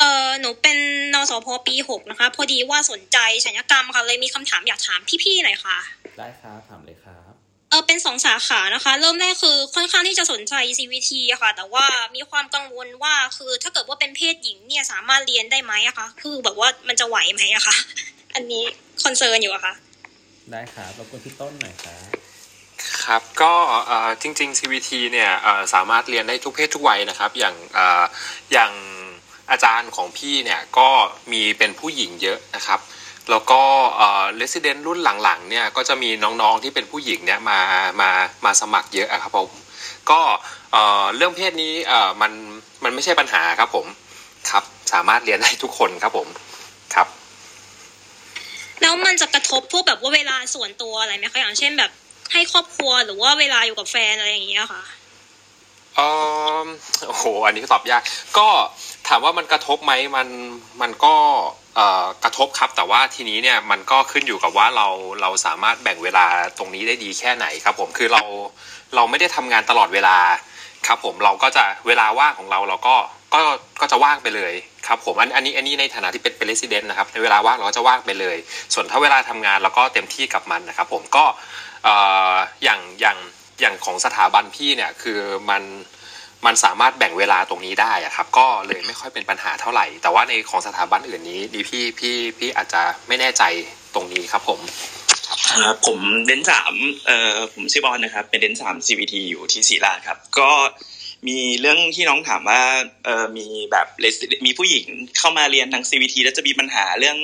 [0.00, 0.78] เออหนูเป็น
[1.14, 5.78] นสพปีหกนะคะ พอดีว่าสนใจศัลยกรรมค่ะเลยมีคำถามอยากถามพี่ๆหน่อยค่ะ
[6.18, 7.32] ได้ครับถามเลยครับ
[7.70, 17.76] เออเป็นสองสาขานะคะ เริ่มแรกคือค่อนข้างที่จะสนใจ CVT อะค่ะ แต่ว่ามีความกังวลว่าคือถ้าเกิดว่าเป็นเพศหญิงเนี่ยสามารถเรียนได้ไหมอะคะคือแบบว่ามันจะไหวไหมอะคะ
[18.34, 18.64] อันนี้
[19.04, 19.74] คอนเซิร์นอยู่อะค่ะ
[20.50, 22.00] ได้ครับรบกวนพี่ต้นหน่อยครับ
[23.04, 23.54] ครับก็
[24.22, 25.30] จริง ๆ CVT เนี่ย
[25.74, 27.78] สามารถเรียนได้ทุกเพศทุกวัยนะครับ อย่างอ
[28.52, 28.72] อย่าง
[29.50, 30.88] อาจารย์ของพี่เนี่ยก็
[31.32, 32.80] มีเป็นผู้หญิงเยอะนะครับ
[33.30, 33.62] แล้วก็
[33.96, 37.60] เอ่อ resident รุ่นหลังๆเนี่ยก็จะมีน้องๆที่เป็นผู้หญิงเนี่ยมา
[38.00, 38.10] มา
[38.44, 39.50] มาสมัครเยอะอะครับผม
[40.10, 40.20] ก็
[41.16, 41.74] เรื่องเพศนี้
[42.20, 42.32] มัน
[42.84, 43.86] มันไม่ใช่ปัญหาครับผม
[44.50, 46.28] ครับสามารถเรียนได้ทุกคนครับผม
[46.94, 47.08] ครับ
[48.82, 51.90] แล้วมันจะกระทบพวกแบบว่าเวลาส่วนตัวอะไรไหมคะอย่างเช่นแบบ
[52.32, 54.82] ให้ครอบครัวหรือว่าเวลาอยู่กับแฟนอะไรอย่างเงี้ยค่ะ
[55.96, 56.00] เอ
[56.64, 56.68] อ
[57.06, 58.02] โอ้โห อันนี้ตอบยาก
[58.38, 58.48] ก็
[59.08, 60.28] ถามว่ามันกระทบไหมมัน
[60.80, 61.14] มันก็
[61.76, 64.88] เอ่อกระทบครับแต่ว่าทีนี้เนี่ยมันก็ขึ้นอยู่กับว่าเรา
[65.22, 66.26] เราสามารถแบ่งเวลา
[66.58, 68.22] ตรงนี้ได้ดีแค่ไหนครับ ผมคือเรา
[68.94, 70.16] เราไม่ได้ทำงานตลอดเวลา
[70.86, 72.96] ครับ ผมเราก็จะเวลาว่างของเราเราก็
[73.34, 73.40] ก็
[73.80, 74.52] ก็จะว่างไปเลย
[74.86, 78.36] ครับผมอันอันนี้อันนี้ในฐานะที่เป็นเป็น resident นะครับในเวลาว่างเราก็จะว่างไปเลย
[78.74, 81.24] ส่วนถ้าเวลาทำงานเราก็เต็มที่กับมันนะครับ ผมก็
[82.64, 83.18] อย่างอย่าง
[83.60, 85.18] อย่างของสถาบันพี่เนี่ยคือ
[85.50, 85.62] มัน
[86.46, 93.42] มันสามารถแบ่งเวลาตรงนี้ได้อะครับ ก็เลยไม่ค่อยเป็นปัญหาเท่าไหร่ แต่ว่าในของสถาบันอื่นนี้ ดีพี่พี่พี่อาจจะไม่แน่ใจ
[93.94, 94.60] ตรงนี้ครับผม
[95.86, 96.74] ผมเดนสาม
[97.06, 100.50] เอ่อผมชื่อบอลนะครับ เป็นเดนสาม CVT อยู่ที่ศรีราชครับ ก็
[101.28, 102.62] มีเรื่องที่น้องถามว่า
[103.04, 103.86] เออมีแบบ
[104.46, 104.86] มีผู้หญิง
[105.18, 107.18] เข้ามาเรียนทาง CVT แล้วจะมีปัญหาเรื่อง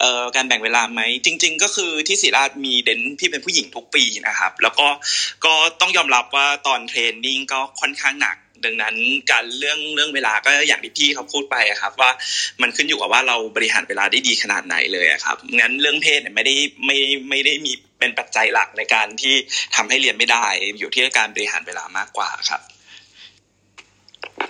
[0.00, 4.88] เอ่อการแบ่งเวลาไหม จริง ๆ ก็คือที่ศรีราชมีเดนที่เป็นผู้หญิงทุกปีนะครับ แล้วก็
[5.44, 8.94] ก็ต้องยอมรับว่าตอนเทรนนิ่งก็ค่อนข้างหนักดังนั้น
[9.30, 12.10] การเรื่องเรื่องเวลาก็อย่างที่พี่เขาพูดไปครับ ว่า
[12.62, 16.54] มันขึ้นอยู่กับว่าเราบริหารเวลาได้ดีขนาดไหนเลยครับงั้นเรื่องเพศเนี่ยไม่ได้
[16.86, 16.96] ไม่
[17.28, 19.34] ไม่ได้มีเป็นปัจจัยหลักในการที่
[19.76, 20.46] ทำให้เรียนไม่ได้
[20.78, 22.62] อยู่ที่การบริหารเวลามากกว่าครับ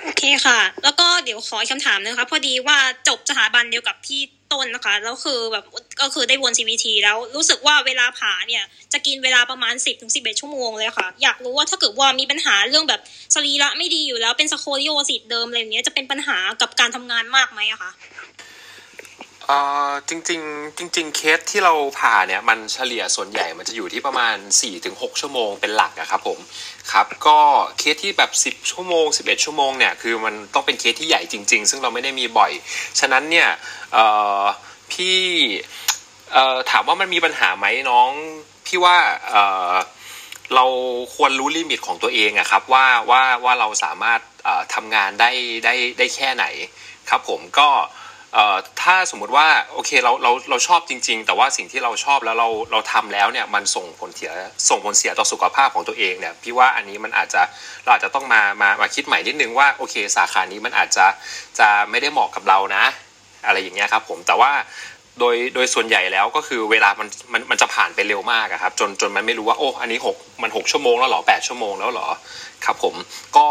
[0.03, 2.79] โอเคค่ะ แล้วก็เดี๋ยวขออีกคำถามหนึงค่ะพอดีว่า
[3.09, 4.21] จบสถาบันเดียวกับพี่
[4.53, 5.65] ต้นนะคะแล้วคือแบบ
[6.01, 13.01] ก็คือได้วน CVT แล้วรู้สึกว่าเวลาผ่าเนี่ยจะกินเวลาประมาณ 10บถึง11ชั่วโมงเลยค่ะ อยากรู้ว่าถ้าเกิดว่ามีปัญหาเรื่องแบบ
[13.35, 17.91] สรีระไม่ดีอยู่แล้วเป็น scoliosis เดิมอะไรอย่างเงี้ยจะเป็นปัญหากับการทำงานมากไหมอะคะ
[19.49, 19.61] เอ่
[19.91, 24.37] อจริงๆ จริง ๆ เคสที่เราผ่าเนี่ยมันเฉลี่ยส่วนใหญ่มันจะอยู่ที่ประมาณ
[24.79, 26.39] 4-6 ชั่วโมงเป็นหลักอะครับผม
[26.93, 27.39] ครับก็
[27.79, 32.53] เคสที่แบบ 10 ชั่วโมง 11 ชั่วโมงเนี่ยคือมันต้องเป็นเคสที่ใหญ่จริง ๆ ซึ่งเราไม่ได้มีบ่อย
[33.01, 33.49] ฉะนั้นเนี่ย
[33.93, 34.05] เอ่
[34.41, 34.43] อ
[34.93, 35.19] พี่
[36.33, 38.11] เอ่อถามว่ามันมีปัญหาไหมน้อง
[38.67, 38.97] พี่ว่า
[39.29, 39.43] เอ่
[39.73, 39.75] อ
[40.55, 40.67] เรา
[41.15, 44.21] ควรรู้ limit ของตัวเองอะครับว่าว่าว่าเราสามารถ
[44.75, 45.31] ทำงานได้
[45.65, 46.45] ได้ได้แค่ไหน
[47.11, 47.69] ครับผมก็
[48.83, 54.31] ถ้าสมมุติว่าโอเคเราเราเราชอบจริง ๆ แต่ว่าสิ่งที่เราชอบแล้วเราเราทำแล้วเนี่ยมันส่งผลเสีย
[54.69, 57.43] ส่งผลเสียต่อสุขภาพของตัวเองเนี่ยพี่ว่าอันนี้มันอาจจะ
[57.83, 61.07] เราอาจจะต้องมามามาคิดใหม่นิดนึงว่าโอเค สาขานี้มันอาจจะ
[61.59, 62.85] จะไม่ได้เหมาะกับเรานะ
[63.47, 64.51] อะไรอย่างเงี้ยครับผมแต่ว่า
[65.19, 72.09] โดยโดยส่วนใหญ่แล้วก็คือเวลามันมันมันจะผ่านไปเร็วมากครับจนจนมันไม่รู้ว่าโอ้อันนี้หกมันหกชั่วโมงแล้วหรอแปดชั่วโมงแล้วหรอ
[72.65, 72.95] ครับผม
[73.37, 73.49] ก็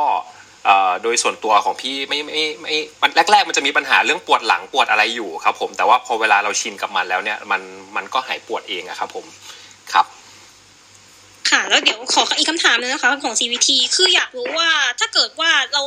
[1.03, 7.61] โดยส่วนตัวของพี่ไม่ไม่ไม่มันแรก ๆ มันจะมีปัญหาเรื่องปวดหลังปวดอะไรอยู่ครับ ผม แต่ว่าพอเวลาเราชินกับมันแล้วเนี่ยมัน
[7.95, 9.26] มันก็หายปวดเองอะครับ ผม
[9.94, 10.06] ครับ
[11.49, 14.69] ค่ะแล้วเดี๋ยวขออีกคำถามหนึงนะคะของ CVT คืออยากรู้ว่า
[14.99, 15.81] ถ้าเกิดว่าเรา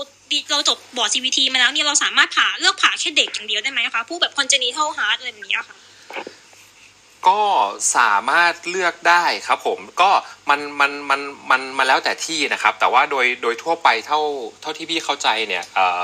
[0.50, 5.76] เราจบบอร์ด CVT มาแล้วเนี่ยเราสามารถผ่าเลือกผ่าแค่เด็กอย่างเดียวได้ไหมคะผู้แบบ congenital heart อะไรแบบนี้ค่ะ
[7.28, 7.40] ก็
[7.96, 10.10] สามารถเลือกได้ครับผมก็
[10.50, 11.20] มันมันมัน
[11.50, 14.20] มันมันแล้วแต่ที่นะครับ แต่ว่าโดยโดยทั่วไปเท่า
[14.60, 16.02] เท่าที่พี่เข้าใจเนี่ยเอ่อ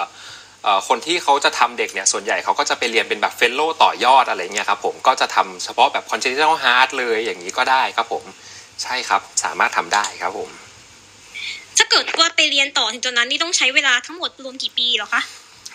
[0.65, 8.25] เอ่อคนที่เขาจะทำเด็กเนี่ยส่วนใหญ่เขาก็จะไปเรียนเป็นแบบเฟลโลต่อยอดอะไรเงี้ยครับผมก็จะทำเฉพาะแบบ congenital heart เลยอย่างนี้ก็ได้ครับผม
[8.83, 10.51] ใช่ครับสามารถทำได้ครับผม
[11.77, 15.23] ถ้าเกิดว่าไปเรียนต่อถึงตอนนั้นนี่ต้องใช้เวลาทั้งหมดรวมกี่ปีเหรอคะ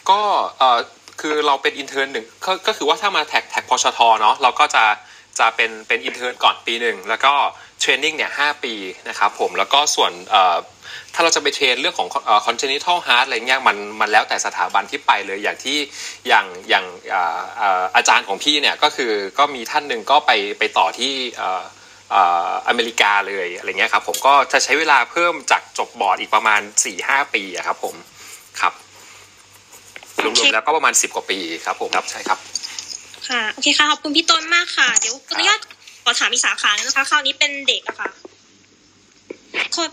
[0.09, 0.19] ก็
[0.59, 0.79] เอ่อ
[1.21, 4.83] คือเราเป็น intern หนึ่งก็ก็คือว่าถ้ามา track track พชทเนาะเราก็จะ
[5.39, 7.33] จะเป็นเป็น intern ก่อนปีหนึ่งแล้วก็
[7.79, 8.73] training เนี่ยห้าปี
[9.09, 10.11] นะครับผมแล้วก็ส่วน
[11.13, 15.77] ถ้าเราจะไป train เรื่องของเอ่อ congenital heart อะไรเงี้ยมันมันแล้วแต่สถาบันที่ไปเลยอย่างที่
[16.27, 21.13] อย่างอย่างเอ่อเอ่ออาจารย์ของพี่เนี่ยก็คือก็มีท่านหนึ่งก็ไปไปต่อที่
[22.67, 27.95] อเมริกาเลยอะไรเงี้ยครับผมก็จะใช้เวลาเพิ่มจากจบบอร์ดอีกประมาณ4ี่ห้าปีครับผม
[28.61, 28.73] ครับ
[30.23, 32.39] รวมๆแล้วก็ประมาณ 10 กว่าปีครับผมครับใช่ครับ
[33.29, 35.59] ค่ะโอเคค่ะขอบคุณพี่ต้นมากค่ะ เดี๋ยวขออนุญาต
[36.03, 38.09] ขอถามอีกสาขานะคะ คราวนี้เป็นเด็กอะค่ะ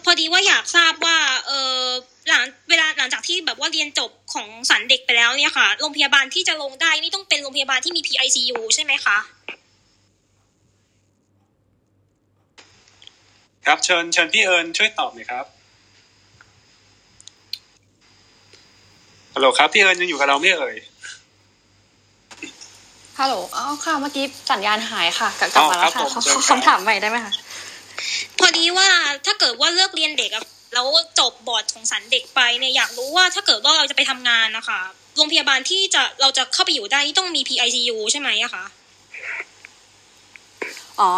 [0.04, 1.80] พอดีว่าอยากทราบว่า เออ
[2.28, 9.18] หลังเวลาหลังจากที่แบบว่าเรียนจบของสันเด็กไปแล้วเนี่ยค่ะโรงพยาบาลที่จะลงได้นี่ต้องเป็นโรงพยาบาลที่มี PICU ใช่ไหมคะ
[13.66, 15.44] ครับเชิญเชิญพี่เอิญช่วยตอบหน่อยครับ
[19.34, 20.76] ฮัลโหลครับพี่เอิญยังอยู่กับเราไม่เอ่ย
[23.18, 26.02] ฮัลโหลอ๋อค่ะ เมื่อกี้สัญญาณหายค่ะ กลับมาแล้วค่ะ
[26.48, 27.32] คำถามใหม่ได้ไหมคะ
[28.38, 28.88] พอดีว่า
[29.26, 30.30] ถ้าเกิดว่าเลิกเรียนเด็ก
[30.74, 30.86] แล้ว
[31.18, 34.80] จบบอร์ดของสันเด็กไปเนี่ยอยากรู้ว่าถ้าเกิดว่าเราจะไปทำงานนะคะ
[35.16, 38.64] โรงพยาบาลที่จะเราจะเข้าไปอยู่ได้ต้องมี PICU ใช่ไหมอะคะ
[41.00, 41.12] อ๋อ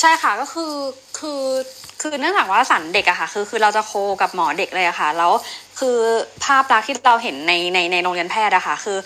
[0.00, 0.74] ใช่ค่ะก็คือ
[1.18, 1.42] คือ
[2.04, 5.32] คือเนื่องจากว่าศัลย์เด็กอะค่ะ คือคือเราจะ co กับหมอเด็กเลยอะค่ะ แล้ว
[5.78, 5.96] คือ
[6.44, 8.98] ภาพลักษณ์ที่เราเห็นในในในโรงเรียนแพทย์อะค่ะ คือ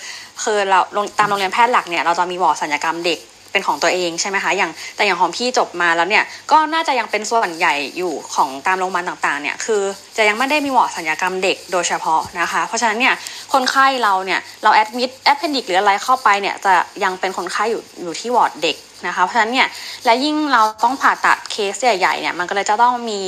[0.42, 0.80] คือเรา
[1.18, 3.18] ตามโรงเรียนแพทย์หลักเนี่ยเราจะมีวอร์ดสัลยกรรมเด็ก
[3.56, 9.82] เป็นของตัวเองใช่ไหมคะอย่างแต่อย่างของพี่จบมาแล้วเนี่ยก็น่าจะยังเป็นส่วนใหญ่อยู่ของตามโรงพยาบาลต่างๆเนี่ยคือ
[10.16, 13.14] จะยังไม่ได้มีวอสัลยกรรมเด็กโดยเฉพาะนะคะ เพราะฉะนั้นเนี่ย
[13.52, 16.72] คนไข้เราเนี่ยเรา admit appendix หรืออะไรเข้าไปเนี่ยจะ
[17.04, 18.76] ยังเป็นคนไข้อยู่อยู่ที่วอร์ดเด็ก
[19.06, 19.66] นะคะเพราะฉะนั้นเนี่ย
[20.04, 23.20] และยิ่งเราต้องผ่าตัดเคสใหญ่ๆเนี่ยมันก็เลยจะต้องมี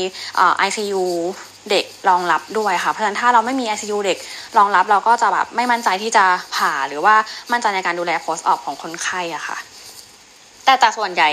[0.57, 1.05] ไอซียู
[1.71, 4.19] เด็กรองรับด้วยค่ะ เพราะฉะนั้นถ้าเราไม่มี ICU เด็ก
[4.59, 6.25] รองรับเราก็จะแบบไม่มั่นใจที่จะ
[6.55, 7.15] ผ่าหรือว่า
[7.53, 9.57] มั่นใจในการดูแลโพสต์ออฟของคนไข้อะค่ะ
[10.69, 11.31] แต่แต่ส่วนใหญ่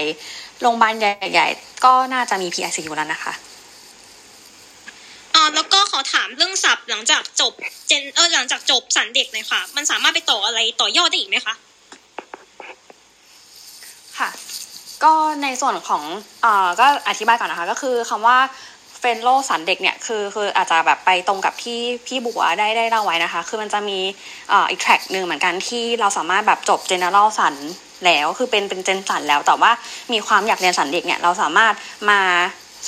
[0.61, 3.33] โรงพยาบาลใหญ่ๆก็น่าจะมี PICU แล้วนะคะ
[5.35, 7.53] อ๋อแล้วก็ขอถามเรื่องศัพท์หลังจากจบ
[7.87, 11.55] เจนเออหลังจากจบสันเด็กเลยค่ะ มันสามารถไปต่ออะไรต่อยอดได้อีกไหมคะ
[14.19, 14.29] ค่ะ
[15.03, 15.13] ก็
[15.43, 16.03] ในส่วนของ
[16.45, 18.37] อ่าก็อธิบายก่อนนะคะ ก็คือคำว่า
[18.99, 23.99] เฟนโลสันเด็กเนี่ยคือคืออาจจะแบบไปตรงกับที่พี่บัวได้ได้เล่าไว้นะคะ คือมันจะมี
[24.51, 27.55] อ่าอีกแทร็กหนึ่งเหมือนกันที่เราสามารถแบบจบเจเนอเรลสัน
[28.05, 29.71] แล้วคือเป็นเป็นเจนสันแล้วแต่ว่า
[30.13, 31.73] มีความอยากเรียนสันเด็กเนี่ยเราสามารถ
[32.09, 32.21] มา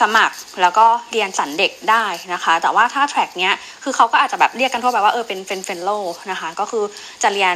[0.02, 3.54] สมัครแล้วก็เรียนศัลย์เด็กได้นะคะ แต่ว่าถ้า track เนี้ย
[3.84, 5.90] คือเขาก็อาจจะแบบเรียกกันทั่วไปว่าเออเป็น fellow fellow
[6.32, 6.84] นะคะ ก็คือ
[7.24, 7.56] จะเรียน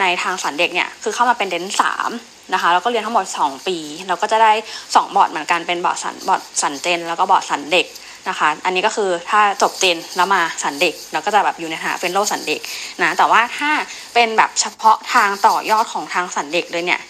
[0.00, 2.10] ในทางศัลย์เด็กเนี่ยคือเข้ามาเป็น dent สาม
[2.54, 4.52] นะคะแล้วก็เรียนทั้งหมด 2 ปี เราก็จะได้
[4.84, 7.86] 2 บอร์ดเหมือนกันเป็นบอร์ดสัลย์ gen แล้วก็บอร์เด็ก
[8.28, 12.60] นะคะ อันนี้ก็คือถ้าจบ gen แล้วมาศัลย์เด็ก เราก็จะแบบอยู่ในฐานะเป็น fellow ศัลย์เด็ก
[13.02, 13.70] นะแต่ว่าถ้า
[14.14, 17.00] เป็นแบบเฉพาะทางต่อยอดของทางศัลย์เด็กเลยเนี่ย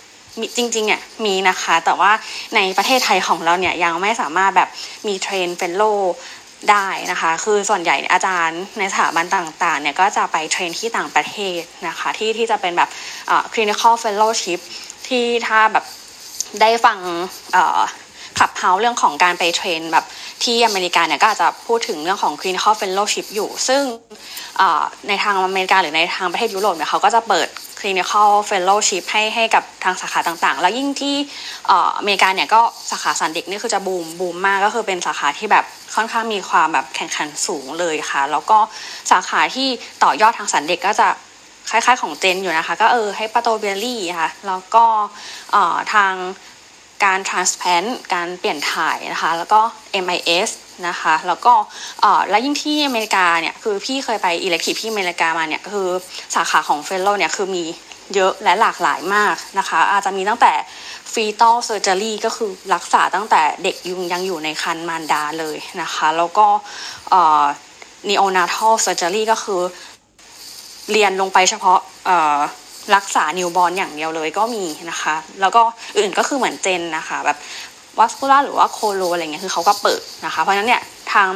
[0.57, 2.12] จริงๆเนี่ยมีนะคะ แต่ว่า
[2.57, 4.69] ในประเทศไทยของเราเนี่ยยังไม่สามารถแบบ
[5.07, 5.82] มี train fellow
[6.70, 12.89] ได้นะคะ คือส่วนใหญ่อาจารย์ในสถาบันต่างๆเนี่ยก็จะไป train ที่ต่างประเทศนะคะ ที่ที่จะเป็นแบบ
[13.53, 14.61] clinical fellowship
[15.09, 15.85] ที่ถ้าแบบ
[16.61, 16.99] ได้ฟัง
[18.39, 20.05] Clubhouse เรื่องของการไป train แบบ
[20.44, 23.82] ที่อเมริกาเนี่ยก็อาจจะพูดถึงเรื่องของ clinical fellowship อยู่ ซึ่ง
[25.09, 27.48] ในทางอเมริกาหรือในทางประเทศยุโรปเนี่ยเขาก็จะเปิด
[27.81, 31.16] clinical fellowship ให้ให้กับทางสาขาต่างๆ แล้วยิ่งที่
[31.98, 32.60] อเมริกาเนี่ยก็
[32.90, 38.59] สาขาสันเด็กนี่คือจะบูมบูมมากก็คือเป็นสาขาที่แบบค่อนข้างมีความแบบแข่งขันสูงเลยค่ะ แล้วก็
[39.10, 39.69] สาขาที่
[40.05, 41.09] ต่อยอดทางสันเด็กก็จะ
[41.70, 44.85] คล้ายๆของเจนอยู่นะคะ ก็เออให้ปาโตเบลลี่ค่ะแล้วก็
[45.94, 46.12] ทาง
[47.05, 49.61] การ transplant การเปลี่ยนถ่ายนะคะแล้วก็
[50.05, 50.51] MIS
[50.89, 51.55] นะคะแล้วก็
[52.31, 55.89] และยิ่งที่อเมริกาเนี่ยคือพี่เคยไปอิเล็กทีที่อเมริกามาเนี่ยคือ
[56.35, 57.65] สาขาของ fellow เนี่ยคือมี
[58.15, 60.53] เยอะและหลากหลายมากนะคะ อาจจะมีตั้งแต่
[61.12, 66.47] fetal surgery ก็คือรักษาตั้งแต่เด็กยังยังอยู่ในครรภ์มารดาเลยนะคะ แล้วก็
[68.09, 69.62] neonatal surgery ก็คือ
[70.93, 71.81] เรียนลงไปเฉพาะ
[72.97, 75.62] รักษา newborn อย่างเดียวเลยก็มีนะคะ แล้วก็
[75.98, 77.39] อื่นก็คือเหมือน gen นะคะ แบบ
[77.99, 80.82] vascular หรือว่า colo อะไรเงี้ยคือเขาก็เปิดนะคะ เพราะฉะนั้นเนี่ย
[81.12, 81.28] ทาง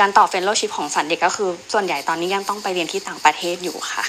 [0.00, 4.04] การต่อเฟนโลชิพของสันเด็กก็คือ ส่วนใหญ่ตอนนี้ยังต้องไปเรียนที่ต่างประเทศอยู่ค่ะ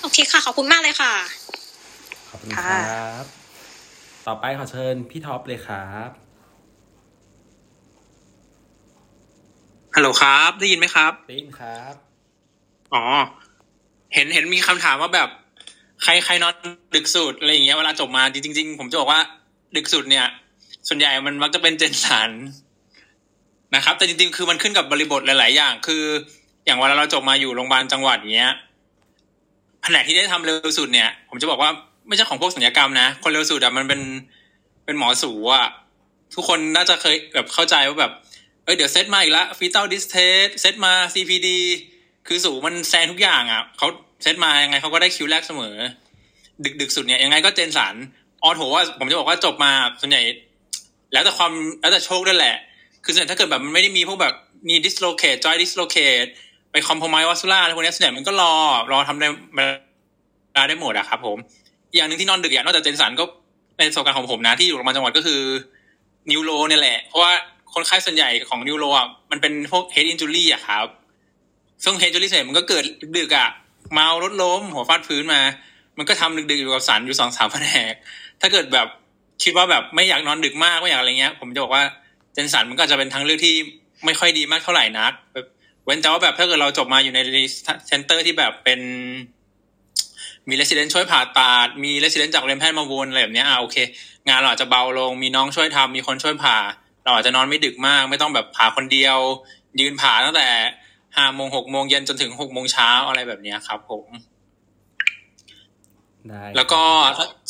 [0.00, 1.12] โอเคค่ะ ขอบคุณมากเลยค่ะ
[2.30, 3.24] ขอบคุณครับ
[4.26, 6.10] ต่อไปขอเชิญพี่ท็อปเลยครับ
[9.94, 11.94] ฮัลโหลครับ ได้ยินไหมครับ ได้ยินครับ
[12.94, 13.04] อ๋อ
[14.14, 15.28] เห็นเห็นมีคำถามว่าแบบ
[16.02, 16.54] ใครใครนอน
[16.94, 19.20] ดึกสุดอะไรอย่างเงี้ยเวลาจบมาจริงจริงผมจะบอกว่า
[19.76, 20.26] ดึกสุดเนี่ย
[20.88, 22.30] ส่วนใหญ่มันมักจะเป็น gen ศัลย์
[23.74, 26.04] นะครับ แต่จริงๆ คือมันขึ้นกับบริบทหลาย ๆ อย่าง คือ
[26.66, 28.52] อย่างเวลาเราจบมาอยู่โรงพยาบาลจังหวัดเงี้ย
[29.82, 31.70] แผนกที่ได้ทำเร็วสุดเนี่ย ผมจะบอกว่า
[32.08, 34.00] ไม่ใช่ของพวกศัลยกรรมนะ คนเร็วสุดอะมันเป็น
[34.84, 35.66] เป็นหมอสูอะ
[36.34, 38.12] ทุกคนน่าจะเคยแบบเข้าใจว่าแบบ
[38.64, 41.48] เอ้ยเดี๋ยวเซตมาอีกละฟีตัลดิสเทสเซตมา CPD
[42.28, 43.88] คือสูมันแซงทุกอย่างอะเขา
[44.22, 45.76] เซตมายังไงเขาก็ได้คิวแรกเสมอ
[46.64, 47.94] ดึกดึกสุดเนี่ยยังไงก็ gen ศัล
[48.42, 50.22] ย์ ortho ว่าผมจะบอกว่าจบมาส่วนใหญ่
[51.12, 52.56] แล้วแต่ความแล้วแต่โชคด้วยแหละ
[53.04, 54.34] คือส่วนใหญ่ถ้าเกิดแบบมันไม่ได้มีพวกแบบ
[54.68, 56.26] มี dislocate joint dislocate
[56.72, 58.52] ไป compromise vascular อะไรพวกนี้ส่วนใหญ่มันก็รอ
[58.92, 61.38] รอทำได้ได้ได้หมดอะครับ ผม
[61.94, 63.24] อย่างหนึ่งที่นอนดึกอย่างนอกจาก gen ศัลย์ก็
[63.78, 65.40] ในประสบการณ์ของผมนะที่อยู่โรงพยาบาลจังหวัดก็คือ
[66.30, 67.32] neuro เนี่ยแหละ เพราะว่า
[67.74, 70.86] คนไข้ส่วนใหญ่ของ neuro อะมันเป็นพวก head injury อะครับ
[71.84, 72.84] ซึ่งเฮจูรี่เสร็จมันก็เกิด
[73.18, 73.48] ดึกๆอะ
[73.92, 75.40] เมารถล้ม หัวฟาดพื้นมา
[75.98, 77.94] มันก็ทำดึกๆอยู่กับสันอยู่สองสามแผนก
[78.40, 78.88] ถ้าเกิดแบบ
[79.42, 81.84] คิดว่าแบบไม่อยากนอนดึกมากไม่อยากอะไรเงี้ย ผมจะบอกว่า
[82.32, 83.54] เจนสันมันก็จะเป็นทางเลือกที่
[84.04, 85.46] ไม่ค่อยดีมากเท่าไหร่นักแบบ
[85.84, 87.18] เว้นแต่ว่าแบบถ้าเกิดเราจบมาอยู่ใน
[87.86, 88.80] เซ็นเตอร์ที่แบบเป็น
[90.48, 93.76] มีเลส i เดนช่วยผ่าตัดมีเลส i เดนจากเรียนแพทย์มาวนอะไรแบบนี้อ่าโอเค
[94.28, 96.56] งานเราอาจจะเบาลง มีน้องช่วยทำมีคนช่วยผ่า
[97.04, 99.18] เราอาจจะนอนไม่ดึกมาก ไม่ต้องแบบผ่าคนเดียว
[99.80, 100.48] ยืนผ่าตั้งแต่
[101.16, 104.04] ห้าโมงหกโมงเย็นจนถึงหกโมงเช้าอะไรแบบเนี้ยครับ ผม
[106.28, 106.82] ได้แล้วก็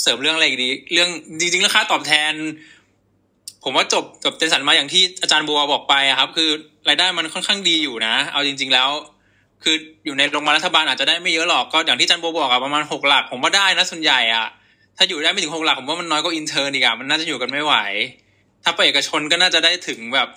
[0.01, 1.10] เสริมเรื่องอะไรอีกดี เรื่อง
[1.40, 2.32] จริงๆแล้วค่าตอบแทน
[3.64, 6.51] ผมว่าจบจบเจนสันมาอย่างที่อาจารย์บัวบอกไปอะครับ คือ
[6.89, 8.89] รายได้มันค่อนข้างดีอยู่นะ เอาจริง ๆแล้ว
[9.62, 14.47] คืออยู่ในโรงพยาบาลรัฐบาลอาจจะได้ไม่เยอะหรอกก็อย่างที่อาจารย์บัวบอกอะประมาณหกหลัก ผมว่าได้นะส่วนใหญ่อะ
[14.97, 17.74] ถ้าอยู่ได้ไม่ถึงหกหลักผมว่ามันน้อยกว่า intern อีกอะมันน่าจะอยู่กันไม่ไหว
[18.64, 20.28] ถ้าไปเอกชนก็น่าจะได้ถึงแบบ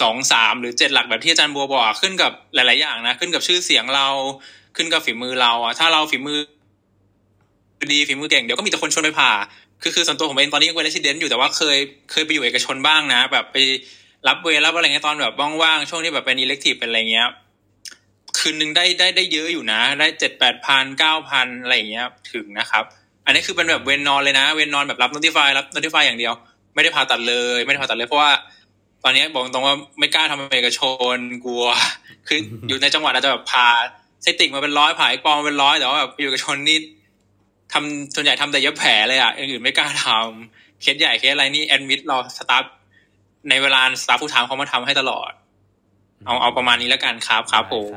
[0.00, 4.06] สองสามหรือเจ็ดหลักแบบที่อาจารย์บัวบอกขึ้นกับหลาย ๆ อย่างนะ ขึ้นกับชื่อเสียงเรา
[4.76, 6.38] ขึ้นกับฝีมือเราอะถ้าเราฝีมือ
[7.92, 9.32] ดีฝีมือเก่งเดี๋ยวก็มีแต่คนชวนไปผ่า
[9.82, 11.78] คือคือส่วนตัวผมเองตอนนี้ยังเป็น resident อยู่แต่ว่าเคย
[12.10, 13.56] เคยไปอยู่เอกชนบ้างนะ แบบไป
[14.28, 17.28] รับเวรรับอะไรเงี้ยตอนแบบว่างๆช่วงที่แบบเป็น elective เป็นอะไรเงี้ย
[18.38, 22.84] คืนหนึ่งได้ได้ได้เยอะอยู่นะ ได้เจ็ดแปดพันเก้าพันอะไรเงี้ยถึงนะครับ
[23.24, 26.34] อันนี้คือเป็นแบบเวรนอนเลยนะ เวรนอนแบบรับ notify รับ notify อย่างเดียว
[26.74, 28.30] ไม่ได้ผ่าตัดเลย ไม่ได้ผ่าตัดเลยเพราะว่า
[29.04, 30.80] ตอนนี้บอกตรงว่าไม่กล้าทำเอกช
[31.14, 31.64] นกลัว
[32.28, 33.68] คืออยู่ในจังหวัดอาจจะแบบผ่า
[34.22, 36.78] ไส้ติ่งมาเป็นร้อยผ่าอีกปอมาเป็นร้อยแต่ว่าแบบอยู่เอกชนนี่
[37.72, 42.64] ทำส่วนใหญ่ทำแต่เย็บแผลเลยอะอย่างอื่นไม่กล้าทำเคสใหญ่เคสอะไรนี่ admit รอ staff
[43.48, 45.30] ในเวลา staff ผู้ทำเขามาทำให้ตลอด
[46.26, 47.92] เอาเอาประมาณนี้แล้วกันครับครับผม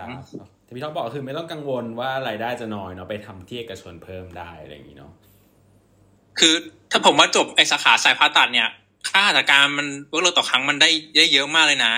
[0.65, 5.11] ที่พี่ท็อปบอกคือไม่ต้องกังวลว่ารายได้จะน้อยเนาะไปทำที่เอกชนเพิ่มได้อะไรอย่างนี้เนาะ
[6.39, 6.55] คือ
[6.91, 8.69] ถ้าผมว่าจบไอสาขาสายผ่าตัดเนี่ย
[9.09, 11.93] ค่าหัตถการมัน workload ต่อครั้งมันได้ได้เยอะมากเลยนะ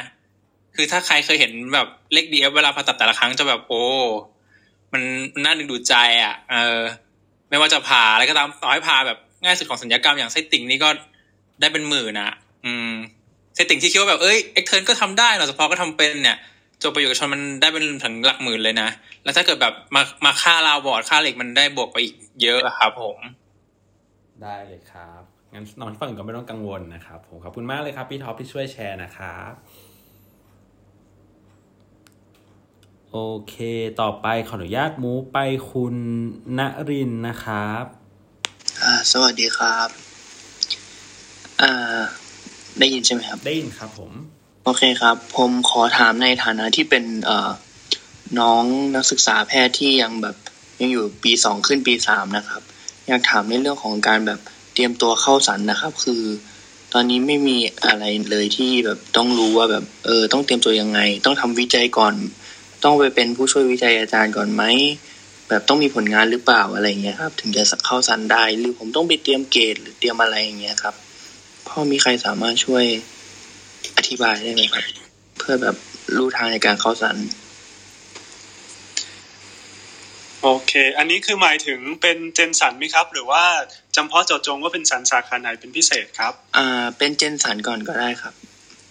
[0.75, 3.83] คือถ้าใครเคยเห็นแบบเลข DF เวลาผ่าตัดแต่ละครั้งจะแบบโอ้
[4.93, 5.01] มัน
[5.33, 6.81] มันน่าดึงดูดใจอะ เออ
[7.49, 10.89] ไม่ว่าจะผ่าอะไรก็ตามต่อให้ผ่าแบบง่ายสุดของศัลยกรรมอย่างไส้ติ่งนี่ก็
[11.61, 12.31] ได้เป็นหมื่นนะ
[12.65, 12.91] อืม
[13.55, 16.37] ไส้ติ่งที่คิดว่าแบบเอ้ย extern ก็ทำได้หรอเฉพาะก็ทำเป็นเนี่ย
[16.83, 18.89] จบปอยู่กับชนมันได้เป็นถึงหลักหมื่นเลยนะ
[19.23, 23.17] แล้วถ้าเกิดแบบมามาค่าลาวบอร์ดค่าเหล็กมันได้บวกไปอีกเยอะอะครับผม
[24.41, 25.24] ได้เลยครับ
[25.55, 29.51] งั้นน้องที่ฟังอยู่ก็ไม่ต้องกังวลนะครับผมขอบคุณมากเลยครับพี่ท็อปที่ช่วยแชร์นะครับ
[33.11, 33.17] โอ
[33.47, 33.55] เค
[34.01, 35.95] ต่อไปขออนุญาตมูฟไปคุณ
[36.59, 37.83] ณรินทร์นะครับ
[38.83, 39.89] อ่าสวัสดีครับ
[41.61, 42.01] อ่า
[42.79, 44.11] ได้ยินใช่ไหมครับ ได้ยินครับผม
[44.63, 47.51] โอเคครับ ผมขอถามในฐานะที่เป็นเอ่อ
[48.39, 48.63] น้อง
[48.95, 50.35] นักศึกษาแพทย์ที่ยังแบบ
[50.81, 52.61] ยังอยู่ปีสองขึ้นปีสามนะครับ
[53.07, 54.39] อยากถามในเรื่องของการแบบ
[54.75, 56.23] เตรียมตัวเข้าสันนะครับ คือ
[56.93, 62.15] ตอนนี้ไม่มีอะไรเลยที่แบบต้องรู้ว่าแบบ เออ ต้องเตรียมตัวยังไง ต้องทำวิจัยก่อน
[62.83, 64.63] ต้องไปเป็นผู้ช่วยวิจัยอาจารย์ก่อนไหม
[65.49, 70.95] แบบต้องมีผลงานหรือเปล่าอะไรเงี้ยครับ ถึงจะเข้าสันได้ หรือผมต้องไปเตรียมเกรดหรือเตรียมอะไรอย่างเงี้ยครับ
[71.67, 72.85] พ่อมีใครสามารถช่วย
[73.97, 74.85] อธิบายได้ไหมครับ
[75.37, 75.75] เพื่อแบบ
[76.15, 77.15] รู้ทางในการเข้าสัน
[80.47, 83.43] โอเค อันนี้คือหมายถึงเป็นเจนสันไหมครับ หรือว่า
[83.95, 88.33] จำเพาะเจาะจงว่าเป็นสันสาขาไหนเป็นพิเศษครับ อ่า เป็นเจนสันก่อนก็ได้ครับ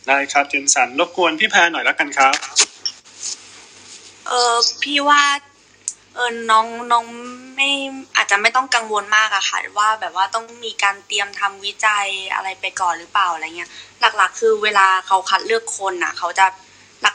[0.08, 2.34] ได้ครับเจนสันรบกวนพี่แพรหน่อยแล้วกันครับ
[4.26, 5.22] เออพี่ว่า
[6.14, 7.04] เออน้องน้อง
[7.56, 7.70] ไม่
[8.16, 13.70] อาจจะไม่ต้องกังวลมากอะค่ะ ว่าแบบว่าต้องมีการเตรียมทำวิจัยอะไรไปก่อนหรือเปล่าอะไรเงี้ย
[14.00, 16.46] หลักๆ คือเวลาเขาคัดเลือกคนอะเขาจะ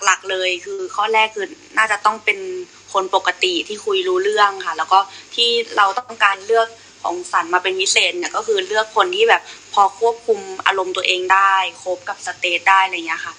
[0.05, 1.47] หลักๆเลยคือข้อแรกคือ
[1.77, 2.39] น่าจะต้องเป็น
[2.93, 4.99] คนปกติที่คุยรู้เรื่องค่ะ แล้วก็
[5.35, 6.67] ที่เราต้องการเลือก
[7.03, 9.41] ของสันมาเป็นพิเศษเนี่ยก็คือเลือกคนที่แบบ
[9.73, 11.53] พอควบคุมอารมณ์ตัวเองได้
[11.83, 13.33] คบกับสเตทได้อะไรเงี้ยค่ะ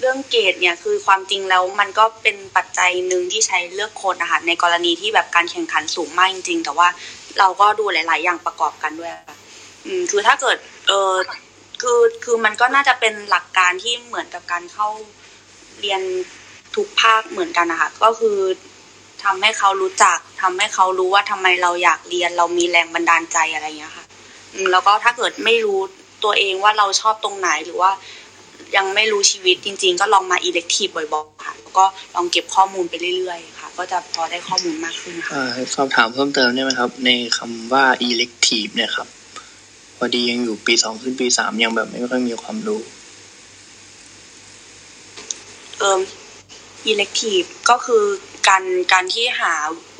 [0.00, 6.88] เรื่องเกรดเนี่ยคือความจริงแล้วมันก็เป็นปัจจัยหนึ่งที่ใช้เลือกคนนะคะในกรณีที่แบบการแข่งขันสูงมากจริงๆ แต่ว่า
[7.38, 9.36] เราก็ดูหลาย ๆ อย่างประกอบกันด้วยค่ะ
[9.86, 10.56] อืมคือถ้าเกิด
[10.88, 11.14] เออ
[11.82, 14.88] คือคือมันก็น่าจะเป็นหลักการที่เหมือนกับการเข้า
[15.80, 16.02] เรียน
[16.76, 18.38] ทุกภาคเหมือนกันนะคะก็คือ
[19.24, 24.04] ทำให้เขารู้จักทำให้เขารู้ว่าทำไมเราอยากเรียน เรามีแรงบันดาลใจอะไรอย่างเงี้ยค่ะ
[24.54, 25.78] อืมแล้วก็ถ้าเกิดไม่รู้
[26.24, 27.90] ตัวเองว่าเราชอบตรงไหนหรือว่า
[28.76, 31.84] ยังไม่รู้ชีวิตจริง ๆ ก็ลองมาอิเล็กทีฟบ่อยๆค่ะแล้วก็
[32.14, 39.08] ลองเก็บข้อมูลไปเรื่อยๆค่ะ ก็จะพอได้ข้อมูลมากขึ้นค่ะอ่าสอบถามเพิ่มเติมได้ไหมครับ ในคำว่า elective เนี่ยครับ
[39.96, 42.80] พอดียังอยู่ปีสองขึ้นปีสามยังแบบไม่ค่อยมีความรู้
[45.78, 46.00] เอ่อ
[46.86, 47.40] อิเล็กทีฟ
[47.70, 48.04] ก็คือ
[48.48, 48.62] การ
[48.92, 49.52] การที่หา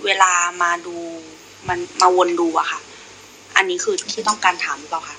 [0.05, 0.97] เวลามาดู
[1.69, 2.81] มันมาวนดูอะค่ะ
[3.57, 5.17] อันนี้คือที่ต้องการถามหรือเปล่าคะ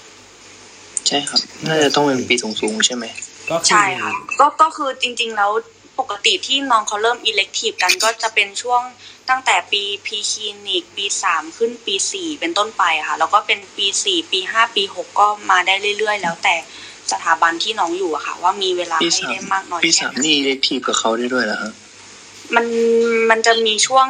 [1.08, 3.06] ใช่ครับ น่าจะต้องเป็นปีสูงๆใช่ไหม
[3.50, 5.52] ก็คือใช่ค่ะก็ก็คือจริง ๆ แล้ว
[6.00, 8.82] ปกติที่น้องเขาเริ่ม elective กันก็จะเป็นช่วง
[9.30, 16.56] ตั้งแต่ปีพีคลินิกปีสามขึ้นปีสี่เป็นต้นไปค่ะ แล้วก็เป็นปีสี่ปีห้าปีหกก็มาได้เรื่อย ๆ แล้วแต่
[17.12, 21.74] สถาบันที่น้องอยู่อะค่ะ ว่ามีเวลาปีให้สามได้มากน้อยปีแค่สามไหนนี่เล็กทีกับเขาได้ด้วยเหรอฮะ
[22.56, 22.66] มัน
[23.30, 24.08] มันจะมีช่วง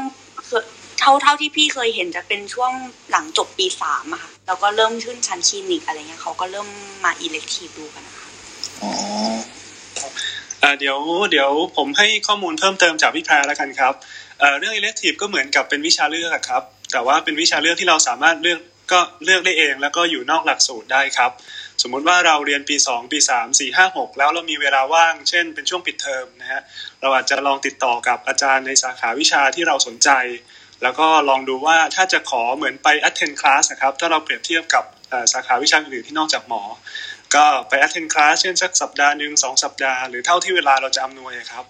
[0.47, 0.63] คือ
[0.99, 2.71] เท่าเท่าที่พี่เคยเห็นจะเป็นช่วง
[3.11, 6.67] หลังจบปีสามอะค่ะแล้วก็เริ่มขึ้นชั้นคลินิกอะไรเงี้ยเขาก็เริ่ม
[7.03, 8.27] มา elective ดูกันนะคะ
[8.81, 8.91] อ๋อ
[10.63, 10.99] อ่าเดี๋ยว
[11.31, 13.93] เดี๋ยวผมให้ข้อมูลเพิ่มเติมจากพี่แพรแล้วกันครับ
[14.39, 18.59] เอ่อเรื่อง elective ก็เหมือนกับเป็นวิชาเลือกอะครับ แต่ว่าเป็นวิชาเลือกที่เราสามารถเลือก
[18.91, 21.31] ก็เลือกได้เอง แล้วก็อยู่นอกหลักสูตรได้ครับ
[21.81, 26.61] สมมุติว่าเราเรียนปี 2 ปี 3 4 5 6 แล้วเรามีเวลาว่าง เช่น เป็นช่วงปิดเทอมนะฮะ
[27.01, 30.09] เราอาจจะลองติดต่อกับอาจารย์ในสาขาวิชาที่เราสนใจ
[30.83, 34.83] แล้วก็ลองดูว่าถ้าจะขอเหมือนไป attend class นะครับถ้าเราเปรียบเทียบกับ
[35.33, 36.63] สาขาวิชาอื่นที่นอกจากหมอ
[37.35, 41.65] ก็ไป attend class เช่นสักสัปดาห์หนึ่งสองสัปดาห์หรือเท่าที่เวลาเราจะอำนวยครับ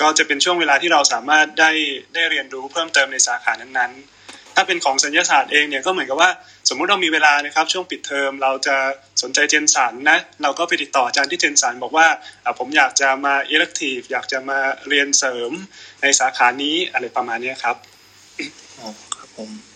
[0.00, 1.70] ก็จะเป็นช่วงเวลาที่เราสามารถได้
[2.14, 4.11] ได้เรียนรู้เพิ่มเติมในสาขานั้นๆ
[4.56, 6.30] ถ้าเป็นของสัญญาศาสตร์เองเนี่ยก็เหมือนกับว่า
[6.68, 8.76] สมมุติเรามีเวลานะครับช่วงปิดเทอมเราจะ
[9.22, 12.06] สนใจเจนสันนะเราก็ไปติดต่ออาจารย์ที่เจนสันบอกว่า
[12.44, 14.58] อะผมอยากจะมาอิเล็กทีฟอยากจะมา
[14.88, 15.50] เรียนเสริม
[16.02, 17.76] ในสาขานี้อะไรประมาณนี้ครับ
[18.78, 19.71] อ๋อครับผม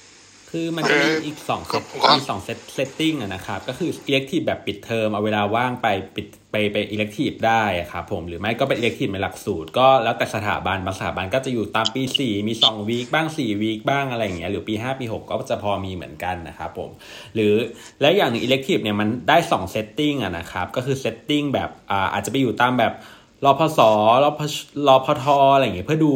[0.59, 1.83] คือมันจะมีอีกสองเซต
[2.17, 13.63] มีสอง set setting อะนะครับ ก็คือ elective แบบปิดเทอมเอาเวลาว่างไปปิดไปไป elective ได้อะครับผมหรือไม่ก็เป็น elective ในหลักสูตร ก็แล้วแต่สถาบันบางสถาบันก็จะอยู่ตามปี 4 มี2 week บ้าง4
[13.63, 16.91] week บ้างอะไรอย่างเงี้ยหรือปี 5 ปี 6 ก็จะพอมีเหมือนกันนะครับผม
[17.35, 17.55] หรือ
[18.01, 22.95] แล้วอย่างหนึ่ง elective เนี่ยมันได้2 setting อะนะครับก็คือ setting แบบอ่าอาจจะไปอยู่ตามแบบ
[23.45, 23.81] รพศ
[24.25, 24.41] รอพ
[24.89, 26.11] รอพทอะไรอย่างเงี้ยเพื่อดู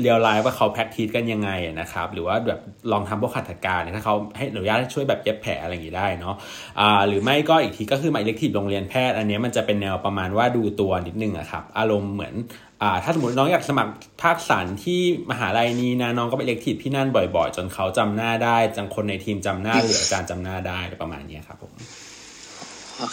[0.00, 1.50] real life ว่าเขา practice กันยังไง
[1.80, 2.60] นะครับ หรือว่าแบบ
[2.92, 6.34] ลองทำพวกหัตถการเนี่ยถ้าเขาให้อนุญาตช่วยแบบเย็บแผลอะไรอย่างงี้ได้เนาะ
[6.80, 12.34] อ่าหรือไม่ก็อีกทีก็คือมา elective โรงเรียนแพทย์ อันนี้มันจะเป็นแนวประมาณว่าดูตัวนิดนึงอะครับ อารมณ์เหมือน
[12.82, 13.92] อ่าถ้าสมมติน้องอยากสมัคร
[14.22, 15.00] ภาคศัลย์ที่
[15.30, 21.72] มหาลัยนี้นะน้องก็ไป elective ที่นั่นบ่อย ๆ จนเขาจำหน้าได้จังคนในทีมจำหน้าหรืออาจารย์จำหน้าได้ประมาณนี้ครับผม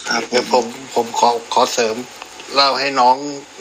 [0.07, 0.65] ครับเดี๋ยวผม
[0.95, 1.95] ผมขอขอเสริม
[2.55, 3.15] เล่าให้น้อง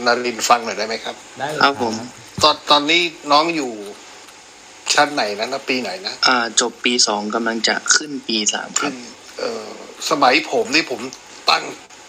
[0.07, 1.95] นารินฟังหน่อยได้ไหมครับ ได้เลยครับผม
[2.43, 3.03] ตอนตอนนี้
[3.33, 3.73] น้องอยู่
[4.95, 8.93] ชั้นไหนนะนะปีไหนนะอ่า จบปีสองกำลังจะขึ้นปีสามครับ
[9.39, 9.67] เออ
[10.11, 11.01] สมัยผมนี่ผม
[11.51, 11.65] ตั้ง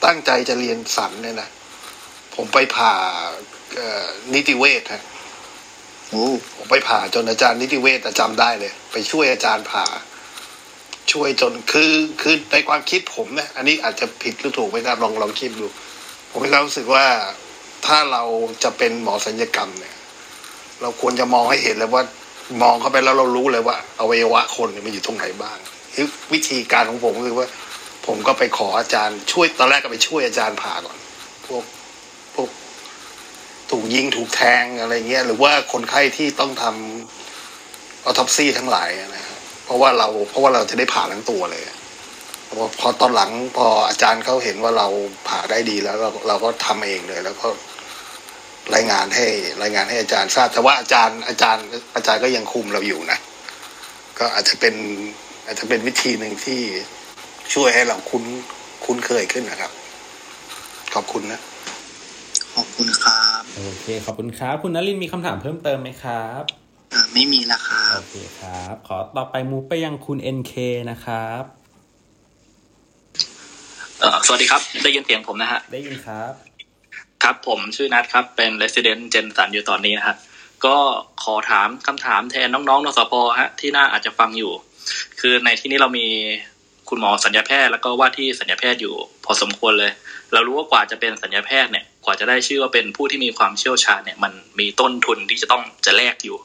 [0.05, 1.49] ตั้งใจจะเรียนสันเนี่ยนะ
[2.35, 2.93] ผมไปผ่า
[3.75, 5.03] เอ่อนิติเวชฮะ
[6.09, 9.85] โอ้ผมไปผ่าจนอาจารย์นิติเวชจำได้เลย ไปช่วยอาจารย์ผ่า
[11.11, 15.67] ช่วยจนคือคือในความคิดผมเนี่ยอันนี้อาจจะผิดหรือถูกไม่ทราบลองลองคิดดู
[16.35, 17.05] ผมมีความรู้สึกว่า
[17.85, 18.23] ถ้าเรา
[18.63, 19.95] จะเป็นหมอสัญญกรรมเนี่ย
[20.81, 22.03] เราควรจะมองให้เห็นเลยว่า
[22.63, 25.57] มองเข้าไปแล้วเรารู้เลยว่าอวัยวะคนเนี่ยมันอยู่ตรงไหนบ้าง
[25.95, 27.47] คือวิธีการของผมคือว่า
[28.07, 30.97] ผมก็ไปขออาจารย์ช่วยตอนแรกก็ไปช่วยอาจารย์ผ่าก่อน
[31.45, 31.63] พวก
[32.35, 32.49] พวก
[33.71, 41.82] ถูกยิงถูกแทงอะไรเงี้ยหรือว่าคนไข้ที่ต้องทำออทอปซี่ทั้งหลายนะครับเพราะว่าเราเพราะว่าเราจะได้ผ่าทั้งตัวเลยพอ
[42.79, 44.87] พอตอนหลังพออาจารย์เขาเห็นว่าเรา
[45.27, 47.47] ผ่าได้ดีแล้วเราเราก็ทำเองเลย แล้วก็
[48.75, 49.27] รายงานให้
[49.61, 51.65] รายงานให้อาจารย์ทราบ แต่ว่าอาจารย์อาจารย์
[51.95, 53.19] อาจารย์ก็ยังคุมเราอยู่นะ
[54.19, 54.75] ก็อาจจะเป็น
[55.45, 56.61] อาจจะเป็นวิธีหนึ่งที่
[57.53, 58.23] ช่วยให้เราคุ้น
[58.85, 59.71] คุ้นเคยขึ้นนะครับ
[60.93, 61.39] ขอบคุณนะ
[62.55, 66.41] ขอบคุณครับ โอเค ขอบคุณครับ คุณนลินมีคำถามเพิ่มเติมไหมครับ
[66.93, 70.53] อ่าไม่มีแล้วครับ โอเคครับ ขอต่อไปมูฟไปยังคุณ NK
[70.91, 71.62] นะครับเอ่อ
[74.25, 76.33] สวัสดีครับ ได้ยินเสียงผมนะฮะ ได้ยินครับ
[77.23, 80.15] ครับผมชื่อนัทครับ เป็น Resident เจนสันอยู่ตอนนี้นะฮะ
[80.65, 80.77] ก็
[81.23, 84.51] ขอถามคำถามแทนน้องๆนสปฮะ ที่น่าอาจจะฟังอยู่
[85.19, 86.07] คือในที่นี้เรามี
[86.89, 88.93] คุณหมอสัญญาแพทย์แล้วก็ว่าที่สัญญาแพทย์อยู่
[89.25, 89.91] พอสมควรเลย
[90.33, 96.37] เรารู้ว่ากว่าจะเป็นสัญญาแพทย์เนี่ย กว่าจะได้ชื่อว่าเป็นผู้ที่มีความเชี่ยวชาญเนี่ย มันมีต้นทุนที่จะต้องจะแลกอยู่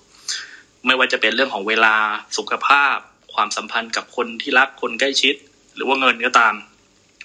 [0.87, 1.95] ไม่ว่าจะเป็นเรื่องของเวลา
[2.37, 2.97] สุขภาพ
[3.35, 5.35] ความสัมพันธ์กับคนที่รักคนใกล้ชิด
[5.75, 6.55] หรือว่าเงินก็ตาม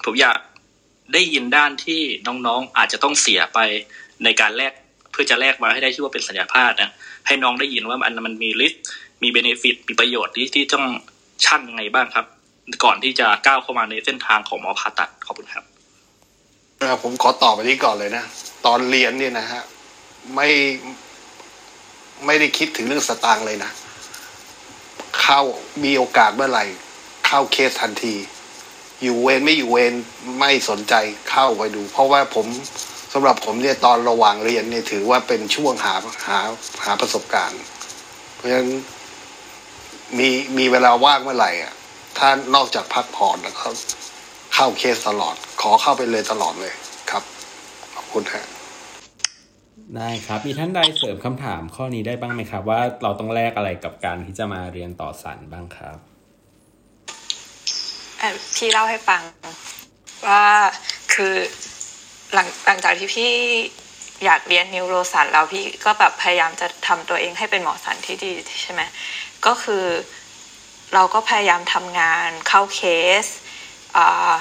[0.05, 0.37] ผมอยาก
[1.13, 3.59] ได้ยินด้านที่น้องๆ อาจจะต้องเสียไป
[4.23, 4.73] ในการแลก
[5.11, 6.91] เพื่อจะแลกมาให้ได้ชื่อว่าเป็นสัญญาพทย์นะ
[7.27, 8.73] ให้น้องได้ยินว่ามันมันมีริส
[9.23, 10.85] มีเบเนฟิตมีประโยชน์ที่ที่ต้อง
[11.45, 12.25] ชั่งยังไงบ้างครับ
[12.83, 15.63] ก่อนที่จะก้าวเข้ามาในเส้นทางของหมอผ่าตัดขอบคุณครับ
[17.03, 18.23] ผมขอตอบไปนี้ก่อนเลยนะ
[18.65, 19.61] ตอนเรียนเนี่ยนะฮะ
[20.35, 20.49] ไม่
[22.25, 23.71] ไม่ได้คิดถึงเรื่องสตางค์เลยนะ
[25.21, 25.41] เข้า
[25.83, 26.65] มีโอกาสเมื่อไหร่
[27.25, 28.15] เข้าเคสทันที
[29.03, 29.93] อยู่เวรไม่อยู่เวร
[30.39, 30.93] ไม่สนใจ
[31.29, 32.45] เข้าไปดู เพราะว่าผม
[33.13, 35.95] สำหรับผมเนี่ยตอนระหว่างเรียนเนี่ยถือว่าเป็นช่วงหา
[36.27, 36.39] หา
[36.83, 37.61] หาประสบการณ์
[38.35, 38.69] เพราะฉะนั้น
[40.17, 41.73] มีมีเวลาว่างเมื่อไหร่อะ
[42.17, 43.67] ถ้านอกจากพักผ่อนแล้วก็
[44.53, 46.73] เข้าเคสตลอด ขอเข้าไปเลยตลอดเลย
[47.11, 47.23] ครับ
[47.95, 48.45] ขอบคุณฮะ
[49.95, 55.97] ได้ครับ มีท่านใดเสริมคำถามข้อนี้ได้บ้างไหมครับ ว่าเราต้องแลกอะไรกับการที่จะมาเรียนต่อสันบ้างครับ
[58.55, 59.21] พี่เล่าให้ฟัง
[60.27, 60.45] ว่า
[61.13, 61.35] คือ
[62.33, 63.31] หลังหลังจากที่พี่
[64.25, 68.81] อยากเรียนนิวโรสันแล้วพี่ก็แบบพยายามจะทำตัวเองให้เป็นหมอสันที่ดีใช่ไหม
[69.45, 69.85] ก็คือ
[70.93, 72.81] เราก็พยายามทำงานเข้าเค
[73.23, 73.25] ส
[73.97, 74.33] อ่า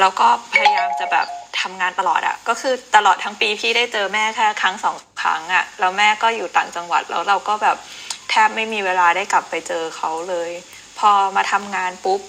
[0.00, 1.26] แล้วก็พยายามจะแบบ
[1.60, 7.76] ทำงานตลอดอะก็คือตลอดทั้งปีพี่ได้เจอแม่แค่ครั้งสองครั้งอะแล้วแม่ก็อยู่ต่างจังหวัดแล้วเราก็แบบ
[8.30, 10.50] แทบไม่มีเวลาได้กลับไปเจอเขาเลย
[11.00, 12.20] พอมาทำงานปุ๊บ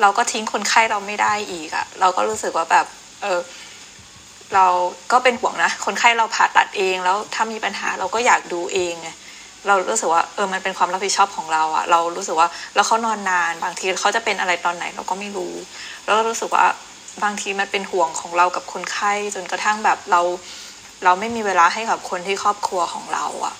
[0.00, 2.86] เราก็ทิ้งคนไข้เราไม่ได้อีกอะเราก็รู้สึกว่าแบบ
[3.22, 3.40] เออ
[4.54, 4.66] เรา
[5.12, 9.10] ก็เป็นห่วงนะ คนไข้เราผ่าตัดเอง แล้วถ้ามีปัญหาเราก็อยากดูเองไง
[9.66, 15.54] เรารู้สึกว่าเออมันเป็นความรับผิดชอบของเราอะเรารู้สึกว่าแล้วเขานอนนานบางทีเขาจะเป็นอะไรตอนไหนเราก็ไม่รู้
[16.04, 16.66] แล้วรู้สึกว่า
[17.24, 20.20] บางทีมันเป็นห่วงของเรากับคนไข้จนกระทั่งแบบเรา
[21.04, 23.54] เราไม่มีเวลาให้กับคนที่ครอบครัวของเราอะ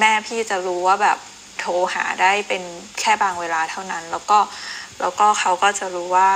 [0.00, 1.18] แม่พี่จะรู้ว่าแบบ
[1.60, 2.62] โทรหาได้เป็น
[3.00, 4.38] แค่บางเวลาเท่านั้น แล้วก็
[5.00, 6.30] แล้วก็เขาก็จะรู้ว่า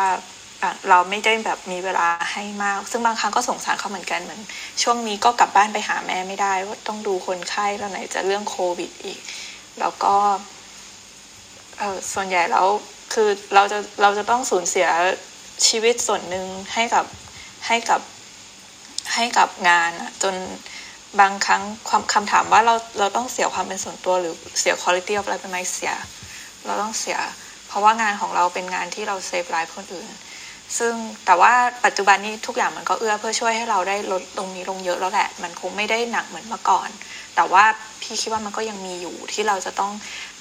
[0.88, 4.40] เราไม่ได้แบบมีเวลาให้มาก ซึ่งบางครั้งก็สงสารเขาเหมือนกันเหมือน
[4.82, 9.18] ช่วงนี้ก็กลับบ้านไปหาแม่ไม่ได้ว่าต้องดูคนไข้แล้วไหนจะเรื่องโควิดอีก
[9.80, 10.14] แล้วก็
[11.78, 12.66] เออส่วนใหญ่แล้ว
[13.12, 14.88] คือเราจะเราจะต้องสูญเสีย
[15.66, 17.06] ชีวิตส่วนหนึ่งให้กับ
[17.66, 18.00] ให้กับ
[19.14, 20.34] ให้กับงานอะจน
[21.18, 25.92] บางครั้งความคำถามว่าเราเราต้องเสียความเป็นส่วนตัวหรือเสียคุณภาพอะไรไปไหมเสีย
[26.66, 27.18] เราต้องเสีย
[27.68, 30.08] เพราะว่างานของเราเป็นงานที่เราเซฟไลฟ์คนอื่น
[30.78, 30.94] ซึ่ง
[31.26, 31.52] แต่ว่า
[31.84, 36.88] ปัจจุบันนี้ทุกอย่างมันก็เอื้อเพื่อช่วยให้เราได้ลดตรงนี้ลงเยอะแล้วแหละ มันคงไม่ได้หนักเหมือนเมื่อก่อน
[37.36, 37.64] แต่ว่า
[38.02, 39.92] พี่คิดว่ามันก็ยังมีอยู่ที่เราจะต้อง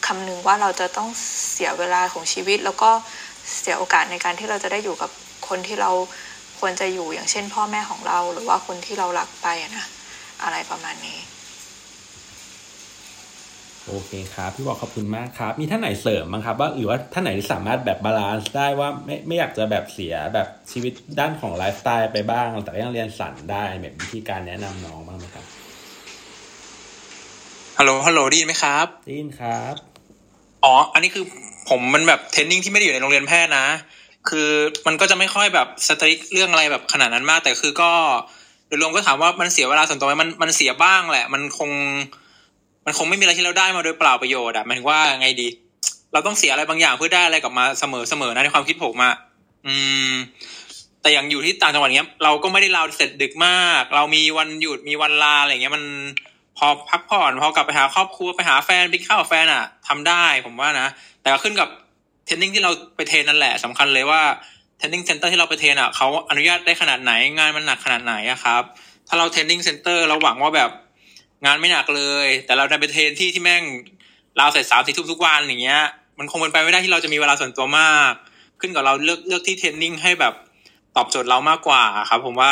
[0.08, 1.10] คำนึงว่าเราจะต้อง
[1.52, 2.92] เสียเวลาของชีวิต แล้วก็
[3.60, 5.10] เสียโอกาสในการที่เราจะได้อยู่กับ
[5.48, 5.92] คนที่เรา
[6.60, 9.86] ควรจะอยู่อย่างเช่น พ่อแม่ของเราหรือว่าคนที่เรารักไปนะ
[10.44, 11.20] อะไรประมาณนี้
[13.88, 25.46] โอเคครับพี่บอกขอบคุณมากครับ มีท่านไหนเสริมบ้างครับ ว่าหรือว่าท่านไหนที่สามารถแบบ balance ได้ว่าไม่ไม่อยากจะแบบเสียแบบชีวิตด้านของไลฟ์สไตล์ไปบ้าง แต่ยังเรียนศัลย์ได้แบบวิธีการแนะนำน้องบ้างไหมครับ
[27.78, 29.76] ฮัลโหลฮัลโหลได้ยินไหมครับได้ยินครับ
[30.66, 31.26] อ๋ออันนี้คือ
[31.70, 33.68] ผมมันแบบเทรนนิ่งที่ไม่ได้อยู่ในโรงเรียนแพทย์นะ
[34.30, 34.50] คือ
[34.88, 37.92] มันก็จะไม่ค่อยแบบสตริกเรื่องอะไรแบบขนาดนั้นมาก แต่คือก็
[38.70, 41.72] โดยรวมก็ถามว่ามันเสียเวลาส่วนตัวไหมมันมันเสียบ้างแหละ มันคง
[42.86, 45.48] มันคงไม่มีอะไรที่เราได้มาโดยเปล่าประโยชน์อะหมายถึงว่าไงดี
[46.14, 49.14] เราต้องเสียอะไรบางอย่างเพื่อได้อะไรกลับมาเสมอเสมอนะในความคิดผมอะ
[49.68, 49.76] อื
[50.12, 50.14] ม
[51.02, 55.84] แต่อย่างอยู่ที่ต่างจังหวัดเงี้ย เราก็ไม่ได้ลาเสร็จดึกมาก เรามีวันหยุดมีวันลาอะไรเงี้ยมัน
[56.58, 60.88] พอพักผ่อนพอกลับไปหาครอบครัวไปหาแฟนไปข้าวแฟนอะทำได้ผมว่านะ
[61.22, 61.70] แต่ก็ขึ้นกับ
[62.26, 64.22] training ที่เราไป train นั่นแหละสำคัญเลยว่า
[64.80, 68.64] training center ที่เราไป train อะเขาอนุญาตได้ขนาดไหนงานมันหนักขนาดไหนอะครับ
[69.08, 70.72] ถ้าเรา training center เราหวังว่าแบบ
[71.46, 73.64] งานไม่หนักเลย แต่เราได้ไป train ที่ที่แม่ง
[74.38, 75.82] เราเสร็จสามสี่ทุ่มทุกวันอย่างเงี้ย
[76.20, 78.14] มันคงเป็นไปไม่ได้ที่เราจะมีเวลาส่วนตัวมาก
[78.60, 80.34] ขึ้นกับเราเลือกเลือกที่ training ให้แบบ
[80.96, 82.52] ตอบโจทย์เรามากกว่าครับ ผมว่า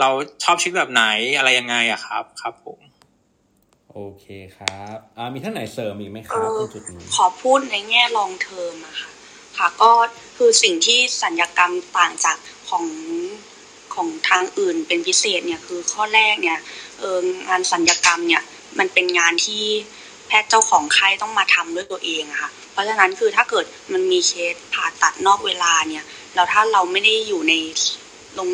[0.00, 0.08] เรา
[0.44, 1.04] ชอบชีวิตแบบไหน
[1.38, 2.78] อะไรยังไงอะครับ ครับผม
[3.92, 9.10] โอเคครับ อ่ามีท่านไหนเสริมอีกไหมครับตรงจุดนี้ขอพูดในแง่ลองเทอมอะค่ะ
[9.58, 9.90] ค่ะก็
[10.36, 12.36] คือสิ่งที่สัญญกรรมต่างจาก
[12.68, 12.86] ของ
[13.94, 16.58] ของทางอื่นเป็นพิเศษเนี่ยคือข้อแรกเนี่ย
[16.98, 17.18] เออ
[17.48, 18.42] งานสัญญกรรมเนี่ย
[18.78, 19.64] มันเป็นงานที่
[20.26, 26.04] แพทย์เจ้าของไข้ต้องมาทำด้วยตัวเองค่ะ เพราะฉะนั้นคือถ้าเกิดมันมีเคสผ่าตัดนอกเวลาเนี่ย
[26.34, 27.54] แล้วถ้าเราไม่ได้อยู่ใน
[28.34, 28.50] โรง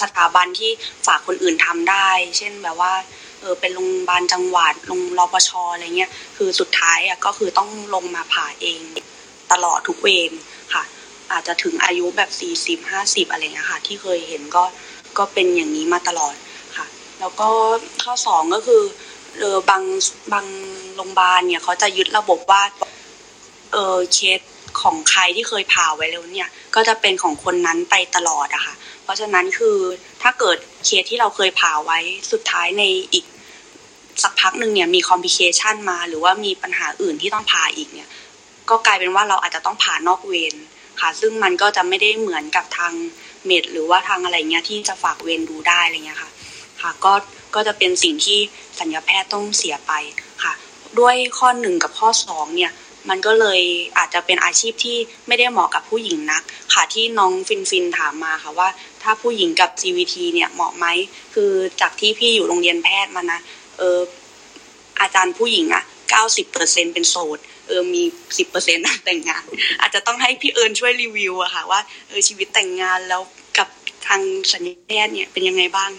[0.00, 0.70] สถาบันที่
[1.06, 2.08] ฝากคนอื่นทำได้
[2.38, 2.92] เช่นแบบว่า
[3.40, 8.80] เออเป็นโรงพยาบาลจังหวัดโรงรปชอะไรเงี้ยคือสุดท้ายอะก็คือต้องลงมาผ่าเอง
[9.52, 10.32] ตลอดทุกเวร
[10.74, 10.82] ค่ะ
[11.32, 14.64] อาจจะถึงอายุแบบสี่สิบห้าสิบอะไรเงี้ยค่ะ ที่เคยเห็นก็
[15.18, 16.34] ก็เป็นอย่างนี้มาตลอด
[16.76, 16.86] ค่ะ
[17.20, 17.48] แล้วก็
[18.02, 18.82] ข้อสองก็คือ
[19.38, 19.82] เออบาง
[20.32, 20.46] บาง
[20.94, 22.62] โรงพยาบาลเนี่ยเขาจะยึดระบบว่า
[23.72, 24.40] เออเคส
[24.80, 29.78] ของใครที่เคยผ่าไว้แล้วเนี่ย ก็จะเป็นของคนนั้นไปตลอดอะค่ะ เพราะฉะนั้นคือ
[30.22, 31.98] ถ้าเกิดเคสที่เราเคยผ่าไว้
[32.32, 33.24] สุดท้ายในอีก
[34.22, 38.08] สักพักหนึ่งเนี่ยมี complication มา หรือว่ามีปัญหาอื่นที่ต้องผ่าอีกเนี่ย
[38.70, 40.54] ก็กลายเป็นว่าเราอาจจะต้องผ่านอกเวร
[41.00, 42.92] ค่ะ ซึ่งมันก็จะไม่ได้เหมือนกับทาง
[43.46, 46.30] med หรือว่าทางอะไรเงี้ยที่จะฝากเวรดูได้อะไรเงี้ยค่ะ
[46.80, 47.12] ค่ะ ก็
[47.54, 48.38] ก็จะเป็นสิ่งที่
[48.80, 49.92] ศัลยแพทย์ต้องเสียไป
[50.44, 50.52] ค่ะ
[50.98, 52.72] ด้วยข้อหนึ่งกับข้อสองเนี่ย
[53.08, 53.60] มันก็เลย
[53.98, 56.42] อาจจะเป็นอาชีพที่ไม่ได้เหมาะกับผู้หญิงนัก
[56.74, 58.68] ค่ะที่น้องฟินฟินถามมาค่ะว่า
[59.02, 60.86] ถ้าผู้หญิงกับ GVT เนี่ยเหมาะไหม
[61.34, 63.40] คือจากที่พี่อยู่โรงเรียนแพทย์มานะ
[63.78, 63.98] เออ
[65.00, 65.84] อาจารย์ผู้หญิงอะ
[66.14, 68.02] ก้าสิบเปอร์เซ็นเป็นโสดเออมี
[68.38, 69.44] สิบเปอร์เซ็นต์แต่งงาน
[69.80, 73.22] อาจจะต้องให้พี่เอิญช่วยรีวิวอะค่ะ ว่าเออชีวิตแต่งงานแล้ว
[73.58, 73.68] กับ
[74.06, 74.20] ทาง
[74.52, 75.90] สัญญาแพทย์เนี่ยเป็นยังไงบ้าง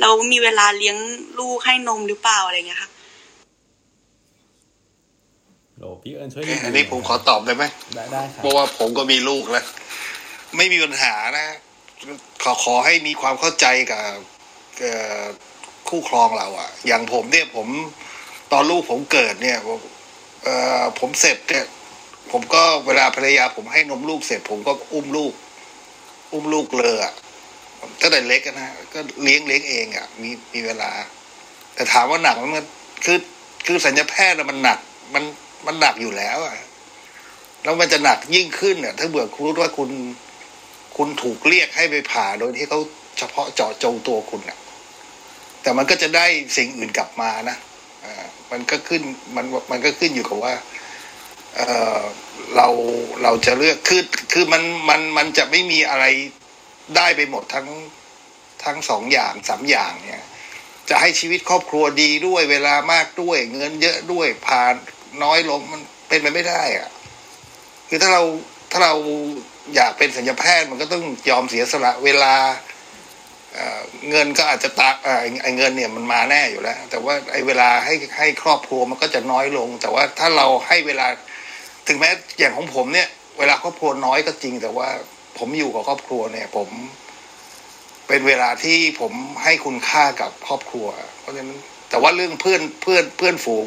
[0.00, 0.96] เรามีเวลาเลี้ยง
[1.38, 2.90] ลูกให้นมหรือเปล่าอะไรเงี้ยค่ะ
[5.76, 9.64] โหลพี่เอิญช่วยอันนี้ผมขอตอบได้ไหมได้ได้ครับเพราะว่าผมก็มีลูกแล้ว
[10.56, 11.46] ไม่มีปัญหานะ
[12.42, 14.04] ขอขอให้มีความเข้าใจกับ
[14.80, 15.22] เอ่อ
[15.88, 17.68] คู่ครองเราอะอย่างผมเนี่ยผม
[18.52, 19.80] ตอนลูกผมเกิดเนี่ยผม
[20.42, 21.66] เอ่อผมเสร็จเนี่ย
[22.30, 25.32] ผมก็เวลาภรรยาผมให้นมลูกเสร็จ ผมก็อุ้มลูก
[26.32, 27.12] อุ้มลูกเลยอะ
[28.00, 30.90] ตั้งแต่เล็กนะก็เลี้ยงเลี้ยงเองอะมีมีเวลา
[31.74, 32.66] แต่ถามว่าหนักมัน
[33.04, 33.18] คือ
[33.66, 34.78] คือสัญญาแพทย์มันหนัก
[35.14, 35.24] มัน
[35.66, 36.54] มันหนักอยู่แล้วอะ
[37.62, 39.90] แล้วมันจะหนักยิ่งขึ้นเนี่ยถ้าเบื่อคุณรู้ว่าคุณ
[40.96, 42.80] คุณถูกเรียกให้ไปผ่าโดยที่เขา
[43.18, 44.58] เฉพาะเจาะจงตัวคุณน่ะ
[45.62, 47.56] แต่มันก็จะได้สิ่งอื่นกลับมานะ
[48.52, 49.02] มันก็ขึ้น
[49.36, 50.54] มันมันก็ขึ้นอยู่กับว่า
[51.56, 51.60] เอ
[51.98, 52.00] อ
[52.56, 52.68] เรา
[53.22, 56.04] เราจะเลือกคือคือมันมันมันจะไม่มีอะไร
[56.96, 57.68] ได้ไปหมดทั้ง
[58.64, 60.24] ทั้งสองอย่างสามอย่างเนี่ย
[60.88, 64.74] จะให้ชีวิตครอบครัวดีด้วยเวลามากด้วย เงินเยอะด้วยผ่าน
[65.22, 66.88] น้อยลงมันเป็นไปไม่ได้อะ
[67.88, 68.22] คือถ้าเรา
[68.70, 68.94] ถ้าเรา
[69.74, 72.34] อยากเป็นสัญญาแพทย์มันก็ต้องยอมเสียสละเวลา
[74.10, 81.06] เงินก็อาจจะตาเอ่อไอ้เงินเนี่ยมันมาแน่อยู่แล้ว แต่ว่าไอ้เวลาให้ให้ครอบครัวมันก็จะน้อยลง แต่ว่าถ้าเราให้เวลา
[81.88, 84.88] ถึงแม้อย่างของผมเนี่ย เวลาครอบครัวน้อยก็จริง แต่ว่า
[85.38, 86.68] ผมอยู่กับครอบครัวเนี่ย ผม
[88.08, 89.12] เป็นเวลาที่ผม
[89.44, 90.86] ให้คุณค่ากับครอบครัว
[91.20, 91.50] เพราะฉะนั้น
[91.90, 93.66] แต่ว่าเรื่องเพื่อนเพื่อนเพื่อนฝูง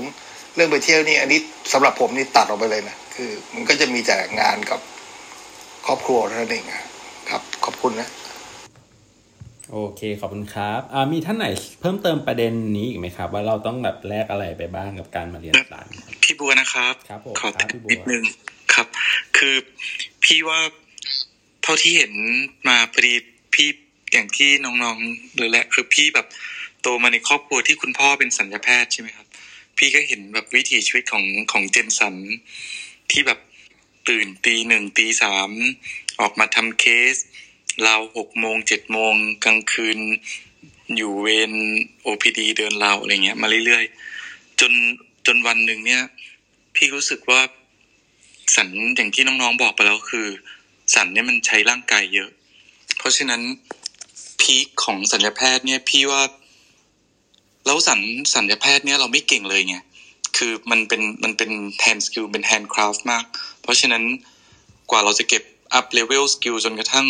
[0.55, 1.39] เรื่องไปเที่ยวนี่อันนี้
[1.73, 4.79] สำหรับผมนี่ตัดออกไปเลยนะคือ มันก็จะมีแต่งานกับ
[5.85, 6.65] ครอบครัวเท่านั้นเอง
[7.29, 8.09] ครับขอบคุณนะ
[9.75, 11.47] โอเค ขอบคุณครับอ่ามีท่านไหน
[11.81, 15.87] เพิ่มเติมประเด็นนี้อีกไหมครับ ว่าเราต้องแบบแลกอะไรไปบ้างกับการมาเรียนสาร
[16.23, 18.23] พี่บัวนะครับครับผมขอครับพี่บัวนิดนึง
[18.73, 18.87] ครับ
[19.37, 19.55] คือ
[20.23, 20.59] พี่ว่า
[21.63, 22.13] เท่าที่เห็น
[22.67, 23.13] มาพอดี
[23.53, 23.69] พี่
[24.13, 26.27] อย่างที่น้องๆเลยแหละคือพี่แบบ
[26.81, 29.27] โตมาในครอบครัวที่คุณพ่อเป็นสัญญาแพทย์ใช่ไหมครับ
[29.77, 32.15] พี่ก็เห็นแบบวิถีชีวิตของของเจนสัน
[33.11, 33.39] ที่แบบ
[34.09, 35.49] ตื่นตีหนึ่งตีสาม
[36.21, 37.15] ออกมาทำเคส
[37.87, 39.13] ราวหกโมงเจ็ดโมง
[39.45, 39.97] กลางคืน
[40.95, 41.53] อยู่เวร
[42.05, 44.71] OPD เดินราวอะไรเงี้ย มาเรื่อยๆ จน
[45.27, 46.01] จนวันหนึ่งเนี่ย
[46.75, 47.41] พี่รู้สึกว่า
[48.55, 50.27] ศัลย์อย่างที่น้องๆบอกไปแล้วคือ
[50.95, 52.29] ศัลย์เนี่ยมันใช้ร่างกายเยอะ
[52.97, 53.41] เพราะฉะนั้น
[54.41, 56.21] peak ของศัลยแพทย์เนี่ยพี่ว่า
[57.65, 57.99] แล้วศัล
[58.35, 59.75] ย์ศัลยแพทย์เนี่ยเราไม่เก่งเลยไง
[60.37, 63.23] คือมันเป็นมันเป็น hand skill เป็น handcraft มาก
[63.61, 64.03] เพราะฉะนั้น
[64.91, 65.43] กว่าเราจะเก็บ
[65.73, 67.07] up level skill จนกระทั่ง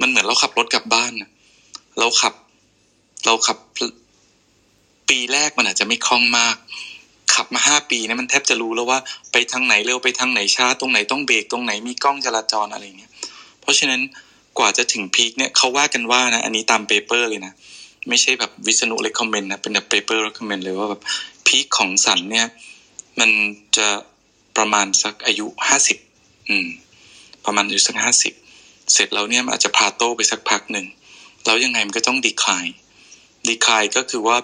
[0.00, 1.12] มันเหมือนเราขับรถกลับบ้าน
[1.98, 2.34] เราขับ
[3.26, 3.58] เราขับ
[5.08, 6.56] ปีแรกมันอาจจะไม่คล่องมาก
[7.34, 8.98] ขับมาห้าปีเนี่ยมันแทบจะรู้แล้วว่า
[9.32, 13.12] ไปทางไหนเร็วไปทางไหนช้าตรงไหนต้องเบรกตรงไหนมีกล้องจราจรอะไรเงี้ย
[13.60, 14.00] เพราะฉะนั้น
[14.58, 17.52] กว่าจะถึง peak เนี่ยเขาว่ากันว่านะ อันนี้ตาม paper เลยนะ
[18.08, 21.02] ไม่ใช่แบบวิษณุ recommend นะ เป็นแบบ paper recommend เลยว่าแบบ
[21.46, 22.46] peak ของศัลย์เนี่ย
[23.20, 23.30] มัน
[23.76, 23.88] จะ
[24.56, 25.98] ประมาณสักอายุห้าสิบ
[26.48, 26.66] อืม
[27.44, 28.34] ประมาณอายุสักห้าสิบ
[28.92, 30.86] เสร็จแล้วเนี่ยมันอาจจะพาโต้ไปสักพักหนึ่ง
[31.44, 32.66] แล้วยังไงมันก็ต้องดีคลาย
[33.48, 34.36] ดีคลายก็คือว่า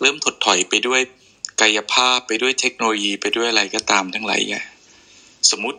[0.00, 1.00] เริ่มถดถอยไปด้วย
[1.60, 4.64] กายภาพไปด้วยเทคโนโลยีไปด้วยอะไรก็ตามทั้งหลายอย่าง
[5.50, 5.78] สมมติ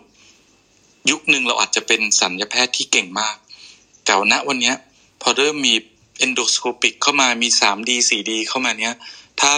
[1.10, 3.36] ยุคหนึ่งเราอาจจะเป็นสัญญาแพทย์ที่เก่งมาก
[4.06, 4.74] แต่ณวันนี้
[5.22, 5.74] พอเริ่มมี
[6.26, 8.96] endoscopic เข้ามามี 3D 4D เข้ามาเนี้ย
[9.40, 9.52] ถ้า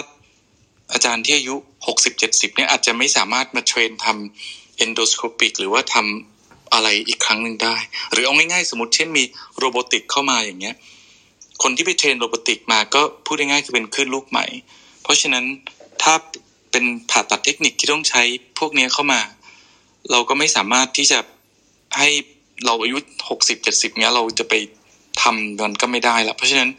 [0.92, 6.31] อาจารย์ที่อายุ 60 70เนี่ยอาจจะไม่สามารถมา train ทำ endoscopic หรือว่าทำ
[6.72, 7.76] อะไรอีกครั้งหนึ่งได้
[8.12, 9.24] หรือเอาง่ายๆ สมมติเช่นมี
[9.58, 10.74] robotic เข้ามาอย่างเงี้ย
[11.62, 14.46] คนที่ไป train robotic มาก็พูดง่ายๆคือเป็นคลื่นลูกใหม่
[15.02, 15.44] เพราะฉะนั้น
[16.02, 16.14] ถ้า
[16.70, 18.22] เป็นผ่าตัดเทคนิคที่ต้องใช้
[18.58, 19.20] พวกนี้เข้ามา
[20.10, 21.18] เราก็ไม่สามารถที่จะ
[21.98, 22.08] ให้
[22.64, 24.54] เราอายุหกสิบเจ็ดสิบเนี้ยเราจะไป
[25.22, 26.70] ทำมันก็ไม่ได้แล้วเพราะฉะนั้น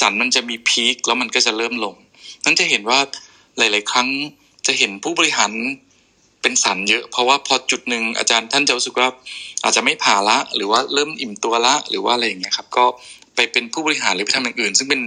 [0.00, 1.94] สันมันจะมีพีคแล้วมันก็จะเริ่มลง
[2.44, 2.98] นั้นจะเห็นว่า
[3.58, 4.08] หลาย ๆ ครั้ง
[4.66, 5.52] จะเห็นผู้บริหาร
[6.46, 9.08] เป็นสันเยอะ เพราะว่าพอจุดหนึ่งอาจารย์ท่านจะรู้สึกว่า
[9.62, 12.84] อาจจะไม่ผ่าละ หรือว่าเริ่มอิ่มตัวละ หรือว่าอะไรอย่างเงี้ยครับ ก็
[13.34, 15.00] ไปเป็นผู้บริหารหรือไปทำอย่างอื่น ซึ่งเป็น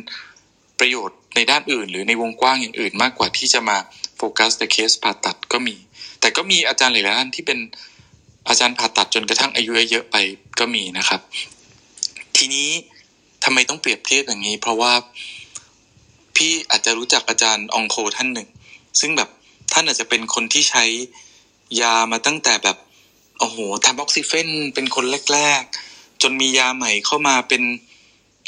[0.79, 3.77] ประโยชน์ในด้านอื่น หรือในวงกว้างอย่างอื่น มากกว่าที่จะมา
[4.17, 5.75] โฟกัสในเคสผ่าตัดก็มี
[6.19, 7.59] แต่ก็มีอาจารย์หลายๆท่านที่เป็น
[8.47, 10.15] อาจารย์ผ่าตัดจนกระทั่งอายุเยอะไป
[10.59, 11.21] ก็มีนะครับ
[12.37, 12.69] ทีนี้
[13.43, 14.93] ทำไมต้องเปรียบเทียบอย่างนี้ เพราะว่า
[16.35, 18.47] พี่อาจจะรู้จักอาจารย์องโคท่านหนึ่ง
[18.99, 19.29] ซึ่งแบบ
[19.73, 20.85] ท่านอาจจะเป็นคนที่ใช้
[21.81, 22.77] ยามาตั้งแต่แบบ
[23.39, 27.63] โอ้โหทำออกซิเฟนเป็นคนแรก ๆ จนมียาใหม่เข้ามาเป็น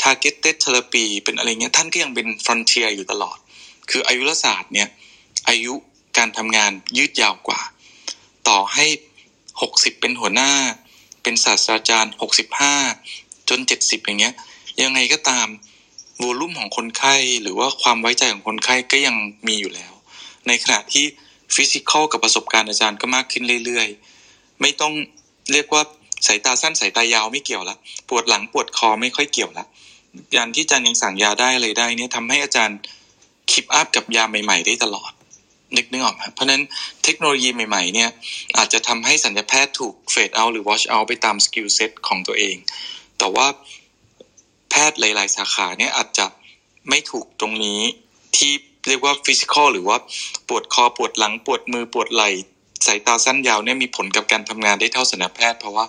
[0.01, 3.38] targeted therapy เป็นอะไรเงี้ยท่านก็ยังเป็น frontier อยู่ตลอด
[3.90, 4.90] คืออายุรศาสตร์เนี่ย
[5.48, 5.74] อายุ
[6.17, 7.61] การทำงานยืดยาวกว่า
[8.48, 8.85] ต่อให้
[9.61, 10.51] หกสิบเป็นหัวหน้า
[11.24, 12.75] เป็นศาสตราจารย์หกสิบห้า
[13.50, 14.33] จนเจ็ดสิบอย่างเงี้ย
[14.82, 15.48] ยังไงก็ตาม
[16.22, 19.16] วอลุ่มของคนไข้หรือว่าความไว้ใจของคนไข้ก็ยัง
[19.48, 19.93] มีอยู่แล้ว
[20.48, 21.06] ในขณะที่
[21.56, 24.94] ฟิสิกอลกับประสบการณ์อาจารย์ก็มากขึ้นเรื่อยๆ ไม่ต้อง
[25.52, 25.84] เรียกว่า
[26.28, 27.78] สายตาสั้นสายตายาวไม่เกี่ยวละ
[28.10, 29.66] ปวดหลังปวดคอไม่ค่อยเกี่ยวละ
[30.36, 32.78] การที่อาจารย์ยังสั่งยาได้อะไรได้เนี่ยทำให้อาจารย์
[33.51, 35.12] keep up กับยาใหม่ ๆ ได้ตลอด
[35.78, 36.62] นึกนึกออกไหมเพราะนั้น
[37.04, 38.10] เทคโนโลยีใหม่ๆเนี่ย
[38.58, 42.56] อาจจะทำให้ศัลยแพทย์ถูก fade out หรือ wash out ไปตาม skill set ของตัวเอง
[43.18, 43.48] แต่ว่า
[44.70, 46.26] แพทย์หลาย ๆ สาขาเนี่ยอาจจะ
[46.90, 47.82] ไม่ถูกตรงนี้
[48.36, 48.54] ที่
[48.88, 49.98] เรียกว่า physical หรือว่า
[50.48, 52.30] ปวดคอปวดหลังปวดมือปวดไหล่
[52.88, 55.85] สายตาสั้นยาวเนี่ยมีผลกับการทำงานได้เท่าศัลยแพทย์ เพราะว่า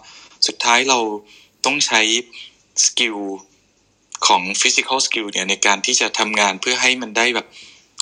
[0.47, 0.99] สุดท้ายเรา
[1.65, 2.01] ต้องใช้
[2.85, 3.17] skill
[4.27, 7.47] ของ physical skill เนี่ยในการที่จะทำงานเพื่อให้มันได้แบบ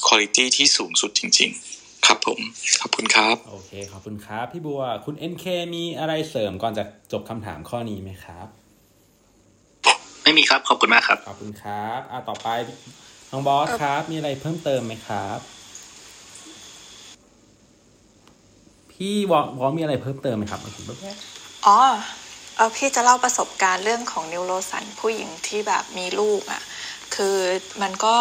[0.08, 2.40] คุณภาพที่สูงสุดจริง ๆ ครับผม
[2.80, 5.44] ขอบคุณครับ โอเค ขอบคุณครับ พี่บัว คุณ NK
[5.74, 8.46] มีอะไรเสริมก่อนจะจบคำถามข้อนี้ไหมครับ
[10.22, 12.48] ไม่มีครับ ขอบคุณมากครับ ขอบคุณครับ อ่าต่อไป
[13.30, 15.38] น้องบอสครับ มีอะไรเพิ่มเติมไหมครับ
[18.92, 20.98] พี่วอวอมีอะไรเพิ่มเติมไหมครับเมื่อกี้แบบ
[21.66, 21.78] อ๋อ
[22.56, 26.62] เออพี่จะเล่าประสบการณ์เรื่องของ neuro ศัลย์ผู้หญิงที่แบบมีลูกอะ่ะ
[27.14, 27.36] คือ
[27.82, 28.16] มันก็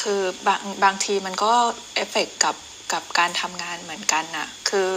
[0.00, 1.52] คือบางบางทีมันก็
[1.94, 2.56] เอฟเฟกกับ
[2.92, 4.90] กับการทำงานเหมือนกันน่ะ คือ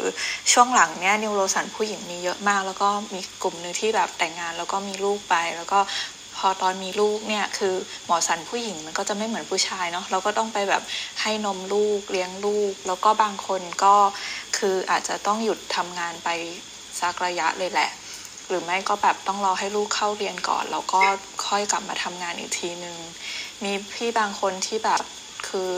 [0.51, 5.80] ช่วงหลังเนี้ย neuro ศัลย์ผู้หญิงมีเยอะมาก แล้วก็มีกลุ่มหนึ่งที่แบบแต่งงานแล้วก็มีลูกไป แล้วก็
[6.38, 7.75] พอตอนมีลูกเนี่ยคือ
[8.06, 10.83] หมอศัลย์ผู้หญิงมันก็จะไม่เหมือนผู้ชายเนาะเราก็ต้องไปแบบ
[11.22, 13.95] ให้นมลูกเลี้ยงลูก แล้วก็บางคนก็
[14.57, 16.30] คืออาจจะต้องหยุดทำงานไป
[16.99, 17.90] สักระยะเลยแหละ
[18.48, 21.01] หรือไม่ก็แบบต้องรอให้ลูกเข้าเรียนก่อน แล้วก็
[21.48, 22.98] ค่อยกลับมาทำงานอีกทีนึง
[23.64, 25.01] มีพี่บางคนที่แบบ
[25.48, 25.72] คือ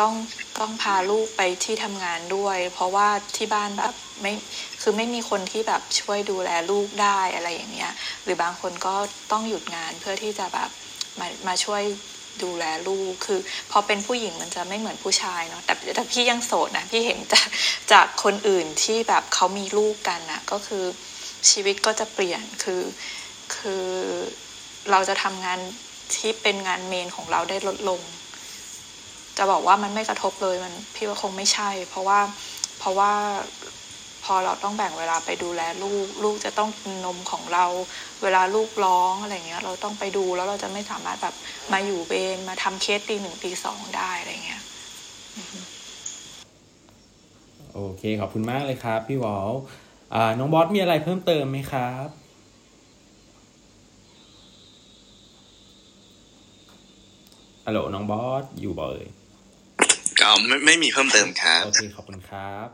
[0.00, 0.14] ต้อง
[0.58, 4.34] ต้องพาลูกไปที่ทำงานด้วย เพราะว่าที่บ้านแบบ ไม่
[4.82, 7.92] คือไม่มีคนที่แบบช่วยดูแลลูกได้อะไรอย่างเงี้ย
[8.24, 8.94] หรือบางคนก็
[9.32, 10.70] ต้องหยุดงานเพื่อที่จะแบบ
[11.20, 11.82] มามาช่วย
[12.42, 17.46] ดูแลลูกคือพอเป็นผู้หญิงมันจะไม่เหมือนผู้ชายเนาะแต่แต่พี่ยังโสดนะพี่เห็นจาก
[17.92, 20.84] จากคนอื่นที่แบบเขามีลูกกันนะก็คือ
[21.50, 22.82] ชีวิตก็จะเปลี่ยนคือ
[23.56, 23.86] คือ
[24.90, 25.58] เราจะทำงาน
[26.16, 28.00] ที่เป็นงานเมนของเราได้ลดลง
[29.38, 32.20] จะบอกว่ามันไม่กระทบเลยมันพี่ว่าคงไม่ใช่ เพราะว่า
[32.78, 33.12] เพราะว่า
[34.24, 37.66] พอเราต้องแบ่งเวลาไปดูแลลูก ลูกจะต้องกินนมของเรา
[38.22, 41.34] เวลาลูกร้องอะไรเงี้ย เราต้องไปดูแล้วเราจะไม่สามารถแบบ
[41.72, 44.62] มาอยู่เบนมาทำเคสตีหนึ่งตีสองได้อะไรเงี้ย
[47.74, 49.50] โอเคขอบคุณมากเลยครับ พี่วอล
[50.14, 52.08] อ่าน้องบอสมีอะไรเพิ่มเติมไหมครับ
[57.66, 59.06] ฮัลโหลน้องบอสอยู่บ่เอ่ย
[60.20, 62.68] ก็ไม่ไม่มีเพิ่มเติมครับ โอเคขอบคุณครับ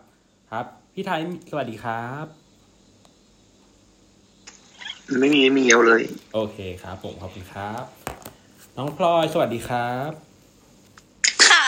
[0.51, 0.67] ครับ
[1.01, 2.27] พี่ไทยสวัสดีครับ
[5.21, 6.03] ไม่มีไม่มีเอาเลย
[6.35, 7.85] โอเคครับ ผมขอบคุณครับ
[8.77, 10.11] น้องพลอยสวัสดีครับ
[11.49, 11.67] ค่ะ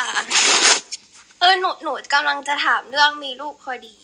[1.41, 3.99] เออหนูหนูกำลังจะถามเรื่องมีลูกพอดี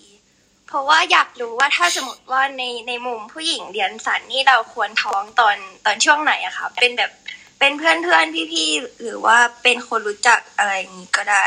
[0.67, 7.11] เพราะว่าอยากรู้ว่าถ้าสมมติว่าในในมุมผู้หญิงเรียนสันนี่เราควรท้องตอนตอนช่วงไหนอะคะเป็นแบบ
[7.59, 11.45] เป็นเพื่อนเพื่อนพี่พี่ๆหรือว่าเป็นคนรู้จักอะไรอย่างนี้ก็ได้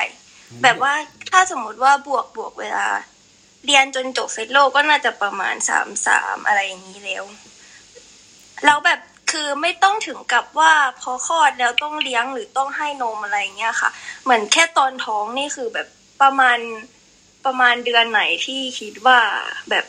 [0.64, 0.94] แบบว่า
[1.30, 2.88] ถ้าสมมติว่าบวกบวกเวลา
[3.66, 7.24] เรียนจนจบ fellow ก็น่าจะประมาณสามสามอะไรอย่างนี้แล้ว
[8.66, 9.00] แล้วแบบ
[9.32, 13.90] คือไม่ต้องถึงกับว่าพอคลอดแล้วต้องเลี้ยงหรือต้องให้นมอะไรเงี้ยค่ะ
[14.24, 15.88] เหมือนแค่ตอนท้องนี่คือแบบ
[16.22, 16.58] ประมาณ
[17.46, 19.20] ประมาณเดือนไหนที่คิดว่า
[19.70, 19.86] แบบ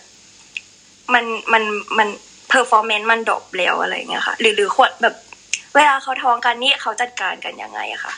[1.14, 1.62] มันมัน
[1.98, 2.08] มัน
[2.48, 5.14] performance มัน drop แล้วอะไรเงี้ยค่ะ หรือหรือควรแบบ
[5.74, 8.12] เวลาเขาท้องกันนี่เขาจัดการกันยังไงอะคะ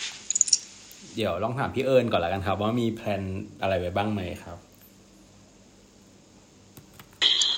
[1.17, 3.23] เดี๋ยวลองถามพี่เอิญก่อนละกันครับ ว่ามี plan
[3.63, 4.59] อะไรไว้บ้างไหมครับ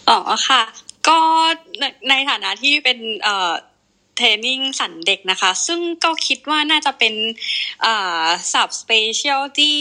[0.09, 0.19] อ๋อ
[0.49, 0.63] ค่ะ
[1.09, 1.19] ก็
[1.81, 3.53] ในในฐานะที่เป็นเอ่อ
[4.17, 7.15] training ศัลย์เด็กนะคะ ซึ่งก็คิดว่าน่าจะเป็น
[7.85, 9.77] อ่า subspecial ที่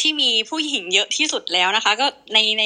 [0.00, 2.64] ที่มีผู้หญิงเยอะที่สุดแล้วนะคะ ก็ในใน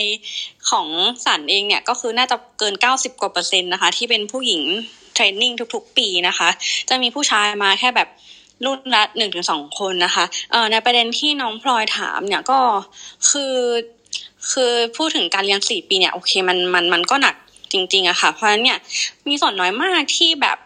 [0.70, 0.88] ของ
[1.26, 4.62] ศัลย์เองเนี่ยก็คือน่าจะเกิน 90 กว่าเปอร์เซ็นต์นะคะ ที่เป็นผู้หญิง
[5.14, 6.48] training ทุกๆ ปีนะคะ
[6.88, 8.08] จะมีผู้ชายมาแค่แบบ
[8.66, 12.60] รุ่นละหนึ่งถึงสองคนนะคะเอ่อในประเด็นที่น้องพลอยถามเนี่ยก็
[13.30, 13.54] คือ
[14.50, 17.34] คือพูดถึงการเรียนสี่ปีเนี่ยโอเคมันมันมันก็หนัก
[17.72, 18.78] จริง ๆอะค่ะ เพราะฉะนั้นเนี่ย
[19.28, 20.58] มีส่วนน้อยมากที่แบบ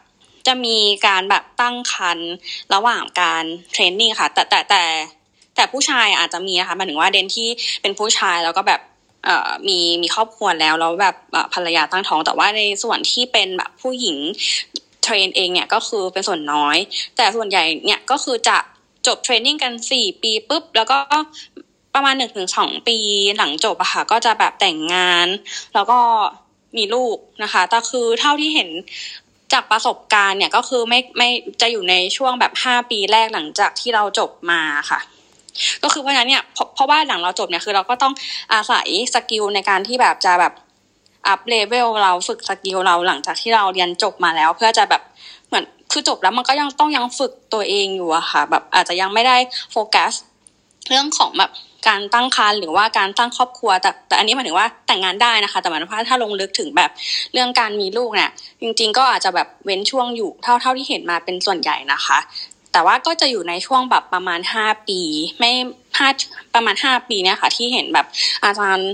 [0.46, 2.32] จะมีการแบบตั้งครรภ์
[2.74, 4.82] ระหว่างการเทรนนิ่งค่ะ แต่แต่แต่
[5.56, 7.48] แต่ผู้ชายอาจจะมีนะคะหมายถึงว่าเดนที่
[7.82, 8.80] เป็นผู้ชายแล้วก็แบบ
[9.24, 11.16] เอ่อมีมีครอบครัวแล้วแล้วแบบ
[11.54, 14.16] ภรรยาตั้งท้อง แต่ว่าในส่วนที่เป็นแบบผู้หญิง
[15.02, 16.76] เทรนเองเนี่ยก็คือเป็นส่วนน้อย
[17.16, 18.56] แต่ส่วนใหญ่เนี่ยก็คือจะ
[19.06, 20.98] จบเทรนนิ่งกันสี่ปีปุ๊บแล้วก็
[21.94, 22.98] ประมาณหนึ่งถึงสองปี
[23.38, 25.26] หลังจบอะค่ะ ก็จะแบบแต่งงาน
[25.74, 25.98] แล้วก็
[26.76, 28.68] มีลูกนะคะแต่คือเท่าที่เห็น
[29.52, 31.28] จากประสบการณ์เนี่ยก็คือไม่ไม่
[31.62, 35.00] จะอยู่ในช่วงแบบห้าปีแรกหลังจากที่เราจบมาค่ะ
[35.82, 38.12] ก็คือเพราะนั้นเนี่ยเพราะเพราะว่าหลังเราจบเนี่ยคือเราก็ต้อง
[38.52, 40.52] อาศัย skill ในการที่แบบจะแบบ
[41.28, 45.02] up level เราฝึก skill เราหลังจากที่เราเรียนจบมาแล้ว เพื่อจะแบบ
[45.48, 49.36] เหมือนคือจบแล้วมันก็ยังต้องยังฝึกตัวเองอยู่อะค่ะ แบบอาจจะยังไม่ได้
[49.72, 50.12] โฟกัส
[50.88, 51.50] เรื่องของแบบ
[51.88, 56.90] การตั้งครรภ์หรือว่าการตั้งครอบครัว แต่แต่อันนี้หมายถึงว่าแต่งงานได้นะคะ แต่หมายถึงว่าถ้าลงลึกถึงแบบ
[57.32, 58.30] เรื่องการมีลูกเนี่ย
[58.60, 62.18] จริง ๆ ก็อาจจะแบบเว้นช่วงอยู่เท่าเท่าที่เห็นมาเป็นส่วนใหญ่นะคะ
[62.72, 65.00] แต่ว่าก็จะอยู่ในช่วงแบบประมาณห้าปี
[65.38, 65.52] ไม่
[65.98, 66.08] ห้า
[66.54, 68.06] ประมาณห้าปีเนี่ยค่ะ ที่เห็นแบบ
[68.44, 68.90] อาจารย์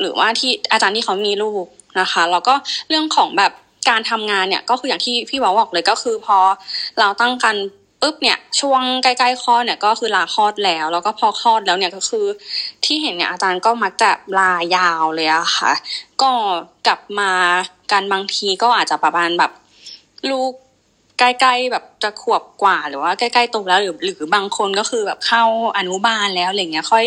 [0.00, 1.64] หรือว่าที่อาจารย์ที่เขามีลูก
[2.00, 2.54] นะคะแล้วก็
[2.88, 3.52] เรื่องของแบบ
[3.90, 6.38] การทำงานเนี่ยก็คืออย่างที่พี่บอกบอกเลยก็คือพอ
[6.98, 7.56] เราตั้งกัน
[8.06, 12.26] ปุ๊บเนี่ยช่วงใกล้ๆคลอดเนี่ยก็คือลาคลอดแล้ว แล้วก็พอคลอดแล้วเนี่ยก็คือ
[12.84, 15.72] ที่เห็นเนี่ยอาจารย์ก็มักจะลายาวเลยอะค่ะ
[16.22, 16.30] ก็
[16.86, 17.30] กลับมา
[17.92, 19.52] กันบางทีก็อาจจะประมาณแบบ
[20.30, 20.52] ลูก
[21.18, 25.44] ใกล้ๆแบบจะขวบกว่าหรือว่าใกล้ๆโตแล้วหรือหรือบางคนก็คือแบบเข้า
[25.78, 27.04] อนุบาลแล้วอะไรเงี้ยค่อย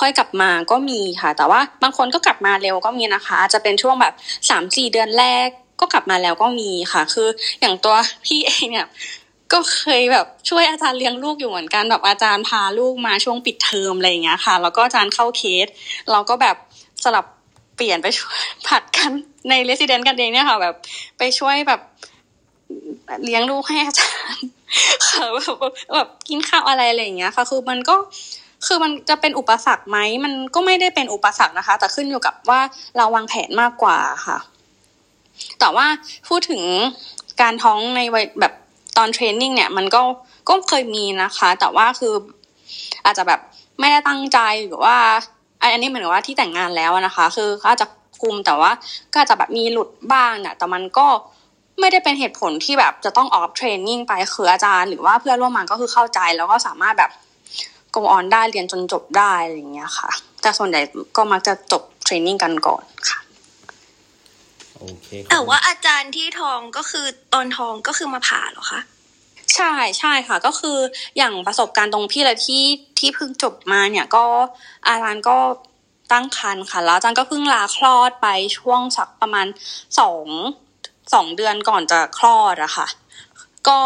[0.00, 4.14] ค่อยกลับมาก็มีค่ะ แต่ว่าบางคนก็กลับมาเร็วก็มีนะคะอาจจะเป็นช่วงแบบ
[4.50, 5.48] สามสี่เดือนแรก
[5.80, 7.28] ก็กลับมาแล้วก็มีค่ะ คือ
[7.60, 8.88] อย่างตัวพี่เองเนี่ย
[9.52, 15.66] ก็เคยแบบช่วยอาจารย์เลี้ยงลูกอยู่เหมือนกันแบบอาจารย์พาลูกมาช่วงปิดเทอมอะไรอย่างเงี้ยค่ะ แล้วก็อาจารย์เข้าเคส
[16.10, 16.56] เราก็แบบ
[17.04, 17.26] สลับ
[17.76, 19.10] เปลี่ยนไปช่วยผลัดกัน
[19.48, 20.74] ใน resident กันเองเนี่ยค่ะแบบ
[21.18, 21.80] ไปช่วยแบบ
[23.24, 24.46] เลี้ยงลูกให้อาจารย์
[25.08, 25.56] ค่ะแบบ
[25.94, 27.96] แบบกินข้าวอะไรอะไรอย่างเงี้ยค่ะ คือมันก็
[28.66, 32.60] คือมันจะเป็นอุปสรรคไหมมันก็ไม่ได้เป็นอุปสรรคนะคะ แต่ขึ้นอยู่กับว่า
[32.96, 34.38] เราวางแผนมากกว่าค่ะ
[35.60, 35.86] แต่ว่า
[36.28, 36.62] พูดถึง
[37.40, 38.52] การท้องในวัยแบบ
[38.96, 40.02] ตอน training เนี่ยมันก็
[40.48, 42.14] ก็เคยมีนะคะ แต่ว่าคือ
[43.04, 43.40] อาจจะแบบ
[43.80, 44.96] ไม่ได้ตั้งใจหรือว่า
[45.60, 47.88] อันนี้เหมือนว่าที่แต่งงานแล้วนะคะ คือเขาอาจจะ
[48.22, 48.70] คุมแต่ว่า
[49.12, 51.06] ก็อาจจะแบบมีหลุดบ้างเนี่ยแต่มันก็
[51.80, 57.10] ไม่ได้เป็นเหตุผลที่แบบจะต้องออฟเทรนนิ่งไปคืออาจารย์หรือว่าเพื่อนร่วมงานก็คือเข้าใจแล้วก็สามารถแบบ
[57.94, 60.10] go on ได้เรียนจนจบได้อะไรอย่างเงี้ยค่ะ
[60.42, 60.80] แต่ส่วนใหญ่
[61.16, 63.18] ก็มักจะจบเทรนนิ่งกันก่อนค่ะ
[64.88, 68.80] อเคแต่ว่าอาจารย์ที่ท้องก็คือตอนท้องก็คือมาผ่าเหรอคะ
[69.54, 70.78] ใช่ใช่ค่ะ ก็คือ
[71.16, 72.64] อย่างประสบการณ์ตรงพี่เลยที่
[72.98, 74.24] ที่เพิ่งจบมาเนี่ยก็
[74.88, 75.38] อาจารย์ก็
[76.12, 79.46] ตั้งครรภ์ค่ะ แล้วอาจารย์ก็เพิ่งลาคลอดไปช่วงสักประมาณ
[79.98, 80.26] สอง
[81.14, 82.86] สองเดือนก่อนจะคลอดอะค่ะ
[83.68, 83.78] ก็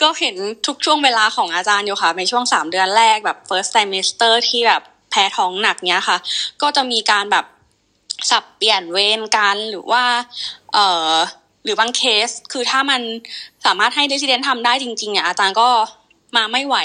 [0.00, 6.18] ก็เห็นทุกช่วงเวลาของอาจารย์อยู่ค่ะ ในช่วงสามเดือนแรกแบบ first trimester ที่แบบแพ้ท้องหนักเนี้ยค่ะ
[6.62, 7.44] ก็จะมีการแบบ
[8.30, 10.04] สับเปลี่ยนเวรกันหรือว่า
[10.72, 11.12] เอ่อ
[11.64, 13.00] หรือบางเคสคือถ้ามัน
[13.66, 15.68] สามารถให้ resident ทำได้จริงๆเนี่ยอาจารย์ก็
[16.36, 16.76] มาไม่ไหว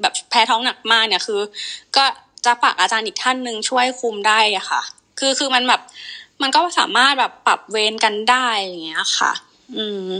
[0.00, 1.40] แบบแพ้ท้องหนักมากเนี่ยคือ
[1.96, 2.04] ก็
[2.44, 4.82] จะฝากอาจารย์อีกท่านหนึ่งช่วยคุมได้อะค่ะ
[5.18, 5.80] คือคือมันแบบ
[6.42, 9.32] มันก็สามารถแบบปรับเวรกันได้อย่างเงี้ยค่ะ
[9.76, 10.10] อืม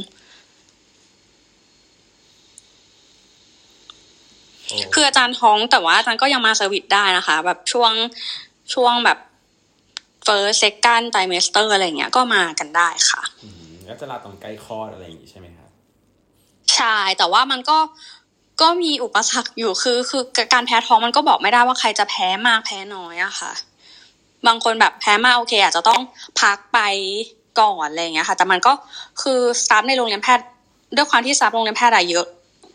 [4.94, 7.92] คืออาจารย์ท้องแต่ว่าอาจารย์ก็ยังมา service ได้นะคะ แบบช่วง
[8.74, 9.18] ช่วงแบบ
[10.26, 15.70] first second trimester อะไรเงี้ยก็มากันได้ค่ะอืมก็จะลาตอนใกล้คลอดอะไรอย่างงี้ใช่ไหมครับ
[16.74, 17.78] ใช่แต่ว่ามันก็
[18.62, 20.22] ก็มีอุปสรรคอยู่คือคือ
[20.52, 23.52] การแพ้ท้องมันก็บอกไม่ได้ว่าใครจะแพ้มากแพ้น้อยอะค่ะ
[24.46, 26.00] บางคนแบบแพ้มากโอเคอาจจะต้อง
[26.40, 26.78] พักไป
[27.60, 28.72] ก่อนอะไรอย่างเงี้ยค่ะ แต่มันก็
[29.22, 30.46] คือสตาฟในโรงเรียนแพทย์
[30.96, 32.26] ด้วยความที่สตาฟโรงเรียนแพทย์อะเยอะ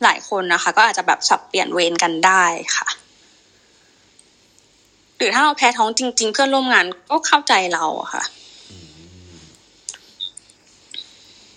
[0.03, 2.43] หลายคนนะคะ ก็อาจจะแบบสับเปลี่ยนเวรกันได้
[2.75, 2.87] ค่ะ
[5.19, 8.23] หรือถ้าเราแพ้ท้องจริง ๆ เพื่อนร่วมงานก็เข้าใจเราอะค่ะ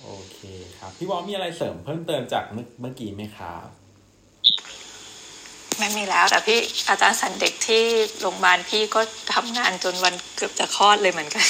[0.02, 0.38] โอเค
[0.78, 3.66] ครับ พี่วอลมีอะไรเสริมเพิ่มเติมจากเมื่อเมื่อกี้ไหมครับ
[5.78, 6.58] ไม่มีแล้วแต่พี่
[6.88, 7.82] อาจารย์สันเด็กที่
[8.20, 9.00] โรงพยาบาลพี่ก็
[9.34, 11.46] ทำงานจนวันเกือบจะคลอดเลยเหมือนกัน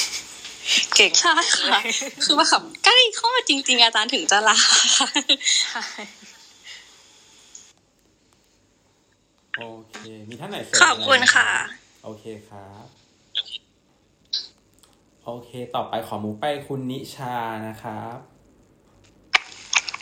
[0.95, 1.79] เก่งใช่ค่ะ
[2.25, 4.57] คือว่าแบบใกล้คลอดจริง ๆ อาจารย์ถึงจะลา
[9.59, 9.97] โอเค
[10.29, 11.49] มีท่านไหนเสริมขอบคุณไหมค่ะ
[12.05, 12.85] โอเคครับ
[15.25, 17.35] โอเค ต่อไปขอมูไปคุณนิชา
[17.69, 18.17] นะครับ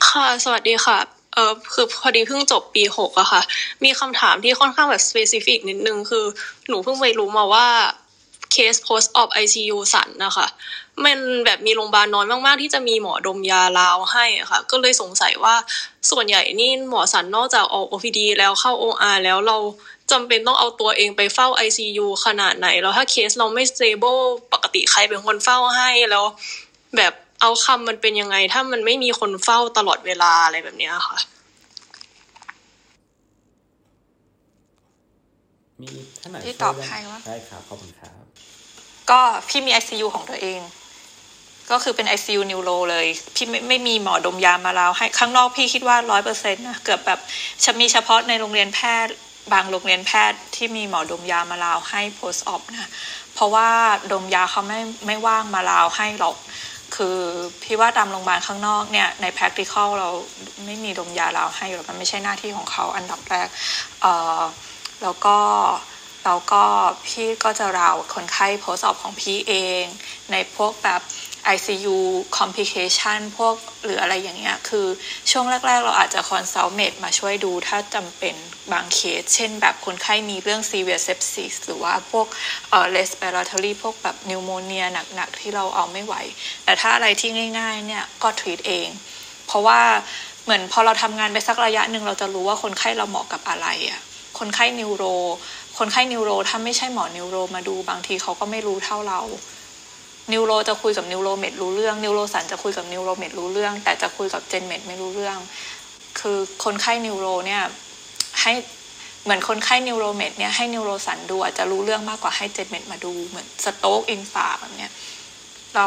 [0.08, 0.98] ค่ะ สวัสดีค่ะ
[1.34, 3.42] เออคือพอดีเพิ่งจบปีหกอะค่ะ
[3.84, 6.24] มีคำถามที่ค่อนข้างแบบ specific นิดนึง คือ
[6.68, 7.66] หนูเพิ่งไปรู้มาว่า
[8.52, 10.46] เคส post op ICU สันนะคะ
[11.04, 15.54] มันแบบมีโรงพยาบาลน้อยมาก ๆ ที่จะมีหมอดมยาลาวให้อะค่ะ ก็เลยสงสัยว่า
[16.10, 19.56] ส่วนใหญ่นี่หมอสันนอกจากออก OPD แล้วเข้า OR แล้วเรา
[20.10, 24.22] จำเป็นต้องเอาตัวเองไปเฝ้า ICU ขนาดไหน แล้วถ้าเคสเราไม่ stable
[24.52, 26.24] ปกติใครเป็นคนเฝ้าให้แล้ว
[26.96, 31.18] แบบเอาคำมันเป็นยังไง ถ้ามันไม่มีคนเฝ้าตลอดเวลาอะไรแบบเนี้ยค่ะ
[35.80, 35.88] มมี
[36.20, 38.12] ท่านไหนที่ตอบให้ว่าได้ครับขอบคุณครับ
[39.10, 40.60] ก็พี่มี ICU ของตัวเอง
[41.70, 47.18] ก็คือเป็น ICU นิวโรเลย พี่ไม่ไม่มีหมอดมยามาแล้วให้ข้างนอกพี่คิดว่าร้อยเปอร์เซ็นต์นะ เกือบแบบ
[47.64, 49.14] จะมีเฉพาะในโรงเรียนแพทย์
[49.52, 52.90] บางโรงเรียนแพทย์ที่มีหมอดมยามาลาวให้ post op นะ
[53.34, 53.68] เพราะว่า
[54.12, 56.36] ดมยาเขาไม่ไม่ว่างมาลาวให้หรอก
[56.96, 57.18] คือ
[57.62, 60.08] พี่ว่าตามโรงพยาบาลข้างนอกเนี่ยใน practical เรา
[60.64, 63.48] ไม่มีดมยาลาวให้หรอกมันไม่ใช่หน้าที่ของเขาอันดับแรก
[64.02, 64.40] เอ่อ
[65.02, 65.36] แล้วก็
[66.24, 66.62] แล้วก็
[67.06, 69.84] พี่ก็จะราวคนไข้ post op ของพี่เอง
[70.32, 71.00] ในพวกแบบ
[71.54, 71.96] ICU
[72.38, 73.54] complication พวก
[73.84, 74.86] หรืออะไรอย่างเงี้ยคือ
[75.30, 78.34] ช่วงแรก ๆ เราอาจจะ consult med มาช่วยดูถ้าจำเป็น
[78.72, 82.26] บางเคส เช่นแบบคนไข้มีเรื่อง severe sepsis หรือว่าพวก
[82.70, 86.14] เอ่อ respiratory พวกแบบ pneumonia หนัก ๆ ที่เราเอาไม่ไหว
[86.64, 88.88] แต่ถ้าอะไรที่ง่าย ๆ เนี่ย ก็ treat เอง
[89.46, 89.80] เพราะว่า
[90.44, 94.00] เหมือนพอเราทำงานไปสักระยะหนึ่งเราจะรู้ว่าคนไข้เราเหมาะกับอะไรอะ่ะ
[94.38, 95.04] คนไข้ neuro
[95.78, 99.20] คนไข้ neuro ถ้าไม่ใช่หมอ neuro มาดูบางทีเขาก็ไม่รู้เท่าเรา
[100.32, 105.38] neuro จะคุยกับ neuro med รู้เรื่อง neuro ศัลย์จะคุยกับ neuro med รู้เรื่อง แต่จะคุยกับ gen med ไม่รู้เรื่อง
[106.20, 107.62] คือคนไข้ neuro เนี่ย
[108.40, 108.52] ให้
[109.24, 114.92] เหมือนคนไข้ neuro med เนี่ยให้ neuro ศัลย์ดูอาจจะรู้เรื่องมากกว่าให้ gen med มาดูเหมือน stroke infarct แบบเนี้ย
[115.76, 115.86] เรา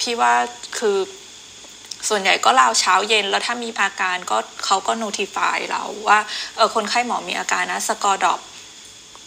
[0.00, 0.32] พี่ว่า
[0.78, 0.98] คือ
[2.08, 6.18] ส่วนใหญ่ก็ลาวเช้าเย็นแล้วถ้ามีอาการก็เขาก็ notify เราว่า
[6.56, 8.40] เออคนไข้หมอมีอาการนะ score drop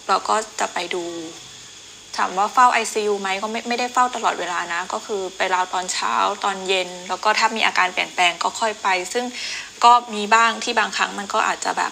[0.08, 1.04] เราก็จะไปดู
[2.18, 9.26] ถามว่าเฝ้า ICU ไหมก็ไม่ไม่ได้เฝ้าตลอดเวลานะ ก็คือไปราวตอนเช้าตอนเย็น แล้วก็ถ้ามีอาการเปลี่ยนแปลงก็ค่อยไป ซึ่ง
[9.84, 11.92] ก็มีบ้างที่บางครั้งมันก็อาจจะแบบ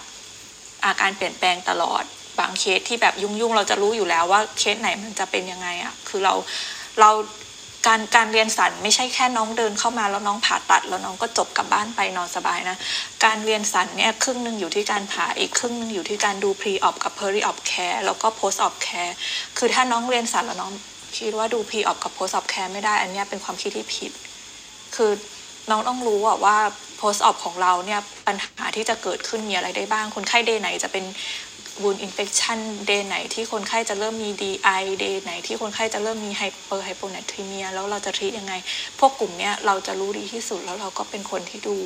[0.85, 2.03] อาการเปลี่ยนแปลงตลอด
[2.39, 6.33] บางเคสที่แบบยุ่งๆ เราจะรู้อยู่แล้วว่าเคสไหนมันจะเป็นยังไงอะคือเรา
[6.99, 7.09] เรา
[7.87, 12.77] การการเรียนศัลย์ไม่ใช่แค่น้องเดินเข้ามาแล้วน้องผ่าตัด แล้วน้องก็จบกลับบ้านไปนอนสบายนะ
[13.25, 19.13] การเรียนสันเนี่ยครึ่งหนึ่งอยู่ที่การผ่าอีกครึ่งหนึ่งอยู่ที่การดู pre op กับ peri op care แล้วก็ post op care
[19.57, 20.71] คือถ้าน้องเรียนสันแล้วน้อง
[21.17, 24.11] คิดว่าดู pre op กับ post op care ไม่ได้อันเนี้ยเป็นความคิดที่ผิด
[24.95, 25.11] คือ
[25.69, 26.57] น้องต้องรู้ว่า
[26.99, 31.05] post op ของเราเนี่ยปัญหาที่จะเกิดขึ้นมีอะไรได้บ้างคนไข้เดย์ไหนจะเป็น
[31.83, 38.53] wound infection เดย์ไหนที่คนไข้จะเริ่มมี DI เดย์ไหนที่คนไข้จะเริ่มมี hyper hyponatremia แล้วเราจะทรียังไง
[38.99, 41.77] พวกกลุ่มเนี้ยเราจะรู้ดีที่สุดแล้วเราก็เป็นคนที่ดู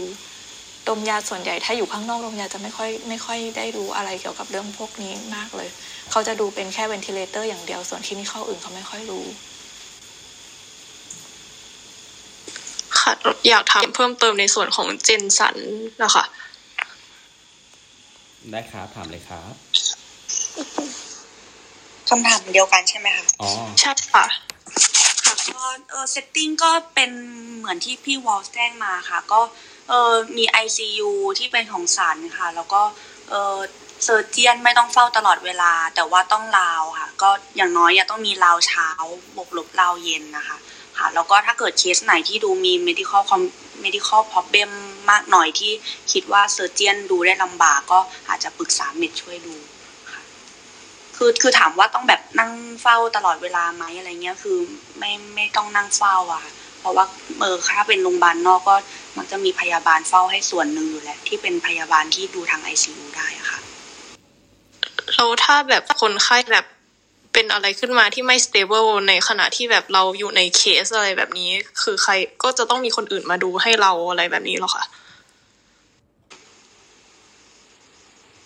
[0.87, 5.69] ดมยาส่วนใหญ่ถ้าอยู่ข้างนอกดมยาจะไม่ค่อยไม่ค่อยได้รู้อะไรเกี่ยวกับเรื่องพวกนี้มากเลย
[6.11, 9.25] เขาจะดูเป็นแค่ ventilator อย่างเดียวส่วนที่นี่เข้าอื่นเขาไม่ค่อยรู้
[12.99, 13.11] ค่ะ
[13.49, 15.57] อยากถามเพิ่มเติมในส่วนของเจนสัน
[16.03, 16.23] นะคะ
[18.51, 19.53] ได้ครับถามเลยครับ
[22.09, 23.49] คำถามเดียวกันใช่ไหมคะอ๋อ
[23.79, 24.25] ใช่ค่ะ
[25.25, 27.11] ค่ะก็เออ setting ก็เป็น
[27.57, 29.39] เหมือนที่พี่วอลแจ้งมาค่ะ ก็
[29.89, 32.81] เออมี ICU ที่เป็นของศัลย์ค่ะ แล้วก็
[33.29, 33.57] เออ
[34.03, 38.89] surgeon ไม่ต้องเฝ้าตลอดเวลา แต่ว่าต้องลาวค่ะ ก็อย่างน้อยอะต้องมีลาวเช้า
[39.35, 40.57] บวกลบลาวเย็นนะคะ
[40.97, 43.41] ค่ะ แล้วก็ถ้าเกิดเคสไหนที่ดูมี medical com
[43.83, 44.71] medical problem
[45.11, 45.71] มากหน่อยที่
[46.11, 49.55] คิดว่า surgeon ดูได้ลำบากก็อาจจะปรึกษา med ช่วยดู
[51.17, 52.51] คือคือถามว่าต้องแบบนั่ง
[52.81, 54.57] เฝ้าตลอดเวลาไหมอะไรเงี้ยคือ
[54.99, 57.05] ไม่ไม่ต้องนั่งเฝ้าอะค่ะเพราะว่า
[57.39, 58.75] เออถ้าเป็นโรงพยาบาลนอกก็
[59.17, 63.59] มักจะมีพยาบาลเฝ้าให้ส่วนหนึ่งอยู่แล้วที่เป็นพยาบาลที่ดูทางไอซียูได้อะค่ะ
[65.13, 66.65] แล้วถ้าแบบคนไข้แบบ
[67.35, 74.85] เป็นอะไรขึ้นมาที่ไม่ stable ในขณะที่แบบเราอยู่ในเคสอะไรแบบนี้ คือใครก็จะต้องมีคนอื่นมาดูให้เราอะไรแบบนี้หรอคะ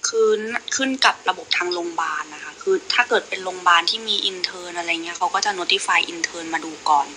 [0.07, 0.29] คือ
[0.75, 7.07] ขึ้นกับระบบทางโรงพยาบาลนะคะ คือถ้าเกิดเป็นโรงพยาบาลที่มี intern อะไรเงี้ยเขาก็จะ notify อินเทอร์มาดูก่อน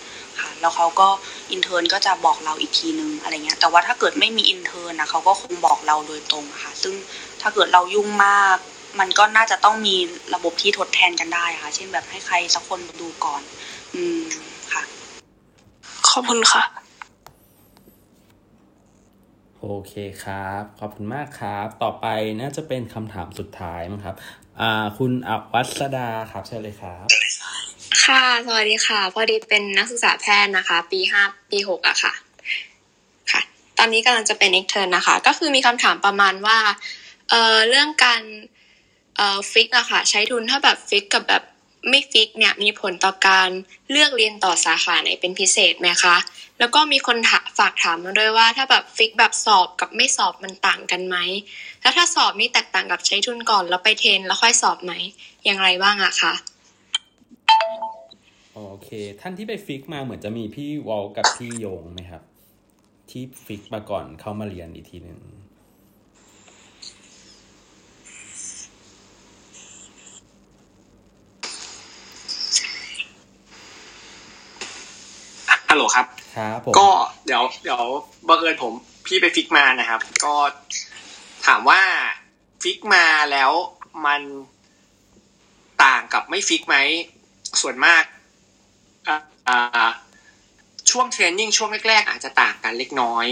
[0.40, 1.08] ค่ะ แล้วเขาก็
[1.52, 6.94] intern ก็จะบอกเราอีกทีนึงอะไรเงี้ย แต่ว่าถ้าเกิดไม่มี intern นะเขาก็คงบอกเราโดยตรงค่ะ ซึ่ง
[7.40, 8.58] ถ้าเกิดเรายุ่งมาก
[9.00, 9.96] มันก็น่าจะต้องมี
[10.34, 13.42] ระบบที่ทดแทนกันได้ค่ะ เช่นแบบให้ใครสักคนมาดูก่อน
[13.94, 14.22] อืม
[14.72, 14.82] ค่ะ
[16.08, 16.64] ขอบคุณค่ะ
[19.60, 22.06] โอเคครับ ขอบคุณมากครับ ต่อไป
[22.40, 24.14] น่าจะเป็นคำถามสุดท้ายมั้งครับ
[24.60, 27.06] อ่า คุณอวัสดาครับเชิญเลยครับ
[28.04, 32.12] ค่ะ สวัสดีค่ะ พอดีเป็นนักศึกษาแพทย์นะคะ ปีห้าปีหกอะค่ะ
[33.30, 33.40] ค่ะ
[33.78, 36.58] ตอนนี้กำลังจะเป็น intern นะคะ ก็คือมีคำถามประมาณว่า
[37.30, 38.22] เอ่อเรื่องการ
[39.16, 41.42] เอ่อฟิกอะค่ะ ใช้ทุนถ้าแบบฟิกกับแบบ
[41.88, 43.48] ไม่ฟิกเนี่ยมีผลต่อการ
[43.90, 46.16] เลือกเรียนต่อสาขาไหนเป็นพิเศษไหมคะ
[46.58, 51.16] แล้วก็มีคนถาฝากถามมาด้วยว่า ถ้าแบบฟิกแบบสอบกับไม่สอบมันต่างกันไหม
[51.82, 54.92] แล้วถ้าสอบนี่แตกต่างกับใช้ทุนก่อนแล้วไปเทรนแล้วค่อยสอบไหม
[55.44, 56.32] อย่างไรบ้างอะคะ
[58.54, 58.88] โอเค
[59.20, 62.22] ท่านที่ไปฟิกมาเหมือนจะมีพี่วอลกับพี่โยงไหมครับ
[63.10, 65.18] ที่ฟิกมาก่อนเข้ามาเรียนอีกทีหนึ่ง
[75.72, 76.06] ฮัลโหลครับ
[76.38, 76.88] ครับผมก็
[77.26, 77.82] เดี๋ยวเดี๋ยว
[78.28, 78.72] บังเอิญผม
[79.06, 80.34] พี่ไป fix มานะครับ ก็
[81.46, 81.80] ถามว่า
[82.62, 83.50] fix มาแล้ว
[84.06, 84.22] มัน
[85.84, 86.76] ต่างกับไม่ fix ไหม
[87.60, 88.02] ส่วนมาก
[89.08, 89.18] อ่า
[89.48, 89.88] อ่า
[90.90, 93.26] ช่วง training ช่วงแรกๆอาจจะต่างกันเล็กน้อย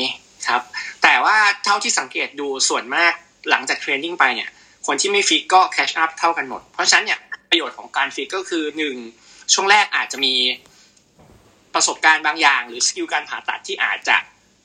[0.48, 0.62] ครับ
[1.02, 3.12] แต่ว่าเท่าที่สังเกตดูส่วนมาก
[3.50, 4.50] หลังจาก training ไปเนี่ย
[4.86, 7.20] คนที่ไม่ fix ก็ catch up เท่ากันหมด เพราะฉะนั้นเนี่ย
[7.50, 8.96] ประโยชน์ของการ fix ก็คือหนึ่ง
[9.52, 10.34] ช่วงแรกอาจจะมี
[11.74, 14.16] ประสบการณ์บางอย่าง หรือ skill การผ่าตัดที่อาจจะ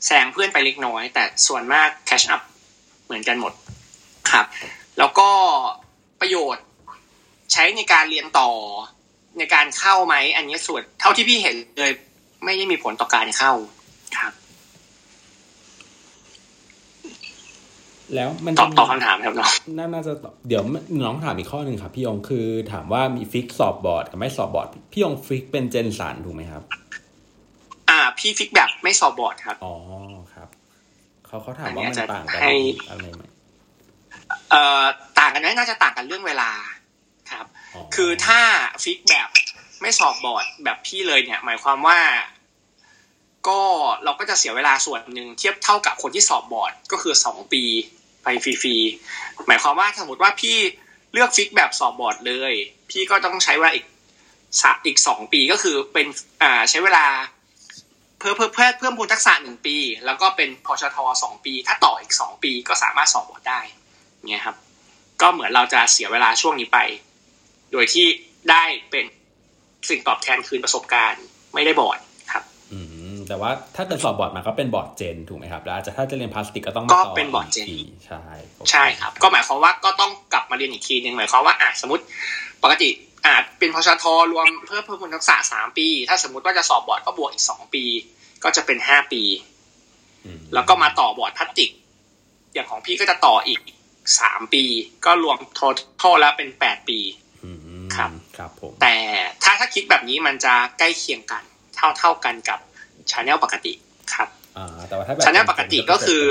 [0.05, 2.41] แซงเพื่อนไปเล็กน้อย แต่ส่วนมาก catch up
[3.05, 3.53] เหมือนกันหมด
[4.31, 4.45] ครับ
[4.97, 5.29] แล้วก็
[6.21, 6.65] ประโยชน์
[7.53, 8.49] ใช้ในการเรียนต่อ
[9.37, 11.91] ในการเข้าไหม อันนี้ส่วนเท่าที่พี่เห็นเลย
[12.45, 13.51] ไม่ได้มีผลต่อการเข้า
[14.17, 14.33] ครับ
[18.15, 20.63] แล้วมันตอบตอบคำถามครับน้องน่าน่าจะตอบเดี๋ยว
[21.03, 26.63] น้องถามอีกข้อหนึ่งครับพี่ยงคือถามว่ามี fix สอบบอร์ดกับไม่สอบบอร์ด พี่ยง fix เป็น gen ศัลย์ถูกไหมครับ
[27.89, 29.73] อ่า พี่ fix แบบไม่สอบบอร์ดครับอ๋อ
[30.33, 30.47] ครับ
[31.25, 32.53] เขาเขาถามว่ามันต่างกันให้
[32.89, 33.23] อะไรไหม
[34.51, 34.83] เอ่อ
[35.19, 36.51] ต่างกันไหมน่าจะต่างกันเรื่องเวลา
[37.31, 37.45] ครับ
[37.95, 38.39] คือถ้า
[38.83, 39.29] fix แบบ
[39.81, 41.99] ไม่สอบบอร์ดแบบพี่เลยเนี่ย หมายความว่า
[43.47, 43.61] ก็
[44.03, 47.63] เราก็จะเสียเวลาส่วนหนึ่งเทียบเท่ากับคนที่สอบบอร์ดก็คือสองปี
[48.23, 50.57] ไปฟรีๆหมายความว่าสมมติว่าพี่
[51.13, 52.53] เลือก fix แบบสอบบอร์ดเลย
[52.89, 53.85] พี่ก็ต้องใช้เวลาอีก
[54.61, 56.07] สะอีกสองปีก็คือเป็น
[56.41, 63.61] อ่าใช้เวลาเพิ่มเพิ่มเพิ่มเพิ่มพูนทักษะหนึ่งปี แล้วก็เป็นพชทสองปี ถ้าต่ออีกสองปีก็สามารถสอบบอร์ดได้
[64.29, 64.55] เนี่ยครับ
[65.21, 66.79] ก็เหมือนเราจะเสียเวลาช่วงนี้ไป
[67.71, 68.05] โดยที่
[68.49, 69.05] ได้เป็น
[69.89, 71.23] สิ่งตอบแทนคือประสบการณ์
[71.53, 71.99] ไม่ได้บอร์ด
[72.31, 72.79] ครับ อื
[73.13, 78.21] มแต่ว่าถ้าเกิดสอบบอร์ดมาก็เป็นบอร์ด gen ถูกไหมครับแล้วอาจจะถ้าจะเรียนพลาสติกก็ต้องมาก็ต่อเป็นบอร์ด gen อีกทีใช่
[78.71, 82.03] ใช่ครับ ก็หมายความว่าก็ต้องกลับมาเรียนอีกทีหนึ่งหมายความว่าอะสมมติ
[82.63, 82.89] ปกติ
[83.25, 87.83] อาจเป็นพชทรวมเพิ่มเพิ่มพูนทักษะสามปี ถ้าสมมติว่าจะสอบบอร์ดก็บวกอีกสองปี
[88.43, 89.23] ก็จะเป็นห้าปี
[90.53, 91.71] แล้วก็มาต่อบอร์ดพลาสติก
[92.53, 93.59] อย่างของพี่ก็จะต่ออีก
[94.19, 94.63] สามปี
[95.05, 96.99] ก็รวมทั้งหมดแล้วเป็นแปดปี
[97.95, 98.95] ครับครับผมแต่
[99.43, 101.43] ถ้าถ้าคิดแบบนี้มันจะใกล้เคียงกัน
[101.75, 102.59] เท่าเท่ากันกับ
[103.11, 103.73] channel ปกติ
[104.13, 106.25] ครับอ่าแต่ว่าถ้าแบบ channel ปกติก็คือ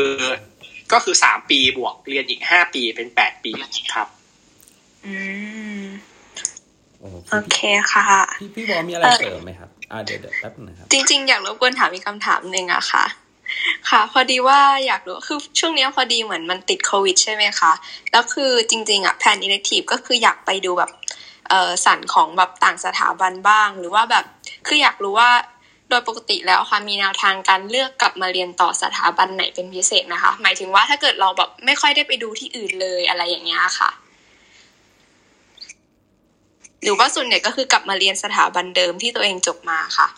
[0.92, 3.52] ก็คือสามปีบวกเรียนอีกห้าปีเป็นแปดปี
[3.94, 4.08] ครับ
[5.06, 5.14] อื
[5.84, 5.86] ม
[7.05, 7.58] โอ้โอเค
[7.92, 8.07] ค่ะ
[8.41, 13.05] พี่พี่บอลมีอะไรเสริมไหมครับอ่าเดี๋ยวเดี๋ยวแป๊บนึงนะครับ จริง ๆ อยากรบกวนถามอีกคำถามหนึ่งอะค่ะ
[13.91, 17.73] ค่ะ พอดีว่าอยากรู้คือช่วงเนี้ยพอดีเหมือนมันติดโควิดใช่ไหมคะ
[18.12, 20.91] แล้วคือจริง ๆอะแผนอิเล็กทีฟก็คืออยากไปดูแบบ
[21.49, 24.24] เออสันของแบบต่างสถาบันบ้าง หรือว่าแบบ
[24.66, 25.31] คืออยากรู้ว่า
[25.89, 33.91] โดยปกติแล้วค่ะมีแนวทางการเลือกกลับมาเรียนต่อสถาบันไหนเป็นพิเศษนะคะ หมายถึงว่าถ้าเกิดเราแบบไม่ค่อยได้ไปดูที่อื่นเลยอะไรอย่างเงี้ยค่ะ
[36.84, 40.08] หรือว่าส่วนใหญ่ก็คือกลับมาเรียนสถาบันเดิมที่ตัวเองจบมาค่ะ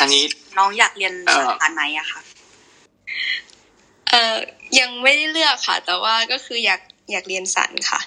[0.00, 0.24] อันนี้
[0.58, 2.20] น้องอยากเรียนเอ่สอถาบันไหนอะคะ
[4.08, 4.36] เอ่อ
[4.78, 6.80] ยังไม่ได้เลือกค่ะ แต่ว่าก็คืออยาก
[7.10, 8.00] อยากเรียนสันค่ะ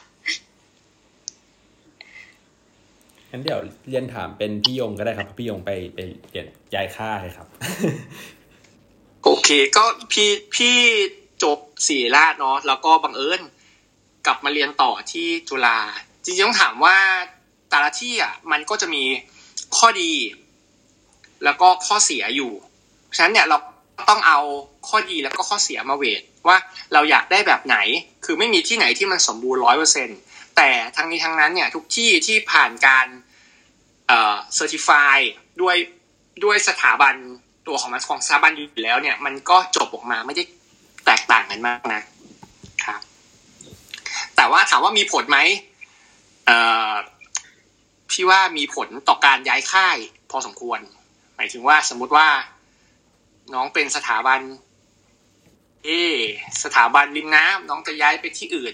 [3.32, 6.00] งั้นเดี๋ยวเรียนถามเป็นพี่ยงก็ได้ครับเพราะพี่ยงไปไป
[6.32, 7.48] เรียนย้ายค่ายครับ
[9.24, 10.76] โอเคก็พี่พี่
[11.44, 13.42] จบศิริราชเนาะแล้วก็บังเอิญ
[14.26, 15.78] กลับมาเรียนต่อที่จุฬา
[16.30, 16.98] จริงๆต้องถามว่า
[17.70, 19.04] แต่ละที่อะมันก็จะมี
[19.78, 20.14] ข้อดี
[21.44, 22.52] แล้วก็ข้อเสียอยู่
[23.16, 23.58] ฉะนั้นเนี่ยเรา
[24.10, 24.40] ต้องเอา
[24.88, 26.58] ข้อดีแล้วก็ข้อเสียมาเวทว่า
[26.94, 27.78] เราอยากได้แบบไหน
[28.26, 30.10] คือไม่มีที่ไหนที่มันสมบูรณ์ร้อยเปอร์เซ็น
[30.58, 33.08] แต่ทั้งนี้ทั้งนั้นเนี่ยทุกที่ที่ผ่านการ
[34.08, 35.18] เอ่อเซอร์ติฟาย
[35.62, 35.76] ด้วย
[36.44, 37.16] ด้วยสถาบัน
[37.68, 40.44] ตัวของมันของสถาบันอยู่แล้วเนี่ย มันก็จบออกมาไม่ได้
[41.06, 42.02] แตกต่างกันมากนะ
[42.86, 43.02] ครับ
[44.36, 45.40] แต่ว่าถามว่ามีผลไหม
[48.12, 49.98] พี่ว่ามีผลต่อการย้ายค่าย
[50.32, 50.80] พอสมควร
[51.36, 52.28] หมายถึงว่าสมมุติว่า
[53.54, 54.40] น้องเป็นสถาบัน
[55.84, 55.90] เอ
[56.64, 58.74] สถาบันริมน้ำน้องจะย้ายไปที่อื่น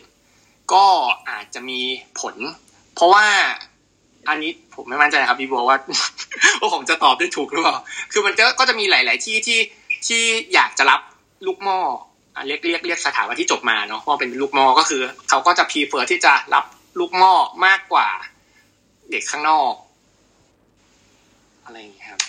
[0.73, 0.85] ก็
[1.29, 1.79] อาจจะมี
[2.19, 2.35] ผล
[2.95, 3.25] เพราะว่า
[4.29, 5.77] อันนี้ผมไม่มั่นใจนะครับพี่บัวว่า
[6.59, 7.77] ว่าผมจะตอบได้ถูกหรือเปล่า
[8.11, 9.59] คือมันก็จะมีหลาย ๆ ที่ที่
[10.07, 10.21] ที่
[10.53, 11.01] อยากจะรับ
[11.45, 11.79] ลูกหม้อ
[12.47, 16.65] เรียกเรียกเรียกสถาบันที่จบมาเนาะว่าเป็นลูกหม้อก็คือ เขาก็จะพีเฟอร์ที่จะรับ
[16.99, 17.33] ลูกหม้อ
[17.65, 18.09] มากกว่า
[19.09, 19.73] เด็กข้างนอก
[21.63, 22.21] อะไรอย่างเงี้ยครับ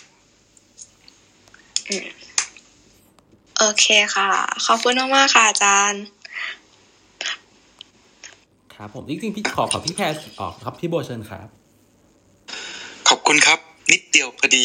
[3.59, 4.31] โอเคค่ะ
[4.67, 6.05] ขอบคุณมากๆค่ะอาจารย์
[8.75, 10.05] ครับผมจริงๆพี่ขอขอพี่แพร
[10.41, 11.49] ออกครับพี่โบเชิญครับ
[13.09, 13.59] ขอบคุณครับ
[13.93, 14.65] นิดเดียวพอดี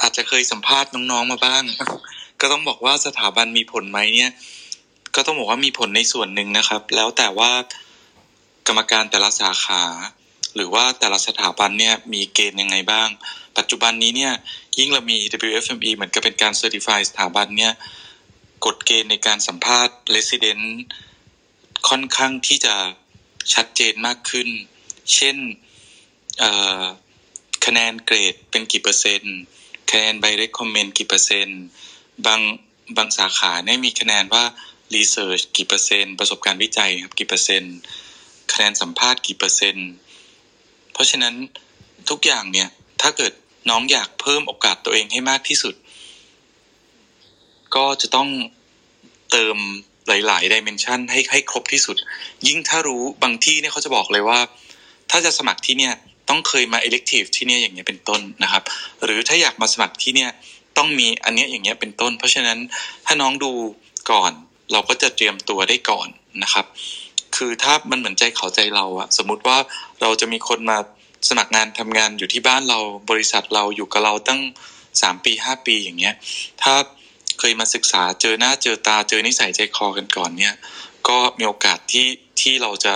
[0.00, 1.64] อาจจะเคยสัมภาษณ์น้องๆมาบ้าง
[2.40, 4.30] ก็ต้องบอกว่าสถาบันมีผลไหมเนี่ย
[5.14, 7.50] ก็ต้องบอกว่ามีผลในส่วนหนึ่งนะครับ แล้วแต่ว่า
[8.68, 9.82] กรรมการแต่ละสาขา
[10.54, 13.08] หรือว่าแต่ละสถาบันเนี่ยมีเกณฑ์ยังไงบ้าง
[13.58, 14.32] ปัจจุบันนี้เนี่ย
[14.78, 15.16] ยิ่งเรามี
[15.48, 17.72] WFME เหมือนกับเป็นการ Certify สถาบันเนี่ย
[18.66, 20.64] กฎเกณฑ์ในการสัมภาษณ์ Resident
[21.88, 22.74] ค่อนข้างที่จะ
[23.54, 24.48] ชัดเจนมากขึ้น
[25.14, 25.36] เช่น
[27.66, 29.36] คะแนนเกรดเป็นกี่เปอร์เซ็นต์
[29.90, 31.60] คะแนนใบ recommend กี่เปอร์เซ็นต์
[32.26, 32.40] บาง
[32.96, 34.44] บางสาขาเนี่ยมีคะแนนว่า
[34.94, 37.76] research กี่เปอร์เซ็นต์ ประสบการณ์วิจัยครับกี่เปอร์เซ็นต์
[38.52, 39.90] คะแนนสัมภาษณ์กี่เปอร์เซ็นต์
[40.92, 41.34] เพราะฉะนั้น
[42.10, 42.68] ทุกอย่างเนี่ย
[43.02, 43.32] ถ้าเกิด
[43.70, 45.74] น้องอยากเพิ่มโอกาสตัวเองให้มากที่สุด
[47.74, 48.28] ก็จะต้อง
[49.30, 49.56] เติม
[50.08, 51.96] หลายๆดิเมนชันให้ให้ครบที่สุด
[52.46, 54.38] ยิ่งถ้ารู้บางที่เนี่ยเขาจะบอกเลยว่า
[55.10, 55.94] ถ้าจะสมัครที่เนี่ย
[56.28, 58.62] ต้องเคยมา elective ที่เนี่ยอย่างเงี้ยเป็นต้นนะครับ
[59.04, 60.30] หรือถ้าอยากมาสมัครที่เนี่ย
[60.78, 62.58] ต้องมีอันเนี้ยอย่างเงี้ยเป็นต้น เพราะฉะนั้น
[63.06, 63.52] ถ้าน้องดู
[64.10, 64.32] ก่อน
[64.72, 66.08] เราก็จะเตรียมตัวได้ก่อน
[66.42, 66.66] นะครับ
[67.38, 69.58] คือถ้ามันเหมือนใจเขาใจเราอะสมมุติว่า
[70.02, 70.78] เราจะมีคนมา
[71.28, 72.78] สมัครงานทำงานอยู่ที่บ้านเรา
[73.10, 74.40] บริษัทเราอยู่กับเราตั้ง
[75.02, 76.14] สามปีห้าปีอย่างเงี้ย
[76.62, 76.74] ถ้า
[77.38, 80.54] เคยมาศึกษาเจอหน้าเจอตาเจอนิสัยใจคอกันก่อนเนี่ย
[81.08, 82.06] ก็มีโอกาสที่
[82.40, 82.94] ที่เราจะ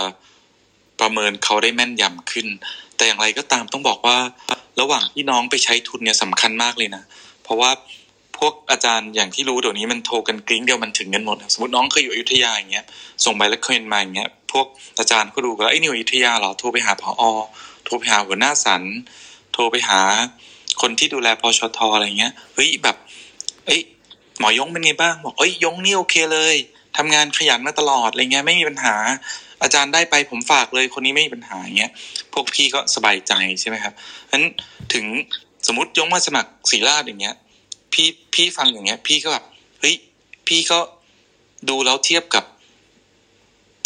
[0.99, 2.47] ประเมินเขาได้แม่นยำขึ้น
[2.95, 4.17] แต่อย่างไรก็ตามต้องบอกว่า
[4.79, 7.03] ระหว่างที่น้องไปใช้ทุนเนี่ยสำคัญมากเลยนะ
[7.43, 7.71] เพราะว่า
[8.37, 12.85] พวกอาจารย์อย่างที่รู้เดี๋ยวนี้มันโทรกันกริ้งเดียวมันถึงกันหมด สมมติน้องเคยอยู่อยุธยาอย่างเงี้ย
[13.25, 14.65] ส่งใบละเคยนมาอย่างเงี้ยพวก
[14.99, 17.23] อาจารย์ก็ดูกันไอ้นี่อยู่อยุธยาเหรอโทรไปหาพอ
[17.85, 18.83] โทรไปหาหัวหน้าสัน
[19.53, 20.01] โทรไปหา
[20.81, 22.97] คนที่ดูแลพอชทอะไรเงี้ยเฮ้ยแบบ
[23.65, 23.81] เอ้ย
[24.39, 26.55] หมอยงเป็นไงบ้างบอกเอ้ยยงนี่โอเคเลย
[26.97, 28.95] ทำงานขยันมาตลอดอะไรเงี้ยไม่มีปัญหา
[29.63, 31.91] อาจารย์ได้ไปผมฝากเลยคนนี้ไม่มีปัญหาเงี้ย
[32.33, 33.93] พวกพี่ก็สบายใจใช่ไหมครับ
[34.29, 34.43] ฉะนั้น
[34.93, 35.05] ถึง
[35.67, 37.35] สมมติยงมาสมัครศรีราชอย่างเงี้ย
[37.93, 39.45] พี่พี่ฟังอย่างเงี้ย พี่ก็แบบ
[39.79, 39.95] เฮ้ย
[40.47, 40.79] พี่ก็
[41.69, 42.43] ดูแล้วเทียบกับ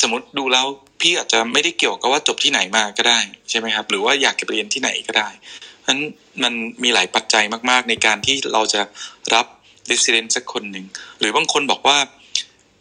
[0.02, 0.66] สมมติดูแล้ว
[1.02, 3.20] พี่อาจจะไม่ได้เกี่ยวกับว่าจบที่ไหนมาก็ได้
[3.50, 5.30] ใช่ไหมครับ หรือว่าอยากจะเรียนที่ไหนก็ได้
[5.82, 6.00] เพราะฉะนั้น
[6.44, 6.54] มัน
[6.84, 8.82] มีหลายปัจจัยมาก ๆ ในการที่เราจะ
[9.34, 9.46] รับ
[9.92, 10.86] resident สักคนหนึ่ง
[11.20, 11.98] หรือบางคนบอกว่า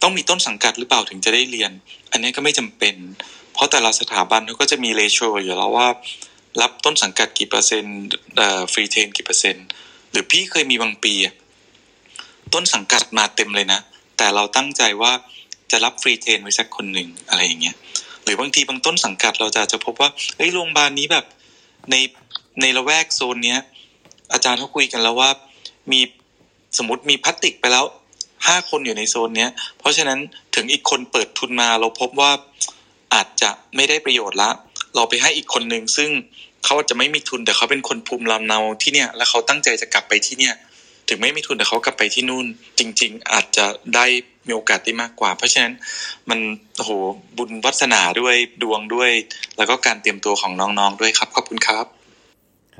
[0.01, 1.71] ต้องมีต้นสังกัดหรือเปล่าถึงจะได้เรียน
[2.11, 2.95] อันนี้ก็ไม่จำเป็น
[3.53, 5.87] เพราะแต่ละสถาบันเขาก็จะมีเลโชอยู่แล้วว่า
[6.61, 7.97] รับต้นสังกัดกี่เปอร์เซ็นต์
[8.73, 9.67] ฟรีเทนกี่เปอร์เซ็นต์
[10.11, 11.13] หรือพี่เคยมีบางปี
[12.53, 13.79] ต้นสังกัดมาเต็มเลยนะ
[14.17, 15.11] แต่เราตั้งใจว่า
[15.71, 17.75] จะรับฟรีเทนไว้สักคนหนึ่งอะไรอย่างเงี้ย
[18.23, 21.25] หรือบางทีบางต้นสังกัดเราจะจะพบว่าเฮ้ยโรงพยาบาลนี้แบบ
[21.91, 21.95] ใน
[22.61, 23.59] ในละแวกโซนเนี้ย
[24.33, 25.29] อาจารย์เขาคุยกันแล้วว่า
[25.91, 25.99] มี
[26.77, 27.85] สมมติมีพลาสติกไปแล้ว
[28.47, 30.19] ห้าคนอยู่ในโซนเนี้ย เพราะฉะนั้น
[30.55, 32.31] ถึงอีกคนเปิดทุนมาเราพบว่า
[33.13, 34.49] อาจจะไม่ได้ประโยชน์ละ
[34.95, 36.09] เราไปให้อีกคนหนึ่งซึ่ง
[36.67, 40.55] เขาจะไม่มีทุนแต่เขาเป็นคนภูมิลำเนาที่เนี่ย แล้วเขาตั้งใจจะกลับไปที่เนี่ย
[41.09, 42.45] ถึงไม่มีทุนแต่เขากลับไปที่นู่น
[42.79, 43.65] จริง ๆ อาจจะ
[43.95, 44.05] ได้
[44.47, 45.73] มีโอกาสได้มากกว่า เพราะฉะนั้น
[46.29, 46.39] มัน
[46.83, 46.89] โห
[47.37, 49.11] บุญวาสนาด้วยดวงด้วย
[49.57, 51.96] แล้วก็การเตรียมตัวของน้องๆด้วยครับ ขอบคุณครับ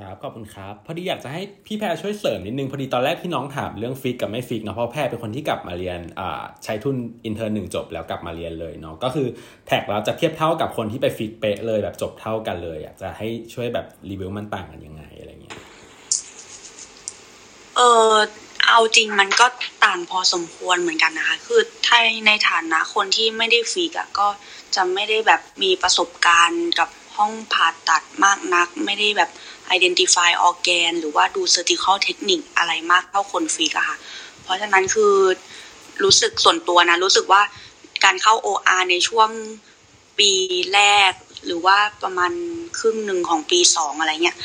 [0.04, 9.26] ครับขอบคุณครับ พอดีอยากจะให้พี่แพรช่วยเสริมนิดนึง พอดีตอนแรกที่น้องถามเรื่อง fix กับไม่ fix เนาะเพราะแพรเป็นคนที่กลับมาเรียนอ่าใช้ทุน intern หนึ่งจบแล้วกลับมาเรียนเลยเนาะก็คือ
[9.66, 15.56] track เราจะเทียบเท่ากับคนที่ไป fix เป๊ะเลยแบบจบเท่ากันเลย อยากจะให้ช่วยแบบรีวิวมันต่างกันยังไงอะไรเงี้ย
[17.76, 17.80] เอ
[18.12, 18.14] อ
[18.66, 19.46] เอาจริงมันก็
[19.84, 24.28] ต่างพอสมควรเหมือนกันนะคะ คือถ้าในฐานะคนที่ไม่ได้ฟิกอะก็
[24.74, 29.30] จะไม่ได้แบบมีประสบการณ์กับห้องผ่าตัดมากนัก ไม่ได้แบบ
[29.76, 33.96] identify organ หรือว่าดู surgical technique อะไรมากเท่าคนฟิกอะค่ะ
[34.42, 35.14] เพราะฉะนั้นคือ
[36.04, 37.42] รู้สึกส่วนตัวนะ รู้สึกว่า
[38.04, 39.30] การเข้า OR ในช่วง
[40.18, 40.30] ปี
[40.74, 40.80] แร
[41.10, 41.12] ก
[41.46, 42.32] หรือว่าประมาณ
[42.78, 44.36] ครึ่งหนึ่งของปีสองอะไรเงี้ย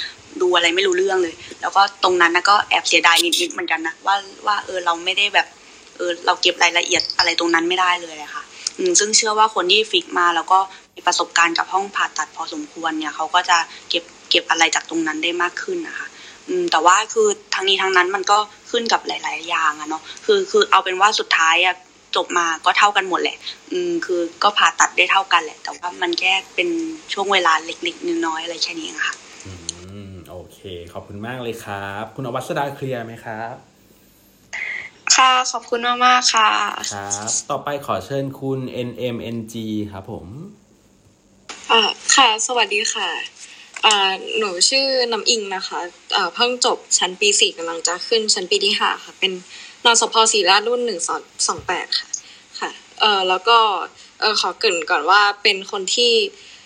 [0.42, 5.48] ดูอะไรไม่รู้เรื่องเลย แล้วก็ตรงนั้นนะก็แอบเสียดายนิดๆเหมือนกันนะว่าว่าเออเราไม่ได้แบบ
[5.98, 8.44] เออเราเก็บรายละเอียดอะไรตรงนั้นไม่ได้เลยอะค่ะ
[9.00, 10.60] ซึ่งเชื่อว่าคนที่ฟิกมาแล้วก็
[10.96, 13.58] มีประสบการณ์กับห้องผ่าตัดพอสมควรเนี่ยเขาก็จะ
[13.90, 14.04] เก็บ
[14.34, 16.08] เก็บอะไรจากตรงนั้นได้มากขึ้นนะคะ
[16.50, 18.38] อืมแต่ว่าคือทั้งนี้ทั้งนั้นมันก็
[18.72, 21.76] ขึ้นกับหลาย ๆ อย่างอะเนาะคือคือเอาเป็นว่าสุดท้ายอะ
[22.16, 23.38] จบมาก็เท่ากันหมดแหละ
[23.72, 26.70] อืมคือก็ผ่าตัดได้เท่ากันแหละ แต่ว่ามันแค่เป็น
[27.14, 29.14] ช่วงเวลาเล็กๆน้อยๆอะไรแค่นี้ค่ะ
[29.46, 29.54] อื
[30.12, 30.60] มโอเค
[30.94, 33.56] ขอบคุณมากเลยครับ คุณอวัสดาเคลียร์ไหมครับ
[35.16, 36.50] ค่ะ ขอบคุณมากมากค่ะ
[36.94, 39.56] ครับ ต่อไปขอเชิญคุณ NMNG
[39.92, 40.28] ครับผม
[41.72, 41.82] อ่า
[42.16, 43.43] ค่ะ สวัสดีค่ะอ่า
[44.38, 45.80] หนูชื่อน้ำอิงนะคะ
[46.36, 49.32] เพิ่งจบชั้นปีสี่กำลังจะขึ้นชั้นปีที่ห้าค่ะ เป็น
[49.86, 52.08] นสพสีรารุ่นหนึ่งสองสองแปดค่ะ
[52.60, 53.58] ค่ะเออแล้วก็
[54.20, 56.12] เออขอเกริ่นก่อนว่าเป็นคนที่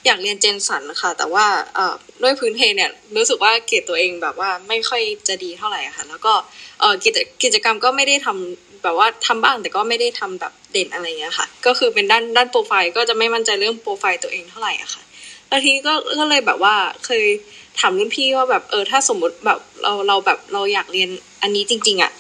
[0.06, 6.34] อยากเรียนเจนสันนะคะแต่ว่าเออด้วยพื้นเพเนี่ยรู้สึกว่าเกรดตัวเองแบบว่าไม่ค่อยจะดีเท่าไหร่ค่ะ แล้วก็
[6.80, 15.04] เออกิจกิจกรรมก็ไม่ได้ทำแบบว่าทำบ้างแต่ก็ไม่ได้ทำแบบเด่นอะไรเงี้ยค่ะ ก็คือเป็นด้านด้านโปรไฟล์ก็จะไม่มั่นใจเรื่องโปรไฟล์ตัวเองเท่าไหร่อะค่ะ
[15.50, 17.26] แล้วทีนี้ก็ก็เลยแบบว่าเคย
[17.80, 21.10] ถามรุ่นพี่ว่าแบบเออถ้าสมมติแบบเราเราแบบเราอยากเรียน
[21.42, 22.12] อันนี้จริง ๆอะ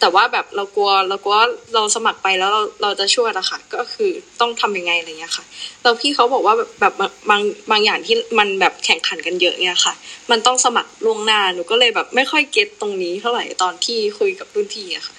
[0.00, 1.36] แต่ว่าแบบเรากลัวเรากลัว
[1.74, 4.10] เราสมัครไปแล้วเราเราจะช่วยอะค่ะก็คือ
[4.40, 5.44] ต้องทำยังไงอะไรเงี้ยค่ะ
[5.82, 9.94] แล้วพี่เขาบอกว่าแบบแบบบางบางอย่างที่มันแบบแข่งขันกันเยอะเนี่ยค่ะ
[10.30, 15.16] มันต้องสมัครล่วงหน้าหนูก็เลยแบบไม่ค่อยเก็ตตรงนี้เท่าไหร่ตอนที่คุยกับรุ่นพี่อะค่ะ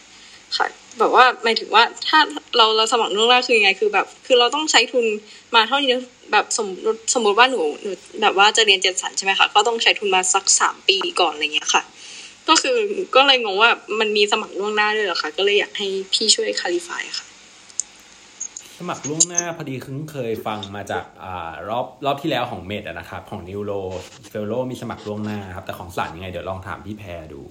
[0.57, 0.67] ค่ะ
[0.99, 2.19] แบบว่าหมายถึงว่าถ้า
[2.57, 5.05] เราเราสมัครล่วงหน้าคือยังไงคือแบบ คือเราต้องใช้ทุน
[5.55, 5.95] มาเท่านี้
[6.31, 11.83] แบบสมมติสมมติว่าหนูหนูแบบว่าจะเรียนเจนสันใช่ไหมคะก็ต้องใช้ทุนมาสักสามปีก่อนอะไรเงี้ยค่ะ
[12.49, 12.77] ก็คือ
[13.15, 13.69] ก็เลยงงว่า
[13.99, 17.25] มันมีสมัครล่วงหน้าด้วยเหรอคะก็เลยอยากให้พี่ช่วย clarify ค่ะ
[18.77, 23.71] สมัครล่วงหน้าพอดีคึ้งเคยฟังมาจากอ่ารอบรอบที่แล้วของ Med นะครับของ neuro
[24.29, 27.41] fellow มีสมัครล่วงหน้าครับแต่ของศัลย์ยังไงเดี๋ยวลองถามพี่แพรดู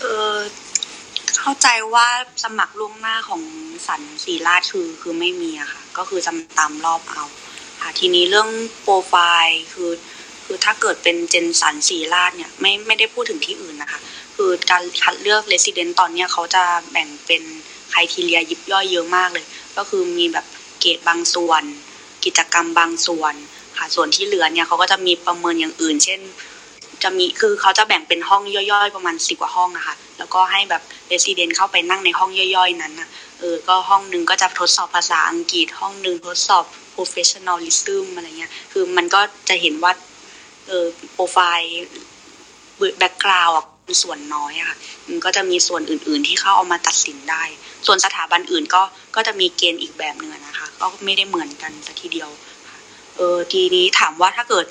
[0.00, 0.04] เอ
[0.34, 0.36] อ
[1.48, 2.08] เข้าใจว่า
[2.44, 3.42] สมัครล่วงหน้าของ
[3.86, 7.24] ศัลย์ศิริราชคือคือไม่มีอะค่ะ ก็คือจำตามรอบเอา
[7.82, 8.48] ค่ะทีนี้เรื่อง
[8.82, 9.90] โปรไฟล์คือ
[10.44, 14.00] คือถ้าเกิดเป็น gen ศัลย์ศิริราชเนี่ยไม่ไม่ได้พูดถึงที่อื่นนะคะ
[14.36, 17.42] คือการคัดเลือก resident ตอนเนี้ยเขาจะแบ่งเป็น
[17.90, 20.46] criteria ยิบย่อยเยอะมากเลย ก็คือมีแบบ
[20.80, 21.62] เกรดบางส่วน
[22.24, 23.34] กิจกรรมบางส่วน
[23.78, 26.20] ค่ะส่วนที่เหลือเนี่ยเขาก็จะมีประเมินอย่างอื่น เช่น
[27.02, 33.08] จะมีคือเขาจะแบ่งเป็นห้องย่อยๆ ประมาณสิบกว่าห้องอะค่ะแล้วก็ให้แบบ resident เข้าไปนั่งในห้องย่อยๆ นั้นอะ
[33.38, 39.92] เออก็ห้องหนึ่งก็จะทดสอบภาษาอังกฤษ ห้องหนึ่งทดสอบ professionalism อะไรเงี้ย คือมันก็จะเห็นว่า
[40.68, 41.86] เออโปรไฟล์
[42.98, 43.58] แบ็กกราวด์
[44.02, 44.76] ส่วนน้อยอะค่ะ
[45.08, 47.42] มันก็จะมีส่วนอื่น ๆ ที่เข้าเอามาตัดสินได้
[47.86, 48.82] ส่วนสถาบันอื่นก็
[49.16, 52.30] ก็จะมีเกณฑ์อีกแบบหนึ่งนะคะ ก็ไม่ได้เหมือนกันสัทีเดียว
[53.16, 54.66] เออทีนี้ถามว่าถ้าเกิด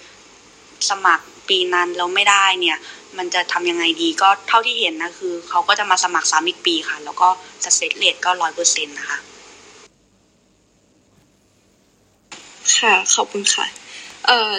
[0.89, 2.77] สมัคร ปีนั้นแล้วไม่ได้เนี่ย
[3.17, 7.27] มันจะทำยังไงดีก็เท่าที่เห็นนะคือเขาก็จะมาสมัครซ้ำอีกปีค่ะ แล้วก็
[7.63, 9.17] สเซตเลทก็ร้อยเปอร์เซ็นต์นะคะ
[12.77, 13.65] ค่ะ ขอบคุณค่ะ
[14.25, 14.51] เอ่อ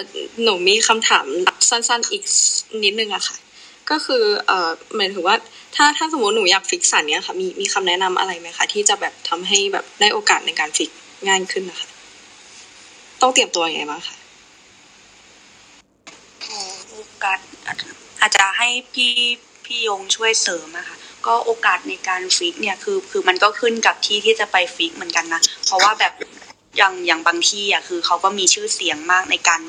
[0.43, 1.25] หนูมีคำถาม
[1.69, 2.23] สั้นๆอีก
[2.83, 3.37] นิดนึงอะค่ะ
[3.89, 5.35] ก็คือเอ่อหมายถึงว่า
[5.75, 10.89] ถ้าถ้าสมมติหนูอยากฟิกสันเนี้ยค่ะมีมีคำแนะนำอะไรไหมคะที่จะแบบทำให้แบบได้โอกาสในการฟิก
[11.27, 11.87] ง่ายขึ้นนะคะ
[13.21, 14.15] ต้องเตรียมตัวยังไงบ้างคะ
[16.43, 17.37] โอ กาส
[18.21, 19.13] อาจจะให้พี่
[19.65, 20.97] พี่ยงช่วยเสริมอะค่ะ
[21.27, 26.13] ก็โอกาสในการ fix เนี่ยคือคือมันก็ขึ้นกับที่ที่จะไป fix เหมือนกันนะ เพราะว่าแบบ
[26.77, 29.61] อย่างอย่างบางที่อะคือเขาก็มีชื่อเสียงมากในการ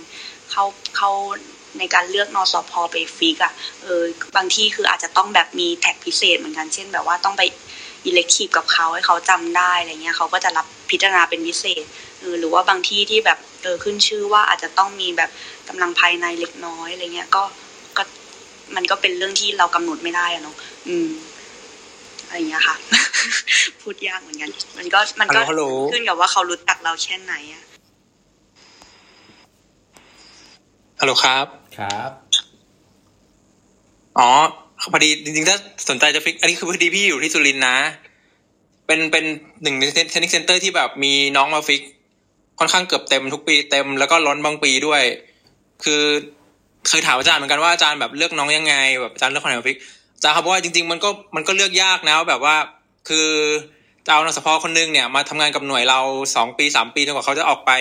[0.50, 0.64] เข้า
[0.96, 1.10] เข้า
[1.78, 3.52] ในการเลือกนศพไป fix อะ
[3.82, 4.02] เออ
[4.36, 7.42] บางที่คืออาจจะต้องแบบมี track พิเศษเหมือนกันเช่น แบบว่าต้องไป
[8.06, 11.84] elective กับเขาให้เขาจำได้อะไรเงี้ยเขาก็จะรับพิจารณาเป็นพิเศษ
[12.20, 15.30] เออหรือว่าบางที่ที่แบบ เออขึ้นชื่อว่าอาจจะต้องมีแบบ
[15.68, 17.42] กำลังภายในเล็กน้อยอะไรเงี้ยก็
[17.96, 18.02] ก็
[18.76, 20.56] มันก็เป็นเรื่องที่เรากำหนดไม่ได้อะเนาะ
[20.88, 21.08] อืม
[22.26, 22.76] อะไรเงี้ยค่ะ
[23.82, 27.64] พูดยากเหมือนกัน มันก็มันก็ฮัลโหลขึ้นกับว่าเขารู้จักเราแค่ไหนอะ
[31.00, 31.46] ฮัลโหลครับ
[31.78, 32.10] ครับ
[34.18, 34.30] อ๋อ
[34.92, 35.56] พอดีจริงๆถ้า
[35.88, 37.76] สนใจจะ fix อันนี้คือพอดีพี่อยู่ที่สุรินทร์นะ
[38.86, 39.24] เป็นเป็น
[39.62, 41.82] หนึ่งใน training center ที่แบบมีน้องมา fix
[42.58, 45.02] ค่อนข้างเกือบเต็มทุกปีเต็มแล้วก็ล้นบางปีด้วย
[45.84, 46.02] คือ
[46.88, 49.78] เคยถามอาจารย์เหมือนกันว่าอาจารย์แบบเลือกน้องยังไง แบบอาจารย์เลือกคนไหนมา fix
[50.16, 52.56] อาจารย์เขาบอกว่าจริงๆมันก็มันก็เลือกยากนะแบบว่า
[53.08, 53.28] คือ
[54.06, 56.00] จะเอานักสพคนนึงเนี่ยมาทำงานกับหน่วยเรา
[56.36, 57.72] สองปีสามปีจนกว่าเขาจะออกไป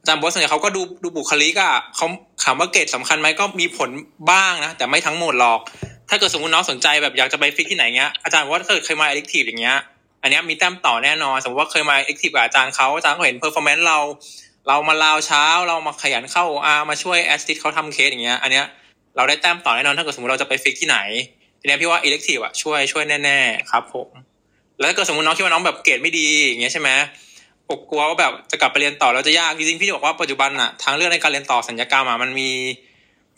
[0.00, 2.06] อาจารย์บอกว่าส่วนใหญ่เขาก็ดูดูบุคลิกอะเขา
[2.44, 3.90] ถามว่าเกรดสำคัญไหมก็มีผล
[4.30, 5.60] บ้างนะแต่ไม่ทั้งหมดหรอก
[6.08, 9.78] ถ้าเกิดสมมติน้องสนใจแบบอยากจะไป fix ที่ไหนเงี้ยอาจารย์บอกว่าถ้าเกิดเคยมา elective อย่างเงี้ย
[10.22, 13.98] อันนี้มีแต้มต่อแน่นอน สมมติว่าเคยมา elective กับอาจารย์เขาอาจารย์ก็เห็น performance เรา
[14.68, 18.66] เรามาลาวเช้า เรามาขยันเข้า OR มาช่วยแอสซิสเขาทำเคสอย่างเงี้ย อันเนี้ย
[19.16, 20.98] เราได้แต้มต่อแน่นอนถ้าเกิดสมมติเราจะไป fix ที่ไหน
[21.60, 24.08] ทีเนี้ยพี่ว่า elective อะช่วยช่วยแน่ๆครับ ผม
[24.78, 26.90] แล้วถ้าเกิดสมมติน้องคิดว่าน้องแบบเกรดไม่ดีอย่างเงี้ยใช่ไหม
[27.70, 32.50] ปกกลัวว่าแบบจะกลับไปเรียนต่อแล้วจะยากจริงๆพี่บอกว่าปัจจุบันอะทางเลือกในการเรียนต่อศัลยกรรมอะมันมี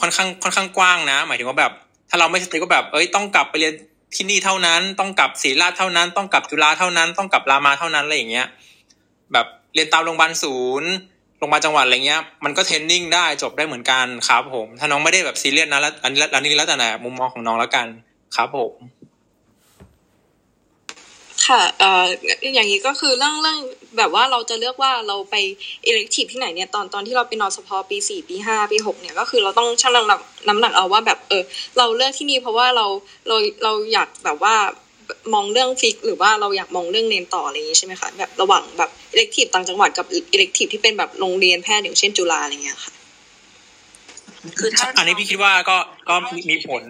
[0.01, 1.73] ค่อนข้างค่อนข้างกว้างนะ หมายถึงว่าแบบ
[2.11, 3.75] ถ้าเราไม่สติ๊กก็แบบเอ้ยต้องกลับไปเรียน
[4.15, 8.47] ที่นี่เท่านั้นต้องกลับศรีราชเท่านั้น ต้องกลับจุฬาเท่านั้น ต้องกลับรามาเท่านั้นอะไรอย่างเงี้ย
[9.32, 10.91] แบบเรียนตามโรงพยาบาลศูนย์
[11.39, 17.86] โรงพยาบาลจังหวัดอะไรเงี้ยมันก็เทรนนิ่งได้จบได้เหมือนกันครับผม ถ้าน้องไม่ได้แบบซีเรียสนะแล้วอันนี้อันนี้แล้วแต่มุมมองของน้องแล้วกัน
[18.36, 18.73] ครับผม
[21.47, 22.07] ค่ะเอ่อ
[22.55, 23.59] อย่างนี้ก็คือเรื่องเรื่อง
[23.99, 25.35] แบบว่าเราจะเลือกว่าเราไป
[25.85, 31.43] เอเล็กทีฟที่ไหนเนี่ยตอนตอนที่เราไปนอนสพปีสี่ปีห้าปีหกเนี่ยก็คือเราต้องชั่งน้ำหนักน้ำหนักเอาว่าแบบเออ
[31.79, 32.87] เราเลือกที่นี่เพราะว่าเรา
[33.29, 34.55] เราเราอยากแบบว่า
[35.35, 42.93] มองเรื่องฟิก หรือว่าเราอยากมองเรื่องเรียนต่ออะไรอย่างนี้ใช่ไหมคะแบบระหว่างแบบเอเล็กทีฟต่างจังหวัดกับเอเล็กทีฟที่เป็นแบบโรงเรียนแพทย์อย่างเช่นจุฬาอะไรเงี้ยค่ะ
[44.59, 45.77] คือถ้าอันนี้พี่คิดว่าก็
[46.09, 46.15] ก็
[46.51, 46.83] มีผล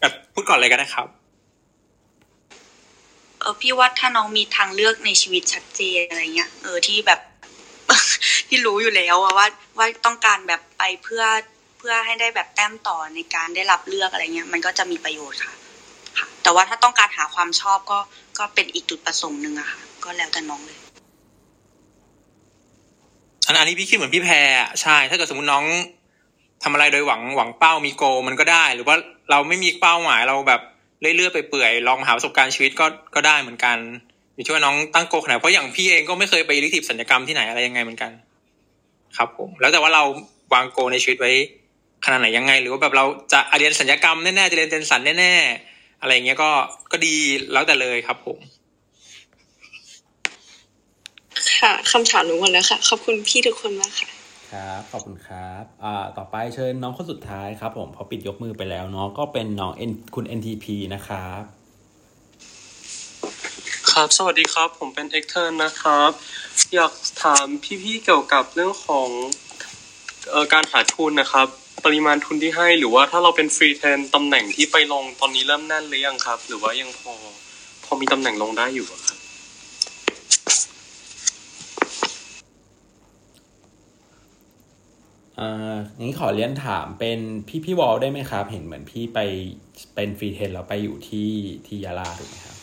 [0.00, 1.08] แบบพูดก่อนเลยก็ได้ครับ
[3.44, 7.20] เออพี่ว่าถ้าน้องมีทางเลือกในชีวิตชัดเจนอะไรเงี้ยเออที่แบบ
[8.48, 9.46] ที่รู้อยู่แล้วว่า
[9.78, 11.24] ว่าต้องการแบบไปเพื่อ
[11.78, 15.54] เพื่อให้ได้แบบแต้มต่อในการได้รับเลือกอะไรเงี้ยมันก็จะมีประโยชน์ค่ะ
[16.18, 17.98] ค่ะ แต่ว่าถ้าต้องการหาความชอบก็
[18.38, 20.78] ก็เป็นอีกจุดประสงค์หนึ่งอะค่ะ ก็แล้วแต่น้องเลย
[23.46, 24.34] อันอันนี้พี่คิดเหมือนพี่แพร
[24.82, 25.64] ใช่ ถ้าเกิดสมมติน้อง
[26.62, 28.96] ทำอะไรโดยหวังหวังเป้ามีโกมันก็ได้ หรือว่า
[29.30, 30.60] เราไม่มีเป้าหมายเราแบบ
[31.16, 33.78] เลื่อยๆไปเปื่อยลองหาประสบการณ์ชีวิตก็ก็ได้เหมือนกัน
[34.34, 38.10] อยู่ที่ว่าน้องตั้งโกขนาดเพราะอย่างพี่เองก็ไม่เคยไปลิทิบสัญญกรรมที่ไหนอะไรยังไงเหมือนกัน
[39.16, 40.02] ครับผม แล้วแต่ว่าเรา
[40.54, 41.32] วางโกในชีวิตไว้
[42.04, 46.50] ขนาดไหนยังไง หรือว่าแบบเราจะเรียนสัญญกรรมแน่ๆจะเรียนเจนสันแน่ๆอะไรอย่างเงี้ยก็
[46.92, 47.16] ก็ดี
[47.52, 48.38] แล้วแต่เลยครับ ผม
[51.58, 54.13] ค่ะคำถามหนูหมดแล้วค่ะ ขอบคุณพี่ทุกคนมากค่ะ
[54.54, 61.42] ครับ ขอบคุณครับอ่าต่อไปเชิญน้องคนสุดท้ายครับ ผมพอปิดยกมือไปแล้วเนาะก็เป็นน้อง N คุณ NTP นะครับ
[63.90, 66.10] ครับสวัสดีครับ ผมเป็น extern นะครับ
[66.74, 66.92] อยาก
[67.24, 67.46] ถาม
[67.82, 69.08] พี่ๆเกี่ยวกับเรื่องของ
[70.30, 71.46] เอ่อการหาทุนนะครับ
[71.84, 77.12] ปริมาณทุนที่ให้หรือว่าถ้าเราเป็น free train ตำแหน่งที่ไปลงตอนนี้เริ่มแน่นหรือยังครับ หรือว่ายังพอ
[77.84, 79.18] พอมีตำแหน่งลงได้อยู่อะครับ
[85.40, 89.18] อ่างี้ขอเรียนถามเป็นพี่พี่วอลได้ไหมครับ เห็นเหมือนพี่ไป
[89.94, 91.30] เป็น free train แล้วไปอยู่ที่
[91.66, 92.56] ที่ยะลาถูกไหมครับ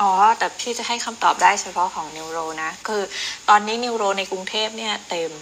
[0.00, 3.02] อ๋อ แต่พี่จะให้คำตอบได้เฉพาะของ neuro นะ คือ
[3.48, 5.32] ตอนนี้ neuro ในกรุงเทพเนี่ยเต็ม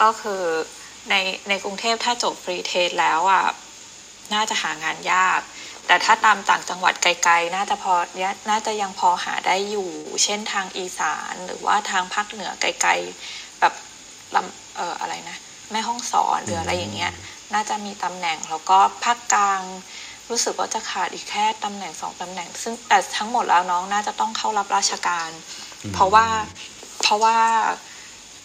[0.00, 0.42] ก็คือ
[1.10, 1.14] ใน
[1.48, 3.44] ในกรุงเทพถ้าจบ free train แล้วอะ
[4.34, 5.40] น่าจะหางานยาก
[5.86, 7.94] แต่ถ้าตามต่างจังหวัดไกลๆ น่าจะพอ
[8.50, 9.90] น่าจะยังพอหาได้อยู่
[10.24, 13.74] เช่นทางอีสานหรือว่าทางภาคเหนือไกลๆ แบบ
[14.36, 15.36] ลำ อ่ออะไรนะ
[15.70, 17.12] แม่ฮ่องสอนหรืออะไรอย่างเงี้ย
[17.54, 19.60] น่าจะมีตำแหน่งแล้วก็ภาคกลาง
[20.30, 25.30] รู้สึกว่าจะขาดอีกแค่ตำแหน่งสองตำแหน่ง ซึ่งแต่ทั้งหมดแล้วน้องน่าจะต้องเข้ารับราชการ
[25.94, 26.26] เพราะว่า
[27.02, 27.36] เพราะว่า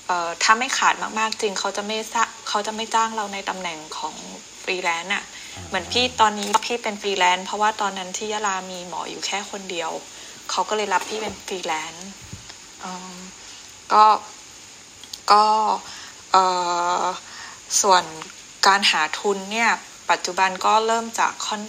[0.08, 4.16] เอ่อถ้าไม่ขาดมากๆจริงเขาจะไม่ซะเขาจะไม่จ้างเราในตำแหน่งของ
[4.64, 5.24] ฟรีแลนซ์อะ
[5.68, 9.92] เหมือนพี่ตอนนี้พี่เป็นฟรีแลนซ์เพราะว่าตอนนั้นที่ยะลามีหมออยู่แค่คนเดียว
[10.52, 12.08] เขาก็เลยรับพี่เป็นฟรีแลนซ์
[12.84, 13.16] อืม
[13.94, 14.06] ก็
[15.32, 15.70] ก็เอ่อ
[17.82, 18.04] ส่วน
[18.68, 19.70] การหาทุนเนี่ย
[20.12, 21.62] ปัจจุบันก็เริ่มจากค่อน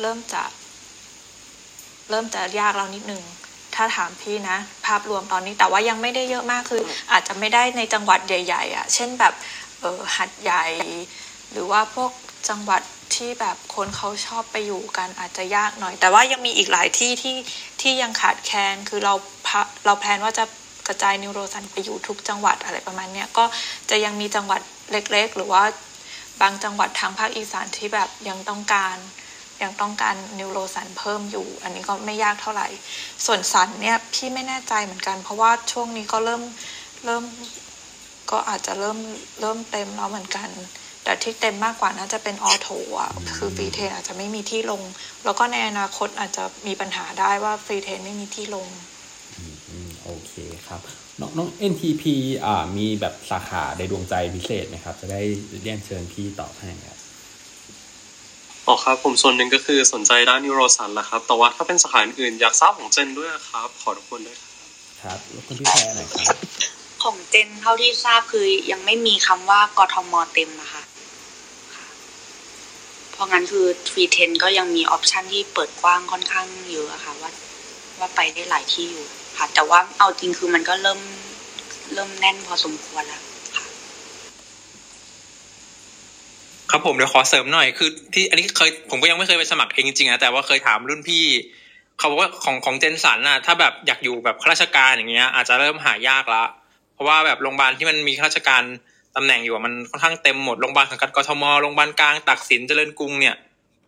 [0.00, 0.50] เริ่มจาก
[2.10, 3.22] เริ่มจะยากแล้วนิดนึง
[3.74, 9.34] ถ้าถามพี่นะ ภาพรวมตอนนี้แต่ว่ายังไม่ได้เยอะมากคือ อาจจะไม่ได้ในจังหวัดใหญ่ ๆอะ เช่นแบบ
[9.80, 10.64] เออหัดใหญ่
[11.52, 12.10] หรือว่าพวก
[12.48, 12.82] จังหวัด
[13.14, 17.36] ที่แบบคนเขาชอบไปอยู่กันอาจจะยากหน่อย แต่ว่ายังมีอีกหลายที่ที่
[17.80, 19.14] ที่ยังขาดแคลนคือเรา
[19.84, 20.44] เรา plan ว่าจะ
[20.86, 23.44] กระจาย neuro ศัลย์ไปอยู่ทุกจังหวัดอะไรประมาณเนี้ยก็
[23.90, 25.62] จะยังมีจังหวัดเล็ก ๆ หรือว่า
[26.40, 28.96] บางจังหวัดทางภาคอีสานที่แบบยังต้องการ
[29.62, 32.68] ยังต้องการ neuro ศัลย์เพิ่มอยู่ อันนี้ก็ไม่ยากเท่าไหร่
[33.26, 36.42] ส่วนศัลย์เนี่ยพี่ไม่แน่ใจเหมือนกัน เพราะว่าช่วงนี้ก็เริ่ม
[37.04, 37.24] เริ่ม
[38.30, 38.98] ก็อาจจะเริ่ม
[39.40, 40.48] เริ่มเต็มแล้วเหมือนกัน
[41.04, 42.68] แต่ที่เต็มมากกว่าน่าจะเป็น ortho
[43.00, 44.82] อะคือ free train อาจจะไม่มีที่ลง
[45.24, 48.66] แล้วก็ในอนาคตอาจจะมีปัญหาได้ว่า free train ไม่มีที่ลง
[50.04, 50.32] โอเค
[50.68, 50.80] ครับ
[51.20, 52.04] น้องน้อง NTP
[52.44, 55.20] อ่ามีแบบสาขาในดวงใจพิเศษไหมครับ จะได้
[55.62, 56.98] เรียนเชิญพี่ตอบให้ครับ
[58.66, 64.52] อ๋อครับผมส่วนหนึ่งก็คือสนใจด้าน neuro ศัลย์แหละครับ แต่ว่าถ้าเป็นสาขาอื่นอยากทราบของ gen ด้วยครับ ขอทุกคนด้วยครับ
[65.02, 66.36] ครับแล้วคุณพี่แพรหน่อยครับ
[67.02, 70.82] ของ gen เท่าที่ทราบคือยังไม่มีคำว่ากทมเต็มนะคะ
[71.76, 71.86] ค่ะ
[73.12, 77.30] เพราะงั้นคือฟรีเทนก็ยังมีออปชันที่เปิดกว้างค่อนข้างเยอะอะค่ะว่า
[77.98, 81.00] ว่าไปได้หลายที่อยู่ ค่ะ แต่ว่าเอาจริงคือมันก็เริ่ม
[81.94, 83.22] เริ่มแน่นพอสมควรแล้ว
[86.70, 91.24] ครับผมเดี๋ยวขอเสริมหน่อยคือ ที่อันนี้เคยผมก็ยังไม่เคยไปสมัครเองจริงๆนะแต่ว่าเคยถามรุ่นพี่
[91.98, 96.44] เขาบอกว่าของของเจนสันน่ะถ้าแบบอยากอยู่แบบข้าราชการอย่างเงี้ย อาจจะเริ่มหายากละ
[96.94, 98.62] เพราะว่าแบบโรงพยาบาลที่มันมีข้าราชการ
[99.16, 103.34] ตำแหน่งอยู่อะมันค่อนข้างเต็มหมดโรงพยาบาลสังกัดกทมโรงพยาบาลกลางตักสินเจริญกรุงเนี่ย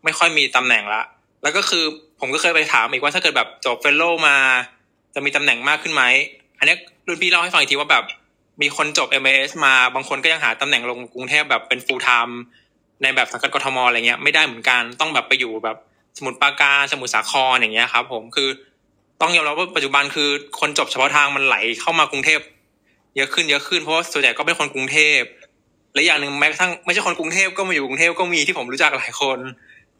[0.05, 1.02] ไม่ค่อยมีตำแหน่งละ
[1.42, 1.84] แล้วก็คือ
[2.20, 4.36] ผมก็เคยไปถามอีกว่าถ้าเกิดแบบจบเฟลโลมา
[5.17, 6.03] จะมีตำแหน่งมากขึ้นไหม
[6.59, 8.05] อันนี้รุ่นพี่เล่าให้ฟังอีกทีว่าแบบ
[8.62, 12.35] มีคนจบ MAS มาบางคนก็ยังหาตำแหน่งลงกรุงเทพแบบเป็น full time
[13.03, 15.77] ในแบบสังกัดกทมอะไรเงี้ยไม่ได้เหมือนกันต้องแบบไปอยู่แบบ
[16.19, 18.49] สมุทรปราการสมุทรสาครอย่างเงี้ยครับ ผมคือ
[19.20, 20.28] ต้องยอมรับว่าปัจจุบันคือ
[20.61, 22.41] คนจบเฉพาะทางมันไหลเข้ามากรุงเทพ
[23.17, 25.20] เยอะขึ้นเยอะขึ้นเพราะส่วนใหญ่ก็เป็นคนกรุงเทพ
[25.95, 29.39] และอย่างหนึ่งแม้กระทั่งไม่ใช่คนกรุงเทพก็มาอยู่กรุงเทพก็มีที่ผมรู้จักหลายคน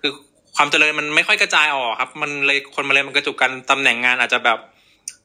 [0.01, 0.13] คือ
[0.57, 4.59] ความเจริญมันไม่ค่อยกระจายออกครับ มันเลยคนมาเลยมันกระจุกกันตำแหน่งงานอาจจะแบบ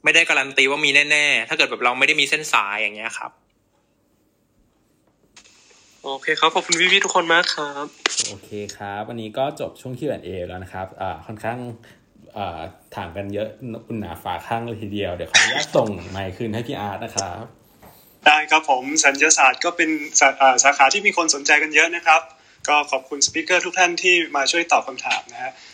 [0.04, 3.32] ไม่ได้การันตีว่ามีแน่ๆ ถ้าเกิดแบบเราไม่ได้มีเส้นสายอย่างเงี้ยครับ
[6.04, 7.86] โอเคครับ ขอบคุณพี่ๆทุกคนมากครับ
[8.28, 11.60] โอเคครับ วันนี้ก็จบช่วง Q&A แล้วนะครับ อ่า ค่อนข้าง
[12.38, 12.60] อ่า
[12.96, 13.48] ถามกันเยอะ
[13.88, 17.44] อุ่นหนาฝาคั่งเลยทีเดียว เดี๋ยวขออนุญาตส่งไมค์คืนให้พี่อาร์ตนะครับ
[18.26, 19.90] ได้ครับผมศัลยศาสตร์ก็เป็น
[20.20, 22.22] สาอ่าสาขาที่มีคนสนใจกันเยอะนะครับ
[22.68, 25.71] ก็ขอบคุณ speaker ทุกท่านที่มาช่วยตอบคำถามนะฮะอ่า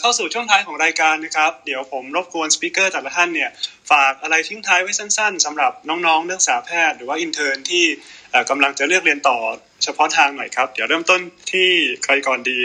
[0.00, 3.50] เข้าสู่ช่วงท้ายของรายการนะครับ เดี๋ยวผมรบกวน speaker แต่ละท่านเนี่ย
[3.90, 7.84] ฝากอะไรทิ้งท้ายไว้สั้นๆสำหรับน้องๆนักศึกษาแพทย์หรือว่า intern ที่
[8.30, 9.38] เอ่อกำลังจะเลือกเรียนต่อ
[9.84, 11.20] เฉพาะทางหน่อยครับ เดี๋ยวเริ่มต้น
[11.52, 11.68] ที่
[12.04, 12.58] ใครก่อนดี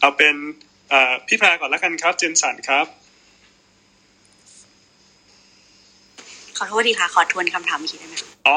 [0.00, 0.34] เอาเป็น
[1.28, 2.86] พี่แพรก่อนละกันครับเจนสันครับ
[6.58, 8.54] ขอโทษทีค่ะ ขอทวนคำถามอีกทีได้ไหมอ๋อ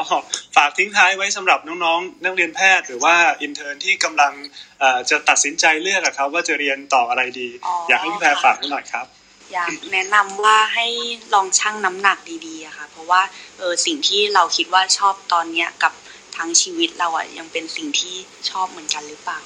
[0.56, 4.32] ฝากทิ้งท้ายไว้สำหรับน้องๆ นักเรียนแพทย์หรือว่าอินเทอร์นที่กำลัง
[4.80, 7.48] เอ่อจะตัดสินใจเลือกอะครับ ว่าจะเรียนต่ออะไรดี
[7.88, 9.06] อยากให้พี่แพรฝากไว้หน่อยครับ
[9.52, 10.86] อยากแนะนำว่าให้
[11.34, 13.22] ลองชั่งน้ำหนักดีๆอะค่ะ เพราะว่า
[13.58, 15.92] เออสิ่งที่เราคิดว่าชอบตอนเนี้ยกับ
[16.36, 18.16] ทั้งชีวิตเราอะยังเป็นสิ่งที่
[18.50, 19.38] ชอบเหมือนกันหรือเปล่า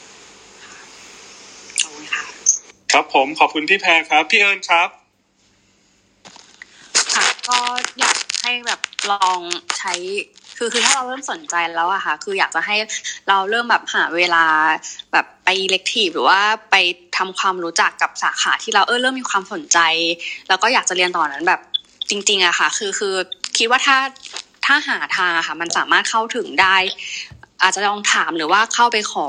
[0.64, 0.78] ค่ะ
[1.80, 2.24] ขอบคุณค่ะ
[2.92, 4.88] ครับผมขอบคุณพี่แพรครับ พี่เอิญครับ
[7.14, 7.58] ค่ะก็
[7.98, 8.80] อยาก ให้แบบ
[9.12, 9.40] ลอง
[9.78, 9.92] ใช้
[10.56, 12.76] คือคือถ้าเราเริ่มสนใจแล้วอะค่ะ คืออยากจะให้
[13.28, 14.44] เราเริ่มแบบหาเวลา
[15.12, 16.76] แบบไปเล็กทีหรือว่าไป
[17.16, 19.78] ทำความรู้จักกับสาขาที่เราเออเริ่มมีความสนใจ
[20.48, 21.60] แล้วก็อยากจะเรียนต่อนั้นแบบ
[22.10, 23.14] จริง ๆอะค่ะ คือคือ
[23.56, 23.96] คิดว่าถ้า
[24.66, 26.76] ถ้าหาทางอะค่ะ มันสามารถเข้าถึงได้
[27.62, 29.26] อาจจะลองถามหรือว่าเข้าไปขอ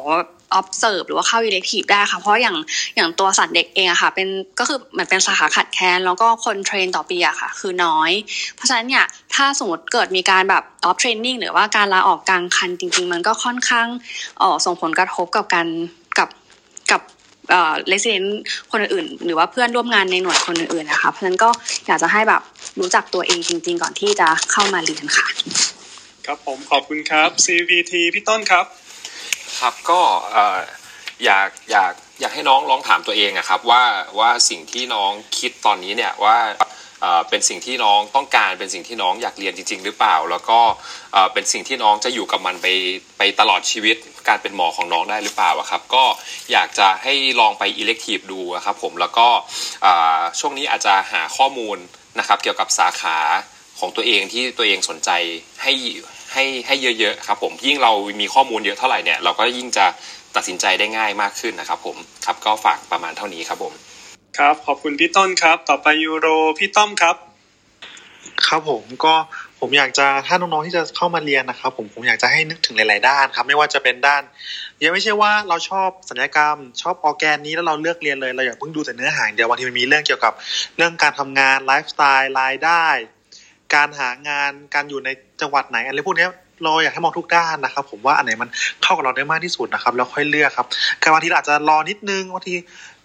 [0.59, 2.57] observe หรือว่าเข้า elective ได้ค่ะเพราะอย่าง
[2.95, 4.27] อย่างตัวสัตว์เด็กเองอะค่ะเป็น
[4.59, 8.11] ก็คือเหมือนเป็นสาขาขัดแคลนแล้วก็คนเทรนต่อปีอะค่ะ คือน้อย
[8.55, 13.87] เพราะฉะนั้นเนี่ยถ้าสมมติเกิดมีการแบบ off training หรือว่าการลาออกกลางคันจริง ๆ มันก็ค่อนข้าง
[14.41, 15.67] ออส่งผลกระทบกับการ
[16.19, 16.29] กับ
[16.91, 17.01] กับ
[17.49, 18.27] เอ่อ resident
[18.71, 21.49] คนอื่น หรือว่าเพื่อนร่วมงานในหน่วยคนอื่นๆนะคะเพราะฉะนั้นก็
[21.87, 22.41] อยากจะให้แบบ
[22.79, 25.27] รู้จักตัวเองจริง ๆ ก่อนที่จะเข้ามาเรียนค่ะ
[26.25, 28.65] ครับผมขอบคุณครับ CVT พี่ต้นครับ
[29.59, 30.01] ครับก็
[31.25, 33.83] อยากอยากอยากให้น้องลองถามตัวเองอะครับว่า
[34.19, 36.37] ว่าสิ่งที่น้องคิดตอนนี้เนี่ยว่า
[37.29, 40.59] เป็นสิ่งที่น้องต้องการเป็นสิ่งที่น้องอยากเรียนจริง ๆ หรือเปล่า แล้วก็
[41.33, 42.67] เป็นสิ่งที่น้องจะอยู่กับมันไป
[43.17, 43.95] ไปตลอดชีวิต
[44.27, 46.03] การเป็นหมอของน้องได้หรือเปล่าครับ ก็
[46.51, 49.27] อยากจะให้ลองไป elective ดูอะครับผมแล้วก็
[50.39, 51.77] ช่วงนี้อาจจะหาข้อมูล
[52.19, 53.17] นะครับเกี่ยวกับสาขา
[53.79, 55.09] ของตัวเองที่ตัวเองสนใจ
[55.63, 55.73] ให้
[56.33, 57.91] ให้ให้เยอะๆครับผมยิ่งเรา
[58.21, 59.85] มีข้อมูลเยอะเท่าไหร่เนี่ยเราก็ยิ่งจะ
[60.35, 63.73] ตัดสินใจได้ง่ายมากขึ้นนะครับผมครับก็ฝากประมาณเท่านี้ครับผม
[64.37, 66.27] ครับขอบคุณพี่ต้นครับ ต่อไปยูโร
[66.59, 67.15] พี่ต้อมครับ
[68.47, 69.13] ครับผมก็
[69.59, 74.23] ผมอยากจะถ้าน้องๆที่จะเข้ามาเรียนนะครับ ผมผมอยากจะให้นึกถึงหลาย ๆ ด้านครับ ไม่ว่าจะเป็นด้าน
[74.83, 80.33] ยังไม่ใช่ว่าเราชอบศัลยกรรม ชอบออร์แกนนี้แล้วเราเลือกเรียนเลยเราอย่าเพิ่งดูแต่เนื้อหาอย่างเดียวบางทีมันมีเรื่องเกี่ยวกับ
[80.77, 82.85] เรื่องการทำงานไลฟ์สไตล์รายได้
[83.75, 85.09] การหางานการอยู่ใน
[85.41, 86.29] จังหวัดไหนอะไรพวกเนี้ย
[86.63, 88.49] เราอยากให้มองทุกด้านนะครับ ผมว่าอันไหนมัน
[88.83, 90.67] เข้ากับเราได้มากที่สุดนะครับ แล้วค่อยเลือกครับ
[91.01, 92.55] การบางทีเราอาจจะรอนิดนึงบางที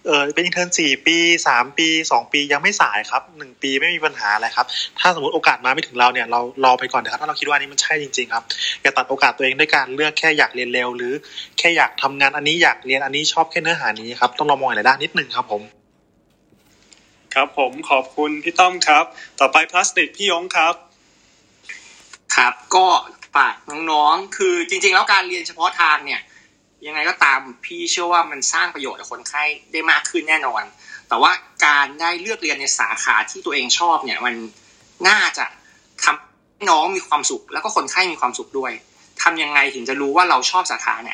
[0.07, 4.65] เออเป็น intern สี่ปีสามปีสองปียังไม่สายครับหนึ่งปีไม่มีปัญหาอะไรครับ
[4.99, 8.43] ถ้าสมมติโอกาสมาไม่ถึงเราเนี่ยเรารอไปก่อนเถอะครับ ถ้าเราคิดว่าอันนี้มันใช่จริงๆครับ
[8.81, 11.13] อย่าตัดโอกาสตัวเองด้วยการเลือกแค่อยากเรียนเร็ว หรือ
[11.59, 15.61] แค่อยากทำงานอันนี้อยากเรียนอันนี้ชอบแค่เนื้อหานี้ครับต้องลองมองหลายด้านนิดนึงครับผม
[17.33, 19.05] ครับผมขอบคุณพี่ต้อมครับ
[19.39, 20.75] ต่อไปพลาสติกพี่ยงครับ
[22.35, 22.85] ครับ ก็
[23.35, 23.55] ฝาก
[23.91, 26.21] น้องๆ คือจริง ๆ แล้วการเรียนเฉพาะทางเนี่ย
[26.87, 30.63] ยังไงก็ตามพี่เชื่อว่ามันสร้างประโยชน์กับคนไข้ได้มากขึ้นแน่นอน
[31.09, 31.31] แต่ว่า
[31.65, 34.35] การได้เลือกเรียนในสาขาที่ตัวเองชอบเนี่ยมัน
[35.07, 35.45] น่าจะ
[36.03, 36.19] ทำ
[36.55, 38.71] ให้น้องมีความสุข แล้วก็คนไข้มีความสุขด้วย
[39.21, 41.13] ทำยังไงถึงจะรู้ว่าเราชอบสาขาไหน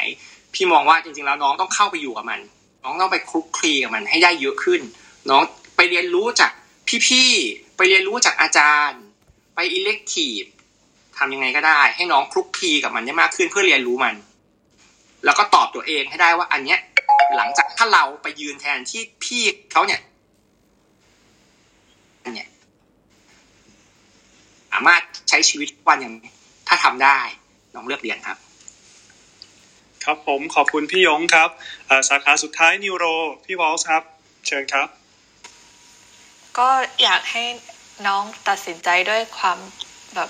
[0.54, 2.40] พี่มองว่าจริง ๆ แล้วน้องต้องเข้าไปอยู่กับมัน
[2.84, 4.82] น้องต้องไปคลุกคลีกับมันให้ได้เยอะขึ้น
[5.30, 5.44] น้อง
[5.76, 6.52] ไปเรียนรู้จาก
[7.08, 9.02] พี่ๆไปเรียนรู้จากอาจารย์
[9.56, 10.42] ไปอิเล็กทีฟ
[11.20, 14.16] ทำยังไงก็ได้ ให้น้องคลุกคลีกับมันได้มากขึ้นเพื่อเรียนรู้มัน
[15.26, 16.80] แล้วก็ตอบตัวเองให้ได้ว่า อันเนี้ย
[17.36, 19.42] หลังจากถ้าเราไปยืนแทนที่พี่
[19.72, 20.02] เขาเนี่ย
[22.34, 22.50] เนี่ย
[24.72, 26.16] สามารถใช้ชีวิตทุกวันอย่าง
[26.68, 27.20] ถ้าทำได้
[27.76, 28.38] น้องเลือกเรียนครับ
[30.04, 31.50] ครับผมขอบคุณพี่ยงครับ
[31.88, 33.06] เอ่อสาขาสุดท้ายนิวโร
[33.46, 34.04] พี่วอลส์ครับ
[34.48, 34.88] เชิญครับ
[36.58, 36.70] ก็
[37.04, 37.44] อยากให้
[38.08, 39.58] น้องตัดสินใจด้วยความ
[40.16, 40.30] แบบ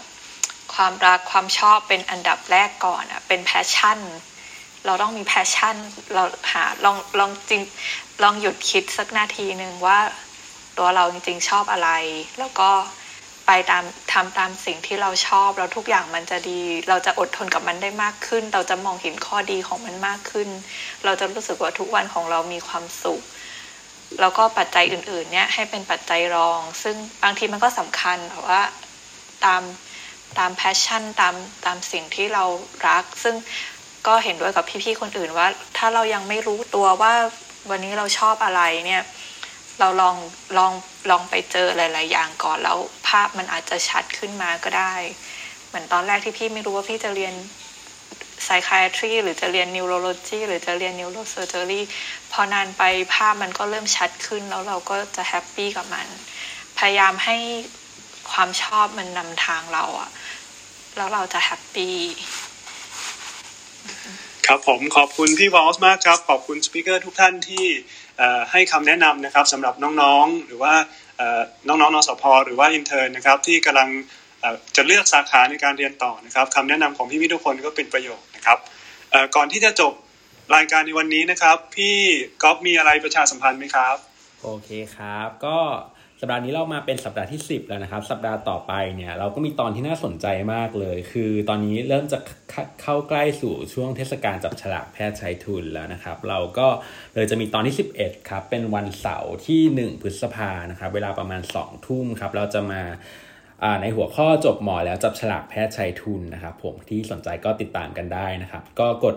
[0.75, 3.99] ความรักความชอบเป็นอันดับแรกก่อนอะเป็น passion
[4.85, 5.75] เราต้องมี passion
[6.13, 6.23] เรา
[6.53, 7.61] หาลองลองจริง
[8.23, 9.99] ลองหยุดคิดสักนาทีหนึ่งว่า
[10.77, 11.89] ตัวเราจริงๆชอบอะไร
[12.39, 12.71] แล้วก็
[13.47, 13.83] ไปตาม
[14.13, 20.49] ทำตามสิ่งที่เราชอบแล้วทุกอย่างมันจะดี เราจะอดทนกับมันได้มากขึ้น เราจะมองเห็นข้อดีของมันมากขึ้น
[21.05, 23.21] เราจะรู้สึกว่าทุกวันของเรามีความสุข
[24.19, 28.61] แล้วก็ปัจจัยอื่นๆ เนี่ยให้เป็นปัจจัยรอง ซึ่งบางทีมันก็สำคัญแต่ว่า
[29.45, 29.61] ตาม
[30.37, 31.35] ตามแพชชั่นตาม
[31.65, 32.43] ตามสิ่งที่เรา
[32.87, 33.35] รัก ซึ่ง
[34.07, 37.13] ก็เห็นด้วยกับพี่ๆคนอื่นว่า ถ้าเรายังไม่รู้ตัวว่า
[37.69, 39.03] วันนี้เราชอบอะไรเนี่ย
[39.79, 40.15] เราลอง
[40.57, 40.73] ลอง
[41.09, 42.77] ลองไปเจอหลาย ๆ อย่างก่อนแล้ว
[43.07, 44.93] ภาพมันอาจจะชัดขึ้นมาก็ได้
[45.67, 47.33] เหมือนตอนแรกที่พี่ไม่รู้ว่าพี่จะเรียน
[48.45, 51.81] psychiatry หรือจะเรียน neurology หรือจะเรียน neurosurgery
[52.31, 52.83] พอนานไป
[53.13, 56.07] ภาพมันก็เริ่มชัดขึ้นแล้วเราก็จะ happy กับมัน
[56.77, 57.37] พยายามให้
[58.31, 60.09] ความชอบมันนำทางเราอะ
[60.97, 61.97] แล้วเราจะ happy
[64.47, 67.65] ครับผมขอบคุณพี่วอลส์มากครับ ขอบคุณ speaker ทุกท่านที่
[68.51, 70.73] ให้คำแนะนำนะครับสำหรับน้องๆ หรือว่า
[71.67, 73.89] น้องๆนสพหรือว่า intern นะครับที่กำลัง
[74.75, 78.57] จะเลือกสาขาในการเรียนต่อนะครับคำแนะนำของพี่ๆทุกคนก็เป็นประโยชน์นะครับ
[79.35, 79.93] ก่อนที่จะจบ
[80.55, 81.97] รายการในวันนี้นะครับ พี่
[82.43, 83.95] ก๊อฟมีอะไรประชาสัมพันธ์ไหมครับ
[84.43, 85.57] โอเคครับก็
[86.21, 92.17] สัปดาห์นี้เรามาเป็นสัปดาห์ที่ 10 แล้วนะครับ สัปดาห์ต่อไปเนี่ยเราก็มีตอนที่น่าสนใจมากเลย คือตอนนี้เริ่มจะ
[92.81, 96.67] เข้าใกล้สู่ช่วงเทศกาลจับฉลากแพทย์ใช้ทุนแล้วนะครับ เราก็
[97.15, 102.81] เลยจะมีตอนที่ 11 ครับ เป็นวันเสาร์ที่ 1 พฤษภานะครับ เวลาประมาณ 2 ทุ่มครับ เราจะมา
[103.81, 109.15] ในหัวข้อจบหมอแล้วจับฉลากแพทย์ใช้ทุนนะครับ ผมที่สนใจก็ติดตามกันได้นะครับ ก็กด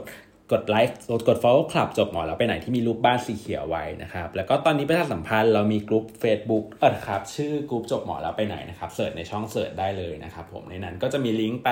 [0.52, 0.96] กดไลค์
[1.28, 11.70] กด follow club จบหมอแล้วไปไหนที่มีรูปบ้านสีเขียวไว้นะครับ แล้วก็ตอนนี้ประชาสัมพันธ์เรามีกลุ่ม Facebook เออครับ ชื่อกลุ่มจบหมอแล้วไปไหนนะครับ search ในช่อง search ได้เลยนะครับผมในนั้นก็จะมีลิงก์ไป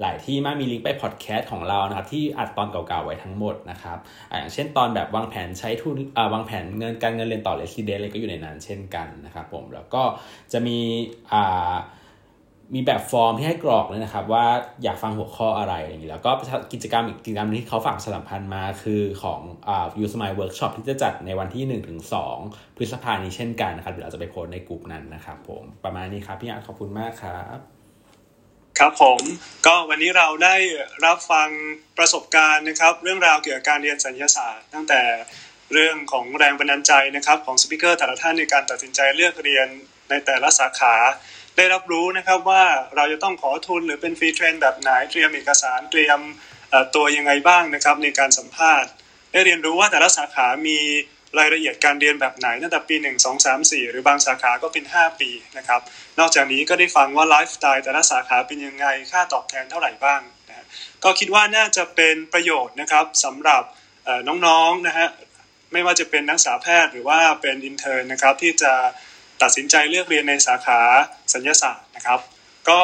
[0.00, 3.98] หลายที่มากมีลิงก์ไปพอดแคสต์ของเรานะครับที่อัดตอนเก่าๆไว้ทั้งหมดนะครับ
[4.30, 10.02] อย่างเช่นตอนแบบวางแผนใช้ทุนอ่าวางแผนเงินการเงินเรียนต่อ resident อะไรก็อยู่ในนั้นเช่นกันนะครับผมแล้วก็
[10.52, 10.78] จะมี
[11.32, 11.74] อ่า
[12.74, 14.46] มีแบบฟอร์มที่ให้กรอกเลยนะครับ ว่า
[14.82, 16.30] อยากฟังหัวข้ออะไรอย่างนี้แล้วก็
[16.72, 22.14] กิจกรรมอีกกิจกรรมที่เขาฝากสลับพันธ์มาคือของอ่า Use My Workshop ที่จะจัดในวันที่1นถึงส
[22.76, 27.58] พฤษภาคมนี้เช่นกันนะครับเดี๋ยวเราจะไปโพสในกลุ่มนั้นนะครับผมประมาณนี้ครับพี่อาร์ขอบคุณมากครับ
[28.78, 29.20] ครับผม
[29.66, 30.56] ก็วันนี้เราได้
[31.04, 31.48] รับฟัง
[31.98, 35.02] ประสบการณ์นะครับ เรื่องราวเกี่ยวกับการเรียนสัญญาศาสตร์ตั้งแต่
[35.72, 39.68] เรื่องของแรงบันดาลใจนะครับของสปิเกอร์แต่ละท่านในการตัดสินใจเลือกเรียน
[40.10, 40.94] ในแต่ละสาขา
[41.56, 42.64] ได้รับรู้นะครับว่า
[42.96, 46.18] เราจะต้องขอทุนหรือเป็น free train แบบไหนเตรียมเอกสารเตรียม
[46.94, 48.90] ตัวยังไงบ้างนะครับในการสัมภาษณ์
[49.32, 50.78] ได้เรียนรู้ว่าแต่ละสาขามี
[51.38, 55.80] รายละเอียดการเรียนแบบไหนตั้งแต่ปี 1 2 3 4 หรือบางสาขาก็เป็น 5 ปีนะครับ
[56.18, 60.66] นอกจากนี้ก็ได้ฟังว่าไลฟ์สไตล์แต่ละสาขาเป็นยังไง ค่าตอบแทนเท่าไหร่บ้างนะ
[61.04, 63.62] ก็คิดว่าน่าจะเป็นประโยชน์นะครับสำหรับ
[64.46, 65.08] น้องๆนะฮะ
[65.72, 68.72] ไม่ว่าจะเป็นนักศึกษาแพทย์หรือว่าเป็น intern นะครับที่จะ
[69.44, 70.80] ตัดสินใจเลือกเรียนในสาขา
[71.34, 72.20] ศัลยศาสตร์นะครับ
[72.68, 72.80] ก็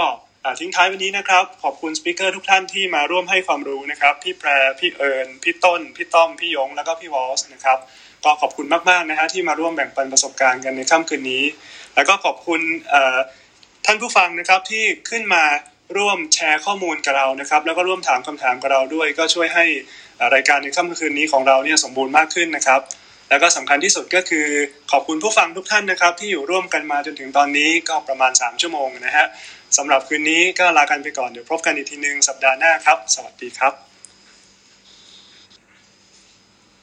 [0.61, 4.49] ทิ้งท้ายวันนี้นะครับ ขอบคุณ speaker ทุกท่านที่มาร่วมให้ความรู้นะครับ พี่แพร
[4.81, 7.79] พี่เอิญพี่ต้น พี่ต้อม พี่ยง แล้วก็พี่วอลส์นะครับ
[8.25, 11.45] ก็ขอบคุณมากๆนะฮะที่มาร่วมแบ่งปันประสบการณ์กันในค่ำคืนนี้
[11.95, 12.61] แล้วก็ขอบคุณ
[13.87, 15.45] ท่านผู้ฟังนะครับที่ขึ้นมา
[15.97, 19.65] ร่วมแชร์ข้อมูลกับเรานะครับ แล้วก็ร่วมถามคำถามกับเราด้วย ก็ช่วยให้
[20.35, 22.81] รายการในค่ำคืนนี้ของเราเนี่ยสมบูรณ์มากขึ้นนะครับ
[23.31, 24.47] แล้วก็สำคัญที่สุดก็คือ
[24.93, 29.27] ขอบคุณผู้ฟังทุกท่านนะครับ ที่อยู่ร่วมกันมาจนถึงตอนนี้ก็ประมาณ 3 ชั่วโมงนะฮะ
[29.77, 33.90] สำหรับคืนนี้ก็ลากันไปก่อนเดี๋ยวพบกันอีกทีนึงสัปดาห์หน้าครับ สวัสดีครับ